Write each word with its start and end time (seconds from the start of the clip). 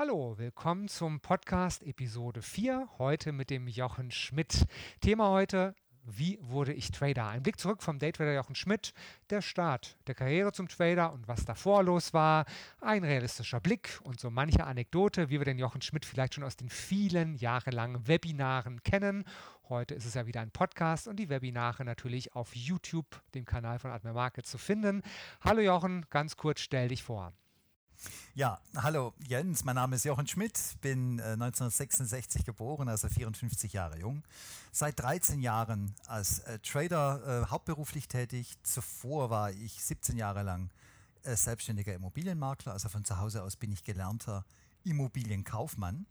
Hallo, 0.00 0.38
willkommen 0.38 0.86
zum 0.86 1.18
Podcast 1.18 1.82
Episode 1.82 2.40
4, 2.40 2.88
heute 2.98 3.32
mit 3.32 3.50
dem 3.50 3.66
Jochen 3.66 4.12
Schmidt. 4.12 4.64
Thema 5.00 5.30
heute, 5.30 5.74
wie 6.04 6.38
wurde 6.40 6.72
ich 6.72 6.92
Trader? 6.92 7.26
Ein 7.26 7.42
Blick 7.42 7.58
zurück 7.58 7.82
vom 7.82 7.98
Daytrader 7.98 8.32
Jochen 8.32 8.54
Schmidt, 8.54 8.94
der 9.30 9.42
Start 9.42 9.96
der 10.06 10.14
Karriere 10.14 10.52
zum 10.52 10.68
Trader 10.68 11.12
und 11.12 11.26
was 11.26 11.44
davor 11.44 11.82
los 11.82 12.14
war, 12.14 12.44
ein 12.80 13.02
realistischer 13.02 13.58
Blick 13.58 13.98
und 14.04 14.20
so 14.20 14.30
manche 14.30 14.64
Anekdote, 14.64 15.30
wie 15.30 15.40
wir 15.40 15.44
den 15.44 15.58
Jochen 15.58 15.82
Schmidt 15.82 16.04
vielleicht 16.04 16.34
schon 16.34 16.44
aus 16.44 16.54
den 16.54 16.68
vielen 16.68 17.34
jahrelangen 17.34 18.06
Webinaren 18.06 18.84
kennen. 18.84 19.24
Heute 19.68 19.96
ist 19.96 20.04
es 20.04 20.14
ja 20.14 20.28
wieder 20.28 20.42
ein 20.42 20.52
Podcast 20.52 21.08
und 21.08 21.16
die 21.16 21.28
Webinare 21.28 21.84
natürlich 21.84 22.36
auf 22.36 22.54
YouTube, 22.54 23.20
dem 23.34 23.44
Kanal 23.44 23.80
von 23.80 23.90
Admiral 23.90 24.14
Market 24.14 24.46
zu 24.46 24.58
finden. 24.58 25.02
Hallo 25.40 25.60
Jochen, 25.60 26.06
ganz 26.08 26.36
kurz 26.36 26.60
stell 26.60 26.86
dich 26.86 27.02
vor. 27.02 27.32
Ja, 28.34 28.60
hallo 28.76 29.14
Jens, 29.26 29.64
mein 29.64 29.74
Name 29.74 29.96
ist 29.96 30.04
Jochen 30.04 30.26
Schmidt, 30.26 30.76
bin 30.80 31.18
äh, 31.18 31.32
1966 31.32 32.44
geboren, 32.44 32.88
also 32.88 33.08
54 33.08 33.72
Jahre 33.72 33.98
jung. 33.98 34.22
Seit 34.70 35.00
13 35.00 35.40
Jahren 35.40 35.94
als 36.06 36.40
äh, 36.40 36.58
Trader 36.60 37.42
äh, 37.44 37.50
hauptberuflich 37.50 38.06
tätig. 38.06 38.54
Zuvor 38.62 39.30
war 39.30 39.50
ich 39.50 39.82
17 39.82 40.16
Jahre 40.16 40.42
lang 40.42 40.70
äh, 41.24 41.36
selbstständiger 41.36 41.94
Immobilienmakler, 41.94 42.72
also 42.72 42.88
von 42.88 43.04
zu 43.04 43.18
Hause 43.18 43.42
aus 43.42 43.56
bin 43.56 43.72
ich 43.72 43.82
gelernter 43.82 44.44
Immobilienkaufmann. 44.84 46.06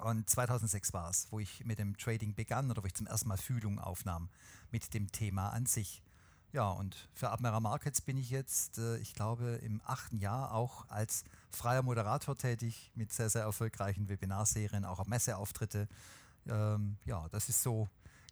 Und 0.00 0.28
2006 0.28 0.92
war 0.92 1.08
es, 1.10 1.28
wo 1.30 1.38
ich 1.38 1.64
mit 1.64 1.78
dem 1.78 1.96
Trading 1.96 2.34
begann 2.34 2.70
oder 2.70 2.82
wo 2.82 2.86
ich 2.86 2.94
zum 2.94 3.06
ersten 3.06 3.28
Mal 3.28 3.38
Fühlung 3.38 3.78
aufnahm 3.78 4.28
mit 4.72 4.92
dem 4.92 5.12
Thema 5.12 5.50
an 5.50 5.66
sich. 5.66 6.02
Ja, 6.54 6.70
und 6.70 7.08
für 7.12 7.32
Admiral 7.32 7.60
Markets 7.60 8.00
bin 8.00 8.16
ich 8.16 8.30
jetzt, 8.30 8.78
äh, 8.78 8.96
ich 8.98 9.12
glaube, 9.12 9.58
im 9.64 9.80
achten 9.84 10.18
Jahr 10.18 10.54
auch 10.54 10.88
als 10.88 11.24
freier 11.50 11.82
Moderator 11.82 12.38
tätig 12.38 12.92
mit 12.94 13.12
sehr, 13.12 13.28
sehr 13.28 13.42
erfolgreichen 13.42 14.08
Webinarserien, 14.08 14.84
auch 14.84 15.00
auf 15.00 15.08
Messeauftritte. 15.08 15.88
Ähm, 16.48 16.96
ja, 17.06 17.26
das 17.32 17.48
ist 17.48 17.60
so 17.60 17.88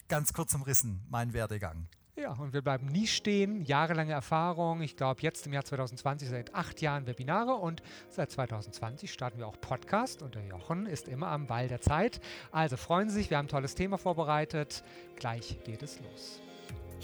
ganz 0.06 0.32
kurz 0.32 0.55
umrissen 0.55 1.05
mein 1.10 1.32
Werdegang. 1.32 1.88
Ja, 2.14 2.30
und 2.34 2.52
wir 2.52 2.62
bleiben 2.62 2.86
nie 2.86 3.08
stehen. 3.08 3.64
Jahrelange 3.64 4.12
Erfahrung. 4.12 4.82
Ich 4.82 4.97
glaube, 4.97 5.20
jetzt 5.22 5.44
im 5.48 5.52
Jahr 5.52 5.64
2020 5.64 6.28
seit 6.28 6.54
acht 6.54 6.80
Jahren 6.80 7.08
Webinare 7.08 7.54
und 7.54 7.82
seit 8.08 8.30
2020 8.30 9.12
starten 9.12 9.38
wir 9.38 9.48
auch 9.48 9.60
Podcast. 9.60 10.22
Und 10.22 10.36
der 10.36 10.44
Jochen 10.44 10.86
ist 10.86 11.08
immer 11.08 11.27
am 11.27 11.48
Ball 11.48 11.66
der 11.66 11.80
Zeit. 11.80 12.20
Also 12.52 12.77
freuen 12.77 13.08
Sie 13.08 13.16
sich, 13.16 13.30
wir 13.30 13.38
haben 13.38 13.47
ein 13.47 13.48
tolles 13.48 13.75
Thema 13.75 13.98
vorbereitet. 13.98 14.84
Gleich 15.16 15.58
geht 15.64 15.82
es 15.82 15.98
los. 15.98 16.41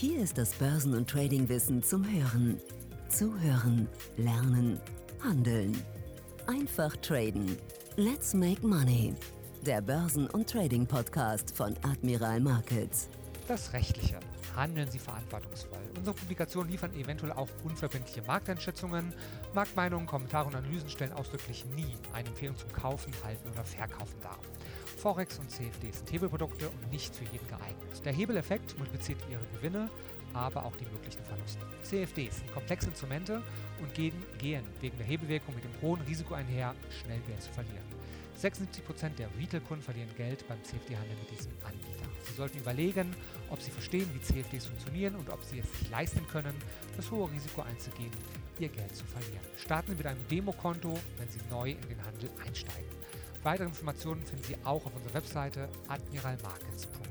Hier 0.01 0.21
ist 0.21 0.39
das 0.39 0.53
Börsen- 0.55 0.95
und 0.95 1.11
Tradingwissen 1.11 1.83
zum 1.83 2.05
Hören. 2.09 2.61
Zuhören, 3.09 3.89
lernen, 4.17 4.81
handeln. 5.25 5.77
Einfach 6.47 6.97
traden. 6.99 7.59
Let's 7.97 8.33
make 8.33 8.65
money. 8.65 9.13
Der 9.67 9.81
Börsen- 9.81 10.29
und 10.29 10.49
Trading-Podcast 10.49 11.51
von 11.53 11.75
Admiral 11.83 12.39
Markets. 12.39 13.09
Das 13.49 13.73
Rechtliche. 13.73 14.21
Handeln 14.55 14.89
Sie 14.89 15.01
verantwortungsvoll. 15.01 15.81
Unsere 15.97 16.15
Publikationen 16.15 16.71
liefern 16.71 16.95
eventuell 16.95 17.33
auch 17.33 17.49
unverbindliche 17.65 18.23
Markteinschätzungen. 18.23 19.12
Marktmeinungen, 19.53 20.07
Kommentare 20.07 20.47
und 20.47 20.55
Analysen 20.55 20.91
stellen 20.91 21.12
ausdrücklich 21.12 21.65
nie 21.75 21.93
eine 22.12 22.29
Empfehlung 22.29 22.57
zum 22.57 22.71
Kaufen, 22.71 23.12
Halten 23.25 23.49
oder 23.51 23.65
Verkaufen 23.65 24.21
dar. 24.23 24.39
Forex 24.99 25.39
und 25.39 25.49
CFD 25.49 25.93
sind 25.93 26.11
Hebelprodukte 26.11 26.69
und 26.69 26.91
nicht 26.91 27.15
für 27.15 27.25
jeden 27.25 27.47
geeignet. 27.47 28.05
Der 28.05 28.13
Hebeleffekt 28.13 28.77
multipliziert 28.79 29.21
Ihre 29.31 29.47
Gewinne, 29.55 29.89
aber 30.35 30.65
auch 30.65 30.75
die 30.77 30.87
möglichen 30.87 31.23
Verluste. 31.25 31.61
CFDs 31.85 32.39
sind 32.39 32.53
komplexe 32.53 32.89
Instrumente 32.89 33.41
und 33.81 33.95
gehen, 33.95 34.13
gehen 34.39 34.65
wegen 34.81 34.97
der 34.99 35.07
Hebelwirkung 35.07 35.55
mit 35.55 35.63
dem 35.63 35.71
hohen 35.81 36.01
Risiko 36.01 36.35
einher, 36.35 36.75
schnell 36.91 37.21
Geld 37.29 37.41
zu 37.41 37.51
verlieren. 37.51 37.85
76% 38.43 39.17
der 39.17 39.29
Retail-Kunden 39.39 39.83
verlieren 39.83 40.11
Geld 40.17 40.47
beim 40.49 40.63
CFD-Handel 40.65 41.17
mit 41.17 41.31
diesem 41.31 41.53
Anbieter. 41.65 42.07
Sie 42.25 42.35
sollten 42.35 42.59
überlegen, 42.59 43.15
ob 43.51 43.62
Sie 43.62 43.71
verstehen, 43.71 44.09
wie 44.15 44.21
CFDs 44.21 44.67
funktionieren 44.67 45.15
und 45.15 45.31
ob 45.31 45.43
Sie 45.45 45.61
es 45.61 45.78
sich 45.78 45.91
leisten 45.91 46.27
können, 46.27 46.55
das 46.97 47.09
hohe 47.11 47.31
Risiko 47.31 47.62
einzugehen, 47.62 48.12
Ihr 48.59 48.69
Geld 48.69 48.95
zu 48.97 49.05
verlieren. 49.06 49.47
Starten 49.56 49.93
Sie 49.93 49.97
mit 49.97 50.06
einem 50.06 50.27
Demokonto, 50.28 50.99
wenn 51.19 51.28
Sie 51.31 51.41
neu 51.51 51.71
in 51.71 51.89
den 51.89 52.05
Handel 52.05 52.31
einsteigen. 52.45 52.99
Weitere 53.43 53.66
Informationen 53.66 54.22
finden 54.25 54.44
Sie 54.44 54.56
auch 54.65 54.84
auf 54.84 54.94
unserer 54.94 55.15
Webseite 55.15 55.69
admiralmarkets.de. 55.88 57.09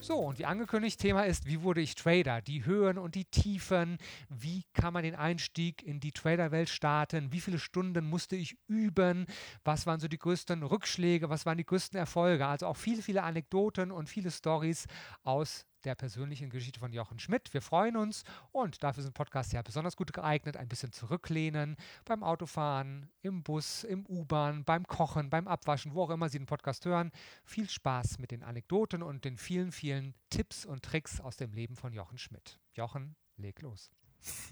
So, 0.00 0.16
und 0.16 0.38
wie 0.38 0.46
angekündigt, 0.46 0.98
Thema 0.98 1.26
ist, 1.26 1.44
wie 1.44 1.60
wurde 1.60 1.82
ich 1.82 1.94
Trader? 1.94 2.40
Die 2.40 2.64
Höhen 2.64 2.96
und 2.96 3.14
die 3.14 3.26
Tiefen. 3.26 3.98
Wie 4.30 4.64
kann 4.72 4.94
man 4.94 5.02
den 5.02 5.14
Einstieg 5.14 5.82
in 5.82 6.00
die 6.00 6.12
Traderwelt 6.12 6.70
starten? 6.70 7.30
Wie 7.30 7.40
viele 7.40 7.58
Stunden 7.58 8.08
musste 8.08 8.34
ich 8.34 8.56
üben? 8.68 9.26
Was 9.64 9.86
waren 9.86 10.00
so 10.00 10.08
die 10.08 10.16
größten 10.16 10.62
Rückschläge? 10.62 11.28
Was 11.28 11.44
waren 11.44 11.58
die 11.58 11.66
größten 11.66 11.98
Erfolge? 11.98 12.46
Also 12.46 12.68
auch 12.68 12.78
viele, 12.78 13.02
viele 13.02 13.22
Anekdoten 13.22 13.92
und 13.92 14.08
viele 14.08 14.30
Stories 14.30 14.86
aus 15.24 15.66
der 15.84 15.94
persönlichen 15.94 16.50
Geschichte 16.50 16.80
von 16.80 16.92
Jochen 16.92 17.18
Schmidt. 17.18 17.52
Wir 17.54 17.62
freuen 17.62 17.96
uns 17.96 18.24
und 18.52 18.82
dafür 18.82 19.02
sind 19.02 19.14
Podcasts 19.14 19.52
ja 19.52 19.62
besonders 19.62 19.96
gut 19.96 20.12
geeignet, 20.12 20.56
ein 20.56 20.68
bisschen 20.68 20.92
zurücklehnen 20.92 21.76
beim 22.04 22.22
Autofahren, 22.22 23.10
im 23.22 23.42
Bus, 23.42 23.84
im 23.84 24.06
U-Bahn, 24.06 24.64
beim 24.64 24.86
Kochen, 24.86 25.30
beim 25.30 25.48
Abwaschen, 25.48 25.94
wo 25.94 26.02
auch 26.02 26.10
immer 26.10 26.28
Sie 26.28 26.38
den 26.38 26.46
Podcast 26.46 26.84
hören. 26.84 27.10
Viel 27.44 27.68
Spaß 27.68 28.18
mit 28.18 28.30
den 28.30 28.42
Anekdoten 28.42 29.02
und 29.02 29.24
den 29.24 29.38
vielen, 29.38 29.72
vielen 29.72 30.14
Tipps 30.30 30.64
und 30.64 30.84
Tricks 30.84 31.20
aus 31.20 31.36
dem 31.36 31.52
Leben 31.52 31.76
von 31.76 31.92
Jochen 31.92 32.18
Schmidt. 32.18 32.58
Jochen, 32.74 33.16
leg 33.36 33.60
los. 33.62 33.90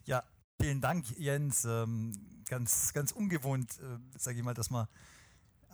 Ja, 0.04 0.22
vielen 0.60 0.80
Dank, 0.80 1.06
Jens. 1.18 1.64
Ähm, 1.64 2.12
ganz, 2.48 2.92
ganz 2.92 3.12
ungewohnt, 3.12 3.78
äh, 3.80 4.18
sage 4.18 4.38
ich 4.38 4.44
mal, 4.44 4.54
dass 4.54 4.70
man 4.70 4.86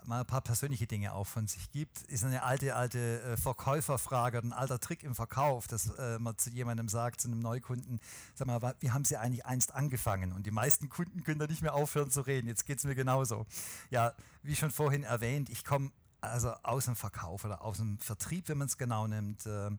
mal 0.07 0.21
ein 0.21 0.27
paar 0.27 0.41
persönliche 0.41 0.87
Dinge 0.87 1.13
auch 1.13 1.27
von 1.27 1.47
sich 1.47 1.71
gibt, 1.71 2.03
ist 2.03 2.25
eine 2.25 2.43
alte, 2.43 2.75
alte 2.75 3.23
äh, 3.23 3.37
Verkäuferfrage, 3.37 4.39
ein 4.39 4.53
alter 4.53 4.79
Trick 4.79 5.03
im 5.03 5.15
Verkauf, 5.15 5.67
dass 5.67 5.91
äh, 5.99 6.19
man 6.19 6.37
zu 6.39 6.51
jemandem 6.51 6.89
sagt, 6.89 7.21
zu 7.21 7.29
einem 7.29 7.41
Neukunden, 7.41 8.01
sag 8.35 8.47
mal, 8.47 8.75
wie 8.81 8.91
haben 8.91 9.05
Sie 9.05 9.17
eigentlich 9.17 9.47
einst 9.47 9.75
angefangen? 9.75 10.33
Und 10.33 10.47
die 10.47 10.51
meisten 10.51 10.89
Kunden 10.89 11.23
können 11.23 11.39
da 11.39 11.47
nicht 11.47 11.63
mehr 11.63 11.75
aufhören 11.75 12.11
zu 12.11 12.23
reden. 12.23 12.49
Jetzt 12.49 12.67
geht 12.67 12.79
es 12.79 12.85
mir 12.85 12.95
genauso. 12.95 13.47
Ja, 13.91 14.13
wie 14.43 14.57
schon 14.57 14.71
vorhin 14.71 15.05
erwähnt, 15.05 15.51
ich 15.51 15.65
komme 15.65 15.91
also 16.21 16.53
aus 16.63 16.85
dem 16.85 16.97
Verkauf 16.97 17.45
oder 17.45 17.63
aus 17.63 17.79
dem 17.79 17.99
Vertrieb, 17.99 18.49
wenn 18.49 18.59
man 18.59 18.69
es 18.69 18.79
genau 18.79 19.07
nimmt, 19.07 19.47
äh, 19.47 19.71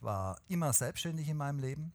war 0.00 0.38
immer 0.48 0.72
selbstständig 0.72 1.28
in 1.28 1.36
meinem 1.36 1.58
Leben 1.58 1.92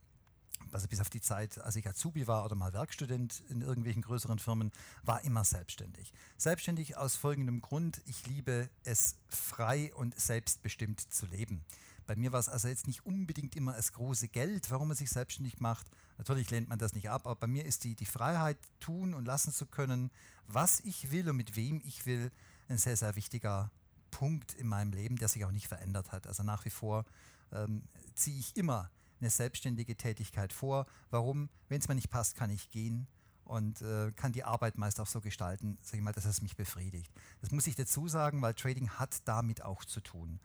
also 0.71 0.87
bis 0.87 0.99
auf 0.99 1.09
die 1.09 1.21
Zeit, 1.21 1.59
als 1.59 1.75
ich 1.75 1.87
Azubi 1.87 2.27
war 2.27 2.45
oder 2.45 2.55
mal 2.55 2.73
Werkstudent 2.73 3.43
in 3.49 3.61
irgendwelchen 3.61 4.01
größeren 4.01 4.39
Firmen, 4.39 4.71
war 5.03 5.23
immer 5.23 5.43
selbstständig. 5.43 6.11
Selbstständig 6.37 6.97
aus 6.97 7.15
folgendem 7.15 7.61
Grund, 7.61 8.01
ich 8.05 8.27
liebe 8.27 8.69
es 8.83 9.15
frei 9.29 9.93
und 9.95 10.19
selbstbestimmt 10.19 10.99
zu 10.99 11.25
leben. 11.25 11.63
Bei 12.07 12.15
mir 12.15 12.31
war 12.31 12.39
es 12.39 12.49
also 12.49 12.67
jetzt 12.67 12.87
nicht 12.87 13.05
unbedingt 13.05 13.55
immer 13.55 13.73
das 13.73 13.93
große 13.93 14.27
Geld, 14.27 14.69
warum 14.69 14.89
man 14.89 14.97
sich 14.97 15.09
selbstständig 15.09 15.59
macht. 15.59 15.87
Natürlich 16.17 16.49
lehnt 16.51 16.69
man 16.69 16.77
das 16.77 16.93
nicht 16.93 17.09
ab, 17.09 17.25
aber 17.25 17.35
bei 17.35 17.47
mir 17.47 17.65
ist 17.65 17.83
die, 17.83 17.95
die 17.95 18.05
Freiheit, 18.05 18.57
tun 18.79 19.13
und 19.13 19.25
lassen 19.25 19.51
zu 19.51 19.65
können, 19.65 20.11
was 20.47 20.79
ich 20.81 21.11
will 21.11 21.29
und 21.29 21.37
mit 21.37 21.55
wem 21.55 21.81
ich 21.83 22.05
will, 22.05 22.31
ein 22.67 22.77
sehr, 22.77 22.95
sehr 22.95 23.15
wichtiger 23.15 23.71
Punkt 24.11 24.53
in 24.53 24.67
meinem 24.67 24.93
Leben, 24.93 25.17
der 25.17 25.27
sich 25.27 25.45
auch 25.45 25.51
nicht 25.51 25.67
verändert 25.67 26.11
hat. 26.11 26.27
Also 26.27 26.43
nach 26.43 26.63
wie 26.65 26.69
vor 26.69 27.05
ähm, 27.51 27.83
ziehe 28.13 28.39
ich 28.39 28.55
immer 28.55 28.89
eine 29.19 29.29
selbstständige 29.29 29.95
Tätigkeit 29.95 30.53
vor. 30.53 30.85
Warum? 31.09 31.49
Wenn 31.69 31.79
es 31.79 31.87
mir 31.87 31.95
nicht 31.95 32.09
passt, 32.09 32.35
kann 32.35 32.49
ich 32.49 32.69
gehen 32.69 33.07
und 33.45 33.81
äh, 33.81 34.11
kann 34.11 34.31
die 34.31 34.43
Arbeit 34.43 34.77
meist 34.77 34.99
auch 34.99 35.07
so 35.07 35.21
gestalten, 35.21 35.77
sag 35.81 35.95
ich 35.95 36.01
mal, 36.01 36.11
dass 36.11 36.25
es 36.25 36.41
mich 36.41 36.55
befriedigt. 36.55 37.11
Das 37.41 37.51
muss 37.51 37.67
ich 37.67 37.75
dazu 37.75 38.07
sagen, 38.07 38.41
weil 38.41 38.53
Trading 38.53 38.89
hat 38.89 39.15
damit 39.25 39.61
auch 39.61 39.85
zu 39.85 40.01
tun. 40.01 40.39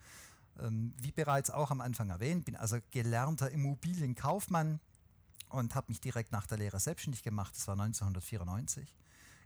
Ähm, 0.60 0.94
wie 0.98 1.12
bereits 1.12 1.50
auch 1.50 1.70
am 1.70 1.80
Anfang 1.80 2.10
erwähnt, 2.10 2.44
bin 2.44 2.56
also 2.56 2.78
gelernter 2.90 3.50
Immobilienkaufmann 3.50 4.80
und 5.48 5.74
habe 5.74 5.86
mich 5.88 6.00
direkt 6.00 6.32
nach 6.32 6.46
der 6.46 6.58
Lehre 6.58 6.78
selbstständig 6.78 7.22
gemacht. 7.22 7.54
Das 7.56 7.66
war 7.66 7.72
1994 7.72 8.94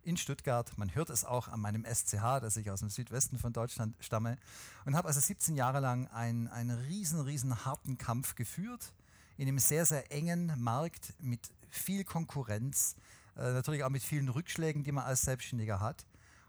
in 0.02 0.16
Stuttgart. 0.16 0.76
Man 0.76 0.94
hört 0.94 1.10
es 1.10 1.24
auch 1.24 1.48
an 1.48 1.60
meinem 1.60 1.84
SCH, 1.84 2.40
dass 2.40 2.56
ich 2.56 2.70
aus 2.70 2.80
dem 2.80 2.90
Südwesten 2.90 3.38
von 3.38 3.52
Deutschland 3.52 3.96
stamme. 4.00 4.36
Und 4.84 4.96
habe 4.96 5.08
also 5.08 5.20
17 5.20 5.56
Jahre 5.56 5.80
lang 5.80 6.08
einen, 6.08 6.48
einen 6.48 6.76
riesen, 6.78 7.20
riesen 7.20 7.64
harten 7.64 7.96
Kampf 7.96 8.34
geführt 8.34 8.92
in 9.36 9.48
einem 9.48 9.58
sehr, 9.58 9.84
sehr 9.84 10.10
engen 10.12 10.52
Markt 10.56 11.14
mit 11.18 11.50
viel 11.70 12.04
Konkurrenz, 12.04 12.96
äh, 13.36 13.52
natürlich 13.52 13.84
auch 13.84 13.90
mit 13.90 14.02
vielen 14.02 14.28
Rückschlägen, 14.28 14.84
die 14.84 14.92
man 14.92 15.04
als 15.04 15.22
Selbstständiger 15.22 15.80
hat. 15.80 16.04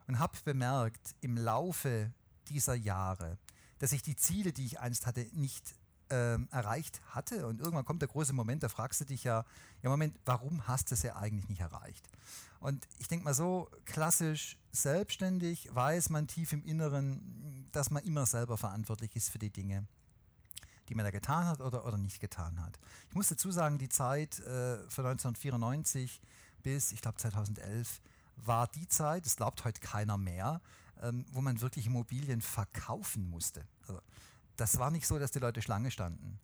Und 0.07 0.19
habe 0.19 0.37
bemerkt 0.43 1.15
im 1.21 1.35
Laufe 1.35 2.11
dieser 2.49 2.75
Jahre, 2.75 3.39
dass 3.79 3.91
ich 3.91 4.03
die 4.03 4.15
Ziele, 4.15 4.53
die 4.53 4.65
ich 4.65 4.79
einst 4.79 5.07
hatte, 5.07 5.27
nicht 5.33 5.73
ähm, 6.11 6.47
erreicht 6.51 7.01
hatte. 7.09 7.47
Und 7.47 7.59
irgendwann 7.59 7.85
kommt 7.85 8.03
der 8.03 8.09
große 8.09 8.33
Moment, 8.33 8.61
da 8.61 8.69
fragst 8.69 9.01
du 9.01 9.05
dich 9.05 9.23
ja, 9.23 9.43
ja 9.81 9.89
Moment, 9.89 10.15
warum 10.25 10.67
hast 10.67 10.91
du 10.91 10.93
es 10.93 11.01
ja 11.01 11.15
eigentlich 11.15 11.49
nicht 11.49 11.61
erreicht? 11.61 12.07
Und 12.59 12.87
ich 12.99 13.07
denke 13.07 13.25
mal 13.25 13.33
so, 13.33 13.69
klassisch 13.85 14.57
selbstständig 14.71 15.73
weiß 15.73 16.09
man 16.09 16.27
tief 16.27 16.53
im 16.53 16.63
Inneren, 16.63 17.67
dass 17.71 17.89
man 17.89 18.03
immer 18.03 18.27
selber 18.27 18.57
verantwortlich 18.57 19.15
ist 19.15 19.29
für 19.29 19.39
die 19.39 19.51
Dinge 19.51 19.87
die 20.89 20.95
man 20.95 21.05
da 21.05 21.11
getan 21.11 21.45
hat 21.45 21.61
oder, 21.61 21.85
oder 21.85 21.97
nicht 21.97 22.19
getan 22.19 22.61
hat. 22.61 22.79
Ich 23.09 23.15
muss 23.15 23.27
dazu 23.27 23.51
sagen, 23.51 23.77
die 23.77 23.89
Zeit 23.89 24.39
äh, 24.39 24.77
von 24.89 25.05
1994 25.05 26.21
bis, 26.63 26.91
ich 26.91 27.01
glaube, 27.01 27.17
2011 27.17 28.01
war 28.37 28.67
die 28.67 28.87
Zeit, 28.87 29.25
das 29.25 29.35
glaubt 29.35 29.63
heute 29.65 29.79
keiner 29.79 30.17
mehr, 30.17 30.61
ähm, 31.01 31.25
wo 31.31 31.41
man 31.41 31.61
wirklich 31.61 31.87
Immobilien 31.87 32.41
verkaufen 32.41 33.29
musste. 33.29 33.65
Also, 33.81 34.01
das 34.57 34.79
war 34.79 34.91
nicht 34.91 35.07
so, 35.07 35.19
dass 35.19 35.31
die 35.31 35.39
Leute 35.39 35.61
Schlange 35.61 35.91
standen. 35.91 36.39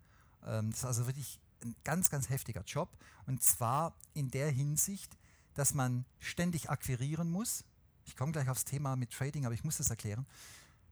Ähm, 0.46 0.72
das 0.72 0.84
war 0.84 0.90
also 0.90 1.08
wirklich 1.08 1.40
ein 1.64 1.76
ganz, 1.84 2.10
ganz 2.10 2.30
heftiger 2.30 2.64
Job. 2.64 2.90
Und 3.26 3.42
zwar 3.44 3.94
in 4.14 4.30
der 4.30 4.50
Hinsicht, 4.50 5.18
dass 5.54 5.74
man 5.74 6.06
ständig 6.20 6.70
akquirieren 6.70 7.30
muss. 7.30 7.64
Ich 8.06 8.16
komme 8.16 8.32
gleich 8.32 8.50
aufs 8.50 8.66
Thema 8.66 8.96
mit 8.96 9.12
Trading, 9.12 9.46
aber 9.46 9.54
ich 9.54 9.64
muss 9.64 9.78
das 9.78 9.90
erklären. 9.90 10.26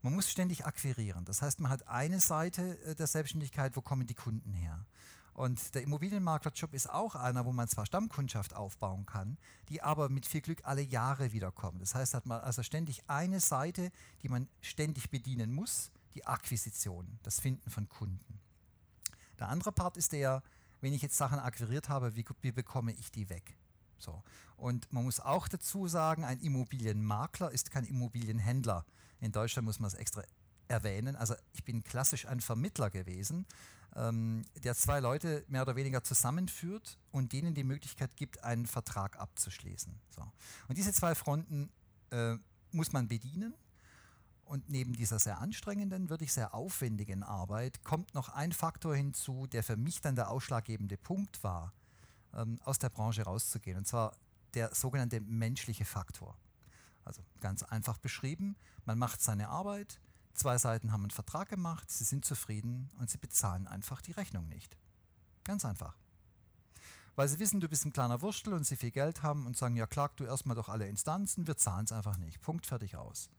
Man 0.01 0.13
muss 0.13 0.29
ständig 0.29 0.65
akquirieren. 0.65 1.25
Das 1.25 1.41
heißt, 1.41 1.59
man 1.59 1.71
hat 1.71 1.87
eine 1.87 2.19
Seite 2.19 2.81
äh, 2.83 2.95
der 2.95 3.07
Selbstständigkeit, 3.07 3.75
wo 3.75 3.81
kommen 3.81 4.07
die 4.07 4.15
Kunden 4.15 4.53
her. 4.53 4.85
Und 5.33 5.73
der 5.73 5.83
Immobilienmaklerjob 5.83 6.73
ist 6.73 6.89
auch 6.89 7.15
einer, 7.15 7.45
wo 7.45 7.53
man 7.53 7.67
zwar 7.67 7.85
Stammkundschaft 7.85 8.53
aufbauen 8.53 9.05
kann, 9.05 9.37
die 9.69 9.81
aber 9.81 10.09
mit 10.09 10.25
viel 10.25 10.41
Glück 10.41 10.59
alle 10.63 10.81
Jahre 10.81 11.31
wiederkommen. 11.31 11.79
Das 11.79 11.95
heißt, 11.95 12.13
hat 12.13 12.25
man 12.25 12.41
also 12.41 12.61
ständig 12.61 13.03
eine 13.07 13.39
Seite, 13.39 13.91
die 14.21 14.27
man 14.27 14.49
ständig 14.59 15.09
bedienen 15.09 15.53
muss, 15.53 15.91
die 16.13 16.25
Akquisition, 16.25 17.19
das 17.23 17.39
Finden 17.39 17.69
von 17.69 17.87
Kunden. 17.87 18.41
Der 19.39 19.47
andere 19.47 19.71
Part 19.71 19.95
ist 19.95 20.11
der, 20.11 20.43
wenn 20.81 20.93
ich 20.93 21.01
jetzt 21.01 21.15
Sachen 21.17 21.39
akquiriert 21.39 21.87
habe, 21.87 22.15
wie, 22.15 22.25
wie 22.41 22.51
bekomme 22.51 22.91
ich 22.91 23.11
die 23.11 23.29
weg? 23.29 23.55
So. 23.97 24.23
Und 24.57 24.91
man 24.91 25.03
muss 25.03 25.19
auch 25.19 25.47
dazu 25.47 25.87
sagen, 25.87 26.25
ein 26.25 26.39
Immobilienmakler 26.39 27.51
ist 27.51 27.71
kein 27.71 27.85
Immobilienhändler. 27.85 28.85
In 29.19 29.31
Deutschland 29.31 29.66
muss 29.66 29.80
man 29.80 29.88
es 29.88 29.94
extra 29.94 30.24
erwähnen. 30.68 31.16
Also 31.16 31.36
ich 31.54 31.63
bin 31.63 31.83
klassisch 31.83 32.25
ein 32.27 32.39
Vermittler 32.39 32.89
gewesen, 32.89 33.45
ähm, 33.95 34.45
der 34.63 34.75
zwei 34.75 35.00
Leute 35.00 35.44
mehr 35.48 35.63
oder 35.63 35.75
weniger 35.75 36.04
zusammenführt 36.04 36.98
und 37.12 37.33
denen 37.33 37.54
die 37.54 37.63
Möglichkeit 37.63 38.16
gibt, 38.16 38.44
einen 38.44 38.68
Vertrag 38.68 39.19
abzuschließen. 39.19 39.94
So. 40.10 40.21
Und 40.68 40.77
diese 40.77 40.94
zwei 40.94 41.16
Fronten 41.16 41.69
äh, 42.12 42.36
muss 42.71 42.92
man 42.92 43.07
bedienen. 43.07 43.54
Und 44.45 44.68
neben 44.68 44.94
dieser 44.94 45.19
sehr 45.19 45.39
anstrengenden, 45.39 46.10
wirklich 46.10 46.33
sehr 46.33 46.56
aufwendigen 46.56 47.21
Arbeit 47.21 47.83
kommt 47.83 48.16
noch 48.16 48.30
ein 48.30 48.51
Faktor 48.51 48.95
hinzu, 48.95 49.45
der 49.45 49.62
für 49.62 49.77
mich 49.77 50.01
dann 50.01 50.16
der 50.16 50.31
ausschlaggebende 50.31 50.98
Punkt 50.98 51.44
war, 51.44 51.71
ähm, 52.33 52.60
aus 52.63 52.80
der 52.80 52.89
Branche 52.89 53.24
rauszugehen. 53.24 53.77
Und 53.77 53.86
zwar 53.86 54.16
der 54.56 54.74
sogenannte 54.74 55.19
menschliche 55.21 55.86
Faktor. 55.86 56.36
Also 57.05 57.23
ganz 57.39 57.63
einfach 57.63 57.97
beschrieben, 57.97 58.55
man 58.85 58.99
macht 58.99 59.21
seine 59.21 59.49
Arbeit, 59.49 59.99
zwei 60.33 60.57
Seiten 60.57 60.91
haben 60.91 61.03
einen 61.03 61.11
Vertrag 61.11 61.49
gemacht, 61.49 61.89
sie 61.91 62.03
sind 62.03 62.25
zufrieden 62.25 62.89
und 62.99 63.09
sie 63.09 63.17
bezahlen 63.17 63.67
einfach 63.67 64.01
die 64.01 64.11
Rechnung 64.11 64.47
nicht. 64.47 64.77
Ganz 65.43 65.65
einfach. 65.65 65.95
Weil 67.15 67.27
sie 67.27 67.39
wissen, 67.39 67.59
du 67.59 67.67
bist 67.67 67.85
ein 67.85 67.93
kleiner 67.93 68.21
Wurstel 68.21 68.53
und 68.53 68.65
sie 68.65 68.77
viel 68.77 68.91
Geld 68.91 69.23
haben 69.23 69.45
und 69.45 69.57
sagen, 69.57 69.75
ja 69.75 69.87
klag 69.87 70.13
du 70.15 70.23
erstmal 70.23 70.55
doch 70.55 70.69
alle 70.69 70.87
Instanzen, 70.87 71.47
wir 71.47 71.57
zahlen 71.57 71.85
es 71.85 71.91
einfach 71.91 72.17
nicht. 72.17 72.41
Punkt, 72.41 72.65
fertig 72.65 72.95
aus. 72.95 73.29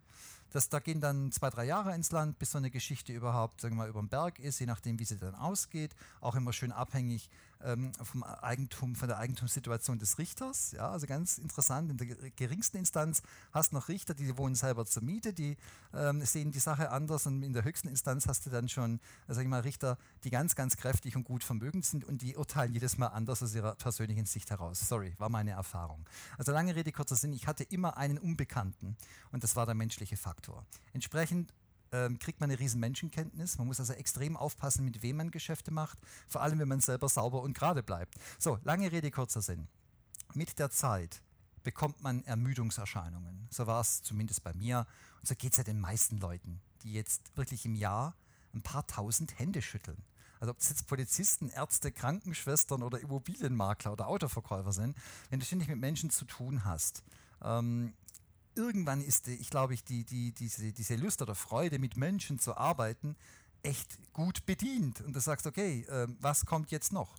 Das, 0.51 0.69
da 0.69 0.81
gehen 0.81 1.01
dann 1.01 1.31
zwei, 1.31 1.49
drei 1.49 1.65
Jahre 1.65 1.95
ins 1.95 2.11
Land, 2.11 2.39
bis 2.39 2.51
so 2.51 2.59
eine 2.59 2.71
Geschichte 2.71 3.13
überhaupt, 3.13 3.61
sagen 3.61 3.77
wir 3.77 3.85
mal, 3.85 3.89
über 3.89 4.01
den 4.01 4.09
Berg 4.09 4.39
ist, 4.41 4.59
je 4.59 4.67
nachdem, 4.67 4.99
wie 4.99 5.05
sie 5.05 5.17
dann 5.17 5.35
ausgeht. 5.35 5.95
Auch 6.21 6.35
immer 6.35 6.53
schön 6.53 6.73
abhängig 6.73 7.31
ähm, 7.65 7.93
vom 8.03 8.23
Eigentum, 8.23 8.95
von 8.95 9.09
der 9.09 9.19
Eigentumssituation 9.19 9.99
des 9.99 10.19
Richters. 10.19 10.73
Ja, 10.73 10.91
also 10.91 11.07
ganz 11.07 11.39
interessant, 11.39 11.91
in 11.91 11.97
der 11.97 12.31
geringsten 12.31 12.79
Instanz 12.79 13.23
hast 13.53 13.73
du 13.73 13.77
noch 13.77 13.89
Richter, 13.89 14.15
die 14.15 14.37
wohnen 14.37 14.55
selber 14.55 14.87
zur 14.87 15.03
Miete, 15.03 15.33
die 15.33 15.57
ähm, 15.95 16.25
sehen 16.25 16.53
die 16.53 16.59
Sache 16.59 16.91
anders 16.91 17.27
und 17.27 17.43
in 17.43 17.53
der 17.53 17.65
höchsten 17.65 17.89
Instanz 17.89 18.27
hast 18.27 18.47
du 18.47 18.51
dann 18.51 18.69
schon, 18.69 19.01
äh, 19.29 19.35
sag 19.35 19.43
ich 19.43 19.49
mal, 19.49 19.61
Richter, 19.61 19.99
die 20.25 20.31
ganz, 20.31 20.55
ganz 20.55 20.77
kräftig 20.77 21.17
und 21.17 21.25
gut 21.25 21.45
vermögend 21.45 21.85
sind 21.85 22.05
und 22.05 22.23
die 22.23 22.37
urteilen 22.37 22.73
jedes 22.73 22.99
Mal 22.99 23.09
anders 23.09 23.43
aus 23.43 23.55
ihrer 23.55 23.75
persönlichen 23.75 24.27
Sicht 24.27 24.51
heraus. 24.51 24.81
Sorry, 24.81 25.15
war 25.19 25.29
meine 25.29 25.53
Erfahrung. 25.53 26.07
Also 26.39 26.53
lange 26.53 26.75
Rede, 26.75 26.93
kurzer 26.93 27.17
Sinn, 27.17 27.33
ich 27.33 27.47
hatte 27.47 27.65
immer 27.65 27.97
einen 27.97 28.19
Unbekannten 28.19 28.97
und 29.33 29.43
das 29.43 29.57
war 29.57 29.67
der 29.67 29.75
menschliche 29.75 30.17
Faktor. 30.17 30.65
Entsprechend 30.93 31.53
ähm, 31.93 32.19
kriegt 32.19 32.41
man 32.41 32.51
eine 32.51 32.59
riesen 32.59 32.81
Menschenkenntnis. 32.81 33.59
Man 33.59 33.67
muss 33.67 33.81
also 33.81 33.93
extrem 33.93 34.37
aufpassen, 34.37 34.85
mit 34.85 35.03
wem 35.03 35.17
man 35.17 35.31
Geschäfte 35.31 35.71
macht, 35.71 35.99
vor 36.29 36.43
allem 36.43 36.59
wenn 36.59 36.69
man 36.69 36.81
selber 36.81 37.09
sauber 37.09 37.43
und 37.43 37.55
gerade 37.55 37.83
bleibt. 37.83 38.15
So, 38.39 38.59
lange 38.65 38.93
Rede, 38.93 39.11
kurzer 39.11 39.43
Sinn. 39.43 39.69
Mit 40.35 40.59
der 40.59 40.71
Zeit 40.71 41.23
bekommt 41.63 42.03
man 42.03 42.25
Ermüdungserscheinungen. 42.25 43.49
So 43.51 43.67
war 43.67 43.81
es 43.81 44.03
zumindest 44.03 44.43
bei 44.43 44.55
mir 44.55 44.87
und 45.21 45.29
so 45.29 45.35
geht 45.35 45.53
es 45.53 45.59
ja 45.59 45.65
den 45.65 45.81
meisten 45.81 46.19
Leuten, 46.19 46.61
die 46.83 46.93
jetzt 46.93 47.37
wirklich 47.37 47.65
im 47.67 47.75
Jahr 47.75 48.15
ein 48.55 48.63
paar 48.63 48.87
tausend 48.87 49.39
Hände 49.39 49.63
schütteln. 49.63 50.03
Also 50.41 50.53
ob 50.53 50.59
es 50.59 50.71
jetzt 50.71 50.87
Polizisten, 50.87 51.51
Ärzte, 51.51 51.93
Krankenschwestern 51.93 52.83
oder 52.83 52.99
Immobilienmakler 52.99 53.93
oder 53.93 54.09
Autoverkäufer 54.09 54.73
sind, 54.73 54.97
wenn 55.29 55.39
du 55.39 55.45
ständig 55.45 55.69
mit 55.69 55.79
Menschen 55.79 56.09
zu 56.09 56.25
tun 56.25 56.65
hast, 56.65 57.05
ähm, 57.43 57.93
irgendwann 58.55 59.01
ist, 59.01 59.29
ich 59.29 59.51
glaube 59.51 59.75
ich, 59.75 59.85
die, 59.85 60.05
die, 60.05 60.33
diese, 60.33 60.73
diese 60.73 60.97
Lust 60.97 61.23
oder 61.23 61.35
Freude, 61.35 61.79
mit 61.79 61.97
Menschen 61.97 62.39
zu 62.39 62.57
arbeiten, 62.57 63.17
echt 63.63 63.99
gut 64.13 64.47
bedient. 64.47 65.01
Und 65.01 65.15
du 65.15 65.21
sagst, 65.21 65.47
okay, 65.47 65.83
äh, 65.89 66.09
was 66.21 66.47
kommt 66.47 66.71
jetzt 66.71 66.93
noch? 66.93 67.17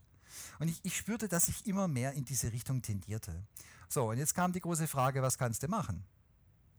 Und 0.59 0.69
ich, 0.69 0.79
ich 0.83 0.95
spürte, 0.95 1.27
dass 1.27 1.47
ich 1.47 1.65
immer 1.65 1.87
mehr 1.87 2.13
in 2.13 2.25
diese 2.25 2.51
Richtung 2.51 2.81
tendierte. 2.81 3.43
So, 3.89 4.09
und 4.09 4.17
jetzt 4.17 4.33
kam 4.33 4.53
die 4.53 4.61
große 4.61 4.87
Frage, 4.87 5.21
was 5.21 5.37
kannst 5.37 5.63
du 5.63 5.67
machen? 5.67 6.03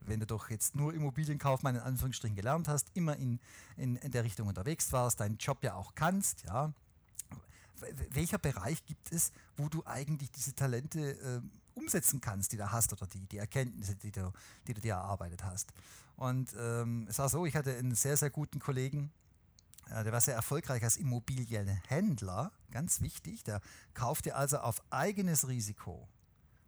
Wenn 0.00 0.20
du 0.20 0.26
doch 0.26 0.50
jetzt 0.50 0.74
nur 0.74 0.94
Immobilienkaufmann 0.94 1.76
in 1.76 1.82
Anführungsstrichen 1.82 2.34
gelernt 2.34 2.68
hast, 2.68 2.90
immer 2.94 3.16
in, 3.16 3.38
in, 3.76 3.96
in 3.96 4.10
der 4.10 4.24
Richtung 4.24 4.48
unterwegs 4.48 4.90
warst, 4.92 5.20
deinen 5.20 5.36
Job 5.36 5.62
ja 5.62 5.74
auch 5.74 5.94
kannst, 5.94 6.44
ja, 6.44 6.72
welcher 8.10 8.38
Bereich 8.38 8.84
gibt 8.84 9.12
es, 9.12 9.32
wo 9.56 9.68
du 9.68 9.84
eigentlich 9.84 10.30
diese 10.30 10.54
Talente 10.54 11.18
äh, 11.20 11.40
umsetzen 11.74 12.20
kannst, 12.20 12.52
die 12.52 12.56
du 12.56 12.70
hast 12.70 12.92
oder 12.92 13.06
die, 13.06 13.26
die 13.26 13.38
Erkenntnisse, 13.38 13.96
die 13.96 14.12
du, 14.12 14.32
die 14.66 14.74
du 14.74 14.80
dir 14.80 14.94
erarbeitet 14.94 15.44
hast. 15.44 15.72
Und 16.16 16.54
ähm, 16.58 17.06
es 17.08 17.18
war 17.18 17.28
so, 17.28 17.46
ich 17.46 17.56
hatte 17.56 17.76
einen 17.76 17.94
sehr, 17.94 18.16
sehr 18.16 18.30
guten 18.30 18.58
Kollegen, 18.58 19.10
äh, 19.90 20.04
der 20.04 20.12
war 20.12 20.20
sehr 20.20 20.34
erfolgreich 20.34 20.82
als 20.82 20.96
Immobilienhändler, 20.96 22.52
ganz 22.70 23.00
wichtig. 23.00 23.44
Der 23.44 23.60
kaufte 23.94 24.34
also 24.34 24.58
auf 24.58 24.82
eigenes 24.90 25.48
Risiko 25.48 26.08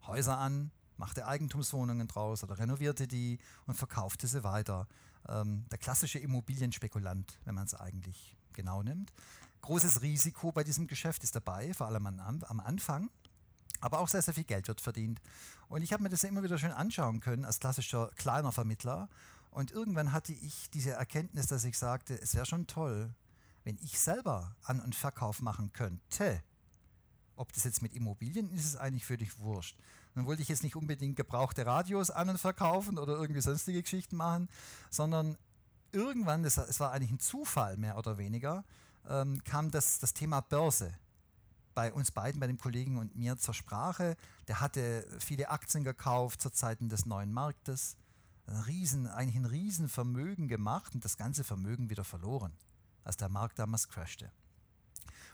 Häuser 0.07 0.39
an, 0.39 0.71
machte 0.97 1.27
Eigentumswohnungen 1.27 2.07
draus 2.09 2.43
oder 2.45 2.59
renovierte 2.59 3.07
die 3.09 3.39
und 3.67 3.77
verkaufte 3.77 4.27
sie 4.27 4.45
weiter. 4.45 4.87
Ähm, 5.29 5.65
der 5.71 5.79
klassische 5.79 6.19
Immobilienspekulant, 6.19 7.39
wenn 7.45 7.55
man 7.55 7.65
es 7.65 7.75
eigentlich 7.75 8.37
genau 8.53 8.83
nimmt. 8.83 9.13
Großes 9.63 10.03
Risiko 10.03 10.53
bei 10.53 10.63
diesem 10.63 10.87
Geschäft 10.87 11.23
ist 11.25 11.35
dabei, 11.35 11.73
vor 11.73 11.87
allem 11.87 12.07
am, 12.07 12.21
am 12.21 12.61
Anfang 12.61 13.09
aber 13.85 13.99
auch 14.01 14.09
sehr, 14.09 14.23
sehr 14.23 14.33
viel 14.33 14.45
Geld 14.45 14.67
wird 14.67 14.81
verdient. 14.81 15.21
Und 15.69 15.83
ich 15.83 15.93
habe 15.93 16.03
mir 16.03 16.09
das 16.09 16.23
ja 16.23 16.31
immer 16.31 16.43
wieder 16.43 16.57
schön 16.57 16.73
anschauen 16.73 17.21
können 17.21 17.45
als 17.45 17.61
klassischer 17.61 18.11
kleiner 18.17 18.51
Vermittler. 18.51 19.11
Und 19.51 19.73
irgendwann 19.73 20.13
hatte 20.13 20.33
ich 20.33 20.71
diese 20.71 20.93
Erkenntnis, 20.93 21.49
dass 21.49 21.65
ich 21.65 21.77
sagte, 21.77 22.19
es 22.21 22.35
wäre 22.35 22.47
schon 22.47 22.67
toll, 22.67 23.15
wenn 23.63 23.77
ich 23.83 24.01
selber 24.01 24.57
An- 24.63 24.81
und 24.81 24.95
Verkauf 24.95 25.43
machen 25.43 25.73
könnte. 25.75 26.43
Ob 27.37 27.53
das 27.53 27.65
jetzt 27.65 27.83
mit 27.83 27.93
Immobilien 27.93 28.51
ist, 28.53 28.65
ist 28.65 28.77
eigentlich 28.77 29.05
völlig 29.05 29.39
wurscht. 29.39 29.77
Dann 30.15 30.25
wollte 30.25 30.41
ich 30.41 30.49
jetzt 30.49 30.63
nicht 30.63 30.77
unbedingt 30.77 31.17
gebrauchte 31.17 31.67
Radios 31.67 32.11
an- 32.11 32.31
und 32.31 32.39
verkaufen 32.39 32.99
oder 32.99 33.15
irgendwie 33.15 33.43
sonstige 33.43 33.83
Geschichten 33.83 34.17
machen, 34.17 34.49
sondern 34.89 35.37
irgendwann, 35.93 36.43
es 36.45 36.81
war 36.81 36.93
eigentlich 36.93 37.11
ein 37.11 37.21
Zufall 37.21 37.77
mehr 37.77 37.99
oder 37.99 38.17
weniger, 38.17 38.65
ähm, 39.09 39.45
kam 39.45 39.71
das, 39.71 39.99
das 39.99 40.15
Thema 40.15 40.41
Börse 40.41 40.95
bei 41.75 41.93
uns 41.93 42.11
beiden, 42.11 42.41
bei 42.41 42.47
dem 42.47 42.59
Kollegen 42.59 42.99
und 42.99 43.17
mir 43.17 43.37
zur 43.37 43.55
Sprache. 43.55 44.17
Der 44.49 44.61
hatte 44.61 45.07
viele 45.19 45.51
Aktien 45.51 45.85
gekauft 45.85 46.41
zu 46.41 46.51
Zeiten 46.51 46.89
des 46.89 47.07
neuen 47.07 47.33
Marktes. 47.33 47.97
Ein 48.47 48.57
riesen, 48.57 49.07
eigentlich 49.07 49.37
ein 49.37 49.47
Riesenvermögen 49.47 50.49
gemacht 50.49 50.95
und 50.95 51.05
das 51.05 51.17
ganze 51.17 51.45
Vermögen 51.45 51.91
wieder 51.91 52.05
verloren, 52.05 52.53
als 53.03 53.17
der 53.17 53.29
Markt 53.29 53.59
damals 53.59 53.89
crashte. 53.89 54.31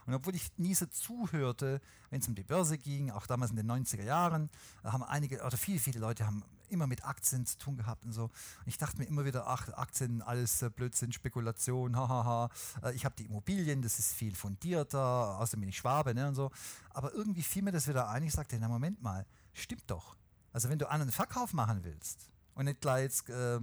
Und 0.05 0.13
obwohl 0.13 0.35
ich 0.35 0.57
nie 0.57 0.73
so 0.73 0.85
zuhörte, 0.85 1.81
wenn 2.09 2.21
es 2.21 2.27
um 2.27 2.35
die 2.35 2.43
Börse 2.43 2.77
ging, 2.77 3.11
auch 3.11 3.27
damals 3.27 3.51
in 3.51 3.57
den 3.57 3.69
90er 3.69 4.03
Jahren, 4.03 4.49
haben 4.83 5.03
einige 5.03 5.43
oder 5.43 5.57
viele, 5.57 5.79
viele 5.79 5.99
Leute 5.99 6.25
haben 6.25 6.43
immer 6.71 6.87
mit 6.87 7.05
Aktien 7.05 7.45
zu 7.45 7.57
tun 7.57 7.77
gehabt 7.77 8.05
und 8.05 8.13
so. 8.13 8.23
Und 8.23 8.67
ich 8.67 8.77
dachte 8.77 8.97
mir 8.97 9.05
immer 9.05 9.25
wieder, 9.25 9.47
ach, 9.47 9.69
Aktien, 9.73 10.21
alles 10.21 10.61
äh, 10.61 10.69
Blödsinn, 10.69 11.11
Spekulation, 11.11 11.95
hahaha. 11.95 12.49
Äh, 12.81 12.93
ich 12.93 13.05
habe 13.05 13.15
die 13.17 13.25
Immobilien, 13.25 13.81
das 13.81 13.99
ist 13.99 14.13
viel 14.13 14.35
fundierter, 14.35 15.39
außerdem 15.39 15.61
bin 15.61 15.69
ich 15.69 15.77
Schwabe 15.77 16.15
ne, 16.15 16.27
und 16.27 16.35
so. 16.35 16.51
Aber 16.89 17.13
irgendwie 17.13 17.43
fiel 17.43 17.61
mir 17.61 17.71
das 17.71 17.87
wieder 17.87 18.09
ein. 18.09 18.23
Ich 18.23 18.33
sagte, 18.33 18.57
na 18.59 18.67
Moment 18.67 19.01
mal, 19.01 19.25
stimmt 19.53 19.83
doch. 19.87 20.15
Also 20.53 20.69
wenn 20.69 20.79
du 20.79 20.89
einen 20.89 21.11
Verkauf 21.11 21.53
machen 21.53 21.83
willst 21.83 22.29
und 22.55 22.65
nicht 22.65 22.81
gleich 22.81 23.03
jetzt 23.03 23.29
äh, 23.29 23.59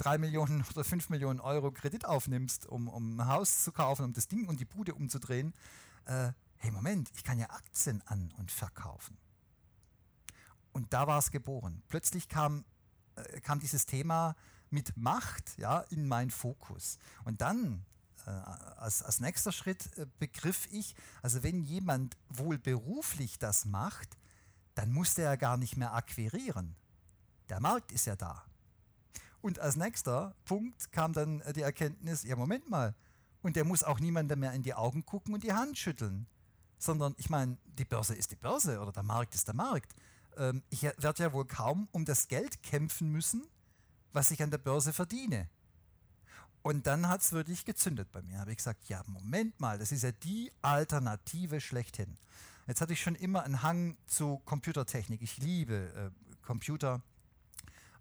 3 0.00 0.16
Millionen 0.16 0.64
oder 0.70 0.82
5 0.82 1.10
Millionen 1.10 1.40
Euro 1.40 1.70
Kredit 1.70 2.06
aufnimmst, 2.06 2.66
um, 2.66 2.88
um 2.88 3.20
ein 3.20 3.26
Haus 3.26 3.64
zu 3.64 3.70
kaufen, 3.70 4.06
um 4.06 4.12
das 4.12 4.28
Ding 4.28 4.48
und 4.48 4.58
die 4.58 4.64
Bude 4.64 4.94
umzudrehen, 4.94 5.52
äh, 6.06 6.32
hey 6.56 6.70
Moment, 6.70 7.10
ich 7.14 7.22
kann 7.22 7.38
ja 7.38 7.50
Aktien 7.50 8.02
an- 8.06 8.32
und 8.38 8.50
verkaufen. 8.50 9.18
Und 10.72 10.92
da 10.92 11.06
war 11.06 11.18
es 11.18 11.30
geboren. 11.30 11.82
Plötzlich 11.88 12.28
kam, 12.28 12.64
äh, 13.16 13.40
kam 13.40 13.60
dieses 13.60 13.84
Thema 13.84 14.36
mit 14.70 14.96
Macht 14.96 15.58
ja, 15.58 15.80
in 15.90 16.08
meinen 16.08 16.30
Fokus. 16.30 16.98
Und 17.24 17.42
dann 17.42 17.84
äh, 18.26 18.30
als, 18.30 19.02
als 19.02 19.20
nächster 19.20 19.52
Schritt 19.52 19.96
äh, 19.98 20.06
begriff 20.18 20.66
ich, 20.70 20.94
also 21.20 21.42
wenn 21.42 21.62
jemand 21.62 22.16
wohl 22.28 22.58
beruflich 22.58 23.38
das 23.38 23.66
macht, 23.66 24.16
dann 24.74 24.92
muss 24.92 25.14
der 25.14 25.24
ja 25.24 25.36
gar 25.36 25.58
nicht 25.58 25.76
mehr 25.76 25.92
akquirieren. 25.92 26.76
Der 27.50 27.60
Markt 27.60 27.92
ist 27.92 28.06
ja 28.06 28.16
da. 28.16 28.44
Und 29.42 29.58
als 29.58 29.76
nächster 29.76 30.34
Punkt 30.44 30.92
kam 30.92 31.12
dann 31.12 31.42
die 31.54 31.62
Erkenntnis, 31.62 32.24
ja 32.24 32.36
Moment 32.36 32.68
mal, 32.68 32.94
und 33.42 33.56
der 33.56 33.64
muss 33.64 33.84
auch 33.84 34.00
niemandem 34.00 34.40
mehr 34.40 34.52
in 34.52 34.62
die 34.62 34.74
Augen 34.74 35.06
gucken 35.06 35.34
und 35.34 35.42
die 35.42 35.52
Hand 35.52 35.78
schütteln. 35.78 36.26
Sondern 36.78 37.14
ich 37.18 37.30
meine, 37.30 37.58
die 37.78 37.84
Börse 37.84 38.14
ist 38.14 38.30
die 38.30 38.36
Börse 38.36 38.80
oder 38.80 38.92
der 38.92 39.02
Markt 39.02 39.34
ist 39.34 39.46
der 39.46 39.54
Markt. 39.54 39.94
Ähm, 40.36 40.62
ich 40.70 40.82
werde 40.82 41.22
ja 41.22 41.32
wohl 41.32 41.46
kaum 41.46 41.88
um 41.92 42.04
das 42.04 42.28
Geld 42.28 42.62
kämpfen 42.62 43.10
müssen, 43.10 43.46
was 44.12 44.30
ich 44.30 44.42
an 44.42 44.50
der 44.50 44.58
Börse 44.58 44.92
verdiene. 44.92 45.48
Und 46.62 46.86
dann 46.86 47.08
hat 47.08 47.22
es 47.22 47.32
wirklich 47.32 47.64
gezündet 47.64 48.10
bei 48.12 48.22
mir. 48.22 48.38
Habe 48.38 48.50
ich 48.50 48.58
gesagt, 48.58 48.88
ja, 48.88 49.02
Moment 49.06 49.58
mal, 49.60 49.78
das 49.78 49.92
ist 49.92 50.02
ja 50.02 50.12
die 50.12 50.52
Alternative 50.60 51.60
schlechthin. 51.60 52.18
Jetzt 52.66 52.80
hatte 52.80 52.92
ich 52.92 53.00
schon 53.00 53.14
immer 53.14 53.44
einen 53.44 53.62
Hang 53.62 53.96
zu 54.06 54.40
Computertechnik. 54.44 55.22
Ich 55.22 55.38
liebe 55.38 55.74
äh, 55.74 56.10
Computer. 56.42 57.02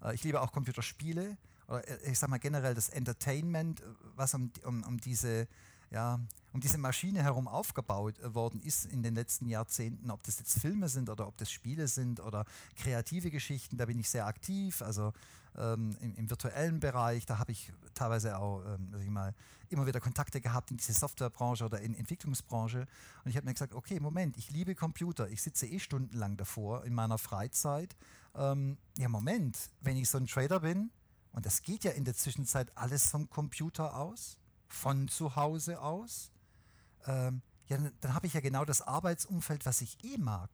Äh, 0.03 0.15
ich 0.15 0.23
liebe 0.23 0.41
auch 0.41 0.51
Computerspiele. 0.51 1.37
Oder 1.67 1.87
äh, 1.87 2.11
ich 2.11 2.19
sage 2.19 2.31
mal 2.31 2.37
generell 2.37 2.75
das 2.75 2.89
Entertainment, 2.89 3.81
äh, 3.81 3.83
was 4.15 4.33
um, 4.33 4.51
um, 4.65 4.83
um 4.83 4.97
diese 4.99 5.47
ja, 5.91 6.19
um 6.53 6.61
diese 6.61 6.77
Maschine 6.77 7.23
herum 7.23 7.47
aufgebaut 7.47 8.15
worden 8.23 8.61
ist 8.61 8.85
in 8.85 9.01
den 9.01 9.15
letzten 9.15 9.47
Jahrzehnten, 9.47 10.11
ob 10.11 10.23
das 10.23 10.39
jetzt 10.39 10.59
Filme 10.59 10.87
sind 10.87 11.09
oder 11.09 11.27
ob 11.27 11.37
das 11.37 11.51
Spiele 11.51 11.87
sind 11.87 12.19
oder 12.19 12.45
kreative 12.75 13.31
Geschichten, 13.31 13.77
da 13.77 13.85
bin 13.85 13.99
ich 13.99 14.09
sehr 14.09 14.27
aktiv. 14.27 14.81
Also 14.81 15.13
ähm, 15.57 15.95
im, 16.01 16.15
im, 16.15 16.29
virtuellen 16.29 16.79
Bereich. 16.79 17.25
Da 17.25 17.39
habe 17.39 17.51
ich 17.51 17.71
teilweise 17.93 18.37
auch 18.37 18.63
ähm, 18.65 18.93
ich 19.01 19.09
mal, 19.09 19.33
immer 19.69 19.85
wieder 19.85 19.99
Kontakte 19.99 20.41
gehabt 20.41 20.71
in 20.71 20.77
diese 20.77 20.93
Softwarebranche 20.93 21.65
oder 21.65 21.79
in 21.81 21.93
Entwicklungsbranche. 21.93 22.87
Und 23.23 23.29
ich 23.29 23.35
habe 23.35 23.45
mir 23.45 23.53
gesagt, 23.53 23.73
okay, 23.73 23.99
Moment, 23.99 24.37
ich 24.37 24.51
liebe 24.51 24.75
Computer. 24.75 25.29
Ich 25.29 25.41
sitze 25.41 25.67
eh 25.67 25.79
stundenlang 25.79 26.37
davor 26.37 26.85
in 26.85 26.93
meiner 26.93 27.17
Freizeit. 27.17 27.95
Ähm, 28.35 28.77
ja, 28.97 29.09
Moment, 29.09 29.57
wenn 29.81 29.97
ich 29.97 30.09
so 30.09 30.17
ein 30.17 30.27
Trader 30.27 30.61
bin, 30.61 30.91
und 31.31 31.45
das 31.45 31.61
geht 31.61 31.83
ja 31.83 31.91
in 31.91 32.05
der 32.05 32.15
Zwischenzeit 32.15 32.75
alles 32.75 33.07
vom 33.11 33.29
Computer 33.29 33.95
aus, 33.95 34.37
von 34.67 35.07
zu 35.07 35.35
Hause 35.35 35.81
aus, 35.81 36.31
ähm, 37.05 37.41
ja, 37.67 37.77
dann, 37.77 37.91
dann 38.01 38.13
habe 38.13 38.27
ich 38.27 38.33
ja 38.33 38.39
genau 38.39 38.65
das 38.65 38.81
Arbeitsumfeld, 38.81 39.65
was 39.65 39.81
ich 39.81 40.03
eh 40.03 40.17
mag. 40.17 40.49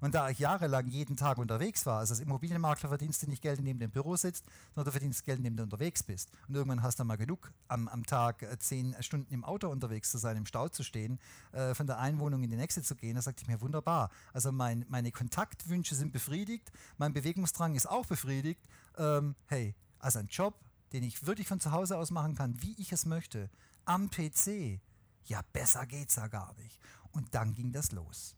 Und 0.00 0.14
da 0.14 0.28
ich 0.28 0.38
jahrelang 0.38 0.88
jeden 0.88 1.16
Tag 1.16 1.38
unterwegs 1.38 1.86
war, 1.86 2.00
also 2.00 2.12
als 2.12 2.20
Immobilienmakler 2.20 2.88
verdienst 2.88 3.22
du 3.22 3.30
nicht 3.30 3.42
Geld, 3.42 3.58
indem 3.58 3.78
du 3.78 3.86
im 3.86 3.90
Büro 3.90 4.16
sitzt, 4.16 4.44
sondern 4.74 4.86
du 4.86 4.90
verdienst 4.90 5.24
Geld, 5.24 5.38
indem 5.38 5.56
du 5.56 5.62
unterwegs 5.62 6.02
bist. 6.02 6.30
Und 6.48 6.54
irgendwann 6.54 6.82
hast 6.82 7.00
du 7.00 7.04
mal 7.04 7.16
genug, 7.16 7.50
am, 7.68 7.88
am 7.88 8.04
Tag 8.04 8.42
äh, 8.42 8.58
zehn 8.58 8.94
Stunden 9.00 9.32
im 9.32 9.44
Auto 9.44 9.68
unterwegs 9.68 10.10
zu 10.10 10.18
sein, 10.18 10.36
im 10.36 10.46
Stau 10.46 10.68
zu 10.68 10.82
stehen, 10.82 11.18
äh, 11.52 11.74
von 11.74 11.86
der 11.86 11.98
einen 11.98 12.18
Wohnung 12.18 12.42
in 12.42 12.50
die 12.50 12.56
nächste 12.56 12.82
zu 12.82 12.94
gehen. 12.94 13.14
Da 13.14 13.22
sagte 13.22 13.42
ich 13.42 13.48
mir, 13.48 13.60
wunderbar. 13.60 14.10
Also 14.32 14.52
mein, 14.52 14.84
meine 14.88 15.12
Kontaktwünsche 15.12 15.94
sind 15.94 16.12
befriedigt, 16.12 16.70
mein 16.98 17.12
Bewegungsdrang 17.12 17.74
ist 17.74 17.88
auch 17.88 18.06
befriedigt. 18.06 18.60
Ähm, 18.98 19.34
hey, 19.46 19.74
also 19.98 20.18
ein 20.18 20.28
Job, 20.28 20.54
den 20.92 21.02
ich 21.02 21.26
wirklich 21.26 21.48
von 21.48 21.60
zu 21.60 21.72
Hause 21.72 21.96
aus 21.96 22.10
machen 22.10 22.34
kann, 22.34 22.60
wie 22.62 22.74
ich 22.78 22.92
es 22.92 23.06
möchte, 23.06 23.50
am 23.86 24.10
PC, 24.10 24.80
ja, 25.24 25.40
besser 25.52 25.86
geht's 25.86 26.16
ja 26.16 26.28
gar 26.28 26.54
nicht. 26.54 26.78
Und 27.12 27.34
dann 27.34 27.52
ging 27.52 27.72
das 27.72 27.92
los. 27.92 28.35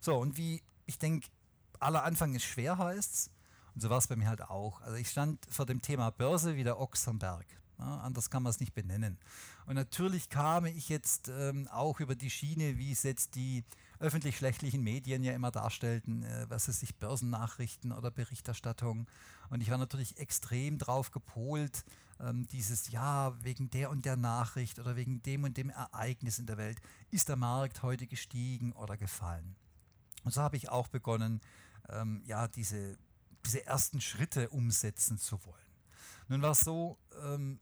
So, 0.00 0.16
und 0.16 0.36
wie 0.36 0.62
ich 0.86 0.98
denke, 0.98 1.28
aller 1.80 2.04
Anfang 2.04 2.34
ist 2.34 2.44
schwer 2.44 2.78
heißt 2.78 3.30
und 3.74 3.80
so 3.80 3.90
war 3.90 3.98
es 3.98 4.06
bei 4.06 4.16
mir 4.16 4.28
halt 4.28 4.42
auch. 4.42 4.80
Also 4.82 4.96
ich 4.96 5.10
stand 5.10 5.44
vor 5.50 5.66
dem 5.66 5.82
Thema 5.82 6.10
Börse 6.10 6.56
wie 6.56 6.64
der 6.64 6.80
Ochs 6.80 7.06
am 7.08 7.18
Berg. 7.18 7.46
Ja, 7.78 7.98
anders 7.98 8.28
kann 8.28 8.42
man 8.42 8.50
es 8.50 8.58
nicht 8.58 8.74
benennen. 8.74 9.18
Und 9.66 9.76
natürlich 9.76 10.30
kam 10.30 10.66
ich 10.66 10.88
jetzt 10.88 11.28
ähm, 11.28 11.68
auch 11.68 12.00
über 12.00 12.16
die 12.16 12.30
Schiene, 12.30 12.76
wie 12.76 12.90
es 12.90 13.04
jetzt 13.04 13.36
die 13.36 13.62
öffentlich-rechtlichen 14.00 14.82
Medien 14.82 15.22
ja 15.22 15.32
immer 15.32 15.52
darstellten, 15.52 16.24
äh, 16.24 16.46
was 16.48 16.66
es 16.66 16.80
sich 16.80 16.96
Börsennachrichten 16.96 17.92
oder 17.92 18.10
Berichterstattung. 18.10 19.06
Und 19.50 19.60
ich 19.60 19.70
war 19.70 19.78
natürlich 19.78 20.18
extrem 20.18 20.78
drauf 20.78 21.12
gepolt, 21.12 21.84
ähm, 22.18 22.48
dieses 22.48 22.90
Ja, 22.90 23.36
wegen 23.44 23.70
der 23.70 23.90
und 23.90 24.04
der 24.04 24.16
Nachricht 24.16 24.80
oder 24.80 24.96
wegen 24.96 25.22
dem 25.22 25.44
und 25.44 25.56
dem 25.56 25.70
Ereignis 25.70 26.40
in 26.40 26.46
der 26.46 26.56
Welt, 26.56 26.80
ist 27.12 27.28
der 27.28 27.36
Markt 27.36 27.84
heute 27.84 28.08
gestiegen 28.08 28.72
oder 28.72 28.96
gefallen. 28.96 29.54
Und 30.24 30.32
so 30.32 30.42
habe 30.42 30.56
ich 30.56 30.68
auch 30.68 30.88
begonnen, 30.88 31.40
ähm, 31.88 32.22
ja, 32.24 32.48
diese, 32.48 32.98
diese 33.44 33.64
ersten 33.66 34.00
Schritte 34.00 34.48
umsetzen 34.50 35.18
zu 35.18 35.44
wollen. 35.44 35.56
Nun 36.28 36.42
war 36.42 36.52
es 36.52 36.60
so, 36.60 36.98
ähm, 37.22 37.58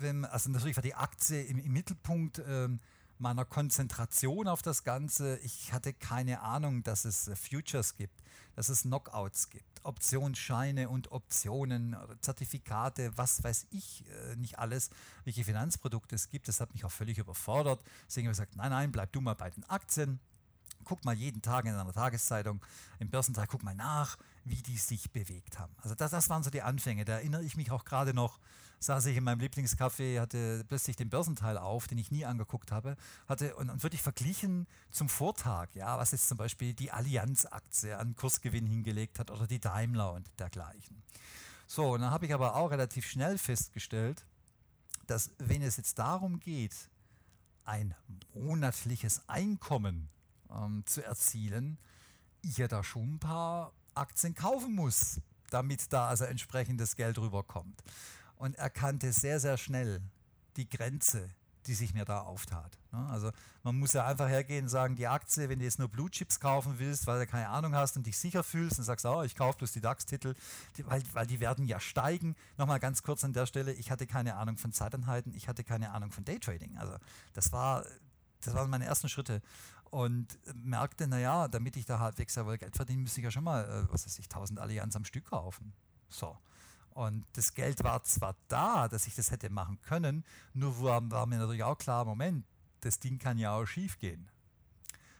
wenn, 0.00 0.24
also 0.24 0.50
natürlich 0.50 0.76
war 0.76 0.82
die 0.82 0.94
Aktie 0.94 1.42
im, 1.42 1.58
im 1.58 1.72
Mittelpunkt 1.72 2.42
ähm, 2.46 2.80
meiner 3.18 3.44
Konzentration 3.44 4.48
auf 4.48 4.62
das 4.62 4.84
Ganze. 4.84 5.38
Ich 5.38 5.72
hatte 5.72 5.92
keine 5.92 6.40
Ahnung, 6.40 6.82
dass 6.82 7.04
es 7.04 7.28
äh, 7.28 7.36
Futures 7.36 7.96
gibt, 7.96 8.22
dass 8.54 8.68
es 8.68 8.82
Knockouts 8.82 9.50
gibt, 9.50 9.84
Optionsscheine 9.84 10.88
und 10.88 11.12
Optionen, 11.12 11.96
Zertifikate, 12.20 13.16
was 13.16 13.42
weiß 13.42 13.66
ich 13.70 14.04
äh, 14.08 14.36
nicht 14.36 14.58
alles, 14.58 14.90
welche 15.24 15.44
Finanzprodukte 15.44 16.14
es 16.14 16.28
gibt. 16.30 16.48
Das 16.48 16.60
hat 16.60 16.72
mich 16.72 16.84
auch 16.84 16.92
völlig 16.92 17.18
überfordert. 17.18 17.80
Deswegen 18.06 18.26
habe 18.28 18.32
ich 18.32 18.38
gesagt, 18.38 18.56
nein, 18.56 18.70
nein, 18.70 18.92
bleib 18.92 19.12
du 19.12 19.20
mal 19.20 19.34
bei 19.34 19.50
den 19.50 19.64
Aktien 19.64 20.20
guck 20.88 21.04
mal 21.04 21.14
jeden 21.14 21.42
Tag 21.42 21.66
in 21.66 21.74
einer 21.74 21.92
Tageszeitung, 21.92 22.64
im 22.98 23.10
Börsentag, 23.10 23.48
guck 23.50 23.62
mal 23.62 23.74
nach, 23.74 24.16
wie 24.44 24.62
die 24.62 24.78
sich 24.78 25.12
bewegt 25.12 25.58
haben. 25.58 25.74
Also 25.82 25.94
das, 25.94 26.10
das 26.10 26.30
waren 26.30 26.42
so 26.42 26.50
die 26.50 26.62
Anfänge. 26.62 27.04
Da 27.04 27.14
erinnere 27.14 27.44
ich 27.44 27.56
mich 27.56 27.70
auch 27.70 27.84
gerade 27.84 28.14
noch, 28.14 28.40
saß 28.80 29.06
ich 29.06 29.16
in 29.16 29.24
meinem 29.24 29.40
Lieblingscafé, 29.40 30.18
hatte 30.18 30.64
plötzlich 30.66 30.96
den 30.96 31.10
Börsenteil 31.10 31.58
auf, 31.58 31.88
den 31.88 31.98
ich 31.98 32.10
nie 32.10 32.24
angeguckt 32.24 32.72
habe, 32.72 32.96
hatte 33.28 33.54
und, 33.56 33.68
und 33.68 33.82
wirklich 33.82 34.02
verglichen 34.02 34.66
zum 34.90 35.08
Vortag, 35.08 35.68
ja, 35.74 35.98
was 35.98 36.12
jetzt 36.12 36.28
zum 36.28 36.38
Beispiel 36.38 36.72
die 36.72 36.90
Allianz-Aktie 36.90 37.98
an 37.98 38.16
Kursgewinn 38.16 38.66
hingelegt 38.66 39.18
hat 39.18 39.30
oder 39.30 39.46
die 39.46 39.60
Daimler 39.60 40.14
und 40.14 40.30
dergleichen. 40.38 41.02
So, 41.66 41.92
und 41.92 42.00
dann 42.00 42.10
habe 42.10 42.24
ich 42.24 42.32
aber 42.32 42.56
auch 42.56 42.70
relativ 42.70 43.06
schnell 43.06 43.36
festgestellt, 43.36 44.24
dass 45.06 45.30
wenn 45.38 45.62
es 45.62 45.76
jetzt 45.76 45.98
darum 45.98 46.40
geht, 46.40 46.74
ein 47.64 47.94
monatliches 48.32 49.28
Einkommen 49.28 50.08
ähm, 50.50 50.84
zu 50.86 51.04
erzielen, 51.04 51.78
ich 52.42 52.58
ja 52.58 52.68
da 52.68 52.84
schon 52.84 53.14
ein 53.14 53.18
paar 53.18 53.72
Aktien 53.94 54.34
kaufen 54.34 54.74
muss, 54.74 55.20
damit 55.50 55.92
da 55.92 56.08
also 56.08 56.24
entsprechendes 56.24 56.96
Geld 56.96 57.18
rüberkommt. 57.18 57.82
Und 58.36 58.56
er 58.56 58.70
kannte 58.70 59.12
sehr, 59.12 59.40
sehr 59.40 59.56
schnell 59.56 60.00
die 60.56 60.68
Grenze, 60.68 61.30
die 61.66 61.74
sich 61.74 61.92
mir 61.92 62.04
da 62.04 62.20
auftat. 62.20 62.78
Ne? 62.92 63.06
Also 63.10 63.30
man 63.62 63.78
muss 63.78 63.92
ja 63.92 64.06
einfach 64.06 64.28
hergehen 64.28 64.64
und 64.64 64.68
sagen, 64.70 64.96
die 64.96 65.06
Aktie, 65.06 65.48
wenn 65.48 65.58
du 65.58 65.64
jetzt 65.64 65.78
nur 65.78 65.88
Blue 65.88 66.10
Chips 66.10 66.40
kaufen 66.40 66.78
willst, 66.78 67.06
weil 67.06 67.20
du 67.20 67.26
keine 67.26 67.48
Ahnung 67.48 67.74
hast 67.74 67.96
und 67.96 68.06
dich 68.06 68.16
sicher 68.16 68.42
fühlst 68.42 68.78
und 68.78 68.84
sagst, 68.84 69.04
oh, 69.04 69.22
ich 69.22 69.36
kaufe 69.36 69.58
bloß 69.58 69.72
die 69.72 69.80
DAX-Titel, 69.80 70.34
weil, 70.84 71.02
weil 71.12 71.26
die 71.26 71.40
werden 71.40 71.66
ja 71.66 71.78
steigen. 71.78 72.36
Nochmal 72.56 72.80
ganz 72.80 73.02
kurz 73.02 73.22
an 73.24 73.32
der 73.32 73.46
Stelle, 73.46 73.72
ich 73.72 73.90
hatte 73.90 74.06
keine 74.06 74.36
Ahnung 74.36 74.56
von 74.56 74.72
Zeiteinheiten, 74.72 75.34
ich 75.34 75.48
hatte 75.48 75.64
keine 75.64 75.90
Ahnung 75.90 76.10
von 76.10 76.24
Daytrading. 76.24 76.78
Also 76.78 76.96
das 77.34 77.52
war, 77.52 77.84
das 78.40 78.54
waren 78.54 78.70
meine 78.70 78.86
ersten 78.86 79.08
Schritte 79.08 79.42
und 79.90 80.38
merkte, 80.54 81.06
naja, 81.06 81.48
damit 81.48 81.76
ich 81.76 81.86
da 81.86 81.98
halbwegs 81.98 82.36
aber 82.38 82.58
Geld 82.58 82.76
verdiene, 82.76 83.02
müsste 83.02 83.20
ich 83.20 83.24
ja 83.24 83.30
schon 83.30 83.44
mal, 83.44 83.64
äh, 83.64 83.92
was 83.92 84.06
weiß 84.06 84.18
ich, 84.18 84.26
1000 84.26 84.58
Allianz 84.58 84.96
am 84.96 85.04
Stück 85.04 85.26
kaufen. 85.26 85.72
So. 86.08 86.36
Und 86.90 87.24
das 87.34 87.54
Geld 87.54 87.84
war 87.84 88.02
zwar 88.02 88.34
da, 88.48 88.88
dass 88.88 89.06
ich 89.06 89.14
das 89.14 89.30
hätte 89.30 89.50
machen 89.50 89.80
können, 89.82 90.24
nur 90.52 90.82
war, 90.82 91.08
war 91.10 91.26
mir 91.26 91.38
natürlich 91.38 91.62
auch 91.62 91.78
klar, 91.78 92.04
Moment, 92.04 92.44
das 92.80 92.98
Ding 92.98 93.18
kann 93.18 93.38
ja 93.38 93.54
auch 93.54 93.66
schief 93.66 93.98
gehen. 93.98 94.28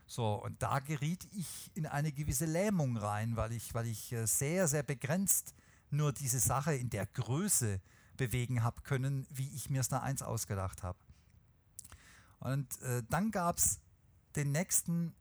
So, 0.07 0.43
und 0.43 0.63
da 0.63 0.81
geriet 0.81 1.29
ich 1.33 1.71
in 1.75 1.87
eine 1.87 2.13
gewisse 2.13 2.47
Lähmung 2.47 2.97
rein, 2.97 3.37
weil 3.37 3.53
ich, 3.53 3.75
weil 3.75 3.87
ich 3.87 4.13
äh, 4.13 4.27
sehr, 4.27 4.67
sehr 4.67 4.83
begrenzt 4.83 5.55
nur 5.91 6.13
diese 6.13 6.41
Sache 6.41 6.75
in 6.75 6.91
der 6.91 7.07
Größe 7.07 7.81
bewegen 8.17 8.63
habe 8.63 8.83
können, 8.83 9.27
wie 9.31 9.49
ich 9.55 9.71
mir 9.71 9.81
es 9.81 9.89
da 9.89 10.01
eins 10.01 10.23
ausgedacht 10.23 10.83
habe. 10.83 10.99
Und 12.41 12.81
äh, 12.83 13.03
dann 13.09 13.31
gab 13.31 13.59
es 13.59 13.81
den 14.39 14.53
nächsten 14.53 15.15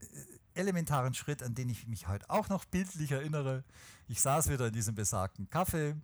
äh, 0.00 0.06
elementaren 0.54 1.14
Schritt, 1.14 1.42
an 1.42 1.54
den 1.54 1.68
ich 1.68 1.86
mich 1.86 2.08
heute 2.08 2.28
auch 2.28 2.48
noch 2.48 2.64
bildlich 2.64 3.12
erinnere. 3.12 3.64
Ich 4.08 4.20
saß 4.20 4.48
wieder 4.48 4.66
in 4.68 4.72
diesem 4.72 4.94
besagten 4.94 5.48
Kaffee, 5.48 5.94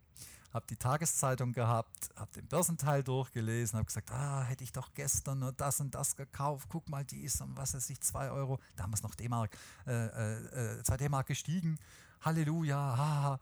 habe 0.53 0.67
die 0.69 0.77
Tageszeitung 0.77 1.53
gehabt, 1.53 2.11
habe 2.17 2.31
den 2.33 2.47
Börsenteil 2.47 3.03
durchgelesen, 3.03 3.79
habe 3.79 3.87
gesagt, 3.87 4.11
ah, 4.13 4.43
hätte 4.45 4.65
ich 4.65 4.73
doch 4.73 4.95
gestern 4.95 5.41
nur 5.41 5.53
das 5.53 5.81
und 5.81 5.95
das 5.95 6.17
gekauft, 6.17 6.69
guck 6.71 6.89
mal, 6.89 7.05
die 7.05 7.23
ist 7.23 7.41
um, 7.41 7.57
was 7.57 7.75
weiß 7.75 7.91
ich, 7.91 8.01
2 8.01 8.31
Euro, 8.31 8.59
damals 8.77 9.03
noch 9.03 9.15
D-Mark, 9.15 9.57
2 9.85 9.93
äh, 9.93 10.81
äh, 10.81 10.97
D-Mark 10.97 11.27
gestiegen, 11.27 11.79
Halleluja, 12.21 12.77
haha, 12.77 13.41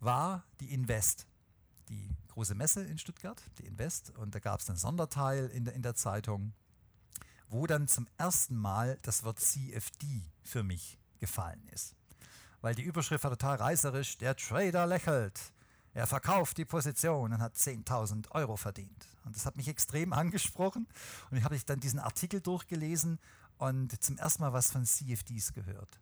war 0.00 0.44
die 0.60 0.72
Invest, 0.72 1.26
die 1.88 2.10
große 2.28 2.54
Messe 2.54 2.82
in 2.84 2.98
Stuttgart, 2.98 3.42
die 3.58 3.66
Invest, 3.66 4.12
und 4.18 4.34
da 4.34 4.38
gab 4.38 4.60
es 4.60 4.68
einen 4.68 4.78
Sonderteil 4.78 5.46
in 5.48 5.64
der, 5.64 5.74
in 5.74 5.82
der 5.82 5.94
Zeitung, 5.94 6.52
wo 7.48 7.66
dann 7.66 7.88
zum 7.88 8.06
ersten 8.18 8.56
Mal 8.56 8.98
das 9.02 9.24
Wort 9.24 9.40
CFD 9.40 10.22
für 10.42 10.62
mich 10.62 10.98
gefallen 11.18 11.66
ist. 11.72 11.94
Weil 12.60 12.74
die 12.74 12.82
Überschrift 12.82 13.24
war 13.24 13.30
total 13.30 13.56
reißerisch, 13.56 14.18
der 14.18 14.36
Trader 14.36 14.86
lächelt. 14.86 15.40
Er 15.94 16.06
verkauft 16.06 16.58
die 16.58 16.64
Position 16.64 17.32
und 17.32 17.40
hat 17.40 17.56
10.000 17.56 18.30
Euro 18.32 18.56
verdient. 18.56 19.06
Und 19.24 19.34
das 19.34 19.46
hat 19.46 19.56
mich 19.56 19.68
extrem 19.68 20.12
angesprochen. 20.12 20.86
Und 21.30 21.36
ich 21.36 21.44
habe 21.44 21.58
dann 21.66 21.80
diesen 21.80 21.98
Artikel 21.98 22.40
durchgelesen 22.40 23.18
und 23.58 24.00
zum 24.02 24.16
ersten 24.18 24.42
Mal 24.42 24.52
was 24.52 24.70
von 24.70 24.84
CFDs 24.84 25.52
gehört. 25.52 25.98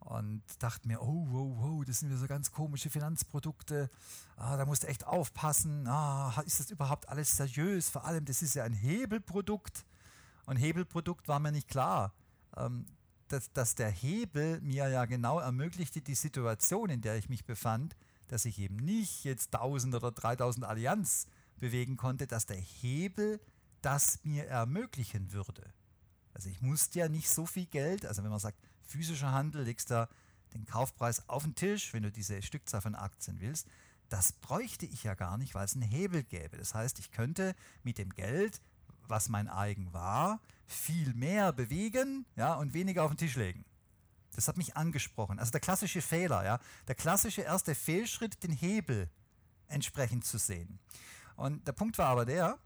und 0.00 0.42
dachte 0.58 0.88
mir, 0.88 1.02
oh, 1.02 1.26
wow, 1.28 1.56
wow, 1.58 1.84
das 1.84 2.00
sind 2.00 2.08
wieder 2.08 2.18
so 2.18 2.26
ganz 2.26 2.50
komische 2.50 2.88
Finanzprodukte. 2.88 3.90
Ah, 4.36 4.56
da 4.56 4.64
musst 4.64 4.84
du 4.84 4.86
echt 4.86 5.06
aufpassen. 5.06 5.86
Ah, 5.86 6.42
ist 6.46 6.60
das 6.60 6.70
überhaupt 6.70 7.08
alles 7.08 7.36
seriös? 7.36 7.90
Vor 7.90 8.04
allem, 8.04 8.24
das 8.24 8.40
ist 8.42 8.54
ja 8.54 8.64
ein 8.64 8.72
Hebelprodukt. 8.72 9.84
Und 10.48 10.56
Hebelprodukt 10.56 11.28
war 11.28 11.40
mir 11.40 11.52
nicht 11.52 11.68
klar, 11.68 12.14
ähm, 12.56 12.86
dass, 13.28 13.52
dass 13.52 13.74
der 13.74 13.90
Hebel 13.90 14.62
mir 14.62 14.88
ja 14.88 15.04
genau 15.04 15.40
ermöglichte, 15.40 16.00
die 16.00 16.14
Situation, 16.14 16.88
in 16.88 17.02
der 17.02 17.16
ich 17.16 17.28
mich 17.28 17.44
befand, 17.44 17.94
dass 18.28 18.46
ich 18.46 18.58
eben 18.58 18.76
nicht 18.76 19.24
jetzt 19.24 19.54
1000 19.54 19.94
oder 19.94 20.10
3000 20.10 20.64
Allianz 20.64 21.26
bewegen 21.58 21.98
konnte, 21.98 22.26
dass 22.26 22.46
der 22.46 22.56
Hebel 22.56 23.42
das 23.82 24.20
mir 24.22 24.46
ermöglichen 24.46 25.32
würde. 25.32 25.74
Also 26.32 26.48
ich 26.48 26.62
musste 26.62 27.00
ja 27.00 27.10
nicht 27.10 27.28
so 27.28 27.44
viel 27.44 27.66
Geld, 27.66 28.06
also 28.06 28.22
wenn 28.22 28.30
man 28.30 28.40
sagt, 28.40 28.58
physischer 28.80 29.32
Handel, 29.32 29.64
legst 29.64 29.90
da 29.90 30.08
den 30.54 30.64
Kaufpreis 30.64 31.28
auf 31.28 31.42
den 31.42 31.56
Tisch, 31.56 31.92
wenn 31.92 32.04
du 32.04 32.10
diese 32.10 32.40
Stückzahl 32.40 32.80
von 32.80 32.94
Aktien 32.94 33.38
willst. 33.40 33.68
Das 34.08 34.32
bräuchte 34.32 34.86
ich 34.86 35.04
ja 35.04 35.12
gar 35.12 35.36
nicht, 35.36 35.54
weil 35.54 35.66
es 35.66 35.74
einen 35.74 35.82
Hebel 35.82 36.22
gäbe. 36.22 36.56
Das 36.56 36.72
heißt, 36.74 36.98
ich 37.00 37.10
könnte 37.10 37.54
mit 37.82 37.98
dem 37.98 38.14
Geld, 38.14 38.62
was 39.08 39.28
mein 39.28 39.48
eigen 39.48 39.92
war, 39.92 40.40
viel 40.66 41.14
mehr 41.14 41.52
bewegen 41.52 42.26
ja, 42.36 42.54
und 42.54 42.74
weniger 42.74 43.04
auf 43.04 43.10
den 43.10 43.18
Tisch 43.18 43.36
legen. 43.36 43.64
Das 44.34 44.48
hat 44.48 44.56
mich 44.56 44.76
angesprochen. 44.76 45.38
Also 45.38 45.50
der 45.50 45.60
klassische 45.60 46.02
Fehler, 46.02 46.44
ja, 46.44 46.60
der 46.86 46.94
klassische 46.94 47.42
erste 47.42 47.74
Fehlschritt, 47.74 48.42
den 48.42 48.52
Hebel 48.52 49.10
entsprechend 49.68 50.24
zu 50.24 50.38
sehen. 50.38 50.78
Und 51.36 51.66
der 51.66 51.72
Punkt 51.72 51.98
war 51.98 52.08
aber 52.08 52.24
der, 52.24 52.58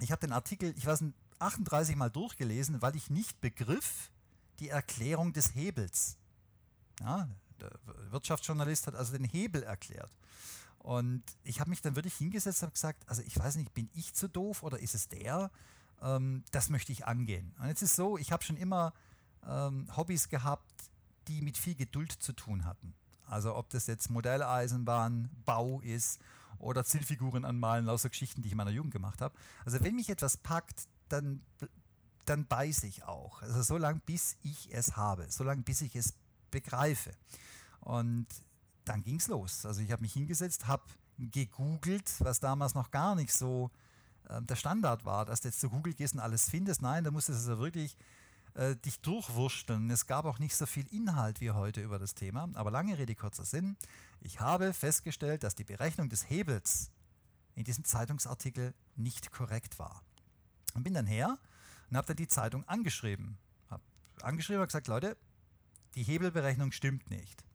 ich 0.00 0.10
habe 0.10 0.20
den 0.20 0.32
Artikel, 0.32 0.74
ich 0.76 0.86
weiß 0.86 1.04
38 1.38 1.96
Mal 1.96 2.10
durchgelesen, 2.10 2.82
weil 2.82 2.96
ich 2.96 3.10
nicht 3.10 3.40
begriff, 3.40 4.10
die 4.58 4.68
Erklärung 4.68 5.32
des 5.32 5.54
Hebels. 5.54 6.16
Ja, 7.00 7.28
der 7.60 7.70
Wirtschaftsjournalist 8.10 8.86
hat 8.86 8.94
also 8.94 9.16
den 9.16 9.24
Hebel 9.24 9.62
erklärt. 9.62 10.10
Und 10.86 11.24
ich 11.42 11.58
habe 11.58 11.70
mich 11.70 11.82
dann 11.82 11.96
wirklich 11.96 12.14
hingesetzt 12.14 12.62
und 12.62 12.72
gesagt, 12.72 13.02
also 13.08 13.20
ich 13.22 13.36
weiß 13.36 13.56
nicht, 13.56 13.74
bin 13.74 13.90
ich 13.92 14.14
zu 14.14 14.28
doof 14.28 14.62
oder 14.62 14.78
ist 14.78 14.94
es 14.94 15.08
der? 15.08 15.50
Ähm, 16.00 16.44
das 16.52 16.70
möchte 16.70 16.92
ich 16.92 17.08
angehen. 17.08 17.52
Und 17.58 17.66
jetzt 17.66 17.82
ist 17.82 17.96
so, 17.96 18.16
ich 18.16 18.30
habe 18.30 18.44
schon 18.44 18.56
immer 18.56 18.92
ähm, 19.44 19.88
Hobbys 19.96 20.28
gehabt, 20.28 20.72
die 21.26 21.42
mit 21.42 21.58
viel 21.58 21.74
Geduld 21.74 22.12
zu 22.12 22.32
tun 22.32 22.64
hatten. 22.64 22.94
Also 23.26 23.56
ob 23.56 23.68
das 23.70 23.88
jetzt 23.88 24.10
Modelleisenbahn, 24.10 25.28
Bau 25.44 25.80
ist 25.80 26.20
oder 26.60 26.84
Zielfiguren 26.84 27.44
anmalen, 27.44 27.88
außer 27.88 28.08
Geschichten, 28.08 28.42
die 28.42 28.46
ich 28.46 28.52
in 28.52 28.58
meiner 28.58 28.70
Jugend 28.70 28.92
gemacht 28.92 29.20
habe. 29.20 29.34
Also 29.64 29.82
wenn 29.82 29.96
mich 29.96 30.08
etwas 30.08 30.36
packt, 30.36 30.86
dann 31.08 31.42
dann 32.26 32.46
beiße 32.46 32.86
ich 32.86 33.02
auch. 33.02 33.42
Also 33.42 33.60
so 33.62 33.76
lange, 33.76 34.00
bis 34.06 34.36
ich 34.44 34.72
es 34.72 34.96
habe, 34.96 35.26
so 35.30 35.42
lange, 35.42 35.62
bis 35.62 35.80
ich 35.80 35.96
es 35.96 36.14
begreife. 36.52 37.10
Und 37.80 38.26
dann 38.88 39.02
ging 39.02 39.16
es 39.16 39.28
los. 39.28 39.66
Also 39.66 39.82
ich 39.82 39.90
habe 39.90 40.02
mich 40.02 40.12
hingesetzt, 40.12 40.66
habe 40.66 40.84
gegoogelt, 41.18 42.12
was 42.20 42.40
damals 42.40 42.74
noch 42.74 42.90
gar 42.90 43.14
nicht 43.14 43.32
so 43.32 43.70
äh, 44.28 44.40
der 44.42 44.56
Standard 44.56 45.04
war, 45.04 45.24
dass 45.24 45.40
du 45.40 45.48
jetzt 45.48 45.60
zu 45.60 45.68
Google 45.68 45.94
gehst 45.94 46.14
und 46.14 46.20
alles 46.20 46.48
findest. 46.48 46.82
Nein, 46.82 47.04
da 47.04 47.10
musstest 47.10 47.46
du 47.46 47.50
also 47.50 47.62
wirklich 47.62 47.96
äh, 48.54 48.76
dich 48.76 49.00
durchwursteln. 49.00 49.90
Es 49.90 50.06
gab 50.06 50.24
auch 50.24 50.38
nicht 50.38 50.56
so 50.56 50.66
viel 50.66 50.86
Inhalt 50.92 51.40
wie 51.40 51.50
heute 51.50 51.82
über 51.82 51.98
das 51.98 52.14
Thema. 52.14 52.48
Aber 52.54 52.70
lange 52.70 52.96
Rede, 52.98 53.14
kurzer 53.14 53.44
Sinn. 53.44 53.76
Ich 54.20 54.40
habe 54.40 54.72
festgestellt, 54.72 55.42
dass 55.42 55.54
die 55.54 55.64
Berechnung 55.64 56.08
des 56.08 56.30
Hebels 56.30 56.90
in 57.54 57.64
diesem 57.64 57.84
Zeitungsartikel 57.84 58.74
nicht 58.94 59.32
korrekt 59.32 59.78
war. 59.78 60.02
Und 60.74 60.84
bin 60.84 60.94
dann 60.94 61.06
her 61.06 61.38
und 61.90 61.96
habe 61.96 62.06
dann 62.06 62.16
die 62.16 62.28
Zeitung 62.28 62.66
angeschrieben. 62.68 63.38
Habe 63.70 63.82
angeschrieben 64.22 64.60
und 64.60 64.68
gesagt, 64.68 64.88
Leute, 64.88 65.16
die 65.94 66.02
Hebelberechnung 66.02 66.72
stimmt 66.72 67.10
nicht. 67.10 67.45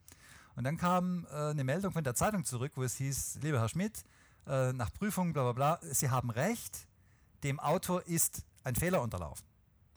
Und 0.61 0.65
dann 0.65 0.77
kam 0.77 1.25
äh, 1.31 1.49
eine 1.49 1.63
Meldung 1.63 1.91
von 1.91 2.03
der 2.03 2.13
Zeitung 2.13 2.45
zurück, 2.45 2.73
wo 2.75 2.83
es 2.83 2.97
hieß, 2.97 3.39
lieber 3.41 3.59
Herr 3.59 3.67
Schmidt, 3.67 4.03
äh, 4.45 4.71
nach 4.73 4.93
Prüfung, 4.93 5.33
bla 5.33 5.51
bla 5.51 5.79
bla, 5.79 5.79
Sie 5.91 6.11
haben 6.11 6.29
recht, 6.29 6.87
dem 7.41 7.59
Autor 7.59 8.05
ist 8.05 8.45
ein 8.63 8.75
Fehler 8.75 9.01
unterlaufen. 9.01 9.43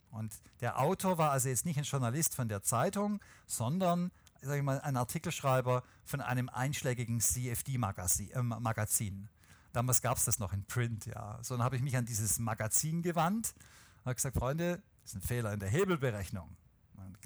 Und 0.09 0.33
der 0.61 0.79
Autor 0.79 1.19
war 1.19 1.29
also 1.29 1.49
jetzt 1.49 1.67
nicht 1.67 1.77
ein 1.77 1.83
Journalist 1.83 2.33
von 2.33 2.49
der 2.49 2.63
Zeitung, 2.63 3.21
sondern 3.45 4.11
sag 4.41 4.57
ich 4.57 4.63
mal, 4.63 4.81
ein 4.81 4.97
Artikelschreiber 4.97 5.83
von 6.03 6.19
einem 6.19 6.49
einschlägigen 6.49 7.19
CFD-Magazin. 7.19 8.31
Äh. 8.31 9.27
Damals 9.71 10.01
gab 10.01 10.17
es 10.17 10.25
das 10.25 10.39
noch 10.39 10.51
in 10.51 10.65
Print, 10.65 11.05
ja. 11.05 11.37
So, 11.43 11.57
dann 11.57 11.63
habe 11.63 11.75
ich 11.75 11.83
mich 11.83 11.95
an 11.95 12.05
dieses 12.05 12.39
Magazin 12.39 13.03
gewandt 13.03 13.53
und 13.99 14.05
habe 14.05 14.15
gesagt, 14.15 14.35
Freunde, 14.35 14.81
das 15.03 15.11
ist 15.11 15.17
ein 15.17 15.21
Fehler 15.21 15.53
in 15.53 15.59
der 15.59 15.69
Hebelberechnung. 15.69 16.57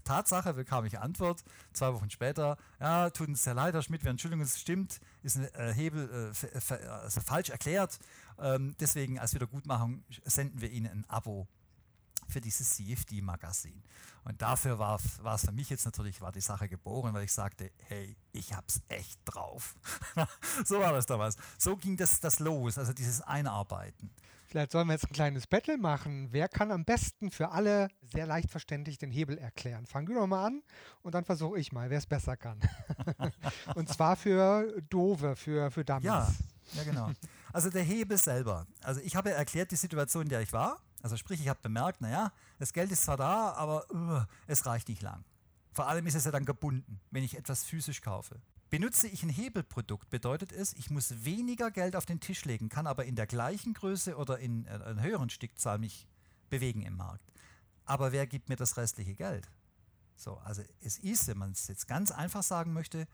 Tatsache 0.03 0.53
bekam 0.53 0.85
ich 0.85 0.99
Antwort, 0.99 1.43
zwei 1.73 1.93
Wochen 1.93 2.09
später, 2.09 2.57
ja, 2.79 3.09
tut 3.09 3.27
uns 3.27 3.43
sehr 3.43 3.53
leid, 3.53 3.73
Herr 3.73 3.81
Schmidt, 3.81 4.03
wir 4.03 4.11
Entschuldigung, 4.11 4.43
es 4.43 4.59
stimmt, 4.59 4.99
ist 5.23 5.37
ein 5.37 5.45
äh, 5.53 5.73
Hebel 5.73 6.33
äh, 6.43 6.73
also 6.87 7.21
falsch 7.21 7.49
erklärt. 7.49 7.99
Ähm, 8.39 8.75
deswegen 8.79 9.19
als 9.19 9.33
Wiedergutmachung 9.33 10.03
senden 10.23 10.61
wir 10.61 10.71
Ihnen 10.71 10.87
ein 10.87 11.05
Abo 11.09 11.47
für 12.29 12.41
dieses 12.41 12.75
CFD-Magazin. 12.75 13.83
Und 14.23 14.41
dafür 14.41 14.79
war, 14.79 14.99
war 15.21 15.35
es 15.35 15.45
für 15.45 15.51
mich 15.51 15.69
jetzt 15.69 15.85
natürlich, 15.85 16.21
war 16.21 16.31
die 16.31 16.41
Sache 16.41 16.69
geboren, 16.69 17.13
weil 17.13 17.23
ich 17.23 17.31
sagte, 17.31 17.71
hey, 17.87 18.15
ich 18.31 18.53
hab's 18.53 18.81
echt 18.87 19.19
drauf. 19.25 19.75
so 20.65 20.79
war 20.79 20.93
das 20.93 21.05
damals. 21.05 21.37
So 21.57 21.75
ging 21.75 21.97
das, 21.97 22.19
das 22.19 22.39
los, 22.39 22.77
also 22.77 22.93
dieses 22.93 23.21
Einarbeiten. 23.21 24.11
Vielleicht 24.49 24.71
sollen 24.71 24.88
wir 24.88 24.93
jetzt 24.93 25.05
ein 25.05 25.13
kleines 25.13 25.45
Battle 25.45 25.77
machen. 25.77 26.29
Wer 26.31 26.47
kann 26.47 26.71
am 26.71 26.83
besten 26.83 27.29
für 27.29 27.51
alle 27.51 27.88
sehr 28.01 28.25
leicht 28.25 28.49
verständlich 28.49 28.97
den 28.97 29.12
Hebel 29.12 29.38
erklären? 29.38 29.85
Fang 29.85 30.07
du 30.07 30.15
doch 30.15 30.25
mal 30.25 30.43
an 30.43 30.63
und 31.03 31.13
dann 31.13 31.23
versuche 31.23 31.59
ich 31.59 31.71
mal, 31.71 31.91
wer 31.91 31.99
es 31.99 32.07
besser 32.07 32.35
kann. 32.35 32.59
und 33.75 33.89
zwar 33.89 34.15
für 34.15 34.81
Dove, 34.89 35.35
für, 35.35 35.69
für 35.69 35.85
Dummies. 35.85 36.03
Ja, 36.03 36.33
ja, 36.73 36.83
genau. 36.83 37.12
Also 37.53 37.69
der 37.69 37.83
Hebel 37.83 38.17
selber. 38.17 38.65
Also 38.81 39.01
ich 39.01 39.15
habe 39.15 39.29
erklärt 39.29 39.69
die 39.69 39.75
Situation, 39.75 40.23
in 40.23 40.29
der 40.29 40.41
ich 40.41 40.51
war. 40.51 40.79
Also 41.03 41.15
sprich, 41.15 41.39
ich 41.39 41.47
habe 41.47 41.59
bemerkt, 41.62 42.01
naja, 42.01 42.31
das 42.57 42.73
Geld 42.73 42.91
ist 42.91 43.03
zwar 43.03 43.17
da, 43.17 43.51
aber 43.53 43.85
uh, 43.93 44.25
es 44.47 44.65
reicht 44.65 44.89
nicht 44.89 45.03
lang. 45.03 45.23
Vor 45.73 45.88
allem 45.88 46.07
ist 46.07 46.15
es 46.15 46.25
ja 46.25 46.31
dann 46.31 46.45
gebunden, 46.45 46.99
wenn 47.12 47.23
ich 47.23 47.38
etwas 47.38 47.65
physisch 47.65 48.01
kaufe. 48.01 48.41
Benutze 48.69 49.08
ich 49.08 49.23
ein 49.23 49.29
Hebelprodukt, 49.29 50.10
bedeutet 50.10 50.51
es, 50.51 50.73
ich 50.73 50.91
muss 50.91 51.25
weniger 51.25 51.71
Geld 51.71 51.95
auf 51.95 52.05
den 52.05 52.19
Tisch 52.19 52.45
legen, 52.45 52.69
kann 52.69 52.86
aber 52.86 53.05
in 53.05 53.15
der 53.15 53.25
gleichen 53.25 53.73
Größe 53.73 54.15
oder 54.15 54.38
in 54.38 54.65
äh, 54.65 54.69
einer 54.69 55.01
höheren 55.01 55.29
Stückzahl 55.29 55.79
mich 55.79 56.08
bewegen 56.49 56.84
im 56.84 56.95
Markt. 56.95 57.25
Aber 57.86 58.12
wer 58.12 58.27
gibt 58.27 58.49
mir 58.49 58.55
das 58.55 58.77
restliche 58.77 59.15
Geld? 59.15 59.49
So, 60.15 60.38
also 60.39 60.62
es 60.82 60.99
ist, 60.99 61.27
wenn 61.27 61.38
man 61.38 61.51
es 61.51 61.67
jetzt 61.67 61.88
ganz 61.88 62.12
einfach 62.12 62.43
sagen 62.43 62.73
möchte, 62.73 63.08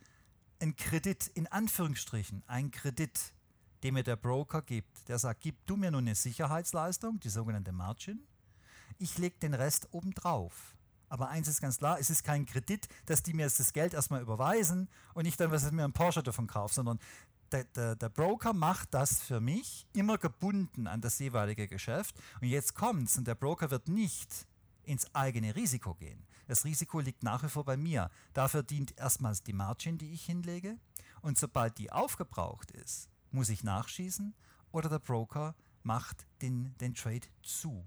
ein 0.60 0.76
Kredit 0.76 1.28
in 1.28 1.48
Anführungsstrichen, 1.48 2.44
ein 2.48 2.72
Kredit, 2.72 3.34
den 3.84 3.94
mir 3.94 4.04
der 4.04 4.16
Broker 4.16 4.62
gibt. 4.62 5.08
Der 5.08 5.20
sagt, 5.20 5.42
gib 5.42 5.66
du 5.68 5.78
mir 5.78 5.92
nur 5.92 6.02
eine 6.02 6.16
Sicherheitsleistung, 6.16 7.20
die 7.20 7.30
sogenannte 7.30 7.72
Margin, 7.72 8.20
ich 8.98 9.18
lege 9.18 9.38
den 9.40 9.54
Rest 9.54 9.88
obendrauf. 9.92 10.75
Aber 11.16 11.30
eins 11.30 11.48
ist 11.48 11.62
ganz 11.62 11.78
klar, 11.78 11.98
es 11.98 12.10
ist 12.10 12.26
kein 12.26 12.46
Kredit, 12.46 12.90
dass 13.06 13.24
die 13.24 13.34
mir 13.34 13.44
jetzt 13.44 13.58
das 13.62 13.72
Geld 13.72 13.94
erstmal 13.94 14.22
überweisen 14.22 14.90
und 15.14 15.26
ich 15.26 15.38
dann 15.38 15.50
was 15.50 15.72
mir 15.72 15.86
ein 15.86 15.94
Porsche 15.94 16.22
davon 16.22 16.46
kaufe, 16.46 16.74
sondern 16.74 17.00
der, 17.54 17.64
der, 17.64 17.96
der, 17.96 18.10
Broker 18.10 18.52
macht 18.52 18.94
das 18.94 19.22
für 19.22 19.40
mich 19.40 19.88
immer 19.94 20.18
gebunden 20.18 20.88
an 20.88 21.00
das 21.00 21.18
jeweilige 21.20 21.70
Geschäft. 21.70 22.18
Und 22.42 22.50
jetzt 22.50 22.76
kommt's 22.76 23.18
und 23.18 23.28
der 23.30 23.36
Broker 23.36 23.72
wird 23.72 23.88
nicht 23.88 24.46
ins 24.84 25.16
eigene 25.16 25.56
Risiko 25.56 25.94
gehen. 25.94 26.28
Das 26.50 26.66
Risiko 26.66 27.00
liegt 27.00 27.24
nach 27.24 27.42
wie 27.44 27.50
vor 27.50 27.64
bei 27.64 27.78
mir. 27.78 28.12
Dafür 28.34 28.62
dient 28.62 29.00
erstmals 29.00 29.42
die 29.42 29.54
Margin, 29.54 29.98
die 29.98 30.12
ich 30.12 30.26
hinlege. 30.26 30.78
Und 31.22 31.38
sobald 31.38 31.78
die 31.78 31.94
aufgebraucht 31.94 32.72
ist, 32.72 33.08
muss 33.32 33.48
ich 33.48 33.64
nachschießen 33.64 34.36
oder 34.74 34.90
der 34.90 35.00
Broker 35.00 35.56
macht 35.82 36.28
den, 36.42 36.78
den 36.80 36.94
Trade 36.94 37.26
zu. 37.42 37.86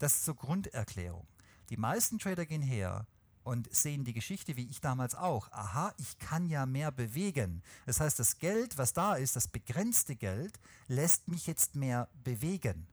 Das 0.00 0.16
ist 0.16 0.24
zur 0.24 0.34
Grunderklärung. 0.34 1.28
Die 1.70 1.76
meisten 1.76 2.18
Trader 2.18 2.46
gehen 2.46 2.62
her 2.62 3.06
und 3.42 3.72
sehen 3.74 4.04
die 4.04 4.14
Geschichte 4.14 4.56
wie 4.56 4.68
ich 4.68 4.80
damals 4.80 5.14
auch. 5.14 5.50
Aha, 5.52 5.94
ich 5.98 6.18
kann 6.18 6.46
ja 6.46 6.66
mehr 6.66 6.90
bewegen. 6.90 7.62
Das 7.86 8.00
heißt, 8.00 8.18
das 8.18 8.38
Geld, 8.38 8.78
was 8.78 8.92
da 8.92 9.14
ist, 9.14 9.36
das 9.36 9.48
begrenzte 9.48 10.16
Geld, 10.16 10.58
lässt 10.88 11.28
mich 11.28 11.46
jetzt 11.46 11.76
mehr 11.76 12.08
bewegen. 12.24 12.86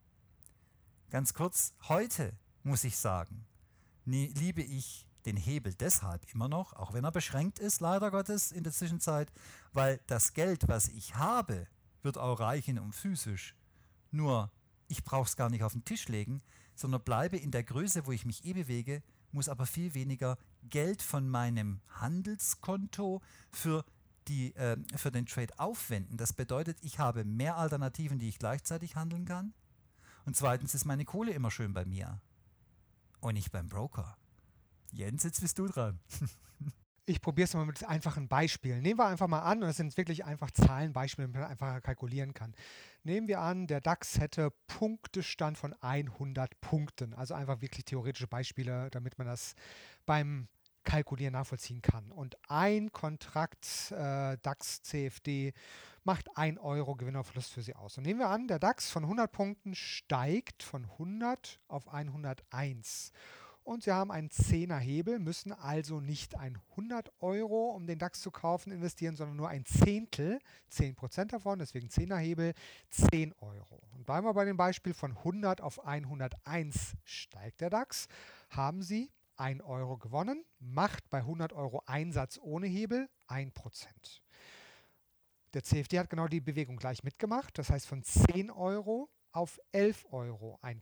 Ganz 1.10 1.34
kurz, 1.34 1.74
heute 1.88 2.34
muss 2.64 2.84
ich 2.84 2.98
sagen, 2.98 3.46
liebe 4.06 4.62
ich 4.62 5.08
den 5.26 5.38
Hebel 5.38 5.74
deshalb 5.74 6.26
immer 6.34 6.48
noch, 6.48 6.74
auch 6.74 6.94
wenn 6.94 7.04
er 7.04 7.12
beschränkt 7.12 7.60
ist, 7.60 7.80
leider 7.80 8.12
Gottes 8.12 8.52
in 8.52 8.64
der 8.64 8.74
Zwischenzeit, 8.74 9.32
weil 9.74 10.00
das 10.08 10.34
Geld, 10.34 10.68
was 10.68 10.88
ich 10.88 11.16
habe, 11.16 11.68
wird 12.02 12.18
auch 12.18 12.40
reichen 12.40 12.80
um 12.80 12.92
physisch. 12.92 13.56
Nur, 14.10 14.52
ich 14.88 15.04
brauche 15.04 15.28
es 15.28 15.36
gar 15.36 15.50
nicht 15.50 15.64
auf 15.64 15.74
den 15.74 15.86
Tisch 15.86 16.08
legen, 16.08 16.42
sondern 16.82 17.04
bleibe 17.04 17.38
in 17.38 17.52
der 17.52 17.64
Größe, 17.64 18.06
wo 18.06 18.12
ich 18.12 18.26
mich 18.26 18.44
eh 18.46 18.54
bewege, 18.54 19.02
muss 19.32 19.48
aber 19.48 19.66
viel 19.66 19.94
weniger 19.94 20.38
Geld 20.70 21.02
von 21.02 21.30
meinem 21.30 21.80
Handelskonto 21.88 23.22
für, 23.52 23.86
die, 24.28 24.54
äh, 24.56 24.78
für 24.96 25.12
den 25.12 25.26
Trade 25.26 25.58
aufwenden. 25.58 26.18
Das 26.18 26.34
bedeutet, 26.34 26.78
ich 26.82 27.00
habe 27.00 27.24
mehr 27.24 27.58
Alternativen, 27.58 28.20
die 28.20 28.30
ich 28.30 28.40
gleichzeitig 28.40 28.96
handeln 28.96 29.26
kann. 29.26 29.54
Und 30.26 30.36
zweitens 30.36 30.74
ist 30.74 30.86
meine 30.86 31.06
Kohle 31.06 31.32
immer 31.32 31.52
schön 31.52 31.74
bei 31.74 31.86
mir 31.86 32.22
und 33.22 33.36
nicht 33.36 33.52
beim 33.52 33.70
Broker. 33.70 34.18
Jens, 34.92 35.24
jetzt 35.24 35.42
bist 35.42 35.58
du 35.58 35.68
dran. 35.68 36.00
Ich 37.06 37.20
probiere 37.20 37.46
es 37.46 37.54
mal 37.56 37.66
mit 37.66 37.84
einfachen 37.84 38.28
Beispielen. 38.28 38.82
Nehmen 38.82 39.00
wir 39.00 39.08
einfach 39.08 39.28
mal 39.28 39.40
an, 39.40 39.60
und 39.60 39.68
das 39.68 39.78
sind 39.78 39.98
wirklich 39.98 40.24
einfach 40.24 40.52
Zahlenbeispiele, 40.52 41.28
damit 41.28 41.42
man 41.42 41.50
einfacher 41.50 41.82
kalkulieren 41.82 42.34
kann. 42.34 42.54
Nehmen 43.04 43.28
wir 43.28 43.40
an, 43.42 43.66
der 43.66 43.82
DAX 43.82 44.20
hätte 44.20 44.52
Punktestand 44.68 45.58
von 45.58 45.74
100 45.82 46.62
Punkten. 46.62 47.14
Also 47.16 47.34
einfach 47.34 47.62
wirklich 47.62 47.86
theoretische 47.86 48.28
Beispiele, 48.28 48.90
damit 48.92 49.18
man 49.18 49.26
das 49.26 49.56
beim 50.06 50.48
Kalkulieren 50.84 51.34
nachvollziehen 51.34 51.82
kann. 51.82 52.12
Und 52.12 52.38
ein 52.48 52.92
Kontrakt 52.92 53.92
äh, 53.92 54.38
DAX 54.42 54.84
CFD 54.84 55.54
macht 56.04 56.36
1 56.38 56.60
Euro 56.60 56.96
Gewinn 56.96 57.16
oder 57.16 57.24
Verlust 57.24 57.52
für 57.52 57.62
Sie 57.62 57.76
aus. 57.76 57.98
Und 57.98 58.06
nehmen 58.06 58.20
wir 58.20 58.30
an, 58.30 58.48
der 58.48 58.60
DAX 58.60 58.90
von 58.90 59.04
100 59.04 59.32
Punkten 59.32 59.76
steigt 59.76 60.64
von 60.64 60.86
100 60.86 61.60
auf 61.68 61.88
101 61.88 63.12
und 63.64 63.84
Sie 63.84 63.92
haben 63.92 64.12
einen 64.12 64.30
10er 64.30 64.78
Hebel, 64.78 65.20
müssen 65.20 65.54
also 65.54 66.00
nicht 66.00 66.36
100 66.36 67.12
Euro, 67.20 67.72
um 67.72 67.86
den 67.86 68.00
DAX 68.00 68.22
zu 68.22 68.32
kaufen, 68.32 68.72
investieren, 68.72 69.16
sondern 69.16 69.38
nur 69.38 69.50
ein 69.50 69.66
Zehntel, 69.66 70.40
10% 70.72 71.26
davon, 71.26 71.60
deswegen 71.60 71.88
10er 71.88 72.18
Hebel, 72.18 72.54
10 72.90 73.34
Euro. 73.34 73.82
Und 73.94 74.06
bleiben 74.06 74.26
wir 74.26 74.34
bei 74.34 74.46
dem 74.46 74.58
Beispiel 74.58 74.94
von 74.94 75.12
100 75.18 75.62
auf 75.62 75.86
101 75.86 76.96
steigt 77.04 77.62
der 77.62 77.70
DAX, 77.70 78.08
haben 78.50 78.82
Sie 78.82 79.12
1 79.38 79.62
Euro 79.64 79.98
gewonnen, 79.98 80.46
macht 80.60 81.10
bei 81.10 81.20
100 81.20 81.54
Euro 81.54 81.84
Einsatz 81.86 82.40
ohne 82.42 82.68
Hebel 82.68 83.10
1%. 83.28 83.52
Der 85.54 85.64
CFD 85.64 86.00
hat 86.00 86.10
genau 86.10 86.28
die 86.28 86.42
Bewegung 86.42 86.78
gleich 86.78 87.04
mitgemacht, 87.04 87.58
das 87.58 87.70
heißt 87.70 87.86
von 87.86 88.04
10 88.04 88.50
Euro 88.52 89.10
auf 89.32 89.60
11 89.72 90.08
Euro 90.12 90.60
1%. 90.62 90.78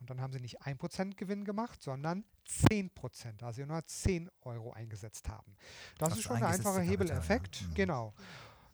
Und 0.00 0.10
dann 0.10 0.20
haben 0.20 0.32
sie 0.32 0.40
nicht 0.40 0.62
1% 0.62 1.16
Gewinn 1.16 1.44
gemacht, 1.44 1.82
sondern 1.82 2.24
10%, 2.46 3.38
da 3.38 3.52
sie 3.52 3.66
nur 3.66 3.84
10 3.84 4.30
Euro 4.42 4.72
eingesetzt 4.72 5.28
haben. 5.28 5.56
Das 5.98 6.10
Was 6.10 6.18
ist 6.18 6.24
schon 6.24 6.36
ein 6.36 6.44
einfacher 6.44 6.80
Hebeleffekt. 6.80 7.60
Ja. 7.60 7.66
Mhm. 7.66 7.74
Genau. 7.74 8.14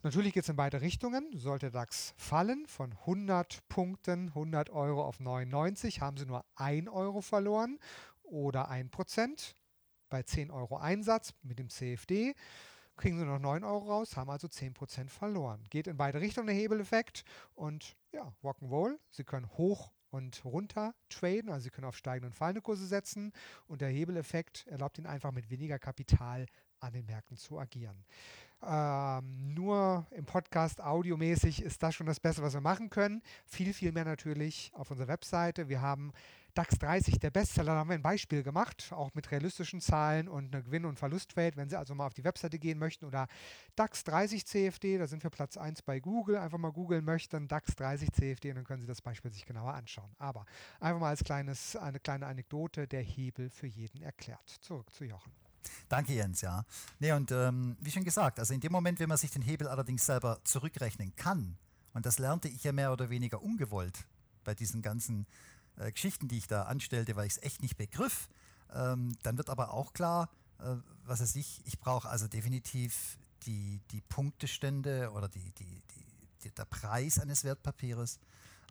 Natürlich 0.03 0.35
geht 0.35 0.43
es 0.43 0.51
in 0.51 0.57
beide 0.57 0.83
Richtungen. 0.83 1.31
Sollte 1.35 1.71
DAX 1.71 2.13
fallen 2.19 2.67
von 2.67 2.93
100 2.93 3.67
Punkten, 3.69 4.29
100 4.29 4.69
Euro 4.69 5.03
auf 5.03 5.19
99, 5.19 6.03
haben 6.03 6.19
sie 6.19 6.27
nur 6.27 6.45
1 6.57 6.89
Euro 6.89 7.23
verloren 7.23 7.79
oder 8.23 8.71
1%. 8.71 9.55
Bei 10.11 10.23
10 10.23 10.51
Euro 10.51 10.77
Einsatz 10.77 11.33
mit 11.43 11.59
dem 11.59 11.71
CFD 11.71 12.35
kriegen 12.97 13.19
sie 13.19 13.25
noch 13.25 13.39
9 13.39 13.65
Euro 13.65 13.87
raus, 13.87 14.17
haben 14.17 14.31
also 14.31 14.47
10% 14.47 15.09
verloren. 15.09 15.65
Geht 15.71 15.87
in 15.87 15.97
beide 15.97 16.21
Richtungen 16.21 16.47
der 16.49 16.57
Hebeleffekt 16.57 17.25
und 17.55 17.97
ja, 18.15 18.33
Rock'n'Roll. 18.43 18.99
Sie 19.11 19.25
können 19.25 19.49
hoch 19.57 19.93
und 20.11 20.45
runter 20.45 20.95
traden, 21.09 21.51
also 21.51 21.65
Sie 21.65 21.71
können 21.71 21.89
auf 21.89 21.97
steigende 21.97 22.29
und 22.29 22.35
fallende 22.35 22.63
Kurse 22.63 22.87
setzen 22.87 23.33
und 23.67 23.81
der 23.81 23.89
Hebeleffekt 23.89 24.67
erlaubt 24.69 24.97
Ihnen 24.99 25.09
einfach 25.09 25.33
mit 25.33 25.51
weniger 25.51 25.79
Kapital 25.81 26.47
an 26.79 26.93
den 26.93 27.05
Märkten 27.07 27.37
zu 27.37 27.59
agieren. 27.59 28.05
Ähm, 28.63 29.53
nur 29.53 30.07
im 30.13 30.25
Podcast 30.25 30.81
audiomäßig 30.81 31.63
ist 31.63 31.83
das 31.83 31.95
schon 31.95 32.07
das 32.07 32.21
Beste, 32.21 32.43
was 32.43 32.55
wir 32.55 32.61
machen 32.61 32.91
können. 32.91 33.23
Viel, 33.45 33.75
viel 33.75 33.93
mehr 33.93 34.05
natürlich 34.05 34.71
auf 34.75 34.91
unserer 34.91 35.09
Webseite. 35.09 35.69
Wir 35.69 35.83
haben 35.83 36.13
DAX 36.55 36.79
30, 36.79 37.19
der 37.19 37.31
Bestseller, 37.31 37.73
da 37.73 37.79
haben 37.81 37.89
wir 37.89 37.95
ein 37.95 38.03
Beispiel 38.03 38.45
gemacht, 38.45 38.93
auch 38.93 39.13
mit 39.15 39.31
realistischen 39.33 39.81
Zahlen 39.81 40.29
und 40.29 40.55
einer 40.55 40.63
Gewinn- 40.63 40.85
und 40.85 40.99
Verlustrate. 40.99 41.57
Wenn 41.57 41.69
Sie 41.69 41.77
also 41.77 41.95
mal 41.95 42.07
auf 42.07 42.15
die 42.15 42.23
Webseite 42.23 42.61
gehen 42.61 42.79
möchten 42.79 43.05
oder 43.05 43.27
DAX 43.75 44.05
30 44.05 44.47
CFD, 44.47 44.99
da 44.99 45.09
sind 45.09 45.23
wir 45.25 45.31
Platz 45.31 45.57
1 45.57 45.83
bei 45.83 45.99
Google, 45.99 46.37
einfach 46.37 46.59
mal 46.59 46.71
googeln 46.71 47.05
möchten, 47.05 47.49
DAX 47.49 47.75
30 47.75 48.13
CFD 48.13 48.51
und 48.51 48.57
dann 48.57 48.65
können 48.65 48.81
Sie 48.81 48.87
das 48.87 49.03
Beispiel 49.03 49.33
sich 49.33 49.45
genauer 49.45 49.75
anschauen. 49.75 50.11
Aber 50.19 50.47
einfach 50.79 51.01
mal 51.01 51.09
als 51.09 51.25
kleines, 51.25 51.75
eine 51.75 51.99
kleine 51.99 52.27
Anekdote, 52.27 52.87
der 52.87 53.03
Hebel 53.03 53.51
für 53.51 53.67
jeden 53.67 54.03
erklärt. 54.03 54.49
Zurück 54.61 54.93
zu 54.95 55.05
Jochen. 55.05 55.33
Danke, 55.89 56.13
Jens, 56.13 56.41
ja. 56.41 56.65
Nee, 57.01 57.13
und 57.13 57.33
ähm, 57.33 57.77
wie 57.81 57.91
schon 57.91 58.05
gesagt, 58.05 58.39
also 58.39 58.55
in 58.55 58.61
dem 58.61 58.71
Moment, 58.71 59.01
wenn 59.01 59.09
man 59.09 59.19
sich 59.19 59.31
den 59.31 59.43
Hebel 59.43 59.67
allerdings 59.67 60.07
selber 60.07 60.39
zurückrechnen 60.45 61.17
kann, 61.17 61.57
und 61.95 62.07
das 62.07 62.19
lernte 62.19 62.49
ich 62.49 62.63
ja 62.65 62.73
mehr 62.73 62.93
oder 62.93 63.11
weniger 63.11 63.43
ungewollt 63.43 64.07
bei 64.45 64.55
diesen 64.55 64.83
ganzen 64.83 65.27
äh, 65.77 65.91
Geschichten, 65.93 66.29
die 66.29 66.39
ich 66.39 66.47
da 66.47 66.63
anstellte, 66.65 67.17
weil 67.17 67.27
ich 67.27 67.35
es 67.35 67.43
echt 67.43 67.63
nicht 67.63 67.77
begriff. 67.77 68.29
Ähm, 68.73 69.17
dann 69.23 69.39
wird 69.39 69.51
aber 69.51 69.73
auch 69.73 69.93
klar, 69.93 70.31
äh, 70.59 70.77
was 71.05 71.21
weiß 71.21 71.37
ich, 71.37 71.63
ich 71.65 71.79
brauche 71.79 72.09
also 72.09 72.29
definitiv 72.29 73.19
die, 73.43 73.81
die 73.91 74.01
Punktestände 74.01 75.11
oder 75.13 75.29
die, 75.29 75.51
die, 75.53 75.83
die, 76.45 76.51
der 76.51 76.65
Preis 76.65 77.19
eines 77.19 77.45
Wertpapieres. 77.45 78.19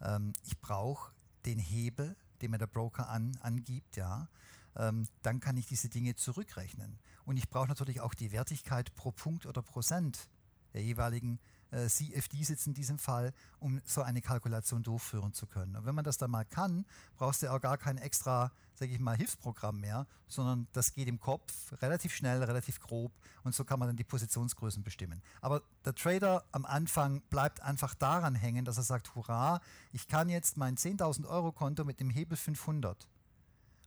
Ähm, 0.02 0.34
ich 0.46 0.60
brauche 0.60 1.12
den 1.46 1.60
Hebel, 1.60 2.16
den 2.42 2.52
mir 2.52 2.58
der 2.58 2.68
Broker 2.68 3.10
an, 3.10 3.38
angibt, 3.42 3.96
ja. 3.96 4.28
Ähm, 4.76 5.08
dann 5.22 5.40
kann 5.40 5.56
ich 5.58 5.68
diese 5.68 5.90
Dinge 5.90 6.16
zurückrechnen. 6.16 6.98
Und 7.26 7.38
ich 7.38 7.50
brauche 7.50 7.68
natürlich 7.68 8.02
auch 8.02 8.14
die 8.16 8.32
Wertigkeit 8.32 8.96
pro 8.96 9.12
Punkt 9.12 9.46
oder 9.46 9.62
Prozent 9.62 10.28
der 10.74 10.82
jeweiligen 10.82 11.40
äh, 11.74 11.88
CFD 11.88 12.44
sitzt 12.44 12.68
in 12.68 12.74
diesem 12.74 12.98
Fall, 12.98 13.34
um 13.60 13.82
so 13.86 14.02
eine 14.02 14.22
Kalkulation 14.22 14.84
durchführen 14.84 15.34
zu 15.34 15.48
können. 15.48 15.76
Und 15.76 15.86
wenn 15.86 15.96
man 15.96 16.06
das 16.06 16.18
dann 16.18 16.32
mal 16.32 16.46
kann, 16.46 16.86
brauchst 17.18 17.44
du 17.44 17.52
auch 17.52 17.60
gar 17.60 17.78
kein 17.78 17.98
extra, 17.98 18.52
sage 18.76 18.92
ich 18.92 19.00
mal, 19.00 19.18
Hilfsprogramm 19.18 19.80
mehr, 19.80 20.08
sondern 20.28 20.68
das 20.74 20.94
geht 20.94 21.08
im 21.08 21.20
Kopf 21.20 21.74
relativ 21.82 22.14
schnell, 22.16 22.44
relativ 22.44 22.80
grob 22.80 23.12
und 23.44 23.54
so 23.56 23.66
kann 23.66 23.80
man 23.80 23.90
dann 23.90 23.98
die 23.98 24.04
Positionsgrößen 24.04 24.84
bestimmen. 24.84 25.22
Aber 25.42 25.62
der 25.84 25.96
Trader 25.96 26.46
am 26.52 26.66
Anfang 26.66 27.22
bleibt 27.30 27.62
einfach 27.62 27.96
daran 27.96 28.36
hängen, 28.36 28.66
dass 28.66 28.78
er 28.78 28.84
sagt, 28.84 29.16
hurra, 29.16 29.60
ich 29.92 30.08
kann 30.08 30.30
jetzt 30.30 30.58
mein 30.58 30.78
10.000 30.78 31.28
Euro 31.28 31.52
Konto 31.52 31.84
mit 31.84 32.00
dem 32.00 32.10
Hebel 32.10 32.38
500 32.38 33.08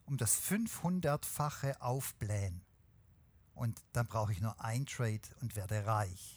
um 0.07 0.17
das 0.17 0.41
500-fache 0.41 1.81
aufblähen. 1.81 2.65
Und 3.55 3.83
dann 3.93 4.07
brauche 4.07 4.33
ich 4.33 4.41
nur 4.41 4.61
ein 4.61 4.87
Trade 4.87 5.21
und 5.41 5.57
werde 5.57 5.87
reich. 5.87 6.36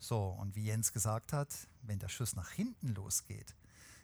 So, 0.00 0.30
und 0.30 0.56
wie 0.56 0.64
Jens 0.64 0.92
gesagt 0.92 1.32
hat, 1.34 1.54
wenn 1.82 1.98
der 1.98 2.08
Schuss 2.08 2.34
nach 2.34 2.50
hinten 2.50 2.88
losgeht, 2.88 3.54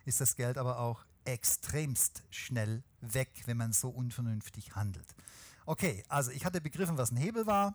ist 0.04 0.20
das 0.20 0.36
Geld 0.36 0.58
aber 0.58 0.78
auch 0.78 1.04
extremst 1.24 2.22
schnell 2.30 2.84
weg, 3.00 3.42
wenn 3.46 3.56
man 3.56 3.72
so 3.72 3.88
unvernünftig 3.88 4.76
handelt. 4.76 5.14
Okay, 5.64 6.04
also 6.08 6.30
ich 6.30 6.44
hatte 6.44 6.60
begriffen, 6.60 6.98
was 6.98 7.10
ein 7.10 7.16
Hebel 7.16 7.46
war, 7.46 7.74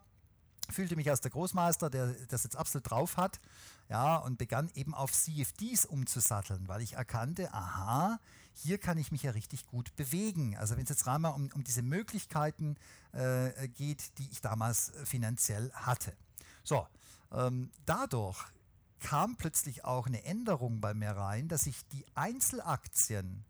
fühlte 0.69 0.95
mich 0.95 1.09
als 1.09 1.21
der 1.21 1.31
Großmeister, 1.31 1.89
der 1.89 2.13
das 2.29 2.43
jetzt 2.43 2.55
absolut 2.55 2.89
drauf 2.89 3.17
hat, 3.17 3.41
ja, 3.89 4.17
und 4.17 4.37
begann 4.37 4.69
eben 4.75 4.93
auf 4.93 5.11
CFDs 5.11 5.85
umzusatteln, 5.85 6.67
weil 6.67 6.81
ich 6.81 6.93
erkannte, 6.93 7.53
aha, 7.53 8.19
hier 8.53 8.77
kann 8.77 8.97
ich 8.97 9.11
mich 9.11 9.23
ja 9.23 9.31
richtig 9.31 9.65
gut 9.65 9.95
bewegen. 9.95 10.55
Also 10.57 10.77
wenn 10.77 10.83
es 10.83 10.89
jetzt 10.89 11.07
rein 11.07 11.21
mal 11.21 11.29
um, 11.29 11.49
um 11.53 11.63
diese 11.63 11.81
Möglichkeiten 11.81 12.77
äh, 13.11 13.67
geht, 13.69 14.17
die 14.19 14.29
ich 14.31 14.41
damals 14.41 14.93
finanziell 15.03 15.71
hatte. 15.73 16.15
So, 16.63 16.87
dadurch 17.85 18.43
kam 18.99 19.35
plötzlich 19.35 19.83
auch 19.85 20.05
eine 20.05 20.23
Änderung 20.25 20.81
bei 20.81 20.93
mir 20.93 21.11
rein, 21.11 21.47
dass 21.47 21.65
ich 21.65 21.87
die 21.87 22.05
Einzelaktien 22.13 23.45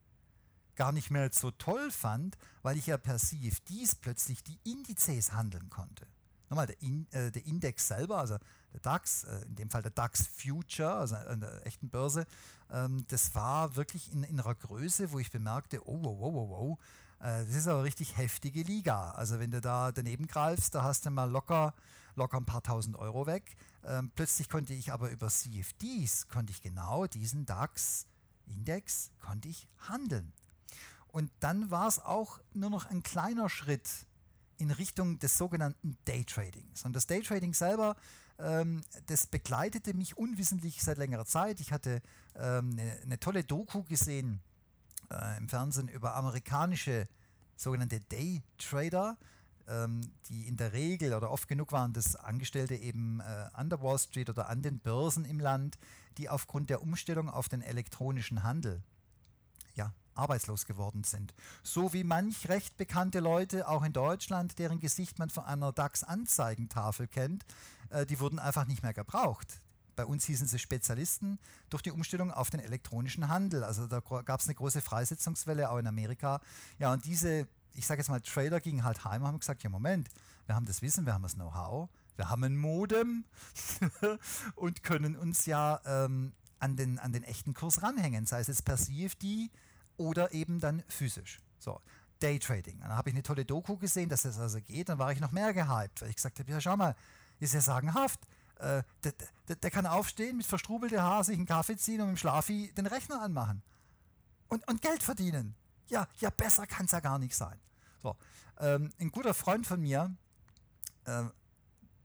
gar 0.75 0.91
nicht 0.91 1.11
mehr 1.11 1.29
so 1.31 1.51
toll 1.51 1.91
fand, 1.91 2.37
weil 2.63 2.77
ich 2.77 2.87
ja 2.87 2.97
per 2.97 3.17
CFDs 3.17 3.95
plötzlich 3.95 4.43
die 4.43 4.59
Indizes 4.63 5.33
handeln 5.33 5.69
konnte. 5.69 6.07
Nochmal, 6.49 6.67
der, 6.67 6.81
In, 6.81 7.07
äh, 7.11 7.31
der 7.31 7.45
Index 7.45 7.87
selber, 7.87 8.17
also 8.17 8.37
der 8.73 8.79
DAX, 8.81 9.23
äh, 9.23 9.41
in 9.43 9.55
dem 9.55 9.69
Fall 9.69 9.81
der 9.81 9.91
DAX 9.91 10.27
Future, 10.27 10.93
also 10.93 11.15
an 11.15 11.39
der 11.39 11.65
echten 11.65 11.89
Börse, 11.89 12.25
ähm, 12.71 13.05
das 13.07 13.35
war 13.35 13.75
wirklich 13.75 14.11
in, 14.11 14.23
in 14.23 14.39
einer 14.39 14.55
Größe, 14.55 15.11
wo 15.11 15.19
ich 15.19 15.31
bemerkte, 15.31 15.87
oh, 15.87 15.99
wow, 16.03 16.17
wow, 16.19 16.33
wow, 16.33 16.49
wow, 16.49 16.79
äh, 17.19 17.45
das 17.45 17.55
ist 17.55 17.67
aber 17.67 17.83
richtig 17.83 18.17
heftige 18.17 18.63
Liga. 18.63 19.11
Also 19.11 19.39
wenn 19.39 19.51
du 19.51 19.61
da 19.61 19.91
daneben 19.91 20.27
greifst, 20.27 20.75
da 20.75 20.83
hast 20.83 21.05
du 21.05 21.09
mal 21.11 21.29
locker, 21.29 21.73
locker 22.15 22.37
ein 22.37 22.45
paar 22.45 22.63
tausend 22.63 22.97
Euro 22.97 23.27
weg. 23.27 23.55
Ähm, 23.83 24.11
plötzlich 24.15 24.49
konnte 24.49 24.73
ich 24.73 24.91
aber 24.91 25.09
über 25.09 25.27
CFDs, 25.27 26.27
konnte 26.27 26.51
ich 26.51 26.61
genau 26.61 27.07
diesen 27.07 27.45
DAX-Index, 27.45 29.11
konnte 29.19 29.49
ich 29.49 29.67
handeln. 29.79 30.33
Und 31.07 31.31
dann 31.39 31.71
war 31.71 31.87
es 31.87 31.99
auch 31.99 32.39
nur 32.53 32.69
noch 32.69 32.85
ein 32.85 33.03
kleiner 33.03 33.49
Schritt 33.49 33.89
in 34.57 34.71
Richtung 34.71 35.19
des 35.19 35.37
sogenannten 35.37 35.97
Daytradings. 36.05 36.85
Und 36.85 36.95
das 36.95 37.07
Daytrading 37.07 37.53
selber, 37.53 37.95
ähm, 38.37 38.81
das 39.07 39.25
begleitete 39.27 39.93
mich 39.93 40.17
unwissentlich 40.17 40.81
seit 40.81 40.97
längerer 40.97 41.25
Zeit. 41.25 41.59
Ich 41.59 41.71
hatte 41.71 42.01
ähm, 42.35 42.71
eine, 42.77 42.99
eine, 43.01 43.19
tolle 43.19 43.43
Doku 43.43 43.83
gesehen 43.83 44.41
äh, 45.09 45.37
im 45.37 45.49
Fernsehen 45.49 45.87
über 45.87 46.15
amerikanische 46.15 47.07
sogenannte 47.55 48.01
Daytrader 48.01 49.11
ähm, 49.11 49.17
die 50.29 50.47
in 50.47 50.57
der 50.57 50.73
Regel 50.73 51.13
oder 51.13 51.31
oft 51.31 51.47
genug 51.47 51.71
waren 51.71 51.93
das 51.93 52.15
Angestellte 52.15 52.75
eben 52.75 53.19
äh, 53.19 53.23
an 53.53 53.69
der 53.69 53.81
Wall 53.81 53.99
Street 53.99 54.29
oder 54.29 54.49
an 54.49 54.61
den 54.61 54.79
Börsen 54.79 55.25
im 55.25 55.39
Land, 55.39 55.77
die 56.17 56.29
aufgrund 56.29 56.69
der 56.69 56.81
Umstellung 56.81 57.29
auf 57.29 57.49
den 57.49 57.61
elektronischen 57.61 58.43
Handel 58.43 58.83
ja, 59.75 59.93
arbeitslos 60.13 60.65
geworden 60.65 61.03
sind. 61.03 61.33
So 61.63 61.93
wie 61.93 62.03
manch 62.03 62.49
recht 62.49 62.77
bekannte 62.77 63.19
Leute 63.19 63.67
auch 63.67 63.83
in 63.83 63.93
Deutschland, 63.93 64.59
deren 64.59 64.79
Gesicht 64.79 65.19
man 65.19 65.29
von 65.29 65.45
einer 65.45 65.71
DAX-Anzeigentafel 65.71 67.07
kennt, 67.07 67.45
äh, 67.89 68.05
die 68.05 68.19
wurden 68.19 68.39
einfach 68.39 68.65
nicht 68.65 68.83
mehr 68.83 68.93
gebraucht. 68.93 69.61
Bei 69.95 70.05
uns 70.05 70.25
hießen 70.25 70.47
sie 70.47 70.59
Spezialisten 70.59 71.37
durch 71.69 71.83
die 71.83 71.91
Umstellung 71.91 72.31
auf 72.31 72.49
den 72.49 72.59
elektronischen 72.59 73.27
Handel. 73.27 73.63
Also 73.63 73.87
da 73.87 73.99
gab 73.99 74.39
es 74.39 74.47
eine 74.47 74.55
große 74.55 74.81
Freisetzungswelle 74.81 75.69
auch 75.69 75.77
in 75.77 75.87
Amerika. 75.87 76.39
Ja, 76.79 76.93
und 76.93 77.05
diese 77.05 77.47
ich 77.73 77.87
sage 77.87 78.01
jetzt 78.01 78.09
mal, 78.09 78.21
Trader 78.21 78.59
gingen 78.59 78.83
halt 78.83 79.03
heim 79.05 79.21
und 79.21 79.27
haben 79.27 79.39
gesagt, 79.39 79.63
ja 79.63 79.69
Moment, 79.69 80.09
wir 80.45 80.55
haben 80.55 80.65
das 80.65 80.81
Wissen, 80.81 81.05
wir 81.05 81.13
haben 81.13 81.23
das 81.23 81.35
Know-how, 81.35 81.89
wir 82.15 82.29
haben 82.29 82.43
ein 82.43 82.57
Modem 82.57 83.25
und 84.55 84.83
können 84.83 85.15
uns 85.15 85.45
ja 85.45 85.79
ähm, 85.85 86.33
an, 86.59 86.75
den, 86.75 86.99
an 86.99 87.13
den 87.13 87.23
echten 87.23 87.53
Kurs 87.53 87.81
ranhängen, 87.81 88.25
sei 88.25 88.39
es 88.39 88.47
jetzt 88.47 88.65
per 88.65 88.77
CFD 88.77 89.49
oder 89.97 90.33
eben 90.33 90.59
dann 90.59 90.83
physisch. 90.87 91.39
So, 91.59 91.79
Daytrading. 92.19 92.79
Dann 92.79 92.95
habe 92.95 93.09
ich 93.09 93.15
eine 93.15 93.23
tolle 93.23 93.45
Doku 93.45 93.77
gesehen, 93.77 94.09
dass 94.09 94.23
das 94.23 94.39
also 94.39 94.59
geht, 94.61 94.89
dann 94.89 94.99
war 94.99 95.11
ich 95.11 95.19
noch 95.19 95.31
mehr 95.31 95.53
gehypt, 95.53 96.01
weil 96.01 96.09
ich 96.09 96.15
gesagt 96.15 96.39
habe, 96.39 96.51
ja 96.51 96.61
schau 96.61 96.77
mal, 96.77 96.95
ist 97.39 97.53
ja 97.53 97.61
sagenhaft. 97.61 98.19
Äh, 98.59 98.83
der, 99.03 99.13
der, 99.47 99.55
der, 99.55 99.71
kann 99.71 99.87
aufstehen, 99.87 100.37
mit 100.37 100.45
verstrubelter 100.45 101.01
Haar 101.01 101.23
sich 101.23 101.35
einen 101.35 101.47
Kaffee 101.47 101.77
ziehen 101.77 102.01
und 102.01 102.09
dem 102.09 102.17
Schlafi 102.17 102.71
den 102.77 102.85
Rechner 102.85 103.21
anmachen. 103.21 103.63
Und, 104.47 104.67
und 104.67 104.81
Geld 104.81 105.01
verdienen. 105.01 105.55
Ja, 105.91 106.07
ja, 106.19 106.29
besser 106.29 106.65
kann 106.65 106.85
es 106.85 106.93
ja 106.93 107.01
gar 107.01 107.19
nicht 107.19 107.35
sein. 107.35 107.59
So, 108.01 108.15
ähm, 108.59 108.91
ein 108.97 109.11
guter 109.11 109.33
Freund 109.33 109.67
von 109.67 109.81
mir, 109.81 110.15
äh, 111.03 111.23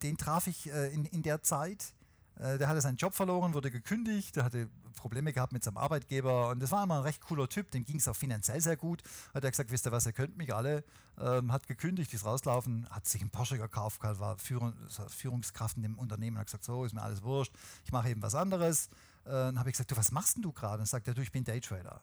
den 0.03 0.19
traf 0.19 0.49
ich 0.49 0.69
äh, 0.69 0.93
in, 0.93 1.05
in 1.05 1.23
der 1.23 1.45
Zeit. 1.45 1.95
Äh, 2.41 2.59
der 2.59 2.67
hatte 2.67 2.81
seinen 2.81 2.97
Job 2.97 3.15
verloren, 3.15 3.55
wurde 3.55 3.71
gekündigt, 3.71 4.35
der 4.35 4.43
hatte 4.43 4.69
Probleme 4.97 5.33
gehabt 5.33 5.53
mit 5.53 5.63
seinem 5.63 5.77
Arbeitgeber 5.77 6.49
und 6.49 6.59
das 6.61 6.73
war 6.73 6.83
immer 6.83 6.97
ein 6.97 7.03
recht 7.03 7.23
cooler 7.23 7.49
Typ, 7.49 7.71
dem 7.71 7.85
ging 7.85 7.99
es 7.99 8.09
auch 8.09 8.17
finanziell 8.17 8.61
sehr 8.61 8.77
gut. 8.77 9.05
Hat 9.33 9.45
er 9.45 9.51
gesagt, 9.51 9.71
wisst 9.71 9.87
ihr 9.87 9.93
was, 9.93 10.05
ihr 10.05 10.13
könnt 10.13 10.37
mich 10.37 10.53
alle, 10.53 10.83
ähm, 11.21 11.53
hat 11.53 11.69
gekündigt, 11.69 12.13
ist 12.13 12.25
rauslaufen, 12.25 12.89
hat 12.91 13.07
sich 13.07 13.21
einen 13.21 13.31
Porsche 13.31 13.57
gekauft, 13.57 14.03
war 14.03 14.37
Führung, 14.37 14.75
Führungskraft 15.09 15.77
in 15.77 15.85
dem 15.85 15.97
Unternehmen, 15.97 16.39
hat 16.39 16.47
gesagt, 16.47 16.65
so 16.65 16.85
ist 16.85 16.93
mir 16.93 17.03
alles 17.03 17.23
wurscht, 17.23 17.53
ich 17.85 17.93
mache 17.93 18.11
eben 18.11 18.21
was 18.21 18.35
anderes. 18.35 18.89
Äh, 19.27 19.31
dann 19.31 19.61
habe 19.61 19.71
ich 19.71 19.75
gesagt, 19.75 19.93
du, 19.93 19.97
was 19.97 20.11
machst 20.11 20.37
denn 20.37 20.43
du 20.43 20.51
gerade? 20.51 20.81
Und 20.81 20.87
sagt 20.87 21.07
er, 21.07 21.15
du, 21.15 21.23
ich 21.23 21.31
bin 21.31 21.45
Daytrader. 21.45 22.01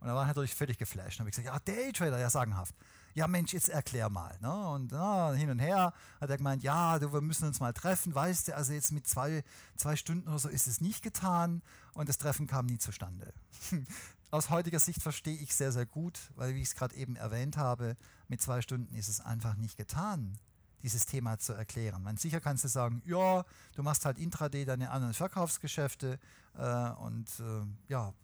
Und 0.00 0.08
da 0.08 0.14
war 0.14 0.24
er 0.24 0.28
natürlich 0.28 0.54
völlig 0.54 0.78
geflasht. 0.78 1.18
Dann 1.18 1.24
habe 1.24 1.30
ich 1.30 1.36
gesagt, 1.36 1.66
ja, 1.66 1.74
Daytrader, 1.74 2.18
ja, 2.18 2.30
sagenhaft 2.30 2.74
ja 3.14 3.26
Mensch, 3.26 3.52
jetzt 3.52 3.68
erklär 3.68 4.08
mal. 4.08 4.36
Ne? 4.40 4.68
Und 4.68 4.92
na, 4.92 5.32
hin 5.32 5.50
und 5.50 5.58
her 5.58 5.92
hat 6.20 6.30
er 6.30 6.36
gemeint, 6.36 6.62
ja, 6.62 6.98
du, 6.98 7.12
wir 7.12 7.20
müssen 7.20 7.46
uns 7.46 7.60
mal 7.60 7.72
treffen, 7.72 8.14
weißt 8.14 8.48
du, 8.48 8.56
also 8.56 8.72
jetzt 8.72 8.92
mit 8.92 9.06
zwei, 9.06 9.42
zwei 9.76 9.96
Stunden 9.96 10.28
oder 10.28 10.38
so 10.38 10.48
ist 10.48 10.66
es 10.66 10.80
nicht 10.80 11.02
getan 11.02 11.62
und 11.94 12.08
das 12.08 12.18
Treffen 12.18 12.46
kam 12.46 12.66
nie 12.66 12.78
zustande. 12.78 13.32
Aus 14.30 14.50
heutiger 14.50 14.78
Sicht 14.78 15.02
verstehe 15.02 15.36
ich 15.36 15.54
sehr, 15.54 15.72
sehr 15.72 15.86
gut, 15.86 16.20
weil, 16.36 16.54
wie 16.54 16.62
ich 16.62 16.68
es 16.68 16.74
gerade 16.76 16.94
eben 16.94 17.16
erwähnt 17.16 17.56
habe, 17.56 17.96
mit 18.28 18.40
zwei 18.40 18.62
Stunden 18.62 18.94
ist 18.94 19.08
es 19.08 19.20
einfach 19.20 19.56
nicht 19.56 19.76
getan, 19.76 20.38
dieses 20.84 21.04
Thema 21.06 21.38
zu 21.38 21.52
erklären. 21.52 22.02
Man, 22.04 22.16
sicher 22.16 22.40
kannst 22.40 22.62
du 22.62 22.68
sagen, 22.68 23.02
ja, 23.04 23.44
du 23.74 23.82
machst 23.82 24.04
halt 24.04 24.18
intraday 24.18 24.64
deine 24.64 24.90
anderen 24.90 25.14
Verkaufsgeschäfte 25.14 26.20
äh, 26.56 26.90
und 26.90 27.28
äh, 27.40 27.66
ja, 27.88 28.14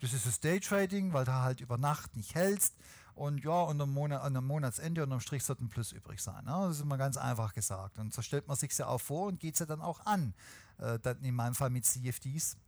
das 0.00 0.12
ist 0.12 0.26
das 0.26 0.40
Daytrading, 0.40 1.12
weil 1.12 1.24
du 1.24 1.32
halt 1.32 1.60
über 1.60 1.78
Nacht 1.78 2.16
nicht 2.16 2.34
hältst 2.34 2.74
und 3.16 3.42
ja, 3.42 3.62
und 3.62 3.80
am, 3.80 3.94
Monat, 3.94 4.20
an 4.20 4.36
einem 4.36 4.46
Monatsende 4.46 5.02
unterm 5.02 5.20
Strich 5.20 5.42
sollte 5.42 5.64
ein 5.64 5.70
Plus 5.70 5.92
übrig 5.92 6.20
sein. 6.20 6.44
Ne? 6.44 6.50
Das 6.50 6.76
ist 6.76 6.82
immer 6.82 6.98
ganz 6.98 7.16
einfach 7.16 7.54
gesagt. 7.54 7.98
Und 7.98 8.12
so 8.12 8.20
stellt 8.20 8.46
man 8.46 8.58
sich 8.58 8.76
ja 8.76 8.88
auch 8.88 9.00
vor 9.00 9.28
und 9.28 9.40
geht 9.40 9.54
es 9.54 9.60
ja 9.60 9.66
dann 9.66 9.80
auch 9.80 10.04
an. 10.04 10.34
Äh, 10.78 10.98
dann 10.98 11.22
in 11.22 11.34
meinem 11.34 11.54
Fall 11.54 11.70
mit 11.70 11.86
CFDs. 11.86 12.58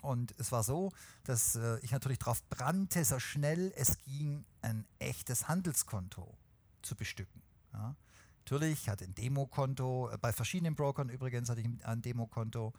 Und 0.00 0.32
es 0.38 0.52
war 0.52 0.62
so, 0.62 0.92
dass 1.24 1.56
äh, 1.56 1.80
ich 1.80 1.90
natürlich 1.90 2.20
darauf 2.20 2.40
brannte, 2.48 3.04
so 3.04 3.18
schnell 3.18 3.72
es 3.74 3.98
ging, 3.98 4.44
ein 4.62 4.86
echtes 5.00 5.48
Handelskonto 5.48 6.38
zu 6.82 6.94
bestücken. 6.94 7.42
Ja? 7.72 7.96
Natürlich, 8.40 8.82
ich 8.82 8.88
hatte 8.88 9.04
ein 9.04 9.14
Demokonto, 9.14 10.10
äh, 10.10 10.18
bei 10.18 10.32
verschiedenen 10.32 10.74
Brokern 10.74 11.08
übrigens 11.08 11.48
hatte 11.48 11.60
ich 11.60 11.68
ein 11.84 12.02
Demokonto 12.02 12.72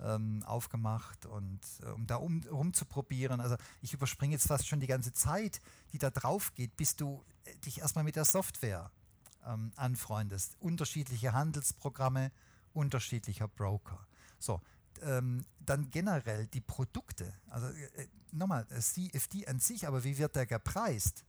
ähm, 0.00 0.42
aufgemacht 0.44 1.26
und 1.26 1.60
äh, 1.82 1.86
um 1.86 2.06
da 2.06 2.16
um, 2.16 2.42
rumzuprobieren. 2.42 3.40
Also 3.40 3.56
ich 3.82 3.92
überspringe 3.92 4.34
jetzt 4.34 4.46
fast 4.46 4.68
schon 4.68 4.80
die 4.80 4.86
ganze 4.86 5.12
Zeit, 5.12 5.60
die 5.92 5.98
da 5.98 6.10
drauf 6.10 6.54
geht, 6.54 6.76
bis 6.76 6.96
du 6.96 7.24
äh, 7.44 7.54
dich 7.56 7.80
erstmal 7.80 8.04
mit 8.04 8.16
der 8.16 8.24
Software 8.24 8.90
ähm, 9.46 9.72
anfreundest. 9.76 10.56
Unterschiedliche 10.60 11.32
Handelsprogramme, 11.32 12.30
unterschiedlicher 12.72 13.48
Broker. 13.48 14.06
So, 14.38 14.60
ähm, 15.02 15.44
dann 15.60 15.90
generell 15.90 16.46
die 16.46 16.60
Produkte. 16.60 17.32
Also 17.48 17.66
äh, 17.68 18.06
nochmal, 18.32 18.66
CFD 18.68 19.46
an 19.46 19.58
sich, 19.58 19.86
aber 19.86 20.04
wie 20.04 20.18
wird 20.18 20.36
der 20.36 20.46
gepreist? 20.46 21.24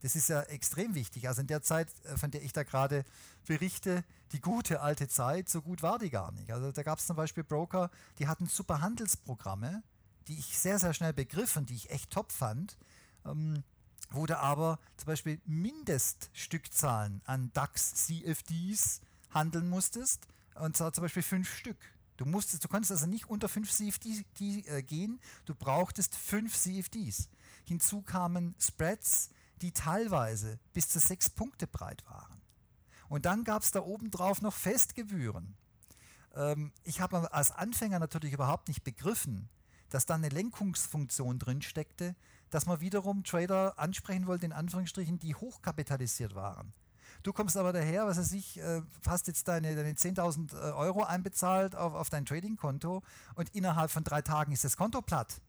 Das 0.00 0.16
ist 0.16 0.28
ja 0.28 0.42
extrem 0.42 0.94
wichtig. 0.94 1.28
Also 1.28 1.42
in 1.42 1.46
der 1.46 1.62
Zeit, 1.62 1.88
äh, 2.04 2.16
von 2.16 2.30
der 2.30 2.42
ich 2.42 2.52
da 2.52 2.62
gerade 2.62 3.04
berichte, 3.46 4.04
die 4.32 4.40
gute 4.40 4.80
alte 4.80 5.08
Zeit, 5.08 5.48
so 5.48 5.62
gut 5.62 5.82
war 5.82 5.98
die 5.98 6.10
gar 6.10 6.32
nicht. 6.32 6.50
Also 6.50 6.72
da 6.72 6.82
gab 6.82 6.98
es 6.98 7.06
zum 7.06 7.16
Beispiel 7.16 7.44
Broker, 7.44 7.90
die 8.18 8.28
hatten 8.28 8.46
super 8.46 8.80
Handelsprogramme, 8.80 9.82
die 10.28 10.38
ich 10.38 10.58
sehr, 10.58 10.78
sehr 10.78 10.94
schnell 10.94 11.12
begriff 11.12 11.56
und 11.56 11.70
die 11.70 11.74
ich 11.74 11.90
echt 11.90 12.10
top 12.10 12.32
fand, 12.32 12.76
ähm, 13.26 13.62
wo 14.10 14.26
du 14.26 14.38
aber 14.38 14.78
zum 14.96 15.06
Beispiel 15.06 15.40
Mindeststückzahlen 15.46 17.20
an 17.24 17.50
DAX-CFDs 17.52 19.00
handeln 19.30 19.68
musstest, 19.68 20.26
und 20.54 20.76
zwar 20.76 20.92
zum 20.92 21.02
Beispiel 21.02 21.22
fünf 21.22 21.54
Stück. 21.54 21.78
Du, 22.16 22.26
musstest, 22.26 22.62
du 22.64 22.68
konntest 22.68 22.90
also 22.92 23.06
nicht 23.06 23.30
unter 23.30 23.48
fünf 23.48 23.70
CFDs 23.70 24.24
äh, 24.40 24.82
gehen, 24.82 25.20
du 25.46 25.54
brauchtest 25.54 26.16
fünf 26.16 26.56
CFDs. 26.56 27.28
Hinzu 27.64 28.02
kamen 28.02 28.54
Spreads, 28.58 29.30
die 29.62 29.72
teilweise 29.72 30.58
bis 30.72 30.88
zu 30.88 30.98
sechs 30.98 31.30
Punkte 31.30 31.66
breit 31.66 32.04
waren. 32.06 32.40
Und 33.08 33.26
dann 33.26 33.44
gab 33.44 33.62
es 33.62 33.72
da 33.72 33.80
oben 33.80 34.10
drauf 34.10 34.40
noch 34.40 34.54
Festgebühren. 34.54 35.56
Ähm, 36.34 36.72
ich 36.84 37.00
habe 37.00 37.32
als 37.32 37.50
Anfänger 37.50 37.98
natürlich 37.98 38.32
überhaupt 38.32 38.68
nicht 38.68 38.84
begriffen, 38.84 39.48
dass 39.88 40.06
da 40.06 40.14
eine 40.14 40.28
Lenkungsfunktion 40.28 41.38
drin 41.38 41.62
steckte, 41.62 42.14
dass 42.50 42.66
man 42.66 42.80
wiederum 42.80 43.24
Trader 43.24 43.78
ansprechen 43.78 44.26
wollte, 44.26 44.46
in 44.46 44.52
Anführungsstrichen, 44.52 45.18
die 45.18 45.34
hochkapitalisiert 45.34 46.34
waren. 46.34 46.72
Du 47.22 47.32
kommst 47.32 47.56
aber 47.56 47.72
daher, 47.72 48.06
was 48.06 48.18
weiß 48.18 48.32
ich, 48.32 48.58
äh, 48.60 48.82
hast 49.06 49.26
jetzt 49.26 49.46
deine, 49.48 49.74
deine 49.74 49.92
10.000 49.92 50.54
äh, 50.54 50.72
Euro 50.72 51.02
einbezahlt 51.02 51.76
auf, 51.76 51.94
auf 51.94 52.08
dein 52.08 52.24
Trading-Konto 52.24 53.02
und 53.34 53.48
innerhalb 53.50 53.90
von 53.90 54.04
drei 54.04 54.22
Tagen 54.22 54.52
ist 54.52 54.64
das 54.64 54.76
Konto 54.76 55.02
platt 55.02 55.40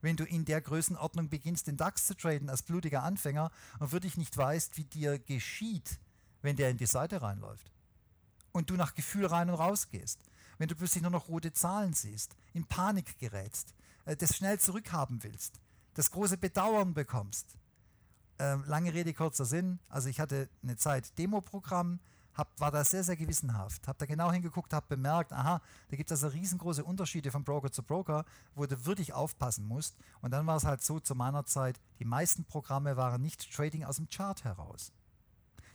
wenn 0.00 0.16
du 0.16 0.24
in 0.24 0.44
der 0.44 0.60
Größenordnung 0.60 1.28
beginnst, 1.28 1.66
den 1.66 1.76
DAX 1.76 2.06
zu 2.06 2.16
traden 2.16 2.50
als 2.50 2.62
blutiger 2.62 3.02
Anfänger 3.02 3.50
und 3.78 3.92
wirklich 3.92 4.16
nicht 4.16 4.36
weißt, 4.36 4.76
wie 4.76 4.84
dir 4.84 5.18
geschieht, 5.18 5.98
wenn 6.42 6.56
der 6.56 6.70
in 6.70 6.76
die 6.76 6.86
Seite 6.86 7.22
reinläuft. 7.22 7.72
Und 8.52 8.70
du 8.70 8.74
nach 8.74 8.94
Gefühl 8.94 9.26
rein 9.26 9.50
und 9.50 9.56
raus 9.56 9.88
gehst. 9.88 10.20
Wenn 10.58 10.68
du 10.68 10.74
plötzlich 10.74 11.02
nur 11.02 11.10
noch 11.10 11.28
rote 11.28 11.52
Zahlen 11.52 11.92
siehst, 11.92 12.36
in 12.54 12.64
Panik 12.64 13.18
gerätst, 13.18 13.74
äh, 14.06 14.16
das 14.16 14.36
schnell 14.36 14.58
zurückhaben 14.58 15.22
willst, 15.22 15.60
das 15.94 16.10
große 16.10 16.38
Bedauern 16.38 16.94
bekommst. 16.94 17.56
Äh, 18.38 18.56
lange 18.66 18.94
Rede, 18.94 19.12
kurzer 19.12 19.44
Sinn. 19.44 19.78
Also 19.88 20.08
ich 20.08 20.20
hatte 20.20 20.48
eine 20.62 20.76
Zeit 20.76 21.18
Demo-Programm, 21.18 22.00
hab, 22.36 22.60
war 22.60 22.70
da 22.70 22.84
sehr, 22.84 23.02
sehr 23.02 23.16
gewissenhaft. 23.16 23.88
Habe 23.88 23.98
da 23.98 24.06
genau 24.06 24.30
hingeguckt, 24.30 24.72
habe 24.72 24.86
bemerkt, 24.88 25.32
aha, 25.32 25.60
da 25.88 25.96
gibt 25.96 26.10
es 26.10 26.22
also 26.22 26.34
riesengroße 26.36 26.84
Unterschiede 26.84 27.30
von 27.30 27.44
Broker 27.44 27.70
zu 27.70 27.82
Broker, 27.82 28.24
wo 28.54 28.66
du 28.66 28.84
wirklich 28.84 29.12
aufpassen 29.12 29.66
musst. 29.66 29.96
Und 30.20 30.32
dann 30.32 30.46
war 30.46 30.56
es 30.56 30.64
halt 30.64 30.82
so 30.82 31.00
zu 31.00 31.14
meiner 31.14 31.44
Zeit, 31.46 31.80
die 31.98 32.04
meisten 32.04 32.44
Programme 32.44 32.96
waren 32.96 33.22
nicht 33.22 33.52
Trading 33.52 33.84
aus 33.84 33.96
dem 33.96 34.08
Chart 34.08 34.44
heraus. 34.44 34.92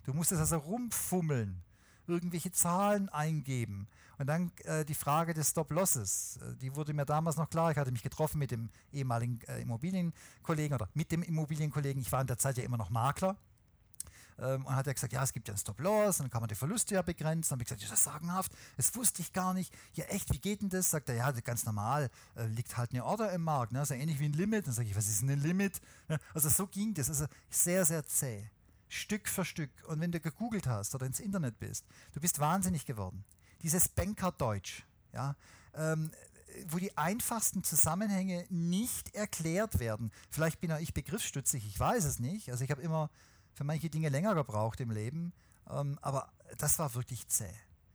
Du 0.04 0.14
musstest 0.14 0.42
also 0.42 0.58
rumfummeln, 0.58 1.64
irgendwelche 2.08 2.52
Zahlen 2.52 3.10
eingeben. 3.10 3.88
Und 4.18 4.28
dann 4.28 4.52
äh, 4.66 4.86
die 4.86 4.94
Frage 4.94 5.34
des 5.34 5.50
Stop-Losses, 5.50 6.38
äh, 6.38 6.56
die 6.58 6.76
wurde 6.76 6.94
mir 6.94 7.06
damals 7.06 7.38
noch 7.38 7.50
klar. 7.50 7.72
Ich 7.72 7.78
hatte 7.78 7.92
mich 7.92 8.04
getroffen 8.04 8.38
mit 8.38 8.52
dem 8.52 8.70
ehemaligen 8.92 9.40
äh, 9.48 9.62
Immobilienkollegen 9.62 10.76
oder 10.76 10.90
mit 10.94 11.12
dem 11.12 11.24
Immobilienkollegen. 11.24 12.02
Ich 12.02 12.12
war 12.12 12.22
in 12.22 12.28
der 12.28 12.38
Zeit 12.38 12.58
ja 12.58 12.64
immer 12.64 12.78
noch 12.78 12.90
Makler 12.90 13.38
ähm, 14.40 14.66
und 14.66 14.76
hat 14.76 14.88
er 14.88 14.94
gesagt, 14.94 15.14
ja, 15.14 15.24
es 15.24 15.34
gibt 15.34 15.48
ja 15.48 15.54
einen 15.54 15.60
Stop-Loss 15.60 16.18
dann 16.18 16.30
kann 16.30 16.42
man 16.42 16.50
die 16.50 16.56
Verluste 16.56 16.96
ja 16.96 17.02
begrenzen. 17.02 17.50
Dann 17.50 17.56
habe 17.58 17.64
ich 17.64 17.68
gesagt, 17.68 17.84
das 17.84 18.00
ist 18.00 18.04
sagenhaft, 18.04 18.52
das 18.78 18.96
wusste 18.96 19.22
ich 19.22 19.34
gar 19.34 19.54
nicht. 19.54 19.74
Ja, 19.94 20.06
echt, 20.06 20.32
wie 20.34 20.40
geht 20.40 20.62
denn 20.62 20.70
das? 20.70 20.92
Sagt 20.92 21.10
er, 21.10 21.16
ja, 21.16 21.32
ganz 21.32 21.66
normal, 21.66 22.10
äh, 22.36 22.46
liegt 22.48 22.78
halt 22.78 22.92
eine 22.92 23.06
Order 23.06 23.32
im 23.32 23.44
Markt, 23.44 23.72
ne? 23.72 23.86
so 23.86 23.94
ähnlich 23.94 24.20
wie 24.20 24.26
ein 24.26 24.34
Limit. 24.34 24.68
Dann 24.68 24.74
sage 24.74 24.90
ich, 24.90 24.96
was 24.96 25.08
ist 25.08 25.22
denn 25.22 25.30
ein 25.30 25.42
Limit? 25.42 25.80
Also 26.34 26.50
so 26.50 26.68
ging 26.68 26.94
das, 26.94 27.10
also 27.10 27.26
sehr, 27.50 27.86
sehr 27.86 28.06
zäh. 28.06 28.50
Stück 28.90 29.30
für 29.30 29.46
Stück. 29.46 29.72
Und 29.88 30.02
wenn 30.02 30.12
du 30.12 30.20
gegoogelt 30.20 30.68
hast 30.68 30.94
oder 30.94 31.06
ins 31.06 31.20
Internet 31.20 31.60
bist, 31.60 31.86
du 32.14 32.20
bist 32.20 32.40
wahnsinnig 32.40 32.86
geworden. 32.86 33.24
Dieses 33.64 33.88
Bankerdeutsch, 33.88 34.84
ja, 35.14 35.36
ähm, 35.74 36.12
wo 36.68 36.78
die 36.78 36.98
einfachsten 36.98 37.64
Zusammenhänge 37.64 38.46
nicht 38.50 39.16
erklärt 39.16 39.80
werden. 39.80 40.12
Vielleicht 40.30 40.60
bin 40.60 40.72
auch 40.72 40.80
ich 40.80 40.94
begriffsstützig, 40.94 41.66
ich 41.66 41.80
weiß 41.80 42.04
es 42.04 42.20
nicht. 42.20 42.52
Also 42.52 42.64
ich 42.64 42.72
habe 42.72 42.82
immer 42.82 43.10
für 43.54 43.64
manche 43.64 43.90
Dinge 43.90 44.10
länger 44.10 44.36
gebraucht 44.36 44.80
im 44.80 44.92
Leben, 44.92 45.34
ähm, 45.70 45.98
aber 46.02 46.32
das 46.58 46.80
war 46.80 46.94
wirklich 46.96 47.28
zäh. 47.28 47.54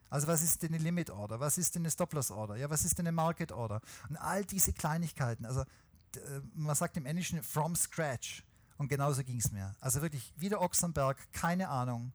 Also 0.09 0.29
was 0.29 0.43
ist 0.43 0.63
denn 0.63 0.75
eine 0.75 0.83
Limit 0.83 1.11
Order? 1.11 1.41
Was 1.41 1.59
ist 1.59 1.75
denn 1.75 1.83
eine 1.83 1.91
Stop-Loss 1.91 2.31
Order? 2.31 2.57
Ja, 2.57 2.71
was 2.71 2.85
ist 2.85 2.99
denn 2.99 3.07
eine 3.07 3.13
Market 3.13 3.53
Order? 3.53 3.81
Und 4.09 4.17
all 4.17 4.45
diese 4.45 4.73
Kleinigkeiten, 4.73 5.45
also 5.45 5.63
äh, 5.63 6.41
man 6.55 6.75
sagt 6.77 6.97
im 6.97 7.07
Englischen 7.07 7.43
from 7.43 7.75
scratch. 7.75 8.45
Und 8.79 8.89
genauso 8.89 9.25
ging 9.25 9.39
es 9.39 9.53
mir. 9.53 9.75
Also 9.81 10.03
wirklich 10.03 10.33
wie 10.37 10.49
der 10.49 10.61
Ochsenberg, 10.61 11.33
keine 11.33 11.69
Ahnung. 11.69 12.13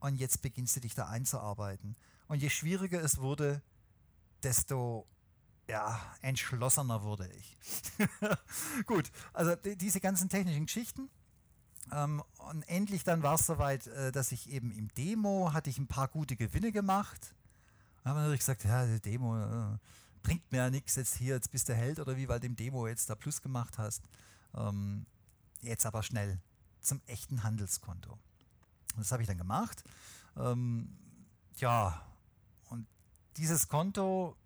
Und 0.00 0.16
jetzt 0.16 0.40
beginnst 0.42 0.76
du 0.76 0.80
dich 0.80 0.94
da 0.94 1.08
einzuarbeiten. 1.08 1.94
Und 2.26 2.40
je 2.40 2.48
schwieriger 2.48 3.02
es 3.02 3.18
wurde, 3.18 3.62
desto 4.42 5.06
ja, 5.68 6.00
entschlossener 6.22 7.02
wurde 7.02 7.28
ich. 7.28 7.56
Gut, 8.86 9.10
also 9.32 9.54
diese 9.56 10.00
ganzen 10.00 10.28
technischen 10.28 10.66
Geschichten, 10.66 11.08
und 12.50 12.62
endlich 12.68 13.04
dann 13.04 13.22
war 13.22 13.34
es 13.34 13.46
soweit, 13.46 13.86
äh, 13.88 14.12
dass 14.12 14.32
ich 14.32 14.50
eben 14.50 14.70
im 14.70 14.88
Demo 14.94 15.52
hatte 15.52 15.70
ich 15.70 15.78
ein 15.78 15.86
paar 15.86 16.08
gute 16.08 16.36
Gewinne 16.36 16.72
gemacht. 16.72 17.34
Dann 18.02 18.10
haben 18.10 18.16
wir 18.18 18.22
natürlich 18.22 18.40
gesagt, 18.40 18.64
ja, 18.64 18.86
die 18.86 19.00
Demo 19.00 19.38
äh, 19.38 19.78
bringt 20.22 20.50
mir 20.52 20.58
ja 20.58 20.70
nichts 20.70 20.96
jetzt 20.96 21.16
hier, 21.16 21.34
jetzt 21.34 21.50
bist 21.50 21.68
du 21.68 21.74
Held 21.74 21.98
oder 21.98 22.16
wie, 22.16 22.28
weil 22.28 22.40
du 22.40 22.46
im 22.46 22.56
Demo 22.56 22.86
jetzt 22.86 23.10
da 23.10 23.14
Plus 23.14 23.42
gemacht 23.42 23.78
hast. 23.78 24.02
Ähm, 24.54 25.06
jetzt 25.62 25.86
aber 25.86 26.02
schnell 26.02 26.40
zum 26.80 27.00
echten 27.06 27.42
Handelskonto. 27.42 28.12
Und 28.12 28.98
das 28.98 29.12
habe 29.12 29.22
ich 29.22 29.28
dann 29.28 29.38
gemacht. 29.38 29.84
Ähm, 30.36 30.96
ja, 31.56 32.04
und 32.68 32.86
dieses 33.36 33.68
Konto, 33.68 34.36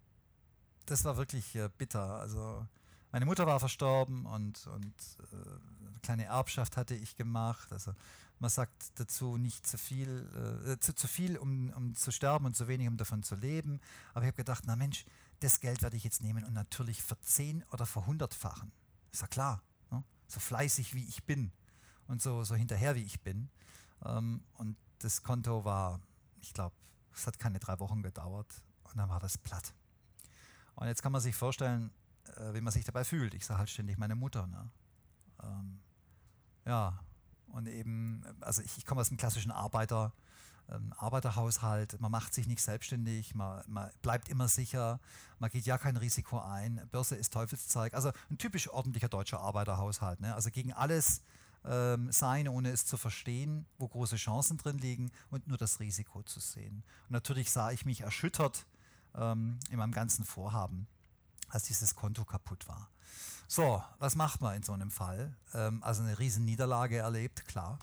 das 0.86 1.04
war 1.04 1.16
wirklich 1.16 1.54
äh, 1.54 1.68
bitter. 1.78 2.20
Also 2.20 2.66
meine 3.12 3.26
Mutter 3.26 3.46
war 3.46 3.60
verstorben 3.60 4.26
und, 4.26 4.66
und 4.66 4.94
kleine 6.04 6.24
Erbschaft 6.26 6.76
hatte 6.76 6.94
ich 6.94 7.16
gemacht. 7.16 7.72
Also 7.72 7.94
man 8.38 8.50
sagt 8.50 8.98
dazu 9.00 9.36
nicht 9.36 9.66
zu 9.66 9.78
viel, 9.78 10.64
äh, 10.66 10.78
zu, 10.78 10.94
zu 10.94 11.08
viel, 11.08 11.36
um, 11.36 11.70
um 11.70 11.94
zu 11.94 12.12
sterben 12.12 12.46
und 12.46 12.54
zu 12.54 12.68
wenig, 12.68 12.86
um 12.88 12.96
davon 12.96 13.22
zu 13.22 13.34
leben. 13.34 13.80
Aber 14.12 14.22
ich 14.24 14.28
habe 14.28 14.36
gedacht, 14.36 14.64
na 14.66 14.76
Mensch, 14.76 15.04
das 15.40 15.60
Geld 15.60 15.82
werde 15.82 15.96
ich 15.96 16.04
jetzt 16.04 16.22
nehmen 16.22 16.44
und 16.44 16.52
natürlich 16.52 17.02
verzehn 17.02 17.64
oder 17.72 17.86
verhundertfachen. 17.86 18.72
Ist 19.12 19.22
ja 19.22 19.28
klar. 19.28 19.62
Ne? 19.90 20.04
So 20.28 20.40
fleißig 20.40 20.94
wie 20.94 21.04
ich 21.04 21.24
bin 21.24 21.52
und 22.06 22.22
so, 22.22 22.44
so 22.44 22.54
hinterher 22.54 22.94
wie 22.94 23.02
ich 23.02 23.20
bin. 23.22 23.50
Ähm, 24.04 24.44
und 24.54 24.76
das 24.98 25.22
Konto 25.22 25.64
war, 25.64 26.00
ich 26.40 26.52
glaube, 26.52 26.76
es 27.14 27.26
hat 27.26 27.38
keine 27.38 27.58
drei 27.58 27.78
Wochen 27.80 28.02
gedauert 28.02 28.62
und 28.84 28.96
dann 28.96 29.08
war 29.08 29.20
das 29.20 29.38
platt. 29.38 29.74
Und 30.74 30.86
jetzt 30.86 31.02
kann 31.02 31.12
man 31.12 31.20
sich 31.20 31.36
vorstellen, 31.36 31.92
äh, 32.36 32.54
wie 32.54 32.60
man 32.60 32.72
sich 32.72 32.84
dabei 32.84 33.04
fühlt. 33.04 33.34
Ich 33.34 33.46
sage 33.46 33.58
halt 33.58 33.70
ständig 33.70 33.98
meine 33.98 34.16
Mutter. 34.16 34.46
Ne? 34.46 34.70
Ähm, 35.42 35.80
ja, 36.66 36.98
und 37.48 37.68
eben, 37.68 38.24
also 38.40 38.62
ich, 38.62 38.78
ich 38.78 38.86
komme 38.86 39.00
aus 39.00 39.10
einem 39.10 39.18
klassischen 39.18 39.52
Arbeiter, 39.52 40.12
ähm, 40.70 40.92
Arbeiterhaushalt, 40.96 42.00
man 42.00 42.10
macht 42.10 42.34
sich 42.34 42.46
nicht 42.46 42.62
selbstständig, 42.62 43.34
man, 43.34 43.62
man, 43.68 43.90
bleibt 44.02 44.28
immer 44.28 44.48
sicher, 44.48 44.98
man 45.38 45.50
geht 45.50 45.66
ja 45.66 45.78
kein 45.78 45.96
Risiko 45.96 46.40
ein, 46.40 46.80
Börse 46.90 47.16
ist 47.16 47.32
Teufelszeug, 47.32 47.94
also 47.94 48.10
ein 48.30 48.38
typisch 48.38 48.68
ordentlicher 48.68 49.08
deutscher 49.08 49.40
Arbeiterhaushalt. 49.40 50.20
Ne? 50.20 50.34
Also 50.34 50.50
gegen 50.50 50.72
alles 50.72 51.22
ähm, 51.64 52.10
sein, 52.12 52.48
ohne 52.48 52.70
es 52.70 52.86
zu 52.86 52.96
verstehen, 52.96 53.66
wo 53.78 53.88
große 53.88 54.16
Chancen 54.16 54.56
drin 54.56 54.78
liegen 54.78 55.10
und 55.30 55.46
nur 55.46 55.58
das 55.58 55.80
Risiko 55.80 56.22
zu 56.22 56.40
sehen. 56.40 56.82
Und 57.04 57.12
natürlich 57.12 57.50
sah 57.50 57.70
ich 57.70 57.84
mich 57.84 58.02
erschüttert 58.02 58.66
ähm, 59.14 59.58
in 59.70 59.78
meinem 59.78 59.92
ganzen 59.92 60.24
Vorhaben, 60.24 60.86
als 61.54 61.64
dieses 61.64 61.94
Konto 61.94 62.24
kaputt 62.24 62.66
war. 62.68 62.90
So, 63.46 63.82
was 63.98 64.16
macht 64.16 64.40
man 64.40 64.56
in 64.56 64.62
so 64.62 64.72
einem 64.72 64.90
Fall? 64.90 65.36
Ähm, 65.52 65.82
also 65.82 66.02
eine 66.02 66.18
riesen 66.18 66.44
Niederlage 66.44 66.98
erlebt, 66.98 67.46
klar. 67.46 67.78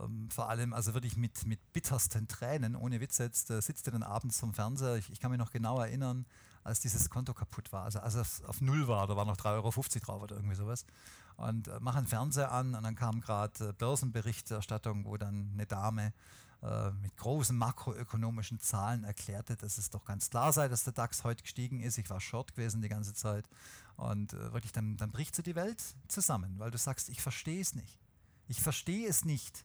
Ähm, 0.00 0.30
vor 0.30 0.48
allem, 0.48 0.72
also 0.72 0.94
wirklich 0.94 1.16
mit, 1.16 1.46
mit 1.46 1.72
bittersten 1.72 2.28
Tränen, 2.28 2.76
ohne 2.76 3.00
Witz 3.00 3.18
jetzt, 3.18 3.50
äh, 3.50 3.60
sitzt 3.62 3.86
er 3.86 3.92
dann 3.92 4.02
abends 4.02 4.38
vom 4.38 4.54
Fernseher. 4.54 4.96
Ich, 4.96 5.10
ich, 5.10 5.20
kann 5.20 5.30
mich 5.30 5.38
noch 5.38 5.50
genau 5.50 5.80
erinnern, 5.80 6.26
als 6.64 6.80
dieses 6.80 7.08
Konto 7.08 7.34
kaputt 7.34 7.72
war. 7.72 7.84
Also 7.84 8.00
als 8.00 8.14
es 8.14 8.44
auf 8.44 8.60
Null 8.60 8.88
war, 8.88 9.06
da 9.06 9.16
war 9.16 9.24
noch 9.24 9.36
3,50 9.36 9.46
Euro 9.54 9.70
drauf 10.00 10.22
oder 10.22 10.36
irgendwie 10.36 10.56
sowas 10.56 10.84
und 11.38 11.68
äh, 11.68 11.80
machen 11.80 12.06
Fernseher 12.06 12.52
an 12.52 12.74
und 12.74 12.82
dann 12.82 12.96
kam 12.96 13.20
gerade 13.20 13.68
äh, 13.68 13.72
Börsenberichterstattung, 13.72 15.04
wo 15.04 15.16
dann 15.16 15.50
eine 15.54 15.66
Dame 15.66 16.12
äh, 16.62 16.90
mit 16.90 17.16
großen 17.16 17.56
makroökonomischen 17.56 18.58
Zahlen 18.58 19.04
erklärte, 19.04 19.56
dass 19.56 19.78
es 19.78 19.90
doch 19.90 20.04
ganz 20.04 20.28
klar 20.28 20.52
sei, 20.52 20.66
dass 20.68 20.84
der 20.84 20.92
DAX 20.92 21.22
heute 21.22 21.42
gestiegen 21.42 21.80
ist. 21.80 21.98
Ich 21.98 22.10
war 22.10 22.20
short 22.20 22.54
gewesen 22.54 22.82
die 22.82 22.88
ganze 22.88 23.14
Zeit 23.14 23.48
und 23.96 24.32
äh, 24.32 24.52
wirklich 24.52 24.72
dann, 24.72 24.96
dann 24.96 25.12
bricht 25.12 25.36
so 25.36 25.42
die 25.42 25.54
Welt 25.54 25.82
zusammen, 26.08 26.58
weil 26.58 26.72
du 26.72 26.78
sagst, 26.78 27.10
ich 27.10 27.22
verstehe 27.22 27.60
es 27.60 27.74
nicht. 27.74 28.00
Ich 28.48 28.60
verstehe 28.60 29.08
es 29.08 29.24
nicht. 29.24 29.64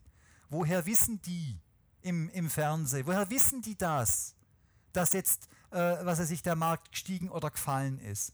Woher 0.49 0.85
wissen 0.85 1.19
die 1.23 1.59
im, 2.01 2.29
im 2.29 2.49
Fernsehen, 2.49 3.07
woher 3.07 3.29
wissen 3.29 3.61
die 3.61 3.77
das, 3.77 4.35
dass 4.91 5.13
jetzt, 5.13 5.47
äh, 5.71 6.05
was 6.05 6.19
weiß 6.19 6.29
ich, 6.29 6.43
der 6.43 6.55
Markt 6.55 6.91
gestiegen 6.91 7.29
oder 7.29 7.49
gefallen 7.49 7.97
ist? 7.97 8.33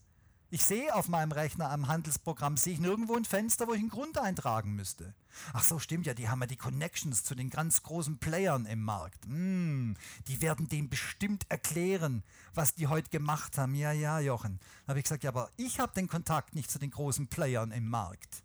Ich 0.50 0.64
sehe 0.64 0.94
auf 0.94 1.08
meinem 1.08 1.32
Rechner 1.32 1.70
am 1.70 1.88
Handelsprogramm, 1.88 2.56
sehe 2.56 2.74
ich 2.74 2.80
nirgendwo 2.80 3.14
ein 3.14 3.24
Fenster, 3.24 3.68
wo 3.68 3.72
ich 3.72 3.80
einen 3.80 3.88
Grund 3.88 4.18
eintragen 4.18 4.74
müsste. 4.74 5.14
Ach 5.52 5.62
so, 5.62 5.78
stimmt 5.78 6.06
ja, 6.06 6.14
die 6.14 6.28
haben 6.28 6.40
ja 6.40 6.46
die 6.46 6.56
Connections 6.56 7.24
zu 7.24 7.34
den 7.34 7.50
ganz 7.50 7.82
großen 7.82 8.18
Playern 8.18 8.66
im 8.66 8.82
Markt. 8.82 9.26
Mm, 9.26 9.94
die 10.28 10.42
werden 10.42 10.68
dem 10.68 10.88
bestimmt 10.88 11.46
erklären, 11.48 12.22
was 12.54 12.74
die 12.74 12.86
heute 12.86 13.10
gemacht 13.10 13.58
haben. 13.58 13.74
Ja, 13.74 13.92
ja, 13.92 14.20
Jochen. 14.20 14.60
Da 14.84 14.90
habe 14.90 14.98
ich 14.98 15.04
gesagt, 15.04 15.24
ja, 15.24 15.30
aber 15.30 15.50
ich 15.56 15.78
habe 15.80 15.94
den 15.94 16.08
Kontakt 16.08 16.54
nicht 16.54 16.70
zu 16.70 16.78
den 16.78 16.90
großen 16.90 17.28
Playern 17.28 17.70
im 17.70 17.88
Markt. 17.88 18.42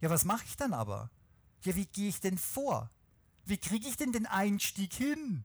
Ja, 0.00 0.10
was 0.10 0.24
mache 0.24 0.44
ich 0.46 0.56
dann 0.56 0.72
aber? 0.72 1.10
Ja, 1.64 1.74
wie 1.74 1.86
gehe 1.86 2.08
ich 2.08 2.20
denn 2.20 2.38
vor? 2.38 2.90
Wie 3.44 3.58
kriege 3.58 3.88
ich 3.88 3.96
denn 3.96 4.12
den 4.12 4.26
Einstieg 4.26 4.94
hin, 4.94 5.44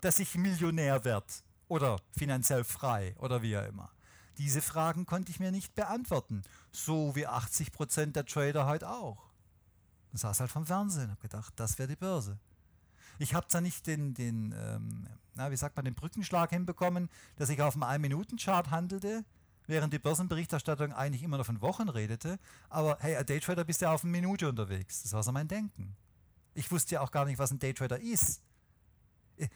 dass 0.00 0.18
ich 0.18 0.36
Millionär 0.36 1.04
werde? 1.04 1.26
Oder 1.68 2.00
finanziell 2.16 2.64
frei 2.64 3.14
oder 3.18 3.42
wie 3.42 3.56
auch 3.56 3.66
immer. 3.66 3.90
Diese 4.38 4.62
Fragen 4.62 5.06
konnte 5.06 5.30
ich 5.30 5.38
mir 5.38 5.52
nicht 5.52 5.74
beantworten, 5.74 6.42
so 6.72 7.14
wie 7.14 7.26
80 7.26 7.72
Prozent 7.72 8.16
der 8.16 8.26
Trader 8.26 8.66
heute 8.66 8.88
auch. 8.90 9.29
Ich 10.12 10.20
saß 10.20 10.40
halt 10.40 10.50
vom 10.50 10.66
Fernsehen 10.66 11.04
und 11.04 11.10
habe 11.10 11.20
gedacht, 11.20 11.52
das 11.56 11.78
wäre 11.78 11.88
die 11.88 11.96
Börse. 11.96 12.38
Ich 13.18 13.34
habe 13.34 13.46
zwar 13.48 13.60
nicht 13.60 13.86
den, 13.86 14.14
den 14.14 14.54
ähm, 14.56 15.06
na, 15.34 15.50
wie 15.50 15.56
sagt 15.56 15.76
man, 15.76 15.84
den 15.84 15.94
Brückenschlag 15.94 16.50
hinbekommen, 16.50 17.08
dass 17.36 17.48
ich 17.48 17.60
auf 17.62 17.74
einem 17.74 17.84
1-Minuten-Chart 17.84 18.70
handelte, 18.70 19.24
während 19.66 19.92
die 19.92 19.98
Börsenberichterstattung 19.98 20.92
eigentlich 20.92 21.22
immer 21.22 21.38
noch 21.38 21.46
von 21.46 21.60
Wochen 21.60 21.88
redete. 21.88 22.38
Aber 22.68 22.96
hey, 23.00 23.16
ein 23.16 23.26
Daytrader 23.26 23.64
bist 23.64 23.80
ja 23.82 23.92
auf 23.92 24.02
eine 24.02 24.10
Minute 24.10 24.48
unterwegs. 24.48 25.02
Das 25.02 25.12
war 25.12 25.22
so 25.22 25.32
mein 25.32 25.48
Denken. 25.48 25.96
Ich 26.54 26.70
wusste 26.70 26.96
ja 26.96 27.00
auch 27.02 27.10
gar 27.10 27.26
nicht, 27.26 27.38
was 27.38 27.52
ein 27.52 27.58
Daytrader 27.58 28.00
ist 28.00 28.42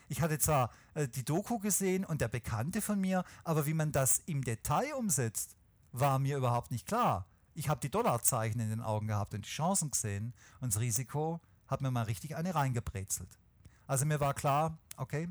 ich 0.08 0.22
hatte 0.22 0.38
zwar 0.38 0.70
äh, 0.94 1.08
die 1.08 1.24
Doku 1.24 1.58
gesehen 1.58 2.04
und 2.04 2.20
der 2.20 2.28
Bekannte 2.28 2.80
von 2.80 3.00
mir, 3.00 3.24
aber 3.42 3.66
wie 3.66 3.74
man 3.74 3.92
das 3.92 4.22
im 4.26 4.42
Detail 4.42 4.94
umsetzt, 4.94 5.56
war 5.92 6.18
mir 6.18 6.36
überhaupt 6.36 6.70
nicht 6.70 6.86
klar. 6.86 7.26
Ich 7.54 7.68
habe 7.68 7.80
die 7.80 7.90
Dollarzeichen 7.90 8.60
in 8.60 8.70
den 8.70 8.80
Augen 8.80 9.06
gehabt 9.06 9.34
und 9.34 9.44
die 9.44 9.50
Chancen 9.50 9.90
gesehen 9.90 10.34
und 10.60 10.74
das 10.74 10.80
Risiko 10.80 11.40
hat 11.68 11.80
mir 11.80 11.90
mal 11.90 12.02
richtig 12.02 12.36
eine 12.36 12.54
reingebrezelt. 12.54 13.38
Also 13.86 14.06
mir 14.06 14.20
war 14.20 14.34
klar, 14.34 14.76
okay, 14.96 15.28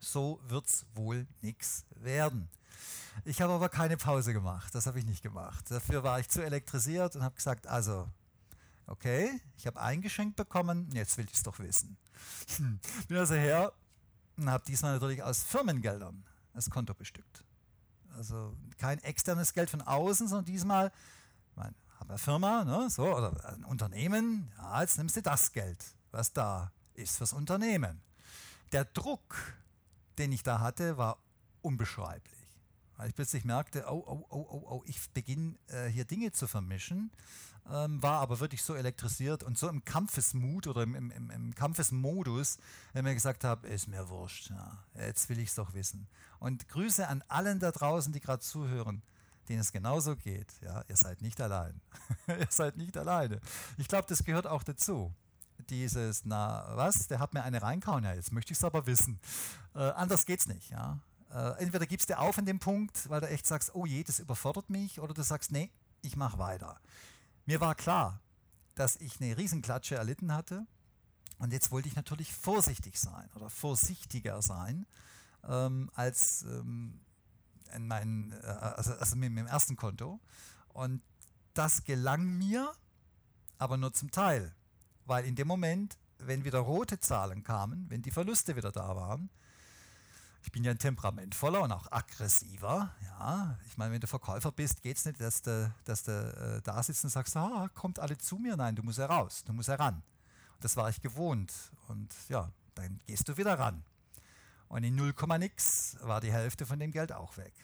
so 0.00 0.40
wird 0.48 0.66
es 0.66 0.86
wohl 0.94 1.26
nichts 1.42 1.84
werden. 1.90 2.48
Ich 3.24 3.40
habe 3.40 3.52
aber 3.52 3.68
keine 3.68 3.96
Pause 3.96 4.32
gemacht, 4.32 4.74
das 4.74 4.86
habe 4.86 4.98
ich 4.98 5.06
nicht 5.06 5.22
gemacht. 5.22 5.70
Dafür 5.70 6.02
war 6.02 6.20
ich 6.20 6.28
zu 6.28 6.44
elektrisiert 6.44 7.16
und 7.16 7.22
habe 7.22 7.34
gesagt, 7.34 7.66
also, 7.66 8.08
okay, 8.86 9.40
ich 9.56 9.66
habe 9.66 9.80
eingeschenkt 9.80 10.36
bekommen, 10.36 10.90
jetzt 10.92 11.16
will 11.16 11.26
ich 11.26 11.34
es 11.34 11.42
doch 11.42 11.58
wissen. 11.58 11.96
Bin 13.08 13.16
also 13.16 13.34
her 13.34 13.72
und 14.36 14.50
habe 14.50 14.64
diesmal 14.66 14.94
natürlich 14.94 15.22
aus 15.22 15.42
Firmengeldern 15.42 16.24
das 16.54 16.70
Konto 16.70 16.94
bestückt. 16.94 17.44
Also 18.16 18.56
kein 18.78 18.98
externes 19.02 19.52
Geld 19.52 19.68
von 19.70 19.82
außen, 19.82 20.28
sondern 20.28 20.46
diesmal, 20.46 20.92
meine, 21.56 21.74
habe 21.98 22.10
eine 22.10 22.18
Firma, 22.18 22.64
ne, 22.64 22.88
so, 22.90 23.04
oder 23.16 23.32
ein 23.52 23.64
Unternehmen, 23.64 24.52
ja, 24.58 24.82
jetzt 24.82 24.98
nimmst 24.98 25.16
du 25.16 25.22
das 25.22 25.52
Geld, 25.52 25.84
was 26.10 26.32
da 26.32 26.72
ist 26.94 27.16
fürs 27.16 27.32
Unternehmen. 27.32 28.02
Der 28.72 28.84
Druck, 28.84 29.36
den 30.18 30.32
ich 30.32 30.42
da 30.42 30.60
hatte, 30.60 30.96
war 30.96 31.18
unbeschreiblich. 31.62 32.34
Weil 32.96 33.10
ich 33.10 33.14
plötzlich 33.14 33.44
merkte, 33.44 33.84
oh, 33.88 34.02
oh, 34.06 34.26
oh, 34.30 34.46
oh, 34.48 34.66
oh, 34.70 34.82
ich 34.86 35.10
beginne 35.10 35.56
äh, 35.66 35.88
hier 35.88 36.06
Dinge 36.06 36.32
zu 36.32 36.46
vermischen 36.46 37.10
ähm, 37.70 38.02
war 38.02 38.20
aber 38.20 38.40
wirklich 38.40 38.62
so 38.62 38.74
elektrisiert 38.74 39.42
und 39.42 39.58
so 39.58 39.68
im 39.68 39.84
Kampfesmut 39.84 40.66
oder 40.66 40.82
im, 40.82 40.94
im, 40.94 41.30
im 41.30 41.54
Kampfesmodus, 41.54 42.58
wenn 42.92 43.04
mir 43.04 43.14
gesagt 43.14 43.44
habe, 43.44 43.66
ist 43.68 43.88
mir 43.88 44.08
wurscht, 44.08 44.50
ja, 44.50 44.78
jetzt 44.94 45.28
will 45.28 45.38
ich 45.38 45.48
es 45.48 45.54
doch 45.54 45.74
wissen. 45.74 46.06
Und 46.38 46.68
Grüße 46.68 47.08
an 47.08 47.22
allen 47.28 47.58
da 47.58 47.72
draußen, 47.72 48.12
die 48.12 48.20
gerade 48.20 48.40
zuhören, 48.40 49.02
denen 49.48 49.60
es 49.60 49.72
genauso 49.72 50.16
geht. 50.16 50.52
Ja, 50.60 50.82
ihr 50.88 50.96
seid 50.96 51.22
nicht 51.22 51.40
allein. 51.40 51.80
ihr 52.28 52.48
seid 52.50 52.76
nicht 52.76 52.96
alleine. 52.96 53.40
Ich 53.78 53.88
glaube, 53.88 54.06
das 54.08 54.24
gehört 54.24 54.46
auch 54.46 54.62
dazu. 54.62 55.12
Dieses, 55.70 56.24
na 56.24 56.66
was, 56.76 57.08
der 57.08 57.18
hat 57.18 57.34
mir 57.34 57.42
eine 57.42 57.62
reinkauen, 57.62 58.04
ja, 58.04 58.14
jetzt 58.14 58.32
möchte 58.32 58.52
ich 58.52 58.58
es 58.58 58.64
aber 58.64 58.86
wissen. 58.86 59.18
Äh, 59.74 59.78
anders 59.78 60.26
geht's 60.26 60.46
nicht, 60.46 60.70
ja. 60.70 60.98
Äh, 61.32 61.62
entweder 61.62 61.86
gibst 61.86 62.08
du 62.10 62.18
auf 62.18 62.38
in 62.38 62.46
dem 62.46 62.58
Punkt, 62.58 63.08
weil 63.08 63.20
du 63.20 63.28
echt 63.28 63.46
sagst, 63.46 63.74
oh 63.74 63.86
je, 63.86 64.04
das 64.04 64.18
überfordert 64.18 64.70
mich, 64.70 65.00
oder 65.00 65.14
du 65.14 65.22
sagst, 65.22 65.50
nee, 65.50 65.70
ich 66.02 66.16
mache 66.16 66.38
weiter. 66.38 66.78
Mir 67.46 67.60
war 67.60 67.74
klar, 67.74 68.20
dass 68.74 68.96
ich 68.96 69.20
eine 69.20 69.36
Riesenklatsche 69.36 69.96
erlitten 69.96 70.32
hatte 70.32 70.66
und 71.38 71.52
jetzt 71.52 71.70
wollte 71.70 71.88
ich 71.88 71.96
natürlich 71.96 72.32
vorsichtig 72.32 72.98
sein 72.98 73.28
oder 73.34 73.50
vorsichtiger 73.50 74.40
sein 74.42 74.86
ähm, 75.44 75.90
als 75.94 76.42
ähm, 76.42 77.00
in 77.74 77.86
mein, 77.86 78.32
äh, 78.42 78.46
also, 78.46 78.94
also 78.94 79.16
mit, 79.16 79.36
dem 79.36 79.46
ersten 79.46 79.76
Konto. 79.76 80.20
Und 80.68 81.02
das 81.54 81.84
gelang 81.84 82.36
mir, 82.38 82.72
aber 83.58 83.76
nur 83.76 83.92
zum 83.92 84.10
Teil, 84.10 84.54
weil 85.06 85.24
in 85.24 85.34
dem 85.34 85.48
Moment, 85.48 85.96
wenn 86.18 86.44
wieder 86.44 86.60
rote 86.60 87.00
Zahlen 87.00 87.42
kamen, 87.42 87.86
wenn 87.88 88.02
die 88.02 88.10
Verluste 88.10 88.56
wieder 88.56 88.72
da 88.72 88.94
waren, 88.96 89.30
ich 90.46 90.52
bin 90.52 90.62
ja 90.62 90.70
ein 90.70 90.78
temperamentvoller 90.78 91.60
und 91.62 91.72
auch 91.72 91.90
aggressiver. 91.90 92.94
Ja, 93.02 93.58
ich 93.66 93.76
meine, 93.76 93.92
wenn 93.92 94.00
du 94.00 94.06
Verkäufer 94.06 94.52
bist, 94.52 94.80
geht 94.80 94.96
es 94.96 95.04
nicht, 95.04 95.20
dass 95.20 95.42
du, 95.42 95.74
dass 95.84 96.04
du 96.04 96.12
äh, 96.12 96.62
da 96.62 96.80
sitzt 96.84 97.02
und 97.02 97.10
sagst, 97.10 97.36
ah, 97.36 97.68
kommt 97.74 97.98
alle 97.98 98.16
zu 98.16 98.36
mir. 98.36 98.56
Nein, 98.56 98.76
du 98.76 98.84
musst 98.84 98.98
heraus, 98.98 99.42
du 99.44 99.52
musst 99.52 99.68
heran. 99.68 99.96
Und 100.54 100.64
das 100.64 100.76
war 100.76 100.88
ich 100.88 101.02
gewohnt. 101.02 101.52
Und 101.88 102.14
ja, 102.28 102.52
dann 102.76 103.00
gehst 103.06 103.28
du 103.28 103.36
wieder 103.36 103.58
ran. 103.58 103.82
Und 104.68 104.84
in 104.84 104.94
0, 104.94 105.14
nix 105.38 105.96
war 106.02 106.20
die 106.20 106.32
Hälfte 106.32 106.66
von 106.66 106.78
dem 106.78 106.90
Geld 106.90 107.12
auch 107.12 107.36
weg. 107.36 107.54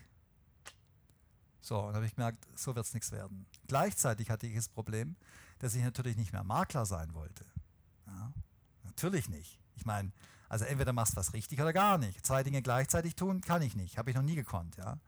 So, 1.61 1.79
und 1.79 1.95
habe 1.95 2.07
ich 2.07 2.15
gemerkt, 2.15 2.47
so 2.57 2.75
wird 2.75 2.87
es 2.87 2.95
nichts 2.95 3.13
werden. 3.13 3.47
Gleichzeitig 3.69 4.31
hatte 4.31 4.47
ich 4.47 4.55
das 4.55 4.69
Problem, 4.69 5.17
dass 5.61 5.75
ich 5.75 5.83
natürlich 5.83 6.17
nicht 6.17 6.33
mehr 6.33 6.45
Makler 6.45 6.87
sein 6.87 7.15
wollte. 7.15 7.45
Ja, 8.07 8.33
natürlich 8.85 9.29
nicht. 9.29 9.61
Ich 9.77 9.87
meine, 9.87 10.13
also 10.49 10.65
entweder 10.65 10.93
machst 10.93 11.15
du 11.15 11.17
was 11.17 11.33
richtig 11.33 11.61
oder 11.61 11.73
gar 11.73 11.99
nicht. 11.99 12.27
Zwei 12.27 12.43
Dinge 12.43 12.63
gleichzeitig 12.63 13.15
tun 13.15 13.41
kann 13.41 13.63
ich 13.63 13.77
nicht, 13.77 13.97
habe 13.97 14.11
ich 14.11 14.17
noch 14.17 14.23
nie 14.23 14.35
gekonnt. 14.35 14.77
Ja? 14.77 14.99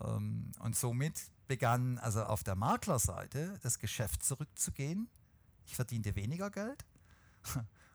Ähm, 0.00 0.52
und 0.60 0.76
somit 0.76 1.30
begann 1.48 1.98
also 1.98 2.24
auf 2.24 2.44
der 2.44 2.56
Maklerseite 2.56 3.58
das 3.62 3.78
Geschäft 3.78 4.22
zurückzugehen. 4.22 5.08
Ich 5.64 5.74
verdiente 5.74 6.14
weniger 6.14 6.50
Geld. 6.50 6.84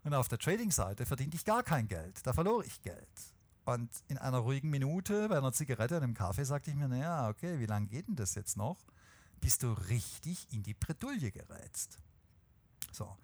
Und 0.04 0.14
auf 0.14 0.28
der 0.28 0.40
Trading-Seite 0.40 1.06
verdiente 1.06 1.38
ich 1.38 1.46
gar 1.46 1.64
kein 1.64 1.88
Geld. 1.88 2.26
Da 2.26 2.34
verlor 2.34 2.64
ich 2.66 2.82
Geld. 2.82 3.08
Und 3.66 3.90
in 4.08 4.18
einer 4.18 4.40
ruhigen 4.40 4.70
Minute 4.70 5.30
bei 5.30 5.38
einer 5.38 5.54
Zigarette 5.54 5.98
und 5.98 6.04
einem 6.04 6.14
Kaffee 6.16 6.44
sagte 6.44 6.72
ich 6.72 6.76
mir, 6.76 6.88
naja, 6.88 7.30
okay, 7.30 7.60
wie 7.60 7.68
lange 7.68 7.88
geht 7.88 8.08
denn 8.08 8.16
das 8.16 8.34
jetzt 8.36 8.58
noch, 8.58 8.78
bis 9.40 9.60
du 9.60 9.72
richtig 9.72 10.52
in 10.52 10.64
die 10.64 10.74
Bredouille 10.74 11.32
gerätst. 11.32 12.00
So. 12.92 13.16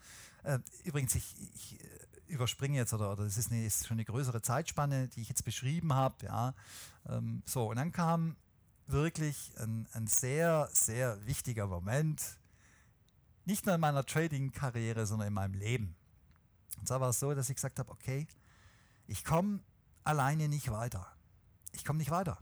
Äh, 0.43 0.59
übrigens, 0.83 1.15
ich, 1.15 1.35
ich 1.55 1.81
äh, 1.81 1.87
überspringe 2.27 2.77
jetzt, 2.77 2.93
oder, 2.93 3.11
oder 3.11 3.25
das 3.25 3.37
ist, 3.37 3.51
eine, 3.51 3.65
ist 3.65 3.87
schon 3.87 3.95
eine 3.95 4.05
größere 4.05 4.41
Zeitspanne, 4.41 5.07
die 5.09 5.21
ich 5.21 5.29
jetzt 5.29 5.43
beschrieben 5.43 5.93
habe. 5.93 6.25
Ja. 6.25 6.53
Ähm, 7.09 7.41
so, 7.45 7.69
und 7.69 7.77
dann 7.77 7.91
kam 7.91 8.37
wirklich 8.85 9.51
ein, 9.57 9.87
ein 9.93 10.07
sehr, 10.07 10.69
sehr 10.71 11.25
wichtiger 11.25 11.67
Moment, 11.67 12.39
nicht 13.45 13.65
nur 13.65 13.75
in 13.75 13.81
meiner 13.81 14.05
Trading-Karriere, 14.05 15.05
sondern 15.05 15.29
in 15.29 15.33
meinem 15.33 15.55
Leben. 15.55 15.96
Und 16.77 16.87
zwar 16.87 17.01
war 17.01 17.09
es 17.09 17.19
so, 17.19 17.33
dass 17.33 17.49
ich 17.49 17.55
gesagt 17.55 17.79
habe, 17.79 17.91
okay, 17.91 18.27
ich 19.07 19.23
komme 19.23 19.59
alleine 20.03 20.47
nicht 20.47 20.71
weiter. 20.71 21.07
Ich 21.73 21.83
komme 21.83 21.99
nicht 21.99 22.11
weiter. 22.11 22.37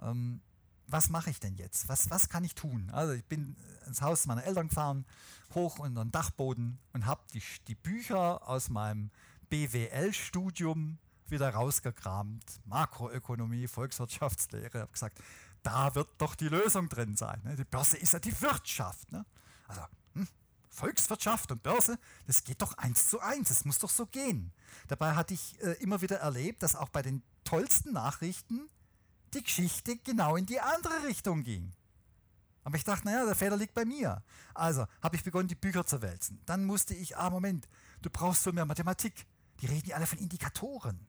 Ähm, 0.00 0.40
was 0.86 1.10
mache 1.10 1.30
ich 1.30 1.38
denn 1.38 1.56
jetzt? 1.56 1.88
Was, 1.88 2.10
was 2.10 2.28
kann 2.28 2.44
ich 2.44 2.54
tun? 2.54 2.90
Also 2.92 3.12
ich 3.12 3.24
bin 3.24 3.56
ins 3.86 4.00
Haus 4.00 4.26
meiner 4.26 4.44
Eltern 4.44 4.68
gefahren, 4.68 5.04
hoch 5.54 5.78
unter 5.78 6.04
den 6.04 6.10
Dachboden 6.10 6.78
und 6.92 7.06
habe 7.06 7.20
die, 7.34 7.42
die 7.66 7.74
Bücher 7.74 8.48
aus 8.48 8.70
meinem 8.70 9.10
BWL-Studium 9.50 10.98
wieder 11.26 11.50
rausgekramt. 11.50 12.60
Makroökonomie, 12.64 13.68
Volkswirtschaftslehre. 13.68 14.80
habe 14.80 14.92
gesagt, 14.92 15.20
da 15.62 15.94
wird 15.94 16.08
doch 16.18 16.34
die 16.34 16.48
Lösung 16.48 16.88
drin 16.88 17.16
sein. 17.16 17.40
Ne? 17.44 17.56
Die 17.56 17.64
Börse 17.64 17.98
ist 17.98 18.12
ja 18.12 18.18
die 18.18 18.40
Wirtschaft. 18.40 19.12
Ne? 19.12 19.26
Also 19.66 19.82
Volkswirtschaft 20.70 21.50
und 21.52 21.62
Börse, 21.62 21.98
das 22.26 22.44
geht 22.44 22.62
doch 22.62 22.76
eins 22.78 23.08
zu 23.08 23.20
eins. 23.20 23.48
Das 23.48 23.64
muss 23.64 23.78
doch 23.78 23.90
so 23.90 24.06
gehen. 24.06 24.52
Dabei 24.86 25.14
hatte 25.14 25.34
ich 25.34 25.60
äh, 25.62 25.72
immer 25.82 26.00
wieder 26.00 26.18
erlebt, 26.18 26.62
dass 26.62 26.76
auch 26.76 26.88
bei 26.88 27.02
den 27.02 27.22
tollsten 27.44 27.92
Nachrichten 27.92 28.68
die 29.34 29.42
Geschichte 29.42 29.96
genau 29.96 30.36
in 30.36 30.46
die 30.46 30.60
andere 30.60 31.04
Richtung 31.06 31.42
ging. 31.42 31.72
Aber 32.64 32.76
ich 32.76 32.84
dachte, 32.84 33.06
naja, 33.06 33.24
der 33.24 33.34
Fehler 33.34 33.56
liegt 33.56 33.74
bei 33.74 33.84
mir. 33.84 34.22
Also 34.54 34.86
habe 35.02 35.16
ich 35.16 35.24
begonnen, 35.24 35.48
die 35.48 35.54
Bücher 35.54 35.86
zu 35.86 36.02
wälzen. 36.02 36.40
Dann 36.44 36.64
musste 36.64 36.94
ich, 36.94 37.16
ah, 37.16 37.30
Moment, 37.30 37.68
du 38.02 38.10
brauchst 38.10 38.42
so 38.42 38.52
mehr 38.52 38.66
Mathematik. 38.66 39.26
Die 39.60 39.66
reden 39.66 39.88
ja 39.88 39.96
alle 39.96 40.06
von 40.06 40.18
Indikatoren. 40.18 41.06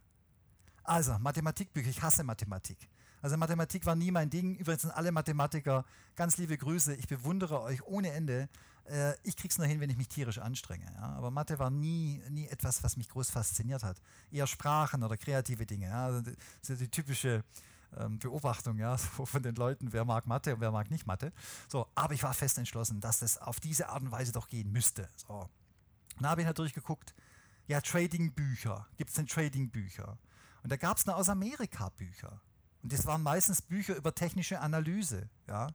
Also, 0.84 1.20
Mathematikbücher, 1.20 1.90
ich 1.90 2.02
hasse 2.02 2.24
Mathematik. 2.24 2.90
Also 3.22 3.38
Mathematik 3.38 3.86
war 3.86 3.96
nie 3.96 4.12
mein 4.12 4.30
Ding. 4.30 4.56
Übrigens 4.56 4.84
sind 4.84 4.92
alle 4.92 5.12
Mathematiker 5.12 5.86
ganz 6.16 6.38
liebe 6.38 6.58
Grüße. 6.58 6.96
Ich 6.96 7.08
bewundere 7.08 7.62
euch 7.62 7.84
ohne 7.84 8.12
Ende. 8.12 8.50
Äh, 8.86 9.14
ich 9.24 9.36
krieg's 9.36 9.58
nur 9.58 9.68
hin, 9.68 9.80
wenn 9.80 9.90
ich 9.90 9.98
mich 9.98 10.08
tierisch 10.08 10.40
anstrenge. 10.40 10.86
Ja? 10.96 11.10
Aber 11.16 11.32
Mathe 11.32 11.60
war 11.60 11.70
nie, 11.70 12.22
nie 12.30 12.48
etwas, 12.48 12.84
was 12.84 12.98
mich 12.98 13.10
groß 13.10 13.30
fasziniert 13.30 13.84
hat. 13.84 14.02
Eher 14.32 14.48
Sprachen 14.48 15.04
oder 15.04 15.18
kreative 15.18 15.66
Dinge. 15.66 15.88
Ja? 15.88 16.06
Also 16.06 16.22
die, 16.22 16.76
die 16.76 16.90
typische 16.90 17.44
ähm, 17.98 18.20
Beobachtung 18.20 18.78
ja, 18.78 18.98
so 19.18 19.26
von 19.26 19.44
den 19.44 19.56
Leuten, 19.56 19.92
wer 19.94 20.06
mag 20.06 20.28
Mathe 20.28 20.54
und 20.56 20.62
wer 20.62 20.72
mag 20.72 20.92
nicht 20.92 21.08
Mathe. 21.08 21.32
So, 21.68 21.88
aber 21.96 22.14
ich 22.14 22.24
war 22.24 22.34
fest 22.34 22.58
entschlossen, 22.58 23.00
dass 23.00 23.20
das 23.20 23.38
auf 23.38 23.60
diese 23.60 23.90
Art 23.90 24.02
und 24.02 24.12
Weise 24.12 24.32
doch 24.32 24.48
gehen 24.48 24.72
müsste. 24.72 25.10
So. 25.16 25.50
Dann 26.18 26.30
habe 26.30 26.42
ich 26.42 26.48
natürlich 26.48 26.74
geguckt, 26.74 27.14
ja, 27.68 27.82
Trading-Bücher. 27.82 28.88
Gibt 28.98 29.10
es 29.12 29.16
denn 29.16 29.28
Trading-Bücher? 29.28 30.18
Und 30.64 30.72
da 30.72 30.76
gab 30.76 30.98
es 30.98 31.08
aus 31.08 31.30
Amerika 31.30 31.90
Bücher. 31.90 32.42
Und 32.82 32.94
das 32.94 33.06
waren 33.06 33.24
meistens 33.24 33.62
Bücher 33.62 33.96
über 33.96 34.14
technische 34.16 34.60
Analyse. 34.60 35.30
Ja. 35.48 35.70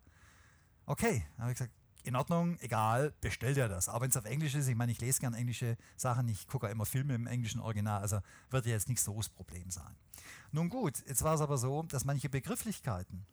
Okay, 0.87 1.25
habe 1.39 1.53
ich 1.53 1.59
gesagt, 1.59 1.75
in 2.05 2.17
Ordnung, 2.17 2.59
egal, 2.61 3.15
bestell 3.21 3.55
dir 3.55 3.69
das. 3.69 3.89
Auch 3.89 4.03
wenn 4.03 4.11
es 4.11 4.17
auf 4.17 4.27
Englisch 4.27 4.55
ist, 4.55 4.69
ich 4.69 4.77
meine, 4.77 4.93
ich 4.93 5.01
lese 5.01 5.21
gerne 5.21 5.39
englische 5.39 5.77
Sachen, 5.97 6.29
ich 6.29 6.47
gucke 6.47 6.69
immer 6.69 6.85
Filme 6.85 7.15
im 7.15 7.27
englischen 7.27 7.61
Original, 7.61 8.03
also 8.03 8.21
wird 8.51 8.67
ja 8.67 8.73
jetzt 8.73 8.89
nicht 8.89 9.01
so 9.01 9.17
das 9.17 9.31
Problem 9.31 9.71
sein. 9.71 9.97
Nun 10.53 10.69
gut, 10.69 11.03
jetzt 11.07 11.23
war 11.23 11.35
es 11.35 11.41
aber 11.41 11.57
so, 11.57 11.83
dass 11.85 12.05
manche 12.05 12.29
Begrifflichkeiten 12.29 13.25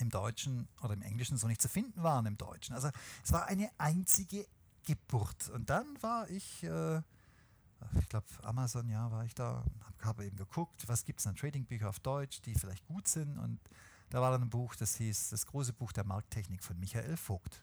im 0.00 0.10
Deutschen 0.10 0.68
oder 0.82 0.94
im 0.94 1.02
Englischen 1.02 1.36
so 1.36 1.48
nicht 1.48 1.60
zu 1.60 1.68
finden 1.68 2.02
waren 2.02 2.26
im 2.26 2.36
Deutschen. 2.36 2.74
Also 2.74 2.90
es 3.24 3.32
war 3.32 3.46
eine 3.46 3.70
einzige 3.76 4.46
Geburt. 4.84 5.48
Und 5.50 5.68
dann 5.68 6.00
war 6.00 6.30
ich, 6.30 6.62
äh, 6.62 7.02
ich 7.98 8.08
glaube, 8.08 8.26
Amazon, 8.42 8.88
ja, 8.88 9.10
war 9.10 9.24
ich 9.24 9.34
da, 9.34 9.64
habe 10.02 10.24
eben 10.24 10.36
geguckt, 10.36 10.88
was 10.88 11.04
gibt 11.04 11.20
es 11.20 11.26
an 11.26 11.36
Tradingbücher 11.36 11.88
auf 11.88 12.00
Deutsch, 12.00 12.40
die 12.42 12.54
vielleicht 12.54 12.86
gut 12.86 13.08
sind. 13.08 13.38
Und 13.38 13.60
da 14.10 14.20
war 14.20 14.30
dann 14.30 14.42
ein 14.42 14.50
Buch, 14.50 14.74
das 14.76 14.96
hieß 14.96 15.30
Das 15.30 15.46
große 15.46 15.72
Buch 15.72 15.92
der 15.92 16.04
Markttechnik 16.04 16.62
von 16.62 16.78
Michael 16.78 17.16
Vogt. 17.16 17.62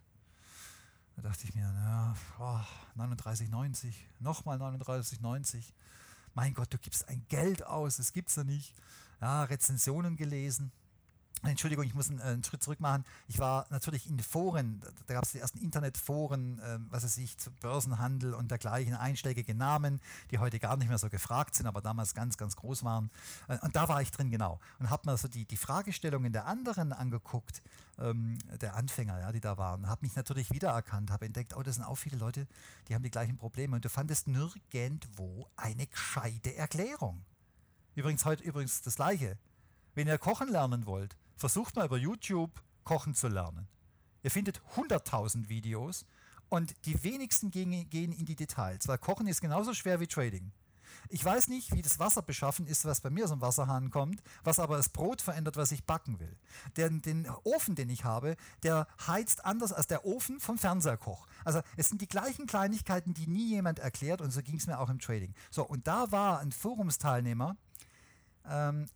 Da 1.15 1.21
dachte 1.21 1.45
ich 1.45 1.53
mir, 1.53 1.71
naja, 1.71 2.15
oh, 2.39 2.59
39,90, 2.99 3.93
nochmal 4.19 4.59
39,90. 4.59 5.71
Mein 6.33 6.53
Gott, 6.53 6.73
du 6.73 6.79
gibst 6.79 7.07
ein 7.07 7.23
Geld 7.29 7.65
aus, 7.65 7.97
das 7.97 8.13
gibt's 8.13 8.35
ja 8.35 8.43
nicht. 8.43 8.73
Ja, 9.21 9.43
Rezensionen 9.43 10.15
gelesen. 10.15 10.71
Entschuldigung, 11.43 11.85
ich 11.85 11.93
muss 11.93 12.09
einen, 12.09 12.21
einen, 12.21 12.43
Schritt 12.43 12.63
zurück 12.63 12.79
machen. 12.79 13.03
Ich 13.27 13.37
war 13.37 13.65
natürlich 13.69 14.09
in 14.09 14.17
Foren, 14.19 14.81
da 15.07 15.13
gab 15.13 15.23
es 15.23 15.33
die 15.33 15.39
ersten 15.39 15.59
Internetforen, 15.59 16.59
äh, 16.59 16.79
was 16.89 17.03
weiß 17.03 17.17
ich, 17.17 17.37
zu 17.37 17.51
Börsenhandel 17.51 18.33
und 18.33 18.49
dergleichen, 18.49 18.95
einschlägige 18.95 19.53
Namen, 19.53 19.99
die 20.31 20.39
heute 20.39 20.59
gar 20.59 20.77
nicht 20.77 20.87
mehr 20.87 20.97
so 20.97 21.09
gefragt 21.09 21.55
sind, 21.55 21.67
aber 21.67 21.81
damals 21.81 22.13
ganz, 22.13 22.37
ganz 22.37 22.55
groß 22.55 22.83
waren. 22.83 23.11
Äh, 23.47 23.57
und 23.59 23.75
da 23.75 23.89
war 23.89 24.01
ich 24.01 24.11
drin, 24.11 24.29
genau. 24.29 24.59
Und 24.79 24.89
habe 24.89 25.09
mir 25.09 25.17
so 25.17 25.27
die, 25.27 25.45
die 25.45 25.57
Fragestellungen 25.57 26.31
der 26.31 26.45
anderen 26.45 26.93
angeguckt, 26.93 27.61
ähm, 27.99 28.37
der 28.61 28.75
Anfänger, 28.75 29.19
ja, 29.19 29.31
die 29.31 29.41
da 29.41 29.57
waren. 29.57 29.87
Habe 29.87 30.05
mich 30.05 30.15
natürlich 30.15 30.51
wiedererkannt, 30.51 31.11
habe 31.11 31.25
entdeckt, 31.25 31.55
oh, 31.55 31.63
das 31.63 31.75
sind 31.75 31.83
auch 31.83 31.95
viele 31.95 32.17
Leute, 32.17 32.47
die 32.87 32.95
haben 32.95 33.03
die 33.03 33.11
gleichen 33.11 33.37
Probleme. 33.37 33.75
Und 33.75 33.83
du 33.83 33.89
fandest 33.89 34.27
nirgendwo 34.27 35.47
eine 35.57 35.87
gescheite 35.87 36.55
Erklärung. 36.55 37.25
Übrigens 37.95 38.25
heute 38.25 38.43
übrigens 38.43 38.81
das 38.81 38.95
Gleiche. 38.95 39.37
Wenn 39.93 40.07
ihr 40.07 40.17
kochen 40.17 40.49
lernen 40.49 40.85
wollt, 40.87 41.15
versucht 41.35 41.75
mal 41.75 41.85
über 41.85 41.97
YouTube 41.97 42.51
kochen 42.83 43.13
zu 43.13 43.27
lernen. 43.27 43.67
Ihr 44.23 44.31
findet 44.31 44.61
100.000 44.75 45.49
Videos 45.49 46.05
und 46.49 46.73
die 46.85 47.03
wenigsten 47.03 47.51
gehen, 47.51 47.73
in 47.91 48.25
die 48.25 48.35
Details, 48.35 48.87
weil 48.87 48.97
Kochen 48.97 49.27
ist 49.27 49.41
genauso 49.41 49.73
schwer 49.73 49.99
wie 49.99 50.07
Trading. 50.07 50.51
Ich 51.09 51.23
weiß 51.23 51.47
nicht, 51.47 51.73
wie 51.73 51.81
das 51.81 51.99
Wasser 51.99 52.21
beschaffen 52.21 52.67
ist, 52.67 52.85
was 52.85 53.01
bei 53.01 53.09
mir 53.09 53.25
aus 53.25 53.31
dem 53.31 53.41
Wasserhahn 53.41 53.89
kommt, 53.89 54.21
was 54.43 54.59
aber 54.59 54.77
das 54.77 54.89
Brot 54.89 55.21
verändert, 55.21 55.57
was 55.57 55.71
ich 55.71 55.83
backen 55.83 56.19
will. 56.19 56.37
Den, 56.77 57.01
den 57.01 57.27
Ofen, 57.43 57.75
den 57.75 57.89
ich 57.89 58.03
habe, 58.03 58.35
der 58.63 58.87
heizt 59.05 59.45
anders 59.45 59.73
als 59.73 59.87
der 59.87 60.05
Ofen 60.05 60.39
vom 60.39 60.57
Fernseherkoch. 60.57 61.27
Also 61.43 61.61
es 61.75 61.89
sind 61.89 62.01
die 62.01 62.07
gleichen 62.07 62.45
Kleinigkeiten, 62.45 63.13
die 63.13 63.27
nie 63.27 63.49
jemand 63.49 63.79
erklärt 63.79 64.21
und 64.21 64.31
so 64.31 64.41
ging 64.41 64.57
es 64.57 64.67
mir 64.67 64.79
auch 64.79 64.89
im 64.89 64.99
Trading. 64.99 65.33
So, 65.51 65.63
und 65.63 65.87
da 65.87 66.11
war 66.11 66.39
ein 66.39 66.51
Forumsteilnehmer, 66.51 67.57
ähm, 68.47 68.87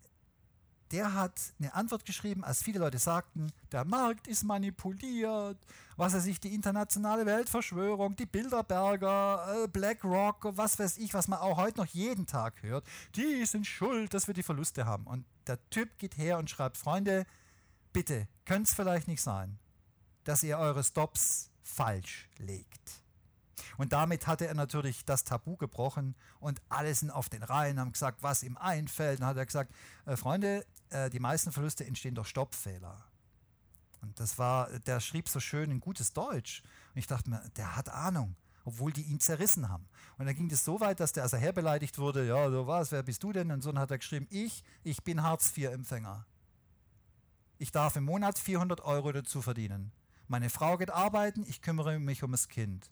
der 0.92 1.14
hat 1.14 1.40
eine 1.60 1.74
Antwort 1.74 2.06
geschrieben, 2.06 2.44
als 2.44 2.64
viele 2.64 2.80
Leute 2.80 2.98
sagten, 2.98 3.52
der 3.72 3.86
Markt 3.86 4.28
ist 4.28 4.44
manipuliert, 4.44 5.58
was 5.98 6.14
er 6.14 6.22
sich, 6.22 6.40
die 6.40 6.54
internationale 6.54 7.26
Weltverschwörung, 7.26 8.16
die 8.16 8.26
Bilderberger, 8.26 9.64
äh, 9.64 9.68
BlackRock, 9.68 10.48
was 10.52 10.80
weiß 10.80 10.98
ich, 10.98 11.14
was 11.14 11.28
man 11.28 11.40
auch 11.40 11.58
heute 11.58 11.80
noch 11.80 11.88
jeden 11.88 12.26
Tag 12.26 12.62
hört, 12.62 12.86
die 13.16 13.46
sind 13.46 13.66
schuld, 13.66 14.14
dass 14.14 14.28
wir 14.28 14.34
die 14.34 14.44
Verluste 14.44 14.86
haben. 14.86 15.06
Und 15.08 15.26
der 15.48 15.58
Typ 15.70 15.98
geht 15.98 16.18
her 16.18 16.38
und 16.38 16.50
schreibt, 16.50 16.78
Freunde, 16.78 17.26
bitte, 17.92 18.28
könnte 18.46 18.64
es 18.64 18.74
vielleicht 18.74 19.08
nicht 19.08 19.22
sein, 19.22 19.60
dass 20.24 20.44
ihr 20.44 20.58
eure 20.58 20.84
Stops 20.84 21.50
falsch 21.64 22.30
legt. 22.38 23.02
Und 23.78 23.94
damit 23.94 24.28
hatte 24.28 24.48
er 24.48 24.56
natürlich 24.56 25.06
das 25.06 25.24
Tabu 25.24 25.56
gebrochen 25.56 26.16
und 26.40 26.62
alle 26.70 26.94
sind 26.94 27.12
auf 27.12 27.30
den 27.30 27.44
Reihen, 27.44 27.80
haben 27.80 27.92
gesagt, 27.92 28.24
was 28.24 28.44
ihm 28.44 28.58
einfällt. 28.58 29.20
Dann 29.20 29.28
hat 29.28 29.38
er 29.38 29.46
gesagt, 29.46 29.72
äh, 30.06 30.18
Freunde, 30.18 30.66
äh, 30.90 31.10
die 31.10 31.20
meisten 31.20 31.52
Verluste 31.52 31.86
entstehen 31.86 32.16
durch 32.16 32.28
Stoppfehler. 32.28 33.04
Und 34.02 34.20
das 34.20 34.38
war, 34.38 34.70
der 34.80 35.00
schrieb 35.00 35.28
so 35.28 35.40
schön 35.40 35.72
in 35.72 35.80
gutes 35.80 36.14
Deutsch. 36.14 36.62
Und 36.94 37.00
ich 37.00 37.08
dachte 37.08 37.30
mir, 37.30 37.42
der 37.58 37.76
hat 37.76 37.90
Ahnung. 37.90 38.36
obwohl 38.68 38.92
die 38.92 39.04
ihn 39.04 39.22
zerrissen 39.22 39.70
haben. 39.70 39.88
Und 40.18 40.26
dann 40.26 40.36
ging 40.36 40.52
es 40.52 40.66
so 40.66 40.82
weit, 40.82 41.00
dass 41.00 41.14
der 41.14 41.24
also 41.24 41.38
herbeleidigt 41.38 42.00
wurde, 42.00 42.28
ja, 42.28 42.50
so 42.52 42.68
was, 42.68 42.92
wer 42.92 43.02
bist 43.02 43.24
du 43.24 43.32
denn? 43.32 43.50
Und 43.50 43.62
so 43.62 43.74
hat 43.74 43.92
er 43.92 43.98
geschrieben, 43.98 44.28
ich, 44.30 44.62
ich 44.84 45.06
bin 45.06 45.24
Hartz-IV-Empfänger. 45.24 46.26
Ich 47.60 47.72
darf 47.72 47.96
im 47.96 48.04
Monat 48.04 48.38
400 48.38 48.82
Euro 48.82 49.14
dazu 49.14 49.42
verdienen. 49.42 49.94
Meine 50.28 50.50
Frau 50.50 50.78
geht 50.78 50.92
arbeiten, 50.92 51.46
ich 51.48 51.62
kümmere 51.62 51.98
mich 51.98 52.24
um 52.24 52.32
das 52.34 52.50
Kind. 52.50 52.92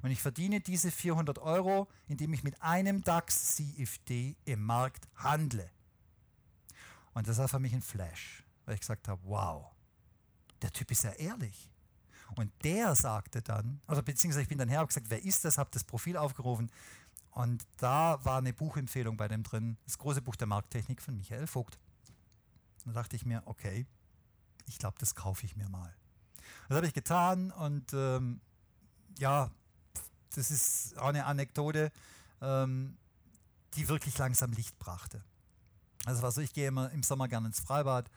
Und 0.00 0.12
ich 0.12 0.22
verdiene 0.22 0.60
diese 0.60 0.92
400 0.92 1.40
Euro, 1.40 1.88
indem 2.06 2.32
ich 2.32 2.44
mit 2.44 2.62
einem 2.62 3.02
DAX 3.02 3.56
CFD 3.56 4.36
im 4.44 4.62
Markt 4.62 5.08
handle. 5.16 5.68
Und 7.16 7.26
das 7.26 7.38
war 7.38 7.48
für 7.48 7.58
mich 7.58 7.72
ein 7.72 7.80
Flash, 7.80 8.44
weil 8.66 8.74
ich 8.74 8.80
gesagt 8.80 9.08
habe, 9.08 9.18
wow, 9.24 9.72
der 10.60 10.70
Typ 10.70 10.90
ist 10.90 11.02
ja 11.02 11.12
ehrlich. 11.12 11.70
Und 12.34 12.52
der 12.62 12.94
sagte 12.94 13.40
dann, 13.40 13.80
oder 13.88 14.02
beziehungsweise 14.02 14.42
ich 14.42 14.48
bin 14.48 14.58
dann 14.58 14.68
her 14.68 14.82
und 14.82 14.88
gesagt, 14.88 15.06
wer 15.08 15.24
ist 15.24 15.42
das, 15.46 15.56
habe 15.56 15.70
das 15.72 15.82
Profil 15.82 16.18
aufgerufen. 16.18 16.70
Und 17.30 17.64
da 17.78 18.22
war 18.22 18.36
eine 18.36 18.52
Buchempfehlung 18.52 19.16
bei 19.16 19.28
dem 19.28 19.42
drin, 19.42 19.78
das 19.86 19.96
große 19.96 20.20
Buch 20.20 20.36
der 20.36 20.46
Markttechnik 20.46 21.00
von 21.00 21.16
Michael 21.16 21.46
Vogt. 21.46 21.78
Da 22.84 22.92
dachte 22.92 23.16
ich 23.16 23.24
mir, 23.24 23.42
okay, 23.46 23.86
ich 24.66 24.78
glaube, 24.78 24.98
das 24.98 25.14
kaufe 25.14 25.46
ich 25.46 25.56
mir 25.56 25.70
mal. 25.70 25.96
Das 26.68 26.76
habe 26.76 26.86
ich 26.86 26.92
getan 26.92 27.50
und 27.50 27.94
ähm, 27.94 28.42
ja, 29.16 29.50
das 30.34 30.50
ist 30.50 30.98
auch 30.98 31.08
eine 31.08 31.24
Anekdote, 31.24 31.92
ähm, 32.42 32.98
die 33.72 33.88
wirklich 33.88 34.18
langsam 34.18 34.52
Licht 34.52 34.78
brachte. 34.78 35.24
Also 36.06 36.22
war 36.22 36.30
so, 36.30 36.40
ich 36.40 36.54
gehe 36.54 36.68
immer 36.68 36.90
im 36.92 37.02
Sommer 37.02 37.26
gerne 37.28 37.48
ins 37.48 37.60
Freibad 37.60 38.10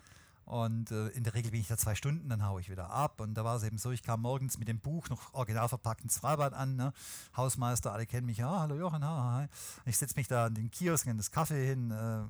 und 0.46 0.92
äh, 0.92 1.08
in 1.10 1.24
der 1.24 1.34
Regel 1.34 1.52
bin 1.52 1.60
ich 1.60 1.68
da 1.68 1.76
zwei 1.76 1.96
Stunden, 1.96 2.30
dann 2.30 2.46
haue 2.46 2.62
ich 2.62 2.70
wieder 2.70 2.92
ab. 2.92 3.20
Und 3.20 3.34
da 3.34 3.44
war 3.44 3.56
es 3.56 3.64
eben 3.64 3.78
so, 3.78 3.92
ich 3.92 4.04
kam 4.04 4.22
morgens 4.22 4.60
mit 4.60 4.68
dem 4.68 4.80
Buch 4.80 5.10
noch 5.10 5.34
original 5.34 5.68
verpackt 5.68 6.02
ins 6.02 6.18
Freibad 6.18 6.54
an. 6.54 6.76
Ne? 6.76 6.94
Hausmeister, 7.36 7.92
alle 7.92 8.06
kennen 8.06 8.28
mich, 8.28 8.38
ja, 8.38 8.60
hallo 8.60 8.76
Jochen, 8.76 9.04
ha, 9.04 9.34
hi. 9.34 9.48
Ich 9.86 9.98
setze 9.98 10.16
mich 10.16 10.28
da 10.28 10.46
an 10.46 10.54
den 10.54 10.70
Kiosk, 10.70 11.08
in 11.08 11.18
das 11.18 11.32
Kaffee 11.32 11.68
hin, 11.68 11.90
äh, 11.90 12.22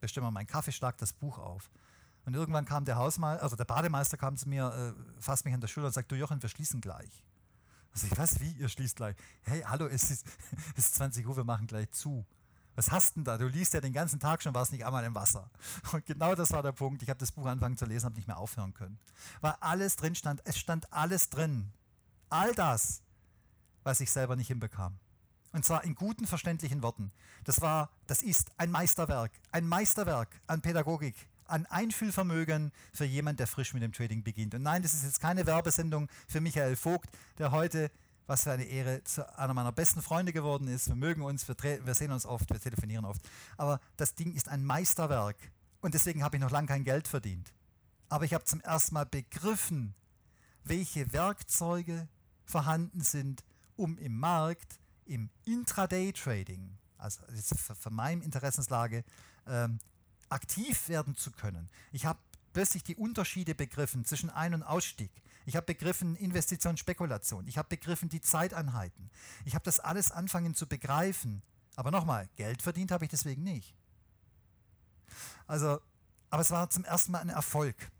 bestimme 0.00 0.30
meinen 0.30 0.46
Kaffee, 0.46 0.72
schlag 0.72 0.96
das 0.98 1.12
Buch 1.12 1.38
auf. 1.38 1.70
Und 2.24 2.34
irgendwann 2.34 2.64
kam 2.64 2.84
der 2.84 2.96
Hausmeister, 2.96 3.42
also 3.42 3.56
der 3.56 3.64
Bademeister 3.64 4.16
kam 4.16 4.36
zu 4.36 4.48
mir, 4.48 4.94
äh, 4.96 5.20
fasst 5.20 5.44
mich 5.44 5.54
an 5.54 5.60
der 5.60 5.68
Schulter 5.68 5.88
und 5.88 5.92
sagt, 5.92 6.10
du 6.12 6.16
Jochen, 6.16 6.40
wir 6.40 6.48
schließen 6.48 6.80
gleich. 6.80 7.24
Also 7.92 8.06
ich 8.06 8.16
weiß, 8.16 8.40
wie, 8.40 8.52
ihr 8.52 8.68
schließt 8.68 8.96
gleich. 8.96 9.16
Hey, 9.42 9.62
hallo, 9.62 9.86
es 9.86 10.10
ist, 10.10 10.26
es 10.76 10.86
ist 10.86 10.94
20 10.96 11.26
Uhr, 11.26 11.36
wir 11.36 11.44
machen 11.44 11.66
gleich 11.66 11.90
zu. 11.90 12.24
Was 12.76 12.90
hast 12.90 13.16
denn 13.16 13.24
da? 13.24 13.36
Du 13.36 13.46
liest 13.48 13.74
ja 13.74 13.80
den 13.80 13.92
ganzen 13.92 14.20
Tag 14.20 14.42
schon, 14.42 14.54
warst 14.54 14.72
nicht 14.72 14.84
einmal 14.84 15.04
im 15.04 15.14
Wasser. 15.14 15.50
Und 15.92 16.06
genau 16.06 16.34
das 16.34 16.52
war 16.52 16.62
der 16.62 16.72
Punkt. 16.72 17.02
Ich 17.02 17.10
habe 17.10 17.18
das 17.18 17.32
Buch 17.32 17.46
angefangen 17.46 17.76
zu 17.76 17.84
lesen, 17.84 18.06
habe 18.06 18.16
nicht 18.16 18.28
mehr 18.28 18.38
aufhören 18.38 18.74
können. 18.74 18.98
Weil 19.40 19.54
alles 19.60 19.96
drin 19.96 20.14
stand, 20.14 20.40
es 20.44 20.58
stand 20.58 20.92
alles 20.92 21.28
drin. 21.28 21.72
All 22.28 22.54
das, 22.54 23.02
was 23.82 24.00
ich 24.00 24.10
selber 24.10 24.36
nicht 24.36 24.48
hinbekam. 24.48 24.98
Und 25.52 25.64
zwar 25.64 25.84
in 25.84 25.94
guten, 25.94 26.26
verständlichen 26.26 26.82
Worten. 26.82 27.10
Das 27.44 27.60
war, 27.60 27.90
das 28.06 28.22
ist 28.22 28.52
ein 28.56 28.70
Meisterwerk, 28.70 29.32
ein 29.50 29.66
Meisterwerk 29.66 30.28
an 30.46 30.60
Pädagogik, 30.60 31.16
an 31.46 31.66
Einfühlvermögen 31.66 32.72
für 32.92 33.04
jemand, 33.04 33.40
der 33.40 33.48
frisch 33.48 33.74
mit 33.74 33.82
dem 33.82 33.92
Trading 33.92 34.22
beginnt. 34.22 34.54
Und 34.54 34.62
nein, 34.62 34.82
das 34.82 34.94
ist 34.94 35.02
jetzt 35.02 35.20
keine 35.20 35.46
Werbesendung 35.46 36.08
für 36.28 36.40
Michael 36.40 36.76
Vogt, 36.76 37.10
der 37.38 37.50
heute 37.50 37.90
was 38.30 38.44
für 38.44 38.52
eine 38.52 38.64
Ehre, 38.64 39.02
zu 39.02 39.28
einer 39.36 39.54
meiner 39.54 39.72
besten 39.72 40.02
Freunde 40.02 40.32
geworden 40.32 40.68
ist. 40.68 40.86
Wir 40.86 40.94
mögen 40.94 41.22
uns, 41.22 41.48
wir, 41.48 41.56
wir 41.84 41.94
sehen 41.94 42.12
uns 42.12 42.24
oft, 42.24 42.48
wir 42.48 42.60
telefonieren 42.60 43.04
oft. 43.04 43.20
Aber 43.56 43.80
das 43.96 44.14
Ding 44.14 44.32
ist 44.34 44.48
ein 44.48 44.64
Meisterwerk. 44.64 45.36
Und 45.80 45.94
deswegen 45.94 46.22
habe 46.22 46.36
ich 46.36 46.40
noch 46.40 46.52
lange 46.52 46.68
kein 46.68 46.84
Geld 46.84 47.08
verdient. 47.08 47.52
Aber 48.08 48.24
ich 48.24 48.32
habe 48.32 48.44
zum 48.44 48.60
ersten 48.60 48.94
Mal 48.94 49.04
begriffen, 49.04 49.94
welche 50.62 51.12
Werkzeuge 51.12 52.06
vorhanden 52.44 53.00
sind, 53.00 53.42
um 53.74 53.98
im 53.98 54.16
Markt, 54.16 54.78
im 55.06 55.28
Intraday-Trading, 55.44 56.78
also 56.98 57.22
für, 57.80 57.90
meine 57.90 58.22
Interessenslage, 58.22 59.02
ähm, 59.48 59.80
aktiv 60.28 60.88
werden 60.88 61.16
zu 61.16 61.32
können. 61.32 61.68
Ich 61.90 62.06
habe 62.06 62.20
plötzlich 62.52 62.84
die 62.84 62.94
Unterschiede 62.94 63.56
begriffen 63.56 64.04
zwischen 64.04 64.30
Ein- 64.30 64.54
und 64.54 64.62
Ausstieg. 64.62 65.10
Ich 65.46 65.56
habe 65.56 65.66
begriffen 65.66 66.16
Investition, 66.16 66.76
Spekulation. 66.76 67.46
Ich 67.46 67.58
habe 67.58 67.68
begriffen 67.68 68.08
die 68.08 68.20
Zeiteinheiten. 68.20 69.10
Ich 69.44 69.54
habe 69.54 69.64
das 69.64 69.80
alles 69.80 70.10
anfangen 70.10 70.54
zu 70.54 70.66
begreifen. 70.66 71.42
Aber 71.76 71.90
nochmal, 71.90 72.28
Geld 72.36 72.62
verdient 72.62 72.90
habe 72.90 73.04
ich 73.04 73.10
deswegen 73.10 73.42
nicht. 73.42 73.74
Also, 75.46 75.80
aber 76.30 76.42
es 76.42 76.50
war 76.50 76.70
zum 76.70 76.84
ersten 76.84 77.12
Mal 77.12 77.20
ein 77.20 77.30
Erfolg. 77.30 77.90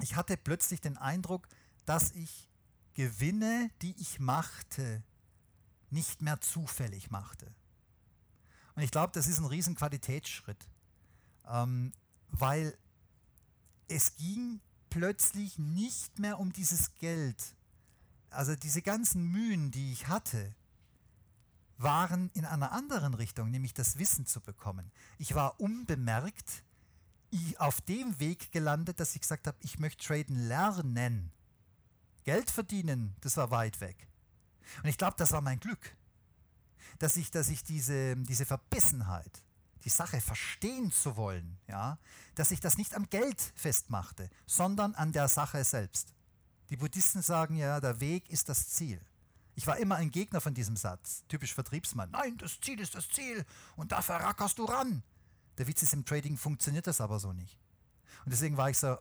Ich 0.00 0.16
hatte 0.16 0.36
plötzlich 0.36 0.80
den 0.80 0.96
Eindruck, 0.96 1.46
dass 1.84 2.12
ich 2.12 2.48
Gewinne, 2.94 3.70
die 3.82 3.94
ich 4.00 4.18
machte, 4.18 5.02
nicht 5.90 6.22
mehr 6.22 6.40
zufällig 6.40 7.10
machte. 7.10 7.52
Und 8.74 8.82
ich 8.82 8.90
glaube, 8.90 9.12
das 9.12 9.26
ist 9.26 9.38
ein 9.38 9.44
riesen 9.44 9.74
Qualitätsschritt, 9.74 10.68
ähm, 11.46 11.92
weil 12.28 12.76
es 13.88 14.16
ging 14.16 14.60
plötzlich 14.90 15.58
nicht 15.58 16.18
mehr 16.18 16.38
um 16.38 16.52
dieses 16.52 16.94
Geld. 16.96 17.54
Also 18.28 18.54
diese 18.54 18.82
ganzen 18.82 19.24
Mühen, 19.24 19.70
die 19.70 19.92
ich 19.92 20.08
hatte, 20.08 20.54
waren 21.78 22.30
in 22.34 22.44
einer 22.44 22.72
anderen 22.72 23.14
Richtung, 23.14 23.50
nämlich 23.50 23.72
das 23.72 23.98
Wissen 23.98 24.26
zu 24.26 24.40
bekommen. 24.40 24.92
Ich 25.18 25.34
war 25.34 25.58
unbemerkt 25.58 26.62
auf 27.58 27.80
dem 27.80 28.18
Weg 28.18 28.52
gelandet, 28.52 29.00
dass 29.00 29.14
ich 29.14 29.22
gesagt 29.22 29.46
habe, 29.46 29.56
ich 29.62 29.78
möchte 29.78 30.04
traden 30.04 30.36
lernen. 30.48 31.32
Geld 32.24 32.50
verdienen, 32.50 33.14
das 33.20 33.36
war 33.36 33.50
weit 33.50 33.80
weg. 33.80 34.08
Und 34.82 34.88
ich 34.88 34.98
glaube, 34.98 35.14
das 35.16 35.32
war 35.32 35.40
mein 35.40 35.58
Glück, 35.58 35.96
dass 36.98 37.16
ich, 37.16 37.30
dass 37.30 37.48
ich 37.48 37.62
diese, 37.64 38.16
diese 38.16 38.44
Verbissenheit, 38.44 39.42
die 39.84 39.90
Sache 39.90 40.20
verstehen 40.20 40.92
zu 40.92 41.16
wollen, 41.16 41.58
ja, 41.66 41.98
dass 42.34 42.50
ich 42.50 42.60
das 42.60 42.78
nicht 42.78 42.94
am 42.94 43.08
Geld 43.08 43.40
festmachte, 43.54 44.30
sondern 44.46 44.94
an 44.94 45.12
der 45.12 45.28
Sache 45.28 45.64
selbst. 45.64 46.14
Die 46.68 46.76
Buddhisten 46.76 47.22
sagen 47.22 47.56
ja, 47.56 47.80
der 47.80 48.00
Weg 48.00 48.30
ist 48.30 48.48
das 48.48 48.68
Ziel. 48.68 49.00
Ich 49.54 49.66
war 49.66 49.76
immer 49.78 49.96
ein 49.96 50.10
Gegner 50.10 50.40
von 50.40 50.54
diesem 50.54 50.76
Satz, 50.76 51.24
typisch 51.28 51.54
Vertriebsmann. 51.54 52.10
Nein, 52.10 52.38
das 52.38 52.60
Ziel 52.60 52.80
ist 52.80 52.94
das 52.94 53.08
Ziel 53.08 53.44
und 53.76 53.92
da 53.92 54.00
verrackerst 54.00 54.58
du 54.58 54.64
ran. 54.64 55.02
Der 55.58 55.66
Witz 55.66 55.82
ist, 55.82 55.92
im 55.92 56.04
Trading 56.04 56.36
funktioniert 56.36 56.86
das 56.86 57.00
aber 57.00 57.18
so 57.18 57.32
nicht. 57.32 57.58
Und 58.24 58.32
deswegen 58.32 58.56
war 58.56 58.70
ich 58.70 58.78
so, 58.78 58.88
äh, 58.88 58.98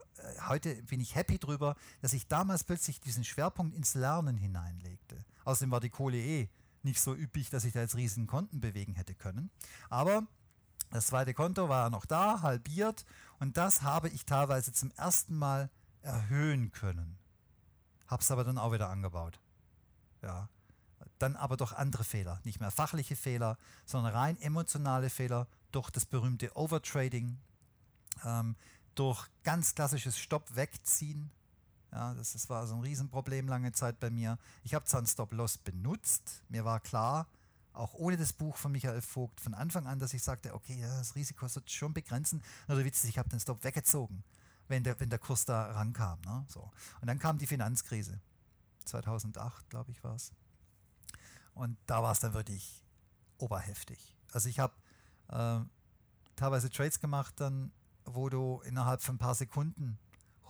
heute 0.48 0.76
bin 0.84 1.00
ich 1.00 1.16
happy 1.16 1.38
drüber, 1.40 1.76
dass 2.02 2.14
ich 2.14 2.28
damals 2.28 2.64
plötzlich 2.64 3.00
diesen 3.00 3.24
Schwerpunkt 3.24 3.76
ins 3.76 3.94
Lernen 3.94 4.38
hineinlegte. 4.38 5.24
Außerdem 5.46 5.72
war 5.72 5.80
die 5.80 5.90
Kohle 5.90 6.18
eh 6.18 6.50
nicht 6.84 7.02
so 7.02 7.14
üppig, 7.14 7.50
dass 7.50 7.66
ich 7.66 7.74
da 7.74 7.82
jetzt 7.82 7.96
riesigen 7.96 8.28
Konten 8.28 8.62
bewegen 8.62 8.96
hätte 8.96 9.16
können. 9.16 9.50
Aber 9.90 10.28
das 10.92 11.08
zweite 11.08 11.34
Konto 11.34 11.70
war 11.70 11.90
noch 11.90 12.06
da, 12.06 12.42
halbiert 12.42 13.06
und 13.40 13.58
das 13.58 13.84
habe 13.84 14.10
ich 14.10 14.26
teilweise 14.26 14.74
zum 14.74 14.92
ersten 14.92 15.38
Mal 15.38 15.70
erhöhen 16.02 16.72
können. 16.72 17.18
Habe 18.08 18.22
es 18.22 18.32
aber 18.32 18.44
dann 18.44 18.58
auch 18.58 18.72
wieder 18.74 18.90
angebaut. 18.90 19.40
Ja. 20.22 20.50
Dann 21.20 21.36
aber 21.36 21.58
doch 21.58 21.74
andere 21.74 22.04
Fehler, 22.04 22.40
nicht 22.44 22.60
mehr 22.60 22.72
fachliche 22.72 23.16
Fehler, 23.16 23.58
sondern 23.86 24.14
rein 24.14 24.40
emotionale 24.42 25.10
Fehler 25.10 25.48
durch 25.72 25.90
das 25.90 26.06
berühmte 26.06 26.56
Overtrading, 26.56 27.38
ähm, 28.26 28.56
durch 28.96 29.28
ganz 29.44 29.76
klassisches 29.76 30.18
Stopp-Wegziehen. 30.18 31.30
Ja, 31.92 32.14
das, 32.14 32.34
das 32.34 32.50
war 32.50 32.68
so 32.68 32.76
ein 32.76 32.82
Riesenproblem 32.82 33.48
lange 33.48 33.72
Zeit 33.74 34.00
bei 34.00 34.10
mir. 34.10 34.38
Ich 34.64 34.74
habe 34.74 34.86
zwar 34.86 35.00
einen 35.00 35.08
Stop-Loss 35.08 35.58
benutzt, 35.60 36.44
mir 36.50 36.66
war 36.66 36.80
klar, 36.80 37.28
auch 37.80 37.94
ohne 37.94 38.18
das 38.18 38.34
Buch 38.34 38.58
von 38.58 38.72
Michael 38.72 39.02
Vogt 39.02 39.40
von 39.40 39.54
Anfang 39.54 39.88
an, 39.88 40.00
dass 40.00 40.14
ich 40.14 40.22
sagte, 40.22 40.54
okay, 40.54 40.80
das 40.82 41.16
Risiko 41.16 41.48
sollte 41.48 41.72
schon 41.72 41.94
begrenzen. 41.94 42.44
Nur 42.68 42.78
der 42.78 42.86
Witz 42.86 43.04
ist, 43.04 43.10
ich 43.10 43.18
habe 43.18 43.30
den 43.30 43.40
Stop 43.40 43.64
weggezogen, 43.64 44.24
wenn 44.68 44.84
der, 44.84 45.00
wenn 45.00 45.10
der 45.10 45.20
Kurs 45.20 45.46
da 45.46 45.72
rankam. 45.72 46.20
Ne? 46.22 46.46
So. 46.50 46.72
Und 47.02 47.08
dann 47.08 47.20
kam 47.20 47.38
die 47.38 47.48
Finanzkrise. 47.48 48.20
2008, 48.86 49.70
glaube 49.70 49.92
ich, 49.92 50.04
war 50.04 50.16
es. 50.16 50.34
Und 51.54 51.78
da 51.86 52.04
war 52.04 52.12
es 52.12 52.20
dann 52.20 52.34
wirklich 52.34 52.84
oberheftig. 53.38 54.16
Also 54.32 54.50
ich 54.50 54.60
habe 54.60 54.74
äh, 55.30 55.60
teilweise 56.36 56.70
Trades 56.70 57.00
gemacht, 57.00 57.36
dann, 57.40 57.72
wo 58.06 58.30
du 58.30 58.62
innerhalb 58.66 59.02
von 59.02 59.16
ein 59.16 59.20
paar 59.20 59.36
Sekunden 59.36 60.00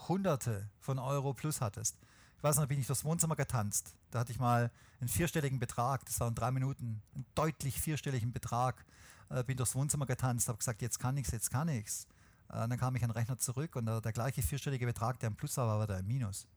Hunderte 0.08 0.70
von 0.80 0.98
Euro 1.00 1.34
plus 1.34 1.62
hattest. 1.62 1.98
Ich 2.40 2.44
weiß 2.44 2.56
noch, 2.56 2.68
bin 2.68 2.80
ich 2.80 2.88
durchs 2.88 3.04
Wohnzimmer 3.04 3.36
getanzt. 3.36 3.98
Da 4.12 4.20
hatte 4.20 4.32
ich 4.32 4.40
mal 4.40 4.72
einen 5.02 5.10
vierstelligen 5.10 5.60
Betrag, 5.60 6.06
das 6.06 6.22
waren 6.22 6.36
drei 6.36 6.52
Minuten, 6.52 7.02
einen 7.14 7.26
deutlich 7.36 7.82
vierstelligen 7.82 8.32
Betrag. 8.32 8.86
Äh, 9.30 9.44
bin 9.44 9.58
durchs 9.58 9.76
Wohnzimmer 9.76 10.06
getanzt, 10.06 10.48
habe 10.48 10.58
gesagt, 10.58 10.82
jetzt 10.82 11.00
kann 11.00 11.16
nichts, 11.16 11.32
jetzt 11.32 11.52
kann 11.52 11.68
nichts. 11.68 12.08
Äh, 12.48 12.66
dann 12.70 12.78
kam 12.78 12.96
ich 12.96 13.04
an 13.04 13.10
den 13.10 13.18
Rechner 13.18 13.38
zurück 13.40 13.76
und 13.76 13.88
der, 13.88 14.00
der 14.00 14.14
gleiche 14.14 14.42
vierstellige 14.42 14.86
Betrag, 14.86 15.20
der 15.20 15.28
im 15.28 15.36
Plus 15.36 15.58
war, 15.58 15.80
war 15.80 15.86
der 15.86 16.00
im 16.00 16.08
Minus. 16.08 16.48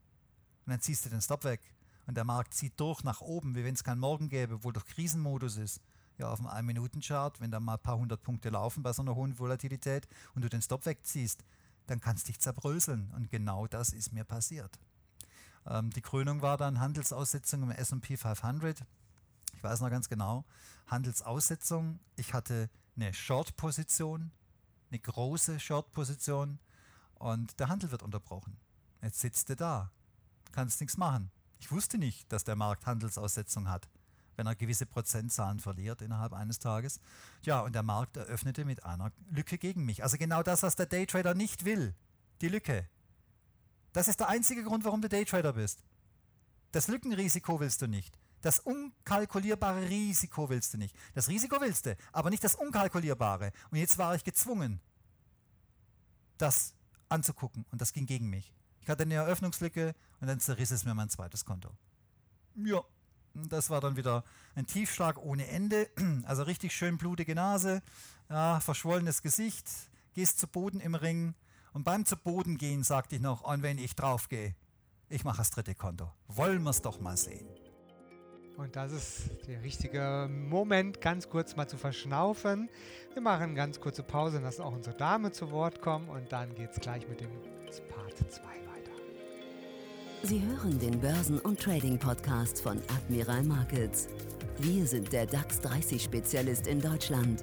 Und 0.66 0.70
dann 0.70 0.80
ziehst 0.80 1.04
du 1.04 1.10
den 1.10 1.20
Stop 1.20 1.42
weg 1.42 1.60
und 2.06 2.16
der 2.16 2.22
Markt 2.22 2.54
zieht 2.54 2.78
durch 2.78 3.02
nach 3.02 3.20
oben, 3.20 3.56
wie 3.56 3.64
wenn 3.64 3.74
es 3.74 3.82
keinen 3.82 3.98
Morgen 3.98 4.28
gäbe, 4.28 4.54
obwohl 4.54 4.72
doch 4.72 4.84
Krisenmodus 4.84 5.56
ist. 5.56 5.80
Ja, 6.16 6.30
auf 6.30 6.38
dem 6.38 6.46
1-Minuten-Chart, 6.46 7.40
wenn 7.40 7.50
da 7.50 7.58
mal 7.58 7.74
ein 7.74 7.82
paar 7.82 7.98
hundert 7.98 8.22
Punkte 8.22 8.50
laufen 8.50 8.84
bei 8.84 8.92
so 8.92 9.02
einer 9.02 9.16
hohen 9.16 9.36
Volatilität 9.36 10.06
und 10.36 10.42
du 10.42 10.48
den 10.48 10.62
Stop 10.62 10.86
wegziehst, 10.86 11.42
dann 11.88 12.00
kannst 12.00 12.28
du 12.28 12.30
dich 12.30 12.38
zerbröseln. 12.38 13.10
Und 13.16 13.32
genau 13.32 13.66
das 13.66 13.92
ist 13.92 14.12
mir 14.12 14.22
passiert. 14.22 14.78
Ähm, 15.66 15.90
die 15.90 16.02
Krönung 16.02 16.42
war 16.42 16.56
dann 16.56 16.80
Handelsaussetzung 16.80 17.62
im 17.62 17.70
SP 17.70 18.16
500. 18.16 18.84
Ich 19.54 19.62
weiß 19.62 19.80
noch 19.80 19.90
ganz 19.90 20.08
genau, 20.08 20.44
Handelsaussetzung. 20.86 22.00
Ich 22.16 22.34
hatte 22.34 22.68
eine 22.96 23.14
Short-Position, 23.14 24.32
eine 24.90 24.98
große 24.98 25.60
Short-Position 25.60 26.58
und 27.14 27.58
der 27.60 27.68
Handel 27.68 27.90
wird 27.90 28.02
unterbrochen. 28.02 28.56
Jetzt 29.00 29.20
sitzt 29.20 29.48
du 29.48 29.56
da, 29.56 29.90
kannst 30.52 30.80
nichts 30.80 30.96
machen. 30.96 31.30
Ich 31.60 31.70
wusste 31.70 31.96
nicht, 31.96 32.30
dass 32.32 32.44
der 32.44 32.56
Markt 32.56 32.86
Handelsaussetzung 32.86 33.68
hat, 33.68 33.88
wenn 34.36 34.46
er 34.46 34.56
gewisse 34.56 34.86
Prozentzahlen 34.86 35.60
verliert 35.60 36.02
innerhalb 36.02 36.32
eines 36.32 36.58
Tages. 36.58 37.00
Ja, 37.42 37.60
und 37.60 37.74
der 37.74 37.84
Markt 37.84 38.16
eröffnete 38.16 38.64
mit 38.64 38.84
einer 38.84 39.12
Lücke 39.30 39.58
gegen 39.58 39.84
mich. 39.84 40.02
Also 40.02 40.18
genau 40.18 40.42
das, 40.42 40.62
was 40.62 40.76
der 40.76 40.86
Daytrader 40.86 41.34
nicht 41.34 41.64
will, 41.64 41.94
die 42.40 42.48
Lücke. 42.48 42.88
Das 43.92 44.08
ist 44.08 44.20
der 44.20 44.28
einzige 44.28 44.64
Grund, 44.64 44.84
warum 44.84 45.02
du 45.02 45.08
Daytrader 45.08 45.52
bist. 45.52 45.82
Das 46.72 46.88
Lückenrisiko 46.88 47.60
willst 47.60 47.82
du 47.82 47.86
nicht. 47.86 48.18
Das 48.40 48.58
unkalkulierbare 48.58 49.88
Risiko 49.88 50.48
willst 50.48 50.74
du 50.74 50.78
nicht. 50.78 50.96
Das 51.14 51.28
Risiko 51.28 51.60
willst 51.60 51.86
du, 51.86 51.96
aber 52.12 52.30
nicht 52.30 52.42
das 52.42 52.54
unkalkulierbare. 52.54 53.52
Und 53.70 53.78
jetzt 53.78 53.98
war 53.98 54.14
ich 54.14 54.24
gezwungen, 54.24 54.80
das 56.38 56.74
anzugucken. 57.08 57.64
Und 57.70 57.80
das 57.80 57.92
ging 57.92 58.06
gegen 58.06 58.28
mich. 58.28 58.52
Ich 58.80 58.88
hatte 58.88 59.04
eine 59.04 59.14
Eröffnungslücke 59.14 59.94
und 60.20 60.26
dann 60.26 60.40
zerriss 60.40 60.72
es 60.72 60.84
mir 60.84 60.94
mein 60.94 61.08
zweites 61.08 61.44
Konto. 61.44 61.70
Ja, 62.56 62.82
das 63.34 63.70
war 63.70 63.80
dann 63.80 63.96
wieder 63.96 64.24
ein 64.54 64.66
Tiefschlag 64.66 65.18
ohne 65.18 65.46
Ende. 65.46 65.88
Also 66.24 66.42
richtig 66.42 66.74
schön 66.74 66.98
blutige 66.98 67.34
Nase, 67.34 67.82
ja, 68.28 68.60
verschwollenes 68.60 69.22
Gesicht, 69.22 69.68
gehst 70.14 70.38
zu 70.38 70.46
Boden 70.48 70.80
im 70.80 70.94
Ring. 70.94 71.34
Und 71.72 71.84
beim 71.84 72.04
zu 72.04 72.16
Boden 72.16 72.58
gehen 72.58 72.82
sagte 72.82 73.16
ich 73.16 73.22
noch, 73.22 73.42
und 73.42 73.62
wenn 73.62 73.78
ich 73.78 73.94
drauf 73.94 74.28
gehe, 74.28 74.54
ich 75.08 75.24
mache 75.24 75.38
das 75.38 75.50
dritte 75.50 75.74
Konto. 75.74 76.10
Wollen 76.28 76.62
wir 76.62 76.70
es 76.70 76.82
doch 76.82 77.00
mal 77.00 77.16
sehen. 77.16 77.46
Und 78.56 78.76
das 78.76 78.92
ist 78.92 79.30
der 79.46 79.62
richtige 79.62 80.28
Moment, 80.30 81.00
ganz 81.00 81.28
kurz 81.28 81.56
mal 81.56 81.66
zu 81.66 81.78
verschnaufen. 81.78 82.68
Wir 83.14 83.22
machen 83.22 83.42
eine 83.42 83.54
ganz 83.54 83.80
kurze 83.80 84.02
Pause, 84.02 84.40
lassen 84.40 84.62
auch 84.62 84.72
unsere 84.72 84.96
Dame 84.96 85.32
zu 85.32 85.50
Wort 85.50 85.80
kommen 85.80 86.08
und 86.08 86.30
dann 86.32 86.54
geht 86.54 86.70
es 86.70 86.80
gleich 86.80 87.08
mit 87.08 87.20
dem 87.20 87.30
Part 87.88 88.18
2 88.18 88.42
weiter. 88.42 88.92
Sie 90.22 90.40
hören 90.42 90.78
den 90.78 91.00
Börsen- 91.00 91.40
und 91.40 91.58
Trading-Podcast 91.60 92.60
von 92.60 92.80
Admiral 92.94 93.42
Markets. 93.42 94.08
Wir 94.58 94.86
sind 94.86 95.12
der 95.12 95.26
DAX 95.26 95.60
30-Spezialist 95.60 96.66
in 96.66 96.80
Deutschland. 96.80 97.42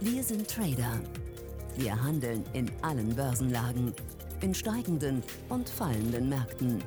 Wir 0.00 0.24
sind 0.24 0.48
Trader. 0.48 0.98
Wir 1.78 2.02
handeln 2.02 2.44
in 2.54 2.68
allen 2.82 3.14
Börsenlagen, 3.14 3.94
in 4.40 4.52
steigenden 4.52 5.22
und 5.48 5.68
fallenden 5.68 6.28
Märkten. 6.28 6.82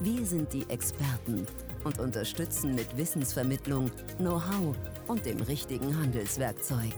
Wir 0.00 0.24
sind 0.24 0.52
die 0.52 0.64
Experten 0.70 1.44
und 1.82 1.98
unterstützen 1.98 2.76
mit 2.76 2.96
Wissensvermittlung, 2.96 3.90
Know-how 4.18 4.76
und 5.08 5.26
dem 5.26 5.40
richtigen 5.40 5.98
Handelswerkzeug. 6.00 6.94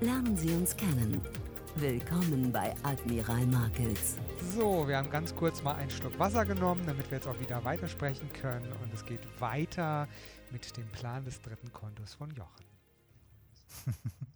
Lernen 0.00 0.36
Sie 0.36 0.50
uns 0.50 0.76
kennen. 0.76 1.20
Willkommen 1.74 2.52
bei 2.52 2.72
Admiral 2.84 3.46
Markets. 3.46 4.16
So, 4.54 4.86
wir 4.86 4.98
haben 4.98 5.10
ganz 5.10 5.34
kurz 5.34 5.60
mal 5.64 5.74
einen 5.74 5.90
Schluck 5.90 6.16
Wasser 6.20 6.44
genommen, 6.44 6.82
damit 6.86 7.10
wir 7.10 7.18
jetzt 7.18 7.26
auch 7.26 7.40
wieder 7.40 7.64
weitersprechen 7.64 8.32
können. 8.32 8.70
Und 8.80 8.94
es 8.94 9.04
geht 9.04 9.26
weiter 9.40 10.06
mit 10.52 10.76
dem 10.76 10.86
Plan 10.90 11.24
des 11.24 11.42
dritten 11.42 11.72
Kontos 11.72 12.14
von 12.14 12.30
Jochen. 12.30 12.64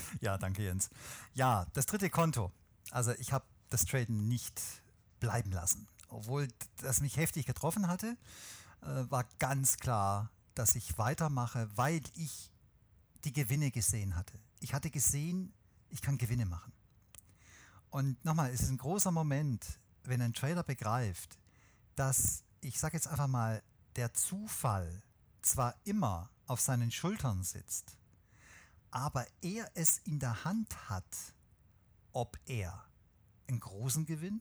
ja, 0.20 0.38
danke 0.38 0.62
Jens. 0.62 0.90
Ja, 1.34 1.66
das 1.72 1.86
dritte 1.86 2.10
Konto. 2.10 2.52
Also 2.90 3.12
ich 3.12 3.32
habe 3.32 3.44
das 3.70 3.84
Traden 3.84 4.28
nicht 4.28 4.60
bleiben 5.20 5.52
lassen. 5.52 5.88
Obwohl 6.08 6.48
das 6.78 7.00
mich 7.00 7.16
heftig 7.16 7.46
getroffen 7.46 7.86
hatte, 7.86 8.16
äh, 8.82 9.10
war 9.10 9.24
ganz 9.38 9.76
klar, 9.76 10.30
dass 10.54 10.74
ich 10.74 10.98
weitermache, 10.98 11.68
weil 11.76 12.00
ich 12.16 12.50
die 13.24 13.32
Gewinne 13.32 13.70
gesehen 13.70 14.16
hatte. 14.16 14.38
Ich 14.60 14.74
hatte 14.74 14.90
gesehen, 14.90 15.52
ich 15.90 16.02
kann 16.02 16.18
Gewinne 16.18 16.46
machen. 16.46 16.72
Und 17.90 18.22
nochmal, 18.24 18.50
es 18.50 18.62
ist 18.62 18.70
ein 18.70 18.78
großer 18.78 19.10
Moment, 19.10 19.64
wenn 20.04 20.22
ein 20.22 20.32
Trader 20.32 20.62
begreift, 20.62 21.38
dass, 21.94 22.44
ich 22.60 22.78
sage 22.78 22.96
jetzt 22.96 23.08
einfach 23.08 23.26
mal, 23.26 23.62
der 23.96 24.14
Zufall 24.14 25.02
zwar 25.42 25.74
immer 25.84 26.30
auf 26.46 26.60
seinen 26.60 26.90
Schultern 26.90 27.42
sitzt, 27.42 27.97
aber 28.90 29.26
er 29.42 29.70
es 29.74 29.98
in 29.98 30.18
der 30.18 30.44
Hand 30.44 30.88
hat, 30.88 31.34
ob 32.12 32.38
er 32.46 32.84
einen 33.46 33.60
großen 33.60 34.06
Gewinn, 34.06 34.40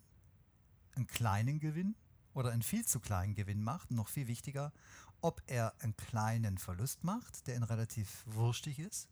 einen 0.96 1.08
kleinen 1.08 1.60
Gewinn 1.60 1.96
oder 2.34 2.52
einen 2.52 2.62
viel 2.62 2.86
zu 2.86 3.00
kleinen 3.00 3.36
Gewinn 3.36 3.64
macht, 3.64 3.92
noch 3.92 4.10
viel 4.10 4.28
wichtiger, 4.28 4.74
ob 5.22 5.42
er 5.48 5.74
einen 5.80 5.96
kleinen 5.98 6.58
Verlust 6.58 7.04
macht, 7.04 7.48
der 7.48 7.56
ihn 7.56 7.64
relativ 7.64 8.24
wurstig 8.26 8.80
ist, 8.80 9.10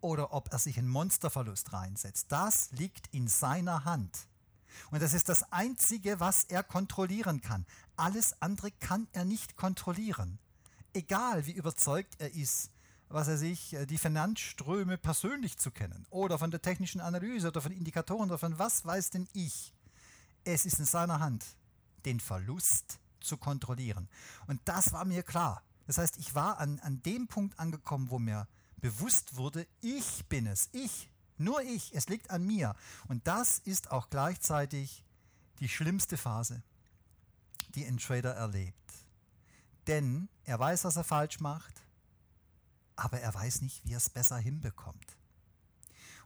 oder 0.00 0.32
ob 0.32 0.52
er 0.52 0.58
sich 0.58 0.78
einen 0.78 0.88
Monsterverlust 0.88 1.72
reinsetzt. 1.72 2.30
Das 2.30 2.70
liegt 2.72 3.08
in 3.12 3.28
seiner 3.28 3.84
Hand. 3.84 4.28
Und 4.90 5.02
das 5.02 5.14
ist 5.14 5.28
das 5.28 5.52
Einzige, 5.52 6.20
was 6.20 6.44
er 6.44 6.62
kontrollieren 6.62 7.40
kann. 7.40 7.66
Alles 7.96 8.40
andere 8.40 8.70
kann 8.72 9.08
er 9.12 9.24
nicht 9.24 9.56
kontrollieren. 9.56 10.38
Egal 10.92 11.46
wie 11.46 11.52
überzeugt 11.52 12.14
er 12.18 12.34
ist, 12.34 12.70
was 13.08 13.28
er 13.28 13.38
sich, 13.38 13.74
äh, 13.74 13.86
die 13.86 13.98
Finanzströme 13.98 14.98
persönlich 14.98 15.58
zu 15.58 15.70
kennen 15.70 16.06
oder 16.10 16.38
von 16.38 16.50
der 16.50 16.62
technischen 16.62 17.00
Analyse 17.00 17.48
oder 17.48 17.60
von 17.60 17.72
Indikatoren 17.72 18.30
oder 18.30 18.38
von 18.38 18.58
was 18.58 18.84
weiß 18.84 19.10
denn 19.10 19.28
ich. 19.32 19.72
Es 20.44 20.64
ist 20.64 20.78
in 20.78 20.84
seiner 20.84 21.20
Hand, 21.20 21.44
den 22.04 22.20
Verlust 22.20 22.98
zu 23.20 23.36
kontrollieren. 23.36 24.08
Und 24.46 24.60
das 24.64 24.92
war 24.92 25.04
mir 25.04 25.22
klar. 25.22 25.62
Das 25.86 25.98
heißt, 25.98 26.18
ich 26.18 26.34
war 26.34 26.58
an, 26.58 26.80
an 26.80 27.02
dem 27.02 27.26
Punkt 27.28 27.58
angekommen, 27.58 28.10
wo 28.10 28.18
mir 28.18 28.48
bewusst 28.76 29.36
wurde, 29.36 29.66
ich 29.80 30.26
bin 30.26 30.46
es, 30.46 30.68
ich, 30.72 31.10
nur 31.38 31.62
ich, 31.62 31.94
es 31.94 32.08
liegt 32.08 32.30
an 32.30 32.46
mir. 32.46 32.74
Und 33.08 33.26
das 33.26 33.58
ist 33.58 33.90
auch 33.90 34.10
gleichzeitig 34.10 35.04
die 35.60 35.68
schlimmste 35.68 36.16
Phase, 36.16 36.62
die 37.74 37.84
ein 37.86 37.98
Trader 37.98 38.34
erlebt. 38.34 38.74
Denn 39.86 40.28
er 40.44 40.58
weiß, 40.58 40.84
was 40.84 40.96
er 40.96 41.04
falsch 41.04 41.40
macht, 41.40 41.85
aber 42.96 43.20
er 43.20 43.34
weiß 43.34 43.60
nicht, 43.62 43.84
wie 43.84 43.92
er 43.92 43.98
es 43.98 44.10
besser 44.10 44.38
hinbekommt. 44.38 45.16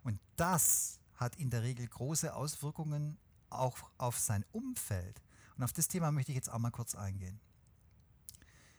Und 0.02 0.20
das 0.36 1.00
hat 1.14 1.36
in 1.36 1.50
der 1.50 1.62
Regel 1.62 1.86
große 1.86 2.34
Auswirkungen 2.34 3.18
auch 3.50 3.90
auf 3.98 4.18
sein 4.18 4.44
Umfeld. 4.52 5.20
Und 5.56 5.64
auf 5.64 5.72
das 5.72 5.88
Thema 5.88 6.12
möchte 6.12 6.32
ich 6.32 6.36
jetzt 6.36 6.50
auch 6.50 6.58
mal 6.58 6.70
kurz 6.70 6.94
eingehen. 6.94 7.40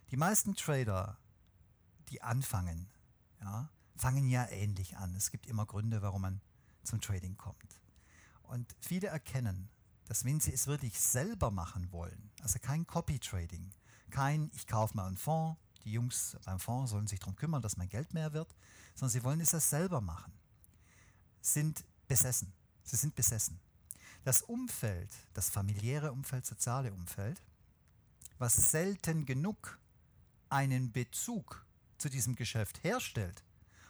Die 0.10 0.18
meisten 0.18 0.56
Trader, 0.56 1.18
die 2.10 2.22
anfangen, 2.22 2.90
ja, 3.42 3.70
fangen 3.96 4.28
ja 4.30 4.48
ähnlich 4.50 4.98
an. 4.98 5.16
Es 5.16 5.30
gibt 5.30 5.46
immer 5.46 5.66
Gründe, 5.66 6.02
warum 6.02 6.24
man 6.24 6.42
zum 6.84 7.02
Trading 7.02 7.38
kommt. 7.38 7.82
Und 8.44 8.76
viele 8.80 9.08
erkennen, 9.08 9.70
dass 10.06 10.26
wenn 10.26 10.40
sie 10.40 10.52
es 10.52 10.68
wirklich 10.68 11.00
selber 11.00 11.52
machen 11.52 11.92
wollen, 11.92 12.32
also 12.42 12.60
kein 12.60 12.88
Copy-Trading, 12.88 13.72
kein 14.10 14.50
ich 14.54 14.68
kaufe 14.68 14.96
mal 14.98 15.08
einen 15.08 15.18
Fonds, 15.18 15.60
die 15.84 15.94
Jungs 15.94 16.38
beim 16.46 16.60
Fonds 16.60 16.92
sollen 16.92 17.08
sich 17.08 17.20
darum 17.20 17.36
kümmern, 17.36 17.62
dass 17.62 17.78
mein 17.78 17.90
Geld 17.90 18.14
mehr 18.14 18.34
wird, 18.34 18.56
sondern 18.96 19.12
sie 19.12 19.24
wollen 19.24 19.42
es 19.42 19.52
ja 19.52 19.60
selber 19.60 20.02
machen, 20.02 20.34
sind 21.42 21.84
besessen. 22.08 22.54
Sie 22.84 22.96
sind 22.96 23.16
besessen. 23.16 23.60
Das 24.24 24.42
Umfeld, 24.42 25.10
das 25.34 25.50
familiäre 25.50 26.12
Umfeld, 26.12 26.46
soziale 26.46 26.92
Umfeld, 26.94 27.42
was 28.38 28.72
selten 28.72 29.26
genug 29.26 29.80
einen 30.50 30.92
Bezug 30.92 31.66
zu 31.98 32.10
diesem 32.10 32.36
Geschäft 32.36 32.84
herstellt 32.84 33.44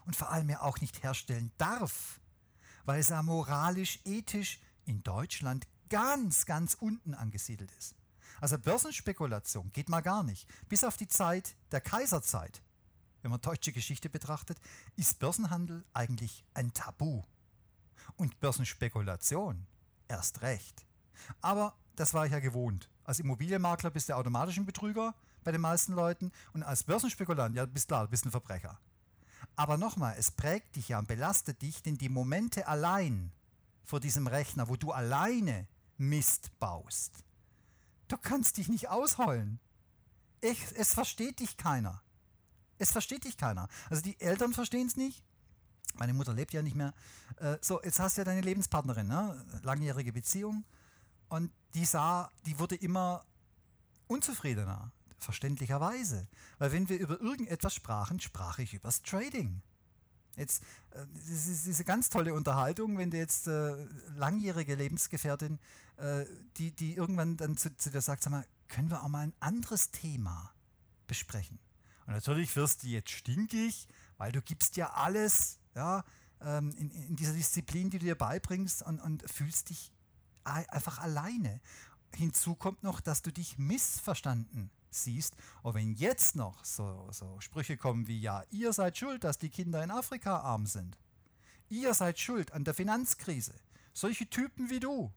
und 0.06 0.16
vor 0.16 0.32
allem 0.32 0.50
ja 0.50 0.62
auch 0.62 0.80
nicht 0.80 1.04
herstellen 1.04 1.52
darf, 1.58 2.20
weil 2.86 3.00
es 3.00 3.10
ja 3.10 3.22
moralisch, 3.22 4.00
ethisch 4.06 4.60
in 4.86 5.04
Deutschland 5.04 5.68
ganz, 5.90 6.46
ganz 6.46 6.76
unten 6.76 7.14
angesiedelt 7.14 7.72
ist. 7.78 7.96
Also 8.42 8.58
Börsenspekulation 8.58 9.72
geht 9.72 9.88
mal 9.88 10.02
gar 10.02 10.24
nicht. 10.24 10.50
Bis 10.68 10.84
auf 10.84 10.98
die 10.98 11.08
Zeit 11.08 11.56
der 11.72 11.80
Kaiserzeit, 11.80 12.64
wenn 13.22 13.30
man 13.30 13.40
deutsche 13.40 13.72
Geschichte 13.72 14.10
betrachtet, 14.10 14.60
ist 14.96 15.20
Börsenhandel 15.20 15.86
eigentlich 15.94 16.44
ein 16.56 16.74
Tabu. 16.74 17.22
Und 18.16 18.40
Börsenspekulation 18.40 19.68
erst 20.08 20.42
recht. 20.42 20.86
Aber 21.40 21.76
das 21.96 22.16
war 22.16 22.26
ich 22.26 22.32
ja 22.32 22.40
gewohnt. 22.40 22.90
Als 23.04 23.20
Immobilienmakler 23.20 23.92
bist 23.92 24.10
du 24.10 24.16
automatisch 24.16 24.58
ein 24.58 24.66
Betrüger 24.66 25.14
bei 25.44 25.52
den 25.52 25.62
meisten 25.62 25.94
Leuten 25.94 26.32
und 26.54 26.64
als 26.64 26.84
Börsenspekulant, 26.84 27.56
ja, 27.56 27.68
bist 27.68 27.90
klar, 27.90 28.08
bist 28.08 28.26
ein 28.26 28.32
Verbrecher. 28.32 28.80
Aber 29.56 29.78
nochmal, 29.78 30.16
es 30.18 30.32
prägt 30.32 30.76
dich 30.78 30.90
ja 30.90 30.98
und 31.00 31.08
belastet 31.08 31.62
dich, 31.62 31.84
denn 31.84 31.98
die 31.98 32.10
Momente 32.10 32.68
allein 32.68 33.32
vor 33.84 34.00
diesem 34.00 34.26
Rechner, 34.26 34.68
wo 34.68 34.78
du 34.78 34.92
alleine 34.92 35.68
Mist 35.98 36.58
baust, 36.60 37.24
du 38.12 38.18
kannst 38.18 38.58
dich 38.58 38.68
nicht 38.68 38.90
ausheulen. 38.90 39.60
Ich, 40.42 40.60
es 40.76 40.94
versteht 40.94 41.40
dich 41.40 41.58
keiner. 41.58 42.02
Es 42.78 42.92
versteht 42.92 43.26
dich 43.26 43.38
keiner. 43.38 43.68
Also 43.90 44.02
die 44.02 44.20
Eltern 44.20 44.54
verstehen 44.54 44.88
es 44.88 44.98
nicht. 44.98 45.24
Meine 45.96 46.14
Mutter 46.14 46.34
lebt 46.34 46.54
ja 46.54 46.62
nicht 46.62 46.76
mehr. 46.76 46.94
Äh, 47.38 47.58
so, 47.62 47.82
jetzt 47.84 48.00
hast 48.00 48.18
du 48.18 48.22
ja 48.22 48.26
deine 48.26 48.42
Lebenspartnerin, 48.42 49.08
ne? 49.08 49.46
langjährige 49.62 50.14
Beziehung. 50.14 50.64
Und 51.30 51.52
die 51.74 51.86
sah, 51.86 52.30
die 52.46 52.58
wurde 52.60 52.76
immer 52.76 53.26
unzufriedener 54.08 54.92
Verständlicherweise. 55.20 56.28
Weil 56.58 56.72
wenn 56.72 56.90
wir 56.90 57.00
über 57.00 57.22
irgendetwas 57.22 57.76
sprachen, 57.76 58.20
sprach 58.20 58.58
ich 58.58 58.74
übers 58.74 59.04
Trading. 59.04 59.62
Jetzt, 60.36 60.64
äh, 60.92 61.06
das 61.14 61.48
ist 61.48 61.66
diese 61.66 61.84
ganz 61.84 62.10
tolle 62.10 62.34
Unterhaltung, 62.34 62.98
wenn 62.98 63.12
du 63.12 63.18
jetzt 63.18 63.48
äh, 63.48 63.76
langjährige 64.16 64.76
Lebensgefährtin, 64.76 65.60
äh, 65.98 66.26
die, 66.58 66.72
die 66.72 66.96
irgendwann 66.96 67.38
dann 67.38 67.58
zu, 67.58 67.76
zu 67.76 67.92
dir 67.92 68.02
sagt, 68.02 68.24
sag 68.24 68.32
mal, 68.32 68.46
können 68.68 68.90
wir 68.90 69.04
auch 69.04 69.10
mal 69.10 69.20
ein 69.22 69.34
anderes 69.40 69.92
Thema 69.92 70.54
besprechen? 71.08 71.60
Und 72.06 72.14
natürlich 72.14 72.56
wirst 72.56 72.84
du 72.84 72.88
jetzt 72.88 73.12
stinkig, 73.12 73.88
weil 74.18 74.32
du 74.32 74.42
gibst 74.42 74.78
ja 74.78 74.92
alles, 74.94 75.60
ja, 75.76 76.04
ähm, 76.42 76.72
in, 76.78 76.90
in, 76.92 77.16
dieser 77.16 77.34
Disziplin, 77.34 77.90
die 77.90 78.00
du 78.00 78.06
dir 78.06 78.16
beibringst 78.16 78.82
und, 78.84 79.00
und 79.00 79.30
fühlst 79.30 79.70
dich 79.70 79.92
einfach 80.44 80.98
alleine. 80.98 81.62
Hinzu 82.16 82.56
kommt 82.56 82.84
noch, 82.84 83.00
dass 83.00 83.22
du 83.22 83.32
dich 83.32 83.58
missverstanden 83.60 84.72
siehst. 84.94 85.36
Und 85.64 85.74
wenn 85.74 85.94
jetzt 85.94 86.36
noch 86.36 86.64
so, 86.64 87.08
so 87.12 87.40
Sprüche 87.40 87.78
kommen 87.78 88.08
wie, 88.08 88.20
ja, 88.20 88.44
ihr 88.52 88.74
seid 88.74 88.98
schuld, 88.98 89.24
dass 89.24 89.38
die 89.38 89.50
Kinder 89.50 89.84
in 89.84 89.92
Afrika 89.92 90.40
arm 90.40 90.66
sind. 90.66 90.98
Ihr 91.70 91.94
seid 91.94 92.20
schuld 92.20 92.52
an 92.52 92.64
der 92.64 92.74
Finanzkrise. 92.74 93.54
Solche 93.94 94.30
Typen 94.30 94.70
wie 94.70 94.80
du. 94.80 95.12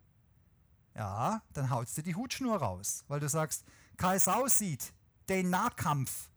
Ja, 0.95 1.43
dann 1.53 1.71
hautst 1.71 1.99
du 1.99 2.03
die 2.03 2.15
Hutschnur 2.15 2.57
raus, 2.59 3.05
weil 3.09 3.21
du 3.21 3.29
sagst, 3.29 3.65
Kai 3.97 4.19
Sau 4.19 4.47
sieht 4.47 4.93
den 5.29 5.51
Nahkampf, 5.51 6.31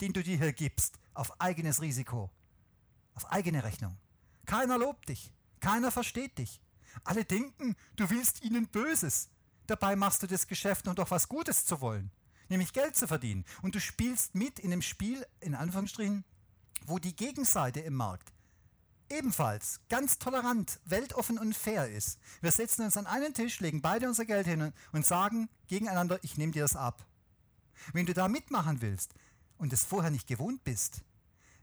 den 0.00 0.12
du 0.12 0.22
dir 0.22 0.36
hier 0.36 0.52
gibst, 0.52 0.98
auf 1.14 1.40
eigenes 1.40 1.80
Risiko, 1.80 2.30
auf 3.14 3.30
eigene 3.30 3.64
Rechnung. 3.64 3.96
Keiner 4.44 4.76
lobt 4.76 5.08
dich, 5.08 5.32
keiner 5.60 5.90
versteht 5.90 6.36
dich. 6.36 6.60
Alle 7.04 7.24
denken, 7.24 7.74
du 7.96 8.10
willst 8.10 8.42
ihnen 8.42 8.66
Böses. 8.68 9.30
Dabei 9.66 9.96
machst 9.96 10.22
du 10.22 10.26
das 10.26 10.46
Geschäft, 10.46 10.88
um 10.88 10.94
doch 10.94 11.10
was 11.10 11.28
Gutes 11.28 11.64
zu 11.64 11.80
wollen 11.80 12.10
nämlich 12.52 12.72
Geld 12.72 12.94
zu 12.94 13.08
verdienen. 13.08 13.44
Und 13.62 13.74
du 13.74 13.80
spielst 13.80 14.34
mit 14.34 14.60
in 14.60 14.72
einem 14.72 14.82
Spiel, 14.82 15.26
in 15.40 15.54
Anführungsstrichen, 15.54 16.24
wo 16.86 16.98
die 16.98 17.16
Gegenseite 17.16 17.80
im 17.80 17.94
Markt 17.94 18.32
ebenfalls 19.12 19.80
ganz 19.88 20.18
tolerant, 20.18 20.80
weltoffen 20.84 21.38
und 21.38 21.54
fair 21.54 21.88
ist. 21.88 22.18
Wir 22.40 22.50
setzen 22.50 22.82
uns 22.82 22.96
an 22.96 23.06
einen 23.06 23.34
Tisch, 23.34 23.60
legen 23.60 23.82
beide 23.82 24.08
unser 24.08 24.24
Geld 24.24 24.46
hin 24.46 24.72
und 24.92 25.06
sagen 25.06 25.48
gegeneinander, 25.68 26.18
ich 26.22 26.38
nehme 26.38 26.52
dir 26.52 26.62
das 26.62 26.76
ab. 26.76 27.04
Wenn 27.92 28.06
du 28.06 28.14
da 28.14 28.28
mitmachen 28.28 28.80
willst 28.80 29.14
und 29.58 29.72
es 29.72 29.84
vorher 29.84 30.10
nicht 30.10 30.26
gewohnt 30.26 30.64
bist, 30.64 31.02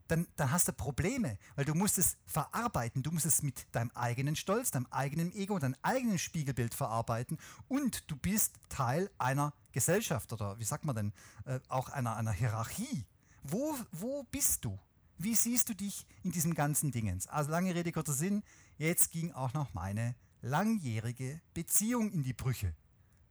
dann, 0.10 0.28
dann 0.36 0.52
hast 0.52 0.68
du 0.68 0.74
Probleme, 0.74 1.38
weil 1.56 1.66
du 1.66 1.76
musst 1.76 1.98
es 1.98 2.18
verarbeiten, 2.26 3.04
du 3.04 3.12
musst 3.12 3.26
es 3.26 3.42
mit 3.44 3.68
deinem 3.72 3.92
eigenen 3.94 4.36
Stolz, 4.36 4.72
deinem 4.72 4.88
eigenen 4.88 5.32
Ego, 5.34 5.58
deinem 5.60 5.76
eigenen 5.82 6.18
Spiegelbild 6.18 6.74
verarbeiten 6.74 7.38
und 7.68 8.10
du 8.10 8.16
bist 8.16 8.56
Teil 8.70 9.10
einer 9.18 9.54
Gesellschaft 9.72 10.34
oder 10.34 10.60
wie 10.60 10.64
sagt 10.64 10.84
man 10.84 10.96
denn, 10.96 11.14
äh, 11.46 11.60
auch 11.70 11.90
einer, 11.90 12.18
einer 12.18 12.32
Hierarchie. 12.32 13.06
Wo, 13.44 13.76
wo 13.92 14.24
bist 14.24 14.66
du? 14.66 14.78
Wie 15.18 15.36
siehst 15.36 15.70
du 15.70 15.76
dich 15.76 16.08
in 16.24 16.32
diesem 16.32 16.56
ganzen 16.56 16.92
Dingens? 16.92 17.28
Also 17.28 17.52
lange 17.52 17.76
Rede, 17.76 17.92
kurzer 17.92 18.14
Sinn, 18.14 18.44
jetzt 18.78 19.12
ging 19.12 19.32
auch 19.34 19.54
noch 19.54 19.74
meine 19.74 20.16
langjährige 20.42 21.42
Beziehung 21.54 22.12
in 22.12 22.24
die 22.24 22.34
Brüche. 22.34 22.74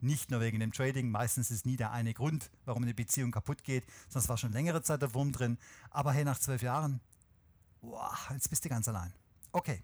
Nicht 0.00 0.30
nur 0.30 0.40
wegen 0.40 0.60
dem 0.60 0.72
Trading, 0.72 1.10
meistens 1.10 1.50
ist 1.50 1.66
nie 1.66 1.76
der 1.76 1.90
eine 1.90 2.14
Grund, 2.14 2.50
warum 2.64 2.84
eine 2.84 2.94
Beziehung 2.94 3.32
kaputt 3.32 3.64
geht, 3.64 3.84
sonst 4.08 4.28
war 4.28 4.36
schon 4.36 4.52
längere 4.52 4.82
Zeit 4.82 5.02
der 5.02 5.12
Wurm 5.14 5.32
drin. 5.32 5.58
Aber 5.90 6.12
hey, 6.12 6.24
nach 6.24 6.38
zwölf 6.38 6.62
Jahren, 6.62 7.00
boah, 7.80 8.16
jetzt 8.30 8.48
bist 8.48 8.64
du 8.64 8.68
ganz 8.68 8.86
allein. 8.86 9.12
Okay. 9.50 9.82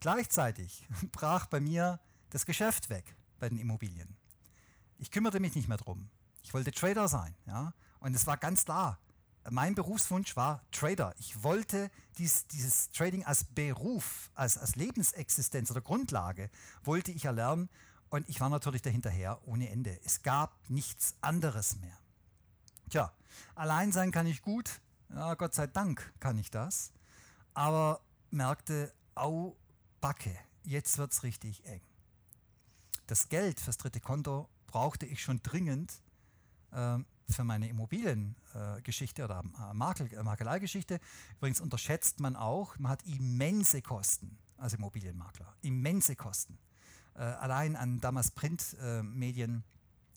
Gleichzeitig 0.00 0.86
brach 1.12 1.46
bei 1.46 1.60
mir 1.60 1.98
das 2.30 2.46
Geschäft 2.46 2.88
weg 2.88 3.16
bei 3.40 3.48
den 3.48 3.58
Immobilien. 3.58 4.16
Ich 4.98 5.10
kümmerte 5.10 5.40
mich 5.40 5.54
nicht 5.56 5.68
mehr 5.68 5.76
drum. 5.76 6.08
Ich 6.42 6.54
wollte 6.54 6.70
Trader 6.70 7.08
sein, 7.08 7.34
ja, 7.46 7.74
und 8.00 8.14
es 8.14 8.26
war 8.26 8.36
ganz 8.36 8.64
klar. 8.64 8.98
Mein 9.50 9.74
Berufswunsch 9.74 10.36
war 10.36 10.62
Trader. 10.72 11.14
Ich 11.18 11.42
wollte 11.42 11.90
dies, 12.18 12.46
dieses 12.48 12.90
Trading 12.90 13.24
als 13.24 13.44
Beruf, 13.44 14.30
als, 14.34 14.58
als 14.58 14.76
Lebensexistenz 14.76 15.70
oder 15.70 15.80
Grundlage, 15.80 16.50
wollte 16.84 17.12
ich 17.12 17.24
erlernen 17.24 17.70
und 18.10 18.28
ich 18.28 18.40
war 18.40 18.48
natürlich 18.48 18.82
dahinterher 18.82 19.40
ohne 19.46 19.68
Ende. 19.70 19.98
Es 20.04 20.22
gab 20.22 20.58
nichts 20.68 21.16
anderes 21.20 21.76
mehr. 21.80 21.98
Tja, 22.88 23.12
allein 23.54 23.92
sein 23.92 24.10
kann 24.10 24.26
ich 24.26 24.42
gut. 24.42 24.80
Ja, 25.10 25.34
Gott 25.34 25.54
sei 25.54 25.66
Dank 25.66 26.12
kann 26.20 26.38
ich 26.38 26.50
das. 26.50 26.92
Aber 27.54 28.00
merkte, 28.30 28.92
au, 29.14 29.56
Backe, 30.00 30.36
jetzt 30.64 30.98
wird 30.98 31.12
es 31.12 31.22
richtig 31.22 31.64
eng. 31.66 31.82
Das 33.06 33.28
Geld 33.28 33.60
fürs 33.60 33.78
dritte 33.78 34.00
Konto 34.00 34.48
brauchte 34.66 35.06
ich 35.06 35.22
schon 35.22 35.42
dringend 35.42 35.92
äh, 36.72 36.98
für 37.30 37.44
meine 37.44 37.68
Immobiliengeschichte 37.68 39.22
äh, 39.22 39.24
oder 39.24 39.42
äh, 39.70 39.74
Makel, 39.74 40.12
äh, 40.12 40.22
Makeleigeschichte. 40.22 41.00
Übrigens 41.36 41.60
unterschätzt 41.60 42.20
man 42.20 42.36
auch, 42.36 42.78
man 42.78 42.92
hat 42.92 43.02
immense 43.04 43.82
Kosten 43.82 44.38
als 44.56 44.74
Immobilienmakler. 44.74 45.54
Immense 45.62 46.16
Kosten 46.16 46.58
äh, 47.18 47.22
allein 47.22 47.76
an 47.76 48.00
damals 48.00 48.30
Printmedien, 48.30 49.64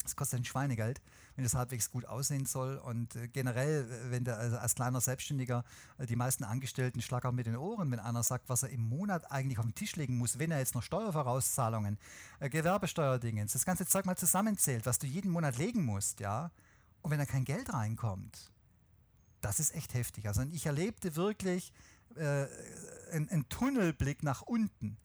das 0.03 0.15
kostet 0.15 0.39
ein 0.39 0.45
Schweinegeld, 0.45 1.01
wenn 1.35 1.43
das 1.43 1.55
halbwegs 1.55 1.91
gut 1.91 2.05
aussehen 2.05 2.45
soll. 2.45 2.77
Und 2.77 3.15
äh, 3.15 3.27
generell, 3.27 3.87
wenn 4.11 4.23
der 4.23 4.37
also 4.37 4.57
als 4.57 4.75
kleiner 4.75 5.01
Selbstständiger 5.01 5.63
äh, 5.97 6.05
die 6.05 6.15
meisten 6.15 6.43
Angestellten 6.43 7.01
schlagern 7.01 7.35
mit 7.35 7.47
den 7.47 7.55
Ohren, 7.55 7.89
wenn 7.91 7.99
einer 7.99 8.23
sagt, 8.23 8.49
was 8.49 8.63
er 8.63 8.69
im 8.69 8.87
Monat 8.87 9.31
eigentlich 9.31 9.57
auf 9.57 9.65
den 9.65 9.75
Tisch 9.75 9.95
legen 9.95 10.17
muss, 10.17 10.39
wenn 10.39 10.51
er 10.51 10.59
jetzt 10.59 10.75
noch 10.75 10.83
Steuervorauszahlungen, 10.83 11.97
äh, 12.39 12.49
Gewerbesteuerdingens, 12.49 13.53
das 13.53 13.65
ganze 13.65 13.85
Zeug 13.85 14.05
mal 14.05 14.17
zusammenzählt, 14.17 14.85
was 14.85 14.99
du 14.99 15.07
jeden 15.07 15.31
Monat 15.31 15.57
legen 15.57 15.83
musst, 15.83 16.19
ja, 16.19 16.51
und 17.01 17.09
wenn 17.09 17.17
da 17.17 17.25
kein 17.25 17.45
Geld 17.45 17.73
reinkommt, 17.73 18.51
das 19.41 19.59
ist 19.59 19.73
echt 19.73 19.95
heftig. 19.95 20.27
Also 20.27 20.43
ich 20.51 20.67
erlebte 20.67 21.15
wirklich 21.15 21.73
äh, 22.15 22.45
einen 23.11 23.49
Tunnelblick 23.49 24.21
nach 24.21 24.43
unten 24.43 24.97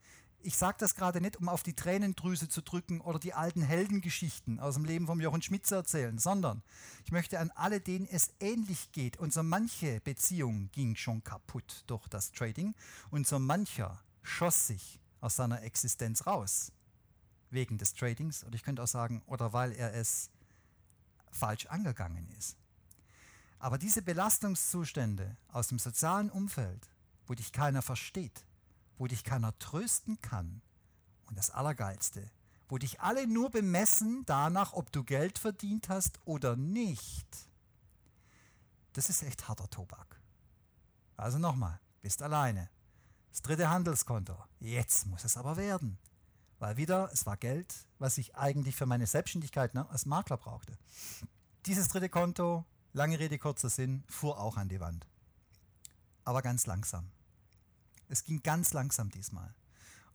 ich 0.47 0.57
sage 0.57 0.77
das 0.79 0.95
gerade 0.95 1.21
nicht, 1.21 1.37
um 1.39 1.49
auf 1.49 1.65
die 1.65 1.75
Tränendrüse 1.75 2.49
zu 2.49 2.63
drücken 2.63 3.01
oder 3.01 3.19
die 3.19 3.35
alten 3.35 3.63
Heldengeschichten 3.63 4.61
aus 4.61 4.75
dem 4.75 4.85
Leben 4.85 5.07
von 5.07 5.19
Jochen 5.19 5.43
Schmidt 5.43 5.67
zu 5.67 5.75
erzählen, 5.75 6.19
sondern 6.19 6.63
ich 7.05 7.11
möchte 7.11 7.41
an 7.41 7.51
alle, 7.57 7.81
denen 7.81 8.07
es 8.07 8.31
ähnlich 8.39 8.93
geht. 8.93 9.17
Und 9.17 9.33
so 9.33 9.43
manche 9.43 10.01
Beziehung 10.03 10.71
ging 10.71 10.95
schon 10.95 11.25
kaputt 11.25 11.83
durch 11.89 12.07
das 12.07 12.31
Trading 12.31 12.77
und 13.11 13.27
so 13.27 13.41
mancher 13.41 14.01
schoss 14.23 14.69
sich 14.69 15.01
aus 15.21 15.35
seiner 15.35 15.63
Existenz 15.63 16.27
raus 16.29 16.71
wegen 17.51 17.77
des 17.77 17.95
Tradings 17.95 18.45
oder 18.45 18.55
ich 18.55 18.63
könnte 18.63 18.85
auch 18.85 18.89
sagen, 18.89 19.23
oder 19.27 19.53
weil 19.53 19.73
er 19.73 19.95
es 19.95 20.31
falsch 21.33 21.67
angegangen 21.67 22.29
ist. 22.39 22.57
Aber 23.59 23.79
diese 23.79 24.01
Belastungszustände 24.01 25.37
aus 25.49 25.69
dem 25.69 25.81
sozialen 25.81 26.31
Umfeld, 26.31 26.89
wo 27.27 27.35
dich 27.35 27.51
keiner 27.51 27.83
versteht, 27.83 28.46
wo 28.99 29.07
dich 29.07 29.25
keiner 29.25 29.59
trösten 29.59 30.21
kann. 30.21 30.63
Und 31.27 31.39
das 31.39 31.51
Allergeilste, 31.51 32.31
wo 32.69 32.79
dich 32.79 33.01
alle 33.01 33.27
nur 33.27 33.51
bemessen 33.51 34.25
danach, 34.27 34.73
ob 34.73 34.93
du 34.93 35.05
Geld 35.05 35.39
verdient 35.39 35.89
hast 35.89 36.21
oder 36.25 36.57
nicht. 36.57 37.27
Das 38.93 39.11
ist 39.11 39.23
echt 39.23 39.49
harter 39.49 39.69
Tobak. 39.69 40.21
Also 41.17 41.39
nochmal, 41.39 41.81
bist 42.03 42.23
alleine. 42.23 42.71
Das 43.31 43.43
dritte 43.43 43.69
Handelskonto. 43.69 44.37
Jetzt 44.61 45.07
muss 45.07 45.25
es 45.25 45.37
aber 45.37 45.57
werden. 45.57 45.99
Weil 46.59 46.77
wieder, 46.79 47.11
es 47.13 47.27
war 47.27 47.37
Geld, 47.37 47.75
was 47.99 48.17
ich 48.17 48.35
eigentlich 48.37 48.77
für 48.77 48.87
meine 48.87 49.07
Selbstständigkeit 49.07 49.75
ne, 49.75 49.89
als 49.91 50.07
Makler 50.07 50.39
brauchte. 50.39 50.79
Dieses 51.67 51.89
dritte 51.89 52.09
Konto, 52.09 52.65
lange 52.93 53.19
Rede, 53.19 53.39
kurzer 53.39 53.69
Sinn, 53.69 54.05
fuhr 54.09 54.41
auch 54.41 54.57
an 54.57 54.69
die 54.69 54.81
Wand. 54.81 55.07
Aber 56.25 56.41
ganz 56.41 56.67
langsam. 56.67 57.11
Es 58.09 58.25
ging 58.25 58.43
ganz 58.43 58.73
langsam 58.73 59.11
diesmal. 59.11 59.55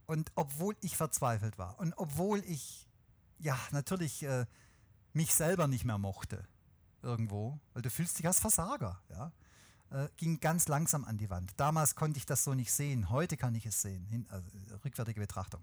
Und 0.06 0.32
obwohl 0.36 0.76
ich 0.82 0.98
verzweifelt 0.98 1.58
war 1.58 1.80
und 1.80 1.94
obwohl 1.98 2.40
ich, 2.46 2.88
ja, 3.40 3.58
natürlich 3.72 4.24
äh, 4.24 4.46
mich 5.14 5.34
selber 5.34 5.68
nicht 5.68 5.86
mehr 5.86 5.98
mochte, 5.98 6.48
irgendwo, 7.02 7.60
weil 7.74 7.82
du 7.82 7.90
fühlst 7.90 8.20
dich 8.20 8.28
als 8.28 8.40
Versager, 8.40 9.02
ja, 9.10 9.32
äh, 9.92 10.10
ging 10.18 10.40
ganz 10.40 10.68
langsam 10.68 11.06
an 11.06 11.18
die 11.18 11.30
Wand. 11.30 11.52
Damals 11.58 11.96
konnte 11.96 12.18
ich 12.18 12.26
das 12.26 12.44
so 12.44 12.54
nicht 12.54 12.72
sehen, 12.72 13.10
heute 13.10 13.38
kann 13.38 13.56
ich 13.56 13.66
es 13.66 13.82
sehen, 13.82 14.06
hin, 14.06 14.26
also, 14.30 14.48
rückwärtige 14.84 15.20
Betrachtung. 15.20 15.62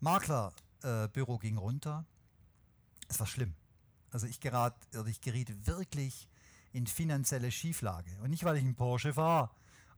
Maklerbüro 0.00 1.36
äh, 1.36 1.38
ging 1.38 1.58
runter, 1.58 2.04
es 3.08 3.20
war 3.20 3.26
schlimm. 3.26 3.54
Also 4.10 4.26
ich, 4.26 4.40
gerat, 4.40 4.76
ich 5.06 5.20
geriet 5.20 5.66
wirklich 5.66 6.28
in 6.72 6.86
finanzielle 6.86 7.50
Schieflage. 7.50 8.10
Und 8.22 8.30
nicht, 8.30 8.44
weil 8.44 8.56
ich 8.56 8.64
einen 8.64 8.76
Porsche 8.76 9.14
fahre, 9.14 9.50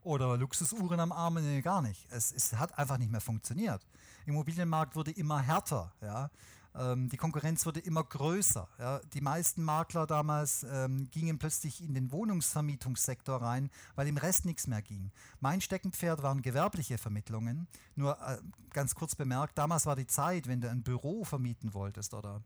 oder 0.07 0.37
Luxusuhren 0.37 1.01
am 1.01 1.13
Arm, 1.13 1.35
nee, 1.35 1.61
gar 1.61 1.83
nicht. 1.83 2.07
Es, 2.11 2.33
es, 2.33 2.53
hat 2.55 2.79
einfach 2.79 2.97
nicht 2.97 3.11
mehr 3.11 3.21
funktioniert. 3.21 3.85
Immobilienmarkt 4.25 4.95
wurde 4.95 5.11
immer 5.11 5.41
härter. 5.41 5.93
Ja. 6.01 6.31
Ähm, 6.75 7.09
die 7.09 7.17
Konkurrenz 7.17 7.67
wurde 7.67 7.81
immer 7.81 8.05
größer. 8.05 8.69
Ja. 8.79 9.01
Die 9.13 9.21
meisten 9.21 9.63
Makler 9.63 10.07
damals 10.07 10.65
ähm, 10.71 11.11
gingen 11.11 11.39
plötzlich 11.39 11.83
in 11.83 11.93
den 11.93 12.13
Wohnungsvermietungssektor 12.13 13.43
rein, 13.43 13.69
weil 13.97 14.07
im 14.07 14.17
Rest 14.17 14.45
nichts 14.45 14.67
mehr 14.67 14.81
ging. 14.81 15.11
Mein 15.41 15.61
Steckenpferd 15.61 16.23
waren 16.23 16.41
gewerbliche 16.41 16.99
Vermittlungen. 16.99 17.67
Nur 17.97 18.17
äh, 18.23 18.39
ganz 18.71 18.95
kurz 18.95 19.17
bemerkt, 19.17 19.59
damals 19.59 19.87
war 19.87 19.97
die 19.97 20.07
Zeit, 20.07 20.47
wenn 20.47 20.61
du 20.61 20.71
ein 20.71 20.83
Büro 20.83 21.25
vermieten 21.25 21.75
wolltest 21.75 22.15
oder 22.15 22.43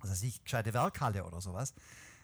also 0.00 0.26
ich, 0.26 0.42
gescheite 0.42 0.72
Werkhalle 0.72 1.24
oder 1.24 1.40
sowas, 1.40 1.74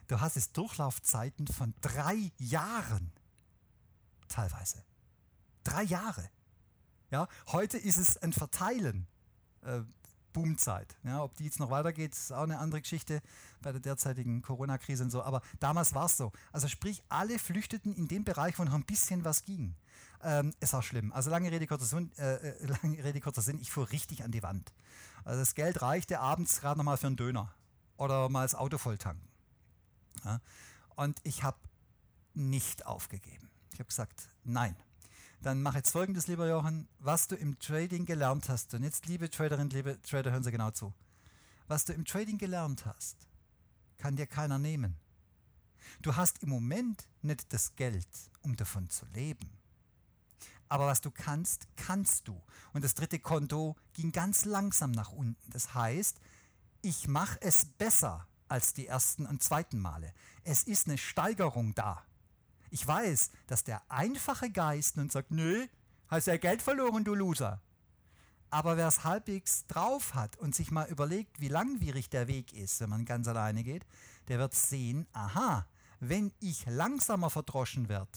du 0.08 0.20
hast 0.20 0.36
es 0.36 0.52
Durchlaufzeiten 0.52 1.46
von 1.46 1.74
drei 1.80 2.32
Jahren. 2.38 3.12
Teilweise. 4.33 4.83
Drei 5.62 5.83
Jahre. 5.83 6.30
Ja, 7.11 7.28
heute 7.49 7.76
ist 7.76 7.99
es 7.99 8.16
ein 8.16 8.33
Verteilen. 8.33 9.07
Äh, 9.61 9.83
Boomzeit. 10.33 10.97
Ja, 11.05 11.22
ob 11.22 11.37
die 11.37 11.45
jetzt 11.45 11.61
noch 11.61 11.68
weitergeht, 11.68 12.14
ist 12.14 12.33
auch 12.33 12.45
eine 12.45 12.59
andere 12.59 12.80
Geschichte 12.80 13.20
bei 13.61 13.72
der 13.72 13.83
derzeitigen 13.83 14.41
Corona-Krise 14.41 15.05
und 15.05 15.11
so. 15.11 15.22
Aber 15.22 15.43
damals 15.61 15.95
war 15.95 16.07
es 16.07 16.16
so. 16.16 16.33
Also 16.51 16.66
sprich, 16.68 17.03
alle 17.11 17.39
flüchteten 17.39 17.93
in 17.93 18.09
den 18.09 18.24
Bereich, 18.24 18.59
wo 18.59 18.64
noch 18.64 18.72
ein 18.72 18.87
bisschen 18.87 19.26
was 19.26 19.45
ging. 19.45 19.76
Ähm, 20.22 20.55
es 20.61 20.72
war 20.72 20.83
schlimm. 20.83 21.12
Also 21.12 21.28
lange 21.28 21.51
Rede, 21.53 21.66
kurzer 21.66 21.85
Sinn, 21.85 22.11
äh, 22.16 22.37
äh 22.37 22.66
lange 22.83 23.05
Rede, 23.05 23.20
kurzer 23.20 23.43
Sinn, 23.43 23.59
ich 23.61 23.70
fuhr 23.70 23.91
richtig 23.91 24.24
an 24.24 24.30
die 24.30 24.43
Wand. 24.43 24.72
Also 25.24 25.41
das 25.41 25.55
Geld 25.55 25.83
reichte 25.83 26.20
abends 26.20 26.62
gerade 26.62 26.78
nochmal 26.78 26.97
für 26.97 27.09
einen 27.09 27.16
Döner 27.16 27.55
oder 27.99 28.30
mal 28.30 28.45
das 28.45 28.55
Auto 28.55 28.78
voll 28.78 28.97
tanken. 28.97 29.28
Ja? 30.24 30.41
Und 30.97 31.20
ich 31.24 31.43
habe 31.43 31.59
nicht 32.33 32.87
aufgegeben. 32.87 33.51
Ich 33.72 33.78
habe 33.78 33.88
gesagt, 33.88 34.28
nein. 34.44 34.76
Dann 35.40 35.60
mach 35.60 35.74
jetzt 35.74 35.90
folgendes, 35.90 36.28
lieber 36.28 36.48
Jochen, 36.48 36.88
was 37.00 37.26
du 37.26 37.34
im 37.34 37.58
Trading 37.58 38.06
gelernt 38.06 38.48
hast. 38.48 38.74
Und 38.74 38.84
jetzt, 38.84 39.06
liebe 39.06 39.28
Traderinnen, 39.28 39.70
liebe 39.70 40.00
Trader, 40.02 40.30
hören 40.30 40.44
Sie 40.44 40.52
genau 40.52 40.70
zu. 40.70 40.92
Was 41.66 41.84
du 41.84 41.92
im 41.92 42.04
Trading 42.04 42.38
gelernt 42.38 42.86
hast, 42.86 43.16
kann 43.96 44.14
dir 44.14 44.26
keiner 44.26 44.58
nehmen. 44.58 44.96
Du 46.00 46.14
hast 46.16 46.42
im 46.42 46.48
Moment 46.48 47.08
nicht 47.22 47.52
das 47.52 47.74
Geld, 47.74 48.06
um 48.42 48.56
davon 48.56 48.88
zu 48.88 49.06
leben. 49.14 49.50
Aber 50.68 50.86
was 50.86 51.00
du 51.00 51.10
kannst, 51.10 51.66
kannst 51.76 52.28
du. 52.28 52.40
Und 52.72 52.84
das 52.84 52.94
dritte 52.94 53.18
Konto 53.18 53.76
ging 53.92 54.12
ganz 54.12 54.44
langsam 54.44 54.90
nach 54.90 55.12
unten. 55.12 55.50
Das 55.50 55.74
heißt, 55.74 56.18
ich 56.82 57.08
mache 57.08 57.38
es 57.42 57.66
besser 57.66 58.26
als 58.48 58.74
die 58.74 58.86
ersten 58.86 59.26
und 59.26 59.42
zweiten 59.42 59.78
Male. 59.78 60.14
Es 60.44 60.64
ist 60.64 60.86
eine 60.86 60.98
Steigerung 60.98 61.74
da. 61.74 62.02
Ich 62.72 62.86
weiß, 62.86 63.30
dass 63.46 63.64
der 63.64 63.82
einfache 63.90 64.50
Geist 64.50 64.96
nun 64.96 65.10
sagt, 65.10 65.30
nö, 65.30 65.66
hast 66.08 66.26
ja 66.26 66.38
Geld 66.38 66.62
verloren, 66.62 67.04
du 67.04 67.14
Loser. 67.14 67.60
Aber 68.48 68.78
wer 68.78 68.88
es 68.88 69.04
halbwegs 69.04 69.66
drauf 69.66 70.14
hat 70.14 70.36
und 70.38 70.54
sich 70.54 70.70
mal 70.70 70.88
überlegt, 70.88 71.38
wie 71.38 71.48
langwierig 71.48 72.08
der 72.08 72.28
Weg 72.28 72.54
ist, 72.54 72.80
wenn 72.80 72.88
man 72.88 73.04
ganz 73.04 73.28
alleine 73.28 73.62
geht, 73.62 73.86
der 74.28 74.38
wird 74.38 74.54
sehen, 74.54 75.06
aha, 75.12 75.66
wenn 76.00 76.32
ich 76.40 76.64
langsamer 76.64 77.28
verdroschen 77.28 77.90
werde, 77.90 78.08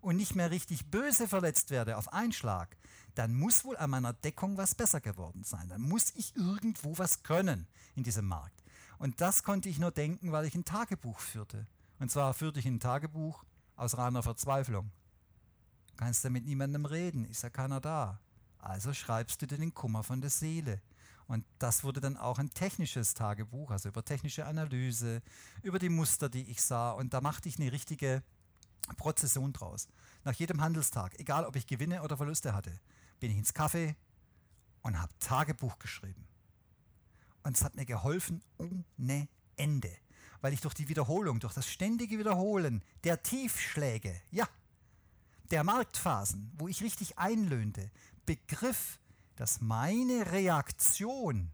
und 0.00 0.16
nicht 0.16 0.34
mehr 0.34 0.50
richtig 0.50 0.90
böse 0.90 1.28
verletzt 1.28 1.70
werde 1.70 1.96
auf 1.96 2.12
Einschlag, 2.12 2.76
dann 3.14 3.34
muss 3.34 3.64
wohl 3.64 3.76
an 3.76 3.90
meiner 3.90 4.12
Deckung 4.12 4.56
was 4.56 4.74
besser 4.74 5.00
geworden 5.00 5.44
sein. 5.44 5.68
Dann 5.68 5.80
muss 5.80 6.12
ich 6.16 6.36
irgendwo 6.36 6.98
was 6.98 7.22
können 7.22 7.68
in 7.94 8.02
diesem 8.02 8.26
Markt. 8.26 8.62
Und 8.98 9.20
das 9.20 9.42
konnte 9.42 9.68
ich 9.68 9.78
nur 9.78 9.92
denken, 9.92 10.32
weil 10.32 10.44
ich 10.44 10.54
ein 10.54 10.64
Tagebuch 10.64 11.20
führte. 11.20 11.66
Und 11.98 12.10
zwar 12.10 12.34
führte 12.34 12.60
ich 12.60 12.66
ein 12.66 12.80
Tagebuch 12.80 13.44
aus 13.76 13.96
reiner 13.96 14.22
Verzweiflung. 14.22 14.90
Du 15.88 15.96
kannst 15.96 16.24
ja 16.24 16.30
mit 16.30 16.44
niemandem 16.44 16.84
reden, 16.84 17.24
ist 17.26 17.42
ja 17.42 17.50
keiner 17.50 17.80
da. 17.80 18.20
Also 18.58 18.92
schreibst 18.92 19.40
du 19.40 19.46
dir 19.46 19.58
den 19.58 19.74
Kummer 19.74 20.02
von 20.02 20.20
der 20.20 20.30
Seele. 20.30 20.80
Und 21.28 21.44
das 21.58 21.82
wurde 21.84 22.00
dann 22.00 22.16
auch 22.16 22.38
ein 22.38 22.50
technisches 22.50 23.14
Tagebuch, 23.14 23.70
also 23.70 23.88
über 23.88 24.04
technische 24.04 24.46
Analyse, 24.46 25.22
über 25.62 25.78
die 25.78 25.88
Muster, 25.88 26.28
die 26.28 26.50
ich 26.50 26.62
sah. 26.62 26.92
Und 26.92 27.14
da 27.14 27.20
machte 27.20 27.48
ich 27.48 27.58
eine 27.58 27.72
richtige 27.72 28.22
Prozession 28.96 29.52
draus. 29.52 29.88
Nach 30.24 30.34
jedem 30.34 30.60
Handelstag, 30.60 31.18
egal 31.18 31.44
ob 31.44 31.56
ich 31.56 31.66
Gewinne 31.66 32.02
oder 32.02 32.16
Verluste 32.16 32.54
hatte, 32.54 32.78
bin 33.18 33.30
ich 33.30 33.38
ins 33.38 33.54
Café 33.54 33.96
und 34.82 35.00
habe 35.00 35.12
Tagebuch 35.18 35.78
geschrieben. 35.78 36.26
Und 37.42 37.56
es 37.56 37.64
hat 37.64 37.74
mir 37.74 37.86
geholfen 37.86 38.42
ohne 38.58 39.28
Ende, 39.56 39.90
weil 40.40 40.52
ich 40.52 40.60
durch 40.60 40.74
die 40.74 40.88
Wiederholung, 40.88 41.40
durch 41.40 41.54
das 41.54 41.68
ständige 41.68 42.18
Wiederholen 42.18 42.82
der 43.04 43.22
Tiefschläge, 43.22 44.20
ja, 44.30 44.48
der 45.50 45.64
Marktphasen, 45.64 46.52
wo 46.58 46.68
ich 46.68 46.82
richtig 46.82 47.18
einlöhnte, 47.18 47.90
begriff, 48.24 48.98
dass 49.36 49.60
meine 49.60 50.32
Reaktion 50.32 51.52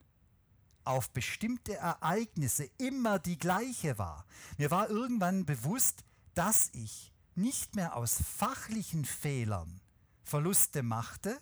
auf 0.84 1.10
bestimmte 1.10 1.76
Ereignisse 1.76 2.68
immer 2.78 3.18
die 3.18 3.38
gleiche 3.38 3.98
war. 3.98 4.24
Mir 4.58 4.70
war 4.70 4.88
irgendwann 4.88 5.44
bewusst, 5.44 6.04
dass 6.34 6.70
ich 6.72 7.12
nicht 7.34 7.76
mehr 7.76 7.96
aus 7.96 8.20
fachlichen 8.36 9.04
Fehlern 9.04 9.80
Verluste 10.24 10.82
machte, 10.82 11.38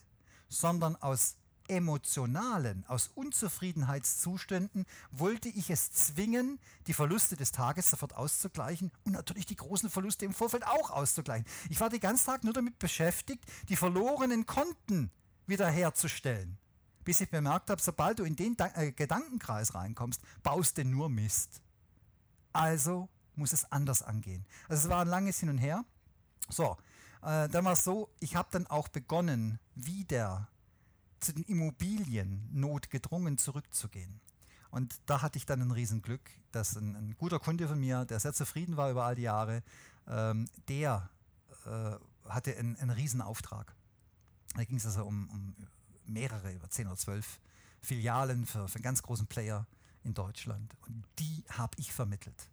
sondern 0.48 0.96
aus 0.96 1.36
emotionalen, 1.70 2.84
aus 2.86 3.08
Unzufriedenheitszuständen 3.14 4.84
wollte 5.10 5.48
ich 5.48 5.70
es 5.70 5.92
zwingen, 5.92 6.58
die 6.86 6.92
Verluste 6.92 7.36
des 7.36 7.52
Tages 7.52 7.90
sofort 7.90 8.14
auszugleichen 8.14 8.90
und 9.04 9.12
natürlich 9.12 9.46
die 9.46 9.56
großen 9.56 9.88
Verluste 9.88 10.24
im 10.24 10.34
Vorfeld 10.34 10.66
auch 10.66 10.90
auszugleichen. 10.90 11.46
Ich 11.70 11.80
war 11.80 11.88
den 11.88 12.00
ganzen 12.00 12.26
Tag 12.26 12.44
nur 12.44 12.52
damit 12.52 12.78
beschäftigt, 12.78 13.44
die 13.68 13.76
verlorenen 13.76 14.46
Konten 14.46 15.10
wiederherzustellen. 15.46 16.58
Bis 17.04 17.20
ich 17.20 17.30
bemerkt 17.30 17.70
habe, 17.70 17.80
sobald 17.80 18.18
du 18.18 18.24
in 18.24 18.36
den 18.36 18.56
äh, 18.58 18.92
Gedankenkreis 18.92 19.74
reinkommst, 19.74 20.20
baust 20.42 20.76
du 20.76 20.84
nur 20.84 21.08
Mist. 21.08 21.62
Also 22.52 23.08
muss 23.36 23.52
es 23.52 23.70
anders 23.72 24.02
angehen. 24.02 24.44
Also 24.68 24.84
es 24.84 24.90
war 24.90 25.02
ein 25.02 25.08
langes 25.08 25.40
Hin 25.40 25.48
und 25.48 25.58
Her. 25.58 25.84
So, 26.48 26.76
äh, 27.22 27.48
dann 27.48 27.64
war 27.64 27.72
es 27.72 27.84
so, 27.84 28.10
ich 28.20 28.36
habe 28.36 28.48
dann 28.50 28.66
auch 28.66 28.88
begonnen, 28.88 29.58
wieder 29.74 30.48
zu 31.20 31.32
den 31.32 31.44
Immobilien 31.44 32.48
notgedrungen 32.52 33.38
zurückzugehen. 33.38 34.20
Und 34.70 35.00
da 35.06 35.22
hatte 35.22 35.36
ich 35.36 35.46
dann 35.46 35.60
ein 35.60 35.70
Riesenglück, 35.70 36.20
dass 36.52 36.76
ein, 36.76 36.96
ein 36.96 37.14
guter 37.18 37.38
Kunde 37.38 37.68
von 37.68 37.78
mir, 37.78 38.04
der 38.04 38.20
sehr 38.20 38.32
zufrieden 38.32 38.76
war 38.76 38.90
über 38.90 39.04
all 39.04 39.16
die 39.16 39.22
Jahre, 39.22 39.62
ähm, 40.06 40.48
der 40.68 41.10
äh, 41.66 41.92
hatte 42.28 42.56
einen, 42.56 42.76
einen 42.76 42.90
Riesenauftrag. 42.90 43.74
Da 44.54 44.64
ging 44.64 44.76
es 44.76 44.86
also 44.86 45.04
um, 45.04 45.28
um, 45.30 45.54
mehrere, 46.06 46.52
über 46.52 46.68
10 46.68 46.86
oder 46.86 46.96
12 46.96 47.40
Filialen 47.82 48.46
für, 48.46 48.68
für 48.68 48.76
einen 48.76 48.84
ganz 48.84 49.02
großen 49.02 49.26
Player 49.26 49.66
in 50.04 50.14
Deutschland. 50.14 50.74
Und 50.86 51.04
die 51.18 51.44
habe 51.50 51.76
ich 51.78 51.92
vermittelt. 51.92 52.48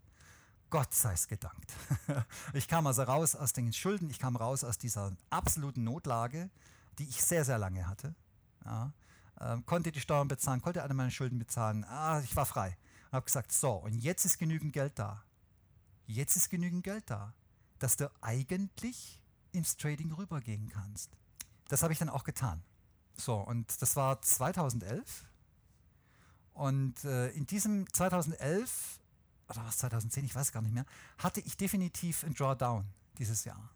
Gott 0.70 0.94
sei 0.94 1.14
es 1.14 1.28
gedankt. 1.28 1.74
Ich 2.54 2.68
kam 2.68 2.88
also 2.88 3.04
raus 3.04 3.36
aus 3.36 3.54
den 3.54 3.72
Schulden, 3.74 4.10
ich 4.10 4.20
kam 4.20 4.36
raus 4.36 4.64
aus 4.64 4.78
dieser 4.78 5.16
absoluten 5.30 5.84
Notlage, 5.84 6.50
die 7.00 7.04
ich 7.04 7.24
sehr, 7.24 7.46
sehr 7.46 7.58
lange 7.58 7.88
hatte. 7.88 8.16
Ja, 8.68 8.92
ähm, 9.40 9.66
konnte 9.66 9.92
die 9.94 10.02
Steuern 10.02 10.28
bezahlen, 10.28 10.62
konnte 10.62 10.84
alle 10.84 10.94
meine 10.94 11.12
Schulden 11.12 11.40
bezahlen. 11.40 11.86
Ah, 11.86 12.20
ich 12.22 12.36
war 12.36 12.46
frei. 12.46 12.78
Und 13.06 13.14
habe 13.14 13.26
gesagt, 13.26 13.54
so, 13.54 13.72
und 13.72 13.94
jetzt 13.94 14.26
ist 14.26 14.38
genügend 14.38 14.74
Geld 14.74 15.00
da. 15.00 15.24
Jetzt 16.06 16.36
ist 16.36 16.50
genügend 16.50 16.84
Geld 16.84 17.10
da, 17.10 17.34
dass 17.80 17.96
du 17.96 18.12
eigentlich 18.22 19.22
ins 19.54 19.78
Trading 19.78 20.12
rübergehen 20.12 20.70
kannst. 20.70 21.12
Das 21.70 21.82
habe 21.82 21.94
ich 21.94 22.00
dann 22.00 22.10
auch 22.10 22.26
getan. 22.26 22.62
So, 23.16 23.36
und 23.36 23.82
das 23.82 23.96
war 23.96 24.22
2011. 24.22 25.26
Und 26.54 27.06
äh, 27.06 27.30
in 27.30 27.46
diesem 27.46 27.92
2011 27.94 29.00
oder 29.50 29.64
was 29.66 29.78
2010, 29.78 30.26
ich 30.26 30.36
weiß 30.36 30.52
gar 30.52 30.62
nicht 30.62 30.74
mehr, 30.74 30.86
hatte 31.18 31.40
ich 31.40 31.56
definitiv 31.56 32.24
ein 32.24 32.34
Drawdown 32.34 32.86
dieses 33.18 33.46
Jahr. 33.46 33.70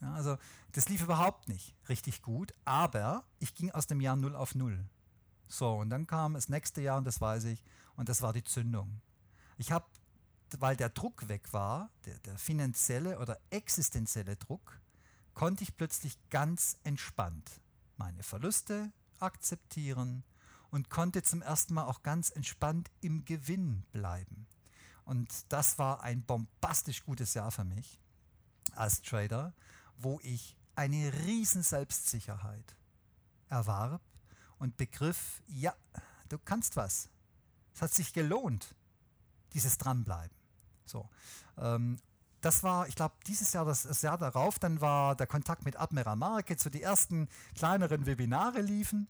Ja, 0.00 0.12
also 0.14 0.36
das 0.72 0.88
lief 0.88 1.02
überhaupt 1.02 1.48
nicht 1.48 1.74
richtig 1.88 2.22
gut, 2.22 2.54
aber 2.64 3.24
ich 3.38 3.54
ging 3.54 3.70
aus 3.70 3.86
dem 3.86 4.00
Jahr 4.00 4.16
0 4.16 4.34
auf 4.34 4.54
0. 4.54 4.84
So, 5.48 5.74
und 5.74 5.90
dann 5.90 6.06
kam 6.06 6.34
das 6.34 6.48
nächste 6.48 6.80
Jahr, 6.80 6.98
und 6.98 7.04
das 7.04 7.20
weiß 7.20 7.44
ich, 7.44 7.62
und 7.96 8.08
das 8.08 8.22
war 8.22 8.32
die 8.32 8.44
Zündung. 8.44 9.00
Ich 9.56 9.70
habe, 9.72 9.86
weil 10.58 10.76
der 10.76 10.88
Druck 10.88 11.28
weg 11.28 11.52
war, 11.52 11.90
der, 12.06 12.18
der 12.20 12.38
finanzielle 12.38 13.18
oder 13.18 13.38
existenzielle 13.50 14.36
Druck, 14.36 14.80
konnte 15.34 15.62
ich 15.62 15.76
plötzlich 15.76 16.18
ganz 16.30 16.78
entspannt 16.84 17.60
meine 17.96 18.22
Verluste 18.22 18.92
akzeptieren 19.18 20.24
und 20.70 20.90
konnte 20.90 21.22
zum 21.22 21.42
ersten 21.42 21.74
Mal 21.74 21.84
auch 21.84 22.02
ganz 22.02 22.30
entspannt 22.30 22.90
im 23.00 23.24
Gewinn 23.24 23.84
bleiben. 23.92 24.46
Und 25.04 25.52
das 25.52 25.78
war 25.78 26.02
ein 26.02 26.24
bombastisch 26.24 27.04
gutes 27.04 27.34
Jahr 27.34 27.50
für 27.50 27.64
mich 27.64 28.00
als 28.74 29.02
Trader, 29.02 29.54
wo 29.98 30.20
ich 30.22 30.56
eine 30.74 31.12
riesen 31.26 31.62
Selbstsicherheit 31.62 32.76
erwarb 33.48 34.02
und 34.58 34.76
begriff, 34.76 35.42
ja, 35.46 35.74
du 36.28 36.38
kannst 36.38 36.76
was. 36.76 37.08
Es 37.74 37.82
hat 37.82 37.92
sich 37.92 38.12
gelohnt, 38.12 38.74
dieses 39.52 39.78
Dranbleiben. 39.78 40.36
So, 40.84 41.08
ähm, 41.58 41.98
das 42.40 42.62
war, 42.62 42.86
ich 42.88 42.94
glaube, 42.94 43.14
dieses 43.26 43.52
Jahr, 43.52 43.64
das, 43.64 43.84
das, 43.84 44.02
Jahr 44.02 44.18
darauf, 44.18 44.58
dann 44.58 44.80
war 44.80 45.16
der 45.16 45.26
Kontakt 45.26 45.64
mit 45.64 45.80
Admiral 45.80 46.16
Market, 46.16 46.60
so 46.60 46.68
die 46.68 46.82
ersten 46.82 47.28
kleineren 47.54 48.06
Webinare 48.06 48.60
liefen 48.60 49.08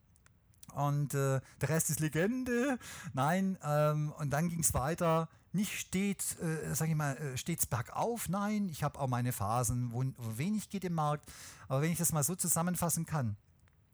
und 0.75 1.15
äh, 1.15 1.41
der 1.61 1.69
Rest 1.69 1.91
ist 1.91 2.01
Legende. 2.01 2.79
Nein, 3.13 3.59
ähm, 3.63 4.13
und 4.19 4.31
dann 4.31 4.49
ging 4.49 4.61
es 4.61 4.75
weiter 4.75 5.29
nicht 5.55 5.79
stets, 5.79 6.37
äh, 6.41 6.75
sage 6.75 6.91
ich 6.91 6.97
mal, 6.97 7.17
äh, 7.17 7.37
stets 7.37 7.67
bergauf. 7.67 8.29
Nein, 8.29 8.69
ich 8.69 8.83
habe 8.83 8.99
auch 8.99 9.07
meine 9.07 9.33
Phasen, 9.33 9.93
wo, 9.93 10.05
wo, 10.17 10.37
wenig 10.37 10.69
geht 10.69 10.85
im 10.85 10.95
Markt. 10.95 11.31
Aber 11.69 11.81
wenn 11.81 11.93
ich 11.93 11.99
das 11.99 12.13
mal 12.13 12.25
so 12.25 12.35
zusammenfassen 12.35 13.07
kann, 13.07 13.37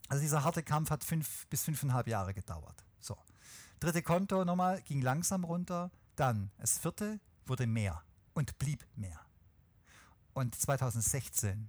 also 0.09 0.23
dieser 0.23 0.43
harte 0.43 0.63
Kampf 0.63 0.91
hat 0.91 1.05
fünf 1.05 1.47
bis 1.49 1.63
fünfeinhalb 1.63 2.09
Jahre 2.09 2.33
gedauert. 2.33 2.83
So, 2.99 3.17
dritte 3.79 4.03
Konto 4.03 4.45
nochmal 4.45 4.81
ging 4.83 5.03
langsam 5.03 5.45
runter. 5.45 5.91
Dann 6.17 6.51
das 6.59 6.79
vierte 6.79 7.21
wurde 7.47 7.67
mehr. 7.67 8.03
und 8.33 8.59
blieb 8.59 8.87
mehr. 8.97 9.21
Und 10.33 10.55
2016 10.55 11.69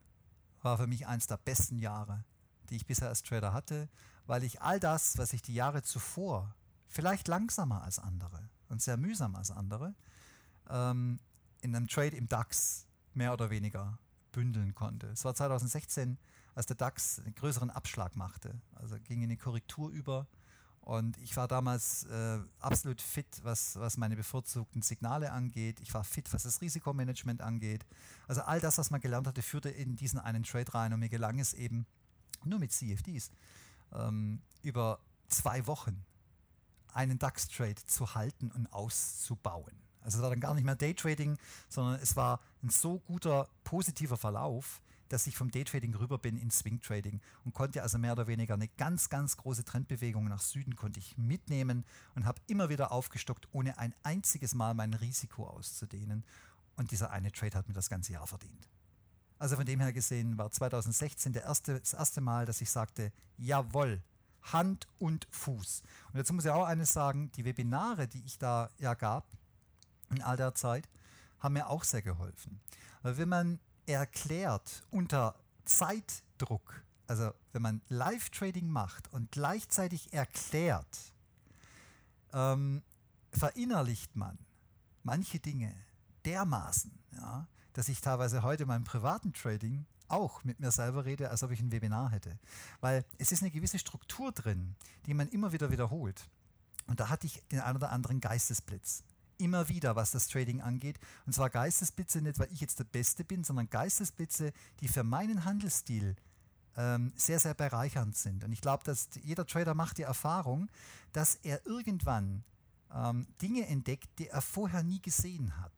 war 0.61 0.77
für 0.77 0.87
mich 0.87 1.07
eines 1.07 1.27
der 1.27 1.37
besten 1.37 1.79
Jahre, 1.79 2.23
die 2.69 2.75
ich 2.75 2.85
bisher 2.85 3.09
als 3.09 3.23
Trader 3.23 3.51
hatte, 3.51 3.89
weil 4.31 4.45
ich 4.45 4.61
all 4.61 4.79
das, 4.79 5.17
was 5.17 5.33
ich 5.33 5.41
die 5.41 5.53
Jahre 5.53 5.83
zuvor, 5.83 6.55
vielleicht 6.87 7.27
langsamer 7.27 7.83
als 7.83 7.99
andere 7.99 8.39
und 8.69 8.81
sehr 8.81 8.95
mühsam 8.95 9.35
als 9.35 9.51
andere, 9.51 9.93
ähm, 10.69 11.19
in 11.59 11.75
einem 11.75 11.89
Trade 11.89 12.15
im 12.15 12.29
DAX 12.29 12.87
mehr 13.13 13.33
oder 13.33 13.49
weniger 13.49 13.99
bündeln 14.31 14.73
konnte. 14.73 15.07
Es 15.07 15.25
war 15.25 15.35
2016, 15.35 16.17
als 16.55 16.65
der 16.65 16.77
DAX 16.77 17.19
einen 17.19 17.35
größeren 17.35 17.71
Abschlag 17.71 18.15
machte, 18.15 18.55
also 18.75 18.95
ging 19.03 19.17
in 19.17 19.25
eine 19.25 19.35
Korrektur 19.35 19.89
über 19.89 20.27
und 20.79 21.17
ich 21.17 21.35
war 21.35 21.49
damals 21.49 22.05
äh, 22.05 22.39
absolut 22.61 23.01
fit, 23.01 23.27
was, 23.43 23.77
was 23.81 23.97
meine 23.97 24.15
bevorzugten 24.15 24.81
Signale 24.81 25.33
angeht. 25.33 25.81
Ich 25.81 25.93
war 25.93 26.05
fit, 26.05 26.31
was 26.31 26.43
das 26.43 26.61
Risikomanagement 26.61 27.41
angeht. 27.41 27.85
Also 28.29 28.43
all 28.43 28.61
das, 28.61 28.77
was 28.77 28.91
man 28.91 29.01
gelernt 29.01 29.27
hatte, 29.27 29.41
führte 29.41 29.69
in 29.69 29.97
diesen 29.97 30.19
einen 30.19 30.43
Trade 30.43 30.73
rein 30.73 30.93
und 30.93 31.01
mir 31.01 31.09
gelang 31.09 31.37
es 31.37 31.53
eben 31.53 31.85
nur 32.45 32.59
mit 32.59 32.71
CFDs 32.71 33.29
ähm, 33.93 34.41
über 34.61 34.99
zwei 35.27 35.65
Wochen 35.67 36.03
einen 36.93 37.19
DAX-Trade 37.19 37.85
zu 37.85 38.15
halten 38.15 38.51
und 38.51 38.71
auszubauen. 38.73 39.73
Also 40.01 40.17
es 40.17 40.23
war 40.23 40.29
dann 40.29 40.39
gar 40.39 40.53
nicht 40.53 40.65
mehr 40.65 40.75
Daytrading, 40.75 41.37
sondern 41.69 41.99
es 42.01 42.15
war 42.15 42.39
ein 42.63 42.69
so 42.69 42.99
guter 42.99 43.47
positiver 43.63 44.17
Verlauf, 44.17 44.81
dass 45.09 45.27
ich 45.27 45.35
vom 45.35 45.51
Daytrading 45.51 45.93
rüber 45.95 46.17
bin 46.17 46.37
ins 46.37 46.59
Swing-Trading 46.59 47.19
und 47.43 47.53
konnte 47.53 47.83
also 47.83 47.97
mehr 47.97 48.13
oder 48.13 48.27
weniger 48.27 48.53
eine 48.53 48.69
ganz, 48.69 49.09
ganz 49.09 49.37
große 49.37 49.65
Trendbewegung 49.65 50.25
nach 50.25 50.39
Süden 50.39 50.75
konnte 50.75 50.99
ich 50.99 51.17
mitnehmen 51.17 51.85
und 52.15 52.25
habe 52.25 52.41
immer 52.47 52.69
wieder 52.69 52.91
aufgestockt, 52.91 53.47
ohne 53.51 53.77
ein 53.77 53.93
einziges 54.03 54.55
Mal 54.55 54.73
mein 54.73 54.93
Risiko 54.93 55.47
auszudehnen. 55.47 56.23
Und 56.77 56.91
dieser 56.91 57.11
eine 57.11 57.31
Trade 57.31 57.57
hat 57.57 57.67
mir 57.67 57.73
das 57.73 57.89
ganze 57.89 58.13
Jahr 58.13 58.25
verdient. 58.25 58.67
Also 59.41 59.55
von 59.55 59.65
dem 59.65 59.79
her 59.79 59.91
gesehen 59.91 60.37
war 60.37 60.51
2016 60.51 61.33
der 61.33 61.45
erste, 61.45 61.79
das 61.79 61.93
erste 61.93 62.21
Mal, 62.21 62.45
dass 62.45 62.61
ich 62.61 62.69
sagte, 62.69 63.11
jawohl, 63.39 64.03
Hand 64.43 64.87
und 64.99 65.27
Fuß. 65.31 65.81
Und 66.13 66.19
dazu 66.19 66.35
muss 66.35 66.45
ich 66.45 66.51
auch 66.51 66.67
eines 66.67 66.93
sagen, 66.93 67.31
die 67.31 67.43
Webinare, 67.43 68.07
die 68.07 68.23
ich 68.23 68.37
da 68.37 68.69
ja 68.77 68.93
gab, 68.93 69.25
in 70.11 70.21
all 70.21 70.37
der 70.37 70.53
Zeit, 70.53 70.87
haben 71.39 71.53
mir 71.53 71.69
auch 71.71 71.83
sehr 71.83 72.03
geholfen. 72.03 72.61
Weil 73.01 73.17
wenn 73.17 73.29
man 73.29 73.59
erklärt 73.87 74.83
unter 74.91 75.33
Zeitdruck, 75.65 76.83
also 77.07 77.33
wenn 77.51 77.63
man 77.63 77.81
Live-Trading 77.89 78.69
macht 78.69 79.11
und 79.11 79.31
gleichzeitig 79.31 80.13
erklärt, 80.13 81.15
ähm, 82.31 82.83
verinnerlicht 83.31 84.15
man 84.15 84.37
manche 85.01 85.39
Dinge 85.39 85.73
dermaßen, 86.25 86.91
ja, 87.13 87.47
dass 87.73 87.89
ich 87.89 88.01
teilweise 88.01 88.43
heute 88.43 88.63
in 88.63 88.69
meinem 88.69 88.83
privaten 88.83 89.33
Trading 89.33 89.85
auch 90.07 90.43
mit 90.43 90.59
mir 90.59 90.71
selber 90.71 91.05
rede, 91.05 91.29
als 91.29 91.43
ob 91.43 91.51
ich 91.51 91.61
ein 91.61 91.71
Webinar 91.71 92.11
hätte. 92.11 92.37
Weil 92.81 93.05
es 93.17 93.31
ist 93.31 93.41
eine 93.41 93.51
gewisse 93.51 93.79
Struktur 93.79 94.31
drin, 94.31 94.75
die 95.05 95.13
man 95.13 95.29
immer 95.29 95.51
wieder 95.53 95.71
wiederholt. 95.71 96.29
Und 96.87 96.99
da 96.99 97.09
hatte 97.09 97.27
ich 97.27 97.41
den 97.51 97.61
einen 97.61 97.77
oder 97.77 97.91
anderen 97.91 98.19
Geistesblitz 98.19 99.03
immer 99.37 99.69
wieder, 99.69 99.95
was 99.95 100.11
das 100.11 100.27
Trading 100.27 100.61
angeht. 100.61 100.99
Und 101.25 101.33
zwar 101.33 101.49
Geistesblitze 101.49 102.21
nicht, 102.21 102.39
weil 102.39 102.51
ich 102.51 102.61
jetzt 102.61 102.79
der 102.79 102.83
Beste 102.83 103.23
bin, 103.23 103.43
sondern 103.43 103.69
Geistesblitze, 103.69 104.53
die 104.79 104.87
für 104.87 105.03
meinen 105.03 105.45
Handelsstil 105.45 106.15
ähm, 106.77 107.11
sehr, 107.15 107.39
sehr 107.39 107.53
bereichernd 107.53 108.15
sind. 108.15 108.43
Und 108.43 108.51
ich 108.51 108.61
glaube, 108.61 108.83
dass 108.83 109.09
jeder 109.23 109.45
Trader 109.45 109.73
macht 109.73 109.97
die 109.97 110.03
Erfahrung, 110.03 110.69
dass 111.11 111.35
er 111.35 111.65
irgendwann 111.65 112.43
ähm, 112.93 113.27
Dinge 113.41 113.67
entdeckt, 113.67 114.09
die 114.19 114.27
er 114.27 114.41
vorher 114.41 114.83
nie 114.83 115.01
gesehen 115.01 115.57
hat. 115.59 115.73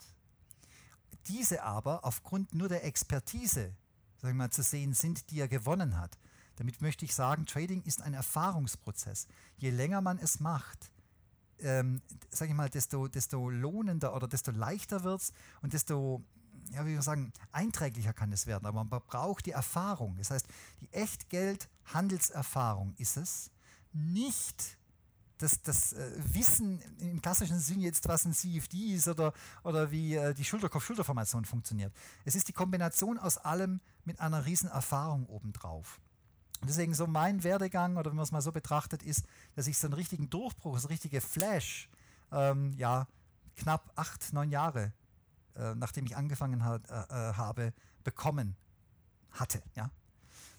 Diese 1.27 1.63
aber 1.63 2.05
aufgrund 2.05 2.53
nur 2.53 2.69
der 2.69 2.85
Expertise 2.85 3.75
sagen 4.23 4.37
wir 4.37 4.45
mal, 4.45 4.51
zu 4.51 4.63
sehen 4.63 4.93
sind, 4.93 5.29
die 5.31 5.41
er 5.41 5.49
gewonnen 5.49 5.99
hat. 5.99 6.17
Damit 6.55 6.81
möchte 6.81 7.03
ich 7.03 7.13
sagen, 7.13 7.45
Trading 7.45 7.83
ist 7.83 8.01
ein 8.01 8.13
Erfahrungsprozess. 8.13 9.27
Je 9.57 9.69
länger 9.69 9.99
man 9.99 10.17
es 10.17 10.39
macht, 10.39 10.91
ähm, 11.59 12.01
sage 12.29 12.51
ich 12.51 12.55
mal, 12.55 12.69
desto, 12.69 13.09
desto 13.09 13.49
lohnender 13.49 14.15
oder 14.15 14.29
desto 14.29 14.51
leichter 14.51 15.03
wird 15.03 15.21
es 15.21 15.33
und 15.61 15.73
desto, 15.73 16.23
ja, 16.71 16.85
wie 16.85 16.91
wir 16.91 17.01
sagen, 17.01 17.33
einträglicher 17.51 18.13
kann 18.13 18.31
es 18.31 18.47
werden. 18.47 18.65
Aber 18.65 18.85
man 18.85 19.01
braucht 19.01 19.45
die 19.45 19.51
Erfahrung. 19.51 20.15
Das 20.17 20.31
heißt, 20.31 20.47
die 20.79 20.93
Echtgeld-Handelserfahrung 20.93 22.93
ist 22.97 23.17
es, 23.17 23.51
nicht 23.91 24.77
das, 25.43 25.61
das 25.61 25.93
äh, 25.93 26.11
Wissen 26.17 26.79
im 26.99 27.21
klassischen 27.21 27.59
Sinn 27.59 27.81
jetzt, 27.81 28.07
was 28.07 28.25
ein 28.25 28.33
CFD 28.33 28.93
ist 28.95 29.07
oder, 29.07 29.33
oder 29.63 29.91
wie 29.91 30.15
äh, 30.15 30.33
die 30.33 30.45
Schulterkopf-Schulterformation 30.45 31.43
funktioniert. 31.45 31.93
Es 32.23 32.35
ist 32.35 32.47
die 32.47 32.53
Kombination 32.53 33.19
aus 33.19 33.37
allem 33.37 33.81
mit 34.05 34.19
einer 34.19 34.45
riesen 34.45 34.69
Erfahrung 34.69 35.25
obendrauf. 35.27 35.99
Deswegen 36.65 36.93
so 36.93 37.07
mein 37.07 37.43
Werdegang, 37.43 37.97
oder 37.97 38.11
wenn 38.11 38.15
man 38.15 38.23
es 38.23 38.31
mal 38.31 38.41
so 38.41 38.53
betrachtet, 38.53 39.03
ist, 39.03 39.25
dass 39.55 39.67
ich 39.67 39.77
so 39.77 39.87
einen 39.87 39.95
richtigen 39.95 40.29
Durchbruch, 40.29 40.79
so 40.79 40.87
eine 40.87 40.93
richtige 40.93 41.19
Flash, 41.19 41.89
ähm, 42.31 42.71
ja, 42.77 43.07
knapp 43.57 43.91
acht, 43.95 44.31
neun 44.31 44.49
Jahre, 44.49 44.93
äh, 45.55 45.75
nachdem 45.75 46.05
ich 46.05 46.15
angefangen 46.15 46.63
hat, 46.63 46.89
äh, 46.89 46.93
äh, 46.93 47.33
habe, 47.33 47.73
bekommen 48.05 48.55
hatte. 49.31 49.61
Ja? 49.75 49.89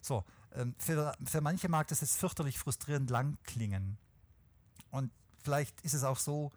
So, 0.02 0.24
ähm, 0.52 0.74
für, 0.78 1.14
für 1.24 1.40
manche 1.40 1.70
mag 1.70 1.88
das 1.88 2.02
jetzt 2.02 2.18
fürchterlich 2.18 2.58
frustrierend 2.58 3.08
lang 3.08 3.38
klingen. 3.44 3.96
Und 4.94 5.10
vielleicht 5.42 5.80
ist 5.80 5.94
es 5.94 6.04
auch 6.04 6.18
so, 6.18 6.52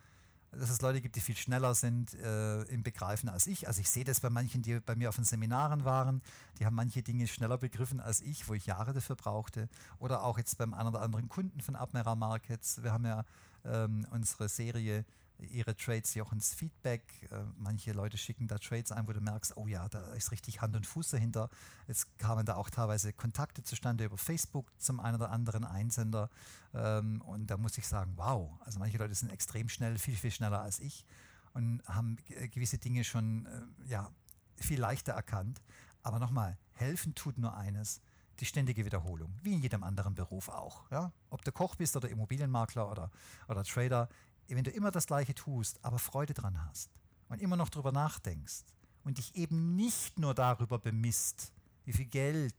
dass 0.52 0.70
es 0.70 0.82
Leute 0.82 1.02
gibt, 1.02 1.16
die 1.16 1.22
viel 1.22 1.36
schneller 1.36 1.74
sind 1.74 2.14
äh, 2.14 2.62
im 2.64 2.84
Begreifen 2.84 3.30
als 3.30 3.48
ich. 3.48 3.68
Also 3.68 3.82
ich 3.82 3.90
sehe 3.90 4.04
das 4.04 4.22
bei 4.22 4.30
manchen, 4.30 4.62
die 4.62 4.80
bei 4.80 4.96
mir 4.96 5.10
auf 5.10 5.16
den 5.16 5.26
Seminaren 5.26 5.86
waren, 5.86 6.22
die 6.60 6.66
haben 6.66 6.76
manche 6.76 7.02
Dinge 7.02 7.28
schneller 7.28 7.58
begriffen 7.58 8.00
als 8.00 8.22
ich, 8.22 8.48
wo 8.48 8.54
ich 8.54 8.68
Jahre 8.68 8.94
dafür 8.94 9.16
brauchte. 9.16 9.70
Oder 9.98 10.24
auch 10.24 10.38
jetzt 10.38 10.58
beim 10.60 10.76
einen 10.76 10.90
oder 10.90 11.02
anderen 11.02 11.28
Kunden 11.30 11.62
von 11.62 11.76
Admiral 11.76 12.16
Markets. 12.16 12.84
Wir 12.84 12.94
haben 12.94 13.06
ja 13.06 13.26
ähm, 13.66 14.06
unsere 14.12 14.50
Serie 14.50 15.04
ihre 15.40 15.76
Trades, 15.76 16.14
Jochens 16.16 16.54
Feedback. 16.54 17.02
Äh, 17.32 17.44
manche 17.58 17.92
Leute 17.92 18.18
schicken 18.18 18.48
da 18.48 18.58
Trades 18.58 18.92
ein, 18.92 19.08
wo 19.08 19.14
du 19.14 19.22
merkst, 19.22 19.56
oh 19.58 19.68
ja, 19.68 19.88
da 19.90 20.14
ist 20.14 20.32
richtig 20.32 20.62
Hand 20.62 20.76
und 20.76 20.86
Fuß 20.86 21.10
dahinter. 21.10 21.50
Jetzt 21.88 22.18
kamen 22.18 22.46
da 22.46 22.56
auch 22.56 22.70
teilweise 22.70 23.14
Kontakte 23.14 23.64
zustande 23.64 24.06
über 24.06 24.18
Facebook 24.18 24.72
zum 24.78 25.00
einen 25.00 25.16
oder 25.16 25.32
anderen 25.32 25.64
Einsender. 25.64 26.30
Ähm, 26.74 27.22
und 27.22 27.48
da 27.48 27.58
muss 27.58 27.78
ich 27.78 27.88
sagen, 27.88 28.14
wow, 28.16 28.52
also 28.62 28.80
manche 28.80 28.98
Leute 28.98 29.16
sind 29.16 29.32
extrem 29.32 29.70
schnell, 29.70 29.98
viel, 29.98 30.16
viel 30.16 30.32
schneller 30.32 30.62
als 30.62 30.80
ich 30.80 31.06
und 31.54 31.82
haben 31.88 32.18
gewisse 32.52 32.78
Dinge 32.78 33.04
schon 33.04 33.46
äh, 33.46 33.90
ja, 33.90 34.12
viel 34.58 34.80
leichter 34.80 35.14
erkannt. 35.14 35.62
Aber 36.04 36.20
nochmal, 36.20 36.58
helfen 36.74 37.16
tut 37.16 37.38
nur 37.38 37.56
eines, 37.58 38.02
die 38.40 38.46
ständige 38.46 38.86
Wiederholung, 38.86 39.34
wie 39.42 39.54
in 39.54 39.62
jedem 39.62 39.84
anderen 39.84 40.14
Beruf 40.14 40.50
auch. 40.50 40.90
Ja? 40.92 41.12
Ob 41.30 41.44
du 41.44 41.52
Koch 41.52 41.76
bist 41.76 41.96
oder 41.96 42.10
Immobilienmakler 42.10 42.90
oder, 42.90 43.12
oder 43.48 43.64
Trader, 43.64 44.08
wenn 44.56 44.64
du 44.64 44.72
immer 44.72 44.92
das 44.92 45.08
Gleiche 45.08 45.36
tust, 45.36 45.84
aber 45.84 46.00
Freude 46.00 46.34
dran 46.34 46.64
hast 46.66 46.90
und 47.30 47.42
immer 47.42 47.58
noch 47.58 47.70
darüber 47.70 47.92
nachdenkst 47.92 48.64
und 49.04 49.18
dich 49.18 49.36
eben 49.36 49.76
nicht 49.76 50.20
nur 50.20 50.34
darüber 50.34 50.80
bemisst, 50.80 51.52
wie 51.86 51.94
viel 51.94 52.06
Geld 52.06 52.56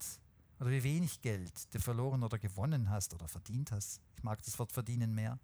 oder 0.61 0.71
wie 0.71 0.83
wenig 0.83 1.21
Geld 1.21 1.73
du 1.73 1.81
verloren 1.81 2.23
oder 2.23 2.39
gewonnen 2.39 2.91
hast 2.91 3.15
oder 3.15 3.29
verdient 3.29 3.73
hast. 3.73 4.01
Ich 4.17 4.23
mag 4.23 4.43
das 4.43 4.59
Wort 4.59 4.73
verdienen 4.73 5.15
mehr, 5.15 5.39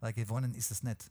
weil 0.00 0.12
gewonnen 0.12 0.54
ist 0.54 0.70
es 0.70 0.82
nicht. 0.82 1.10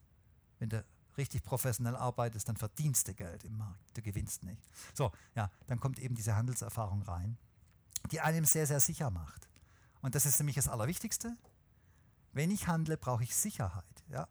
Wenn 0.59 0.69
du 0.69 0.83
richtig 1.17 1.43
professionell 1.43 1.95
arbeitest, 1.95 2.47
dann 2.47 2.57
verdienst 2.57 3.07
du 3.07 3.13
Geld 3.13 3.43
im 3.43 3.57
Markt, 3.57 3.97
du 3.97 4.01
gewinnst 4.01 4.43
nicht. 4.43 4.61
So, 4.93 5.11
ja, 5.35 5.51
dann 5.67 5.79
kommt 5.79 5.99
eben 5.99 6.15
diese 6.15 6.35
Handelserfahrung 6.35 7.01
rein, 7.03 7.37
die 8.11 8.21
einem 8.21 8.45
sehr, 8.45 8.65
sehr 8.65 8.79
sicher 8.79 9.09
macht. 9.09 9.49
Und 10.01 10.15
das 10.15 10.25
ist 10.25 10.39
nämlich 10.39 10.55
das 10.55 10.67
Allerwichtigste. 10.67 11.35
Wenn 12.31 12.51
ich 12.51 12.67
handle, 12.67 12.97
brauche 12.97 13.23
ich 13.23 13.35
Sicherheit. 13.35 13.83
Ja? 14.07 14.27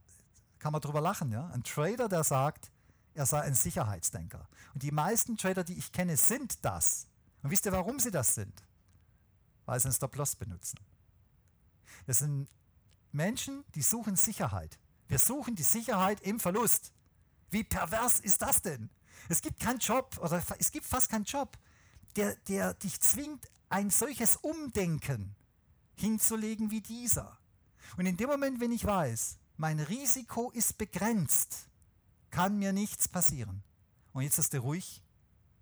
Kann 0.58 0.72
man 0.72 0.80
drüber 0.80 1.00
lachen. 1.00 1.30
Ja? 1.30 1.48
Ein 1.48 1.62
Trader, 1.62 2.08
der 2.08 2.24
sagt, 2.24 2.70
er 3.14 3.26
sei 3.26 3.40
ein 3.40 3.54
Sicherheitsdenker. 3.54 4.48
Und 4.74 4.82
die 4.82 4.92
meisten 4.92 5.36
Trader, 5.36 5.64
die 5.64 5.78
ich 5.78 5.92
kenne, 5.92 6.16
sind 6.16 6.64
das. 6.64 7.06
Und 7.42 7.50
wisst 7.50 7.66
ihr, 7.66 7.72
warum 7.72 7.98
sie 7.98 8.10
das 8.10 8.34
sind? 8.34 8.62
Weil 9.66 9.80
sie 9.80 9.86
einen 9.86 9.94
Stop-Loss 9.94 10.36
benutzen. 10.36 10.78
Das 12.06 12.20
sind 12.20 12.48
Menschen, 13.12 13.64
die 13.74 13.82
suchen 13.82 14.16
Sicherheit. 14.16 14.78
Wir 15.08 15.18
suchen 15.18 15.54
die 15.54 15.62
Sicherheit 15.62 16.20
im 16.20 16.38
Verlust. 16.38 16.92
Wie 17.50 17.64
pervers 17.64 18.20
ist 18.20 18.42
das 18.42 18.62
denn? 18.62 18.90
Es 19.28 19.42
gibt 19.42 19.60
keinen 19.60 19.78
Job 19.78 20.16
oder 20.20 20.42
es 20.58 20.70
gibt 20.70 20.86
fast 20.86 21.10
keinen 21.10 21.24
Job, 21.24 21.56
der, 22.16 22.36
der 22.48 22.74
dich 22.74 23.00
zwingt, 23.00 23.48
ein 23.68 23.90
solches 23.90 24.36
Umdenken 24.36 25.34
hinzulegen 25.96 26.70
wie 26.70 26.80
dieser. 26.80 27.38
Und 27.96 28.06
in 28.06 28.16
dem 28.16 28.28
Moment, 28.28 28.60
wenn 28.60 28.72
ich 28.72 28.84
weiß, 28.84 29.38
mein 29.58 29.80
Risiko 29.80 30.50
ist 30.54 30.78
begrenzt, 30.78 31.68
kann 32.30 32.58
mir 32.58 32.72
nichts 32.72 33.08
passieren. 33.08 33.62
Und 34.12 34.22
jetzt 34.22 34.38
ist 34.38 34.54
er 34.54 34.60
ruhig 34.60 35.02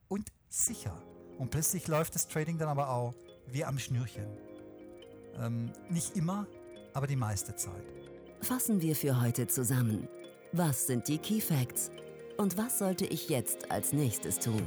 und 0.09 0.31
sicher. 0.49 1.03
Und 1.39 1.51
plötzlich 1.51 1.89
läuft 1.89 2.15
das 2.15 2.29
Trading 2.29 2.59
dann 2.59 2.69
aber 2.69 2.91
auch 2.91 3.15
wie 3.47 3.65
am 3.65 3.79
Schnürchen. 3.79 4.27
Ähm, 5.39 5.73
nicht 5.89 6.15
immer, 6.15 6.47
aber 6.93 7.07
die 7.07 7.17
meiste 7.17 7.57
Zeit. 7.57 7.85
Fassen 8.43 8.83
wir 8.83 8.95
für 8.95 9.21
heute 9.21 9.47
zusammen. 9.47 10.09
Was 10.53 10.87
sind 10.87 11.09
die 11.09 11.19
Key 11.19 11.41
Facts? 11.41 11.91
Und 12.37 12.59
was 12.59 12.79
sollte 12.79 13.07
ich 13.07 13.31
jetzt 13.31 13.71
als 13.71 13.95
nächstes 13.95 14.39
tun? 14.39 14.63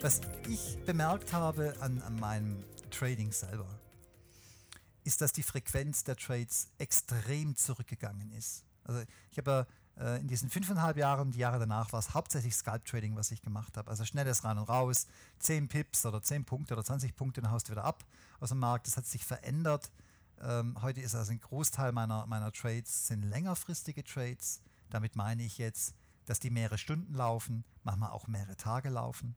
Was 0.00 0.22
ich 0.48 0.78
bemerkt 0.86 1.34
habe 1.34 1.74
an, 1.80 2.00
an 2.02 2.18
meinem 2.18 2.64
Trading 2.90 3.32
selber, 3.32 3.77
ist, 5.08 5.22
dass 5.22 5.32
die 5.32 5.42
Frequenz 5.42 6.04
der 6.04 6.16
Trades 6.16 6.68
extrem 6.76 7.56
zurückgegangen 7.56 8.30
ist. 8.32 8.62
Also 8.84 9.02
ich 9.30 9.38
habe 9.38 9.66
äh, 9.98 10.20
in 10.20 10.28
diesen 10.28 10.50
fünfeinhalb 10.50 10.98
Jahren, 10.98 11.30
die 11.30 11.38
Jahre 11.38 11.58
danach, 11.58 11.92
war 11.92 11.98
es 11.98 12.12
hauptsächlich 12.12 12.54
Scalp-Trading, 12.54 13.16
was 13.16 13.30
ich 13.30 13.40
gemacht 13.40 13.78
habe. 13.78 13.90
Also 13.90 14.04
schnelles 14.04 14.44
rein 14.44 14.58
und 14.58 14.68
raus, 14.68 15.06
10 15.38 15.68
Pips 15.68 16.04
oder 16.04 16.22
10 16.22 16.44
Punkte 16.44 16.74
oder 16.74 16.84
20 16.84 17.16
Punkte, 17.16 17.40
dann 17.40 17.50
haust 17.50 17.68
du 17.68 17.72
wieder 17.72 17.84
ab 17.84 18.04
aus 18.38 18.50
dem 18.50 18.58
Markt. 18.58 18.86
Das 18.86 18.98
hat 18.98 19.06
sich 19.06 19.24
verändert. 19.24 19.90
Ähm, 20.42 20.76
heute 20.82 21.00
ist 21.00 21.14
also 21.14 21.32
ein 21.32 21.40
Großteil 21.40 21.92
meiner, 21.92 22.26
meiner 22.26 22.52
Trades 22.52 23.08
sind 23.08 23.22
längerfristige 23.22 24.04
Trades. 24.04 24.60
Damit 24.90 25.16
meine 25.16 25.42
ich 25.42 25.56
jetzt, 25.56 25.94
dass 26.26 26.38
die 26.38 26.50
mehrere 26.50 26.76
Stunden 26.76 27.14
laufen, 27.14 27.64
manchmal 27.82 28.10
auch 28.10 28.26
mehrere 28.26 28.56
Tage 28.56 28.90
laufen. 28.90 29.36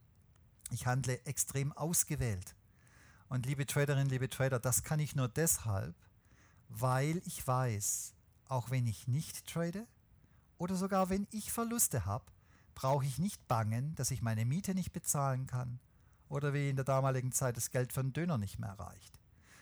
Ich 0.69 0.85
handle 0.85 1.23
extrem 1.25 1.71
ausgewählt. 1.71 2.55
Und 3.31 3.45
liebe 3.45 3.65
Traderinnen, 3.65 4.09
liebe 4.09 4.27
Trader, 4.27 4.59
das 4.59 4.83
kann 4.83 4.99
ich 4.99 5.15
nur 5.15 5.29
deshalb, 5.29 5.95
weil 6.67 7.21
ich 7.25 7.47
weiß, 7.47 8.13
auch 8.49 8.71
wenn 8.71 8.85
ich 8.85 9.07
nicht 9.07 9.47
trade 9.47 9.87
oder 10.57 10.75
sogar 10.75 11.09
wenn 11.09 11.29
ich 11.31 11.53
Verluste 11.53 12.05
habe, 12.05 12.25
brauche 12.75 13.05
ich 13.05 13.19
nicht 13.19 13.47
bangen, 13.47 13.95
dass 13.95 14.11
ich 14.11 14.21
meine 14.21 14.43
Miete 14.43 14.75
nicht 14.75 14.91
bezahlen 14.91 15.47
kann 15.47 15.79
oder 16.27 16.53
wie 16.53 16.71
in 16.71 16.75
der 16.75 16.83
damaligen 16.83 17.31
Zeit 17.31 17.55
das 17.55 17.71
Geld 17.71 17.93
für 17.93 18.01
einen 18.01 18.11
Döner 18.11 18.37
nicht 18.37 18.59
mehr 18.59 18.77
reicht. 18.77 19.17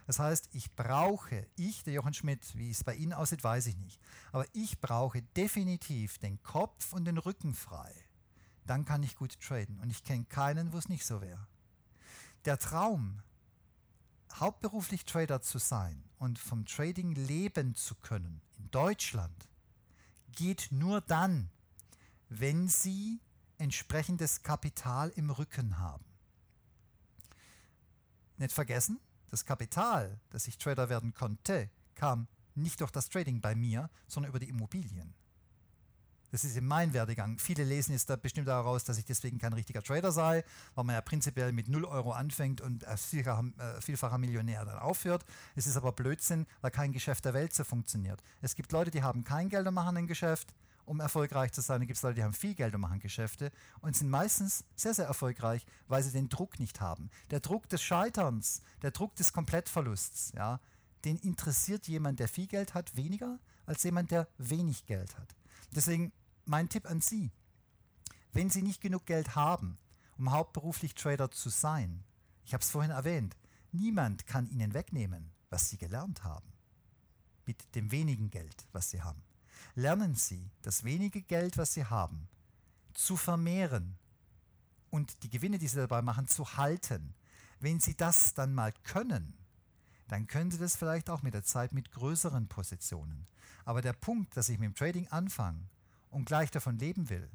Das 0.07 0.17
heißt, 0.17 0.49
ich 0.53 0.75
brauche, 0.75 1.45
ich, 1.55 1.83
der 1.83 1.93
Jochen 1.93 2.15
Schmidt, 2.15 2.57
wie 2.57 2.71
es 2.71 2.83
bei 2.83 2.95
Ihnen 2.95 3.13
aussieht, 3.13 3.43
weiß 3.43 3.67
ich 3.67 3.77
nicht, 3.77 4.01
aber 4.31 4.45
ich 4.53 4.81
brauche 4.81 5.21
definitiv 5.21 6.17
den 6.17 6.41
Kopf 6.41 6.91
und 6.91 7.05
den 7.05 7.19
Rücken 7.19 7.53
frei. 7.53 7.93
Dann 8.65 8.83
kann 8.83 9.03
ich 9.03 9.15
gut 9.15 9.39
traden. 9.39 9.79
Und 9.79 9.91
ich 9.91 10.03
kenne 10.03 10.25
keinen, 10.25 10.73
wo 10.73 10.79
es 10.79 10.89
nicht 10.89 11.05
so 11.05 11.21
wäre. 11.21 11.47
Der 12.45 12.57
Traum, 12.57 13.21
hauptberuflich 14.33 15.05
Trader 15.05 15.41
zu 15.41 15.57
sein 15.57 16.03
und 16.17 16.39
vom 16.39 16.65
Trading 16.65 17.13
leben 17.13 17.75
zu 17.75 17.95
können 17.95 18.41
in 18.57 18.69
Deutschland, 18.71 19.49
geht 20.31 20.67
nur 20.71 21.01
dann, 21.01 21.49
wenn 22.29 22.67
Sie 22.67 23.19
entsprechendes 23.57 24.43
Kapital 24.43 25.09
im 25.09 25.29
Rücken 25.29 25.79
haben. 25.79 26.05
Nicht 28.37 28.53
vergessen, 28.53 28.99
das 29.29 29.45
Kapital, 29.45 30.19
das 30.29 30.47
ich 30.47 30.57
Trader 30.57 30.89
werden 30.89 31.13
konnte, 31.13 31.69
kam 31.95 32.27
nicht 32.55 32.81
durch 32.81 32.91
das 32.91 33.09
Trading 33.09 33.41
bei 33.41 33.55
mir, 33.55 33.89
sondern 34.07 34.29
über 34.29 34.39
die 34.39 34.49
Immobilien. 34.49 35.13
Das 36.31 36.43
ist 36.43 36.55
in 36.55 36.65
meinem 36.65 36.93
Werdegang. 36.93 37.39
Viele 37.39 37.63
lesen 37.63 37.95
es 37.95 38.05
da 38.05 38.15
bestimmt 38.15 38.47
daraus, 38.47 38.83
dass 38.83 38.97
ich 38.97 39.05
deswegen 39.05 39.37
kein 39.39 39.53
richtiger 39.53 39.81
Trader 39.81 40.11
sei, 40.11 40.43
weil 40.75 40.85
man 40.85 40.95
ja 40.95 41.01
prinzipiell 41.01 41.51
mit 41.51 41.67
0 41.67 41.85
Euro 41.85 42.11
anfängt 42.11 42.61
und 42.61 42.85
als 42.85 43.05
vielfacher, 43.05 43.43
äh, 43.57 43.81
vielfacher 43.81 44.17
Millionär 44.17 44.65
dann 44.65 44.77
aufhört. 44.77 45.25
Es 45.55 45.65
ist 45.67 45.77
aber 45.77 45.91
Blödsinn, 45.91 46.45
weil 46.61 46.71
kein 46.71 46.91
Geschäft 46.91 47.25
der 47.25 47.33
Welt 47.33 47.53
so 47.53 47.63
funktioniert. 47.63 48.21
Es 48.41 48.55
gibt 48.55 48.71
Leute, 48.71 48.91
die 48.91 49.03
haben 49.03 49.23
kein 49.23 49.49
Geld 49.49 49.67
und 49.67 49.73
machen 49.73 49.97
ein 49.97 50.07
Geschäft 50.07 50.53
um 50.89 50.99
erfolgreich 50.99 51.51
zu 51.51 51.61
sein. 51.61 51.81
Dann 51.81 51.87
gibt 51.87 51.97
es 51.97 52.03
Leute, 52.03 52.15
die 52.15 52.23
haben 52.23 52.33
viel 52.33 52.55
Geld 52.55 52.73
und 52.73 52.81
machen 52.81 52.99
Geschäfte 52.99 53.51
und 53.81 53.95
sind 53.95 54.09
meistens 54.09 54.65
sehr, 54.75 54.95
sehr 54.95 55.05
erfolgreich, 55.05 55.63
weil 55.87 56.01
sie 56.01 56.11
den 56.11 56.29
Druck 56.29 56.59
nicht 56.59 56.81
haben. 56.81 57.11
Der 57.29 57.41
Druck 57.41 57.69
des 57.69 57.83
Scheiterns, 57.83 58.63
der 58.81 58.89
Druck 58.89 59.15
des 59.15 59.31
Komplettverlusts, 59.31 60.31
ja, 60.35 60.59
den 61.05 61.17
interessiert 61.17 61.87
jemand, 61.87 62.19
der 62.19 62.27
viel 62.27 62.47
Geld 62.47 62.73
hat, 62.73 62.95
weniger 62.95 63.37
als 63.67 63.83
jemand, 63.83 64.09
der 64.09 64.27
wenig 64.39 64.87
Geld 64.87 65.15
hat. 65.15 65.35
Deswegen 65.75 66.11
mein 66.45 66.69
Tipp 66.69 66.89
an 66.89 67.01
Sie, 67.01 67.31
wenn 68.33 68.49
Sie 68.49 68.61
nicht 68.61 68.81
genug 68.81 69.05
Geld 69.05 69.35
haben, 69.35 69.77
um 70.17 70.31
hauptberuflich 70.31 70.95
Trader 70.95 71.31
zu 71.31 71.49
sein, 71.49 72.03
ich 72.43 72.53
habe 72.53 72.63
es 72.63 72.71
vorhin 72.71 72.91
erwähnt, 72.91 73.35
niemand 73.71 74.27
kann 74.27 74.49
Ihnen 74.49 74.73
wegnehmen, 74.73 75.31
was 75.49 75.69
Sie 75.69 75.77
gelernt 75.77 76.23
haben. 76.23 76.51
Mit 77.45 77.75
dem 77.75 77.91
wenigen 77.91 78.29
Geld, 78.29 78.67
was 78.71 78.89
Sie 78.89 79.01
haben 79.01 79.23
lernen 79.75 80.15
Sie, 80.15 80.51
das 80.61 80.83
wenige 80.83 81.21
Geld, 81.21 81.57
was 81.57 81.73
Sie 81.73 81.85
haben, 81.85 82.27
zu 82.93 83.15
vermehren 83.17 83.97
und 84.89 85.23
die 85.23 85.29
Gewinne, 85.29 85.57
die 85.57 85.67
Sie 85.67 85.77
dabei 85.77 86.01
machen, 86.01 86.27
zu 86.27 86.57
halten. 86.57 87.15
Wenn 87.59 87.79
Sie 87.79 87.95
das 87.95 88.33
dann 88.33 88.53
mal 88.53 88.73
können, 88.83 89.33
dann 90.11 90.27
können 90.27 90.51
Sie 90.51 90.57
das 90.57 90.75
vielleicht 90.75 91.09
auch 91.09 91.21
mit 91.21 91.33
der 91.33 91.43
Zeit 91.43 91.71
mit 91.71 91.91
größeren 91.91 92.47
Positionen. 92.47 93.27
Aber 93.63 93.81
der 93.81 93.93
Punkt, 93.93 94.35
dass 94.35 94.49
ich 94.49 94.57
mit 94.59 94.67
dem 94.67 94.75
Trading 94.75 95.07
anfange 95.07 95.69
und 96.09 96.25
gleich 96.25 96.51
davon 96.51 96.77
leben 96.77 97.09
will, 97.09 97.29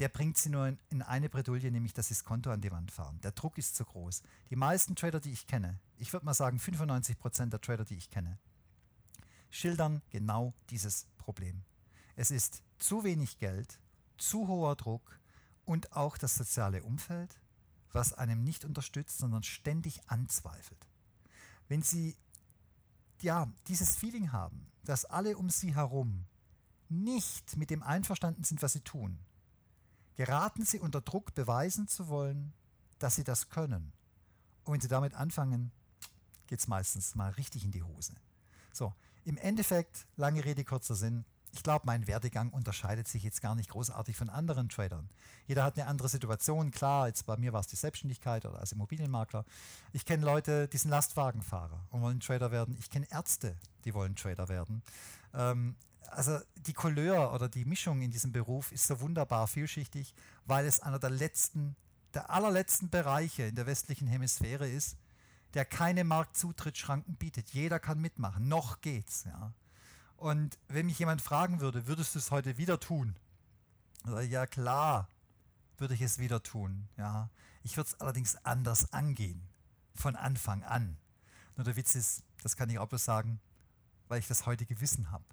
der 0.00 0.08
bringt 0.08 0.36
Sie 0.36 0.48
nur 0.50 0.66
in, 0.66 0.78
in 0.90 1.02
eine 1.02 1.28
Bredouille, 1.28 1.70
nämlich 1.70 1.94
dass 1.94 2.08
Sie 2.08 2.14
das 2.14 2.24
Konto 2.24 2.50
an 2.50 2.60
die 2.60 2.72
Wand 2.72 2.90
fahren. 2.90 3.20
Der 3.22 3.30
Druck 3.30 3.58
ist 3.58 3.76
zu 3.76 3.84
groß. 3.84 4.22
Die 4.50 4.56
meisten 4.56 4.96
Trader, 4.96 5.20
die 5.20 5.32
ich 5.32 5.46
kenne, 5.46 5.78
ich 5.98 6.12
würde 6.12 6.26
mal 6.26 6.34
sagen 6.34 6.58
95% 6.58 7.50
der 7.50 7.60
Trader, 7.60 7.84
die 7.84 7.96
ich 7.96 8.10
kenne, 8.10 8.38
schildern 9.50 10.02
genau 10.10 10.52
dieses 10.70 11.06
Problem. 11.16 11.62
Es 12.16 12.32
ist 12.32 12.62
zu 12.78 13.04
wenig 13.04 13.38
Geld, 13.38 13.78
zu 14.18 14.48
hoher 14.48 14.74
Druck 14.74 15.20
und 15.64 15.92
auch 15.92 16.18
das 16.18 16.34
soziale 16.34 16.82
Umfeld, 16.82 17.38
was 17.92 18.12
einem 18.12 18.42
nicht 18.42 18.64
unterstützt, 18.64 19.18
sondern 19.18 19.44
ständig 19.44 20.00
anzweifelt. 20.08 20.88
Wenn 21.68 21.82
Sie 21.82 22.16
ja, 23.20 23.50
dieses 23.68 23.96
Feeling 23.96 24.32
haben, 24.32 24.70
dass 24.84 25.04
alle 25.04 25.36
um 25.36 25.50
Sie 25.50 25.74
herum 25.74 26.26
nicht 26.88 27.56
mit 27.56 27.70
dem 27.70 27.82
einverstanden 27.82 28.44
sind, 28.44 28.62
was 28.62 28.74
Sie 28.74 28.80
tun, 28.80 29.18
geraten 30.16 30.64
Sie 30.64 30.78
unter 30.78 31.00
Druck 31.00 31.34
beweisen 31.34 31.88
zu 31.88 32.08
wollen, 32.08 32.52
dass 32.98 33.16
Sie 33.16 33.24
das 33.24 33.48
können. 33.48 33.92
Und 34.64 34.74
wenn 34.74 34.80
Sie 34.80 34.88
damit 34.88 35.14
anfangen, 35.14 35.72
geht 36.46 36.60
es 36.60 36.68
meistens 36.68 37.14
mal 37.14 37.30
richtig 37.30 37.64
in 37.64 37.72
die 37.72 37.82
Hose. 37.82 38.14
So, 38.72 38.92
im 39.24 39.38
Endeffekt, 39.38 40.06
lange 40.16 40.44
Rede, 40.44 40.64
kurzer 40.64 40.94
Sinn, 40.94 41.24
ich 41.54 41.62
glaube, 41.62 41.86
mein 41.86 42.06
Werdegang 42.08 42.50
unterscheidet 42.50 43.06
sich 43.06 43.22
jetzt 43.22 43.40
gar 43.40 43.54
nicht 43.54 43.70
großartig 43.70 44.16
von 44.16 44.28
anderen 44.28 44.68
Tradern. 44.68 45.08
Jeder 45.46 45.62
hat 45.62 45.78
eine 45.78 45.86
andere 45.86 46.08
Situation. 46.08 46.72
Klar, 46.72 47.06
jetzt 47.06 47.26
bei 47.26 47.36
mir 47.36 47.52
war 47.52 47.60
es 47.60 47.68
die 47.68 47.76
Selbstständigkeit 47.76 48.44
oder 48.44 48.58
als 48.58 48.72
Immobilienmakler. 48.72 49.44
Ich 49.92 50.04
kenne 50.04 50.24
Leute, 50.24 50.66
die 50.66 50.76
sind 50.76 50.90
Lastwagenfahrer 50.90 51.86
und 51.90 52.02
wollen 52.02 52.18
Trader 52.18 52.50
werden. 52.50 52.76
Ich 52.80 52.90
kenne 52.90 53.06
Ärzte, 53.08 53.56
die 53.84 53.94
wollen 53.94 54.16
Trader 54.16 54.48
werden. 54.48 54.82
Ähm, 55.32 55.76
also 56.10 56.38
die 56.56 56.72
Couleur 56.72 57.32
oder 57.32 57.48
die 57.48 57.64
Mischung 57.64 58.02
in 58.02 58.10
diesem 58.10 58.32
Beruf 58.32 58.72
ist 58.72 58.88
so 58.88 59.00
wunderbar 59.00 59.46
vielschichtig, 59.46 60.12
weil 60.46 60.66
es 60.66 60.80
einer 60.80 60.98
der 60.98 61.10
letzten, 61.10 61.76
der 62.14 62.30
allerletzten 62.30 62.90
Bereiche 62.90 63.44
in 63.44 63.54
der 63.54 63.66
westlichen 63.66 64.08
Hemisphäre 64.08 64.68
ist, 64.68 64.96
der 65.54 65.64
keine 65.64 66.02
Marktzutrittsschranken 66.02 67.14
bietet. 67.14 67.50
Jeder 67.50 67.78
kann 67.78 68.00
mitmachen. 68.00 68.48
Noch 68.48 68.80
geht's. 68.80 69.22
Ja. 69.24 69.52
Und 70.24 70.58
wenn 70.68 70.86
mich 70.86 70.98
jemand 70.98 71.20
fragen 71.20 71.60
würde, 71.60 71.86
würdest 71.86 72.14
du 72.14 72.18
es 72.18 72.30
heute 72.30 72.56
wieder 72.56 72.80
tun? 72.80 73.14
Ja, 74.30 74.46
klar, 74.46 75.06
würde 75.76 75.92
ich 75.92 76.00
es 76.00 76.18
wieder 76.18 76.42
tun. 76.42 76.88
Ja. 76.96 77.28
Ich 77.62 77.76
würde 77.76 77.88
es 77.88 78.00
allerdings 78.00 78.36
anders 78.36 78.90
angehen. 78.94 79.46
Von 79.94 80.16
Anfang 80.16 80.62
an. 80.62 80.96
Nur 81.56 81.64
der 81.64 81.76
Witz 81.76 81.94
ist, 81.94 82.22
das 82.42 82.56
kann 82.56 82.70
ich 82.70 82.78
auch 82.78 82.88
bloß 82.88 83.04
sagen, 83.04 83.38
weil 84.08 84.18
ich 84.18 84.26
das 84.26 84.46
heute 84.46 84.64
gewissen 84.64 85.10
habe. 85.10 85.26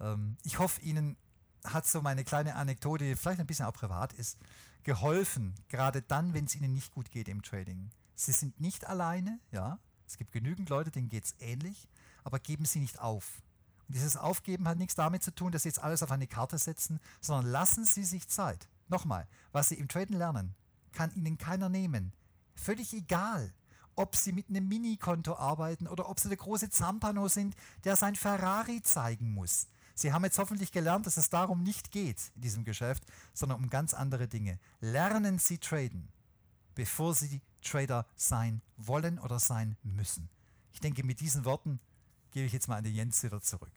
Ähm, 0.00 0.36
ich 0.42 0.58
hoffe, 0.58 0.80
Ihnen 0.80 1.16
hat 1.62 1.86
so 1.86 2.02
meine 2.02 2.24
kleine 2.24 2.56
Anekdote, 2.56 3.04
die 3.04 3.14
vielleicht 3.14 3.38
ein 3.38 3.46
bisschen 3.46 3.66
auch 3.66 3.72
privat 3.72 4.14
ist, 4.14 4.36
geholfen, 4.82 5.54
gerade 5.68 6.02
dann, 6.02 6.34
wenn 6.34 6.46
es 6.46 6.56
Ihnen 6.56 6.74
nicht 6.74 6.90
gut 6.90 7.12
geht 7.12 7.28
im 7.28 7.42
Trading. 7.42 7.92
Sie 8.16 8.32
sind 8.32 8.58
nicht 8.58 8.84
alleine, 8.88 9.38
ja. 9.52 9.78
Es 10.08 10.18
gibt 10.18 10.32
genügend 10.32 10.70
Leute, 10.70 10.90
denen 10.90 11.08
geht 11.08 11.24
es 11.24 11.36
ähnlich, 11.38 11.86
aber 12.24 12.40
geben 12.40 12.64
Sie 12.64 12.80
nicht 12.80 12.98
auf. 12.98 13.40
Dieses 13.88 14.16
Aufgeben 14.16 14.68
hat 14.68 14.78
nichts 14.78 14.94
damit 14.94 15.22
zu 15.22 15.34
tun, 15.34 15.50
dass 15.50 15.62
Sie 15.62 15.70
jetzt 15.70 15.82
alles 15.82 16.02
auf 16.02 16.10
eine 16.10 16.26
Karte 16.26 16.58
setzen, 16.58 17.00
sondern 17.20 17.50
lassen 17.50 17.84
Sie 17.84 18.04
sich 18.04 18.28
Zeit. 18.28 18.68
Nochmal, 18.88 19.26
was 19.52 19.70
Sie 19.70 19.76
im 19.76 19.88
Traden 19.88 20.16
lernen, 20.16 20.54
kann 20.92 21.14
Ihnen 21.14 21.38
keiner 21.38 21.68
nehmen. 21.68 22.12
Völlig 22.54 22.92
egal, 22.92 23.52
ob 23.96 24.14
Sie 24.14 24.32
mit 24.32 24.48
einem 24.48 24.68
Minikonto 24.68 25.36
arbeiten 25.36 25.88
oder 25.88 26.08
ob 26.08 26.20
Sie 26.20 26.28
der 26.28 26.36
große 26.36 26.70
Zampano 26.70 27.28
sind, 27.28 27.56
der 27.84 27.96
sein 27.96 28.14
Ferrari 28.14 28.82
zeigen 28.82 29.32
muss. 29.32 29.68
Sie 29.94 30.12
haben 30.12 30.24
jetzt 30.24 30.38
hoffentlich 30.38 30.70
gelernt, 30.70 31.06
dass 31.06 31.16
es 31.16 31.30
darum 31.30 31.62
nicht 31.62 31.90
geht 31.90 32.30
in 32.36 32.42
diesem 32.42 32.64
Geschäft, 32.64 33.04
sondern 33.34 33.58
um 33.58 33.68
ganz 33.68 33.94
andere 33.94 34.28
Dinge. 34.28 34.60
Lernen 34.80 35.38
Sie 35.38 35.58
traden, 35.58 36.08
bevor 36.74 37.14
Sie 37.14 37.40
Trader 37.62 38.06
sein 38.14 38.62
wollen 38.76 39.18
oder 39.18 39.40
sein 39.40 39.76
müssen. 39.82 40.28
Ich 40.72 40.80
denke, 40.80 41.02
mit 41.02 41.20
diesen 41.20 41.44
Worten 41.44 41.80
gebe 42.30 42.46
ich 42.46 42.52
jetzt 42.52 42.68
mal 42.68 42.76
an 42.76 42.84
den 42.84 42.94
Jens 42.94 43.22
wieder 43.22 43.40
zurück. 43.40 43.72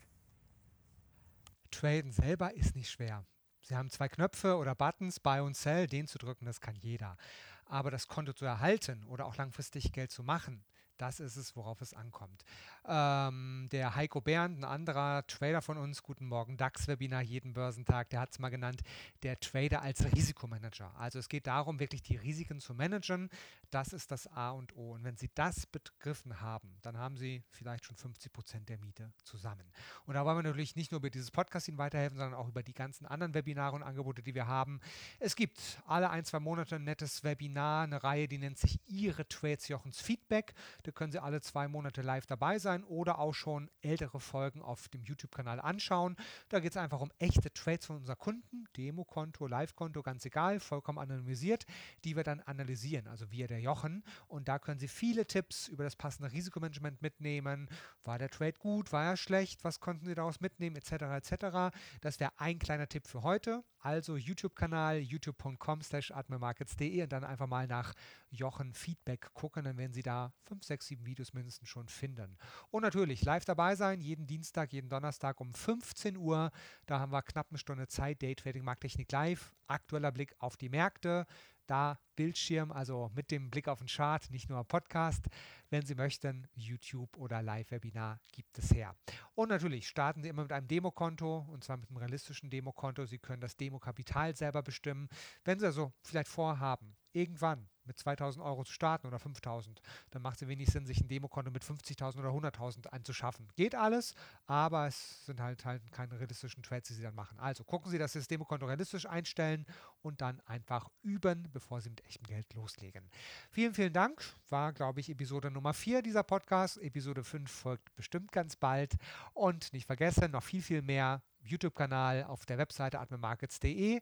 Traden 1.71 2.11
selber 2.11 2.53
ist 2.53 2.75
nicht 2.75 2.89
schwer. 2.89 3.25
Sie 3.61 3.75
haben 3.75 3.89
zwei 3.89 4.09
Knöpfe 4.09 4.57
oder 4.57 4.75
Buttons, 4.75 5.19
Buy 5.19 5.39
und 5.39 5.55
Sell, 5.55 5.87
den 5.87 6.07
zu 6.07 6.17
drücken, 6.17 6.45
das 6.45 6.59
kann 6.59 6.75
jeder. 6.75 7.17
Aber 7.65 7.91
das 7.91 8.07
Konto 8.07 8.33
zu 8.33 8.45
erhalten 8.45 9.05
oder 9.05 9.25
auch 9.25 9.37
langfristig 9.37 9.91
Geld 9.93 10.11
zu 10.11 10.23
machen, 10.23 10.65
das 10.97 11.19
ist 11.19 11.35
es, 11.35 11.55
worauf 11.55 11.81
es 11.81 11.93
ankommt. 11.93 12.43
Ähm, 12.87 13.67
der 13.71 13.95
Heiko 13.95 14.21
Bernd, 14.21 14.57
ein 14.57 14.63
anderer 14.63 15.25
Trader 15.27 15.61
von 15.61 15.77
uns, 15.77 16.01
guten 16.01 16.25
Morgen 16.25 16.57
DAX-Webinar 16.57 17.21
jeden 17.21 17.53
Börsentag, 17.53 18.09
der 18.09 18.21
hat 18.21 18.31
es 18.31 18.39
mal 18.39 18.49
genannt, 18.49 18.81
der 19.21 19.39
Trader 19.39 19.83
als 19.83 20.03
Risikomanager. 20.11 20.91
Also 20.97 21.19
es 21.19 21.29
geht 21.29 21.45
darum, 21.45 21.79
wirklich 21.79 22.01
die 22.01 22.15
Risiken 22.15 22.59
zu 22.59 22.73
managen. 22.73 23.29
Das 23.69 23.93
ist 23.93 24.09
das 24.09 24.25
A 24.27 24.49
und 24.49 24.75
O. 24.75 24.93
Und 24.93 25.03
wenn 25.03 25.15
Sie 25.15 25.29
das 25.35 25.67
begriffen 25.67 26.41
haben, 26.41 26.75
dann 26.81 26.97
haben 26.97 27.17
Sie 27.17 27.43
vielleicht 27.51 27.85
schon 27.85 27.95
50 27.95 28.33
Prozent 28.33 28.69
der 28.69 28.79
Miete 28.79 29.13
zusammen. 29.23 29.71
Und 30.07 30.15
da 30.15 30.25
wollen 30.25 30.37
wir 30.37 30.43
natürlich 30.43 30.75
nicht 30.75 30.91
nur 30.91 30.97
über 30.97 31.11
dieses 31.11 31.29
Podcast 31.29 31.67
Ihnen 31.67 31.77
weiterhelfen, 31.77 32.17
sondern 32.17 32.39
auch 32.39 32.47
über 32.47 32.63
die 32.63 32.73
ganzen 32.73 33.05
anderen 33.05 33.35
Webinare 33.35 33.75
und 33.75 33.83
Angebote, 33.83 34.23
die 34.23 34.33
wir 34.33 34.47
haben. 34.47 34.79
Es 35.19 35.35
gibt 35.35 35.81
alle 35.85 36.09
ein, 36.09 36.25
zwei 36.25 36.39
Monate 36.39 36.77
ein 36.77 36.83
nettes 36.83 37.23
Webinar, 37.23 37.83
eine 37.83 38.03
Reihe, 38.03 38.27
die 38.27 38.39
nennt 38.39 38.57
sich 38.57 38.79
Ihre 38.87 39.27
Trades 39.27 39.67
Jochens 39.67 40.01
Feedback. 40.01 40.55
Da 40.81 40.91
können 40.91 41.11
Sie 41.11 41.19
alle 41.21 41.41
zwei 41.41 41.67
Monate 41.67 42.01
live 42.01 42.25
dabei 42.25 42.57
sein 42.57 42.70
oder 42.87 43.19
auch 43.19 43.33
schon 43.33 43.69
ältere 43.81 44.19
Folgen 44.19 44.61
auf 44.61 44.87
dem 44.89 45.03
YouTube-Kanal 45.03 45.59
anschauen. 45.59 46.15
Da 46.49 46.59
geht 46.59 46.71
es 46.71 46.77
einfach 46.77 47.01
um 47.01 47.11
echte 47.19 47.53
Trades 47.53 47.85
von 47.85 47.97
unseren 47.97 48.17
Kunden, 48.17 48.65
Demokonto, 48.77 49.47
Live-Konto, 49.47 50.01
ganz 50.01 50.25
egal, 50.25 50.59
vollkommen 50.59 50.97
anonymisiert, 50.97 51.65
die 52.03 52.15
wir 52.15 52.23
dann 52.23 52.39
analysieren, 52.41 53.07
also 53.07 53.29
wir 53.31 53.47
der 53.47 53.59
Jochen. 53.59 54.03
Und 54.27 54.47
da 54.47 54.59
können 54.59 54.79
Sie 54.79 54.87
viele 54.87 55.25
Tipps 55.25 55.67
über 55.67 55.83
das 55.83 55.95
passende 55.95 56.31
Risikomanagement 56.31 57.01
mitnehmen. 57.01 57.69
War 58.03 58.17
der 58.17 58.29
Trade 58.29 58.57
gut, 58.59 58.91
war 58.91 59.03
er 59.03 59.17
schlecht, 59.17 59.63
was 59.63 59.79
konnten 59.79 60.05
Sie 60.05 60.15
daraus 60.15 60.41
mitnehmen, 60.41 60.75
etc. 60.75 60.91
etc. 60.91 61.75
Das 62.01 62.19
wäre 62.19 62.31
ein 62.37 62.59
kleiner 62.59 62.87
Tipp 62.87 63.07
für 63.07 63.23
heute. 63.23 63.63
Also 63.81 64.15
YouTube-Kanal, 64.15 64.99
youtube.com 64.99 65.81
slash 65.81 66.11
admirmarkets.de 66.11 67.01
und 67.03 67.11
dann 67.11 67.23
einfach 67.23 67.47
mal 67.47 67.65
nach 67.65 67.93
Jochen 68.29 68.73
Feedback 68.73 69.33
gucken, 69.33 69.63
dann 69.63 69.77
werden 69.77 69.93
Sie 69.93 70.03
da 70.03 70.31
5, 70.43 70.63
6, 70.63 70.87
7 70.87 71.05
Videos 71.05 71.33
mindestens 71.33 71.67
schon 71.67 71.87
finden. 71.87 72.37
Und 72.69 72.83
natürlich 72.83 73.23
live 73.25 73.43
dabei 73.43 73.75
sein, 73.75 73.99
jeden 73.99 74.27
Dienstag, 74.27 74.71
jeden 74.71 74.89
Donnerstag 74.89 75.41
um 75.41 75.53
15 75.53 76.15
Uhr. 76.15 76.51
Da 76.85 76.99
haben 76.99 77.11
wir 77.11 77.23
knapp 77.23 77.47
eine 77.49 77.57
Stunde 77.57 77.87
Zeit, 77.87 78.21
Day 78.21 78.35
Trading 78.35 78.63
Markttechnik 78.63 79.11
Live, 79.11 79.51
aktueller 79.67 80.11
Blick 80.11 80.35
auf 80.37 80.57
die 80.57 80.69
Märkte, 80.69 81.25
da 81.67 81.99
Bildschirm, 82.15 82.71
also 82.71 83.09
mit 83.15 83.31
dem 83.31 83.49
Blick 83.49 83.67
auf 83.67 83.79
den 83.79 83.87
Chart, 83.87 84.29
nicht 84.31 84.49
nur 84.49 84.63
Podcast. 84.63 85.25
Wenn 85.69 85.85
Sie 85.85 85.95
möchten, 85.95 86.47
YouTube 86.53 87.17
oder 87.17 87.41
Live-Webinar 87.41 88.19
gibt 88.31 88.57
es 88.57 88.73
her. 88.73 88.95
Und 89.35 89.49
natürlich 89.49 89.87
starten 89.87 90.21
Sie 90.21 90.29
immer 90.29 90.43
mit 90.43 90.51
einem 90.51 90.67
Demokonto 90.67 91.47
und 91.49 91.63
zwar 91.63 91.77
mit 91.77 91.89
einem 91.89 91.97
realistischen 91.97 92.49
Demokonto. 92.49 93.05
Sie 93.05 93.19
können 93.19 93.41
das 93.41 93.55
Demokapital 93.57 94.35
selber 94.35 94.61
bestimmen. 94.61 95.07
Wenn 95.43 95.59
Sie 95.59 95.65
also 95.65 95.93
vielleicht 96.03 96.27
vorhaben, 96.29 96.95
irgendwann 97.13 97.69
mit 97.85 97.97
2000 97.97 98.43
Euro 98.45 98.63
zu 98.63 98.73
starten 98.73 99.07
oder 99.07 99.19
5000, 99.19 99.81
dann 100.11 100.21
macht 100.21 100.41
es 100.41 100.47
wenig 100.47 100.69
Sinn, 100.69 100.85
sich 100.85 101.01
ein 101.01 101.07
Demokonto 101.07 101.51
mit 101.51 101.63
50.000 101.63 102.19
oder 102.19 102.29
100.000 102.29 102.87
anzuschaffen. 102.87 103.47
Geht 103.55 103.75
alles, 103.75 104.13
aber 104.45 104.87
es 104.87 105.25
sind 105.25 105.41
halt, 105.41 105.65
halt 105.65 105.91
keine 105.91 106.19
realistischen 106.19 106.63
Trades, 106.63 106.87
die 106.89 106.93
Sie 106.93 107.03
dann 107.03 107.15
machen. 107.15 107.39
Also 107.39 107.63
gucken 107.63 107.91
Sie, 107.91 107.97
dass 107.97 108.13
Sie 108.13 108.19
das 108.19 108.27
Demokonto 108.27 108.65
realistisch 108.65 109.05
einstellen 109.05 109.65
und 110.01 110.21
dann 110.21 110.39
einfach 110.41 110.89
üben, 111.01 111.49
bevor 111.51 111.81
Sie 111.81 111.89
mit 111.89 112.05
echtem 112.05 112.25
Geld 112.27 112.53
loslegen. 112.53 113.09
Vielen, 113.49 113.73
vielen 113.73 113.93
Dank. 113.93 114.23
War, 114.49 114.73
glaube 114.73 114.99
ich, 114.99 115.09
Episode 115.09 115.51
Nummer 115.51 115.73
4 115.73 116.01
dieser 116.01 116.23
Podcast. 116.23 116.77
Episode 116.77 117.23
5 117.23 117.49
folgt 117.51 117.93
bestimmt 117.95 118.31
ganz 118.31 118.55
bald. 118.55 118.95
Und 119.33 119.73
nicht 119.73 119.87
vergessen, 119.87 120.31
noch 120.31 120.43
viel, 120.43 120.61
viel 120.61 120.81
mehr 120.81 121.21
YouTube-Kanal 121.43 122.25
auf 122.25 122.45
der 122.45 122.57
Webseite 122.57 122.99
admirmarkets.de 122.99 124.01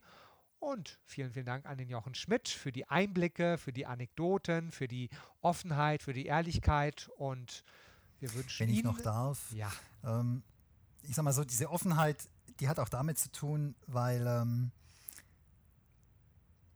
und 0.60 1.00
vielen, 1.06 1.32
vielen 1.32 1.46
Dank 1.46 1.66
an 1.66 1.78
den 1.78 1.90
Jochen 1.90 2.16
Schmidt 2.16 2.48
für 2.50 2.72
die 2.72 2.88
Einblicke, 2.88 3.58
für 3.58 3.74
die 3.74 3.86
Anekdoten, 3.86 4.72
für 4.72 4.88
die 4.88 5.10
Offenheit, 5.42 6.04
für 6.04 6.14
die 6.14 6.26
Ehrlichkeit 6.26 7.10
und 7.18 7.64
wir 8.20 8.34
wünschen 8.34 8.68
Wenn 8.68 8.74
ich 8.74 8.80
Ihnen, 8.80 8.88
noch 8.88 9.02
darf, 9.02 9.52
ja, 9.54 9.72
ähm, 10.04 10.44
ich 11.04 11.16
sag 11.16 11.24
mal 11.24 11.34
so, 11.34 11.44
diese 11.44 11.70
Offenheit, 11.70 12.30
die 12.60 12.68
hat 12.68 12.80
auch 12.80 12.90
damit 12.90 13.18
zu 13.18 13.32
tun, 13.32 13.76
weil, 13.88 14.26
ähm, 14.28 14.72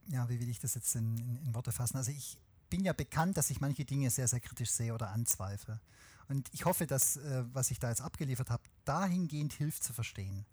ja, 0.07 0.27
wie 0.30 0.39
will 0.39 0.49
ich 0.49 0.60
das 0.60 0.76
jetzt 0.76 0.95
in, 0.95 1.18
in, 1.18 1.38
in 1.45 1.55
Worte 1.55 1.72
fassen? 1.72 1.97
Also 1.97 2.11
ich 2.11 2.38
bin 2.69 2.85
ja 2.85 2.93
bekannt, 2.93 3.38
dass 3.38 3.49
ich 3.49 3.61
manche 3.61 3.85
Dinge 3.85 4.10
sehr, 4.10 4.27
sehr 4.27 4.39
kritisch 4.39 4.72
sehe 4.72 4.93
oder 4.93 5.11
anzweifle. 5.11 5.80
Und 6.30 6.49
ich 6.53 6.65
hoffe, 6.65 6.88
dass, 6.88 7.18
äh, 7.18 7.43
was 7.53 7.72
ich 7.72 7.80
da 7.80 7.89
jetzt 7.89 8.01
abgeliefert 8.01 8.49
habe, 8.49 8.64
dahingehend 8.85 9.53
hilft 9.53 9.84
zu 9.84 9.93
verstehen. 9.93 10.45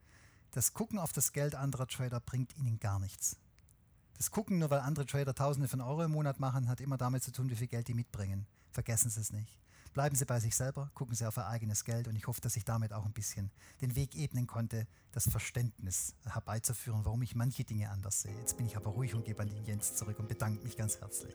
Das 0.52 0.72
Gucken 0.72 0.98
auf 0.98 1.12
das 1.12 1.32
Geld 1.32 1.54
anderer 1.54 1.86
Trader 1.86 2.20
bringt 2.20 2.56
ihnen 2.56 2.78
gar 2.80 2.98
nichts. 2.98 3.36
Das 4.16 4.30
Gucken, 4.30 4.58
nur 4.58 4.70
weil 4.70 4.80
andere 4.80 5.06
Trader 5.06 5.34
Tausende 5.34 5.68
von 5.68 5.80
Euro 5.80 6.02
im 6.02 6.10
Monat 6.10 6.40
machen, 6.40 6.68
hat 6.68 6.80
immer 6.80 6.98
damit 6.98 7.22
zu 7.22 7.32
tun, 7.32 7.48
wie 7.50 7.56
viel 7.56 7.68
Geld 7.68 7.88
die 7.88 7.94
mitbringen. 7.94 8.46
Vergessen 8.70 9.10
Sie 9.10 9.20
es 9.20 9.32
nicht. 9.32 9.60
Bleiben 9.92 10.14
Sie 10.14 10.24
bei 10.24 10.38
sich 10.38 10.54
selber, 10.54 10.90
gucken 10.94 11.14
Sie 11.14 11.26
auf 11.26 11.36
Ihr 11.36 11.46
eigenes 11.46 11.84
Geld 11.84 12.06
und 12.06 12.14
ich 12.14 12.26
hoffe, 12.26 12.40
dass 12.40 12.56
ich 12.56 12.64
damit 12.64 12.92
auch 12.92 13.04
ein 13.04 13.12
bisschen 13.12 13.50
den 13.80 13.96
Weg 13.96 14.14
ebnen 14.14 14.46
konnte, 14.46 14.86
das 15.10 15.28
Verständnis 15.28 16.14
herbeizuführen, 16.24 17.04
warum 17.04 17.22
ich 17.22 17.34
manche 17.34 17.64
Dinge 17.64 17.90
anders 17.90 18.22
sehe. 18.22 18.36
Jetzt 18.38 18.56
bin 18.56 18.66
ich 18.66 18.76
aber 18.76 18.90
ruhig 18.90 19.14
und 19.14 19.24
gebe 19.24 19.42
an 19.42 19.48
den 19.48 19.64
Jens 19.64 19.96
zurück 19.96 20.18
und 20.20 20.28
bedanke 20.28 20.62
mich 20.62 20.76
ganz 20.76 21.00
herzlich. 21.00 21.34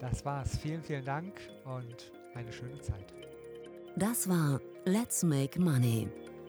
das 0.00 0.24
war's. 0.24 0.58
Vielen, 0.58 0.82
vielen 0.82 1.04
Dank 1.04 1.40
und 1.64 2.12
eine 2.34 2.52
schöne 2.52 2.80
Zeit. 2.80 3.12
Das 3.96 4.28
war 4.28 4.60
Let's 4.84 5.22
Make 5.24 5.60
Money, 5.60 6.08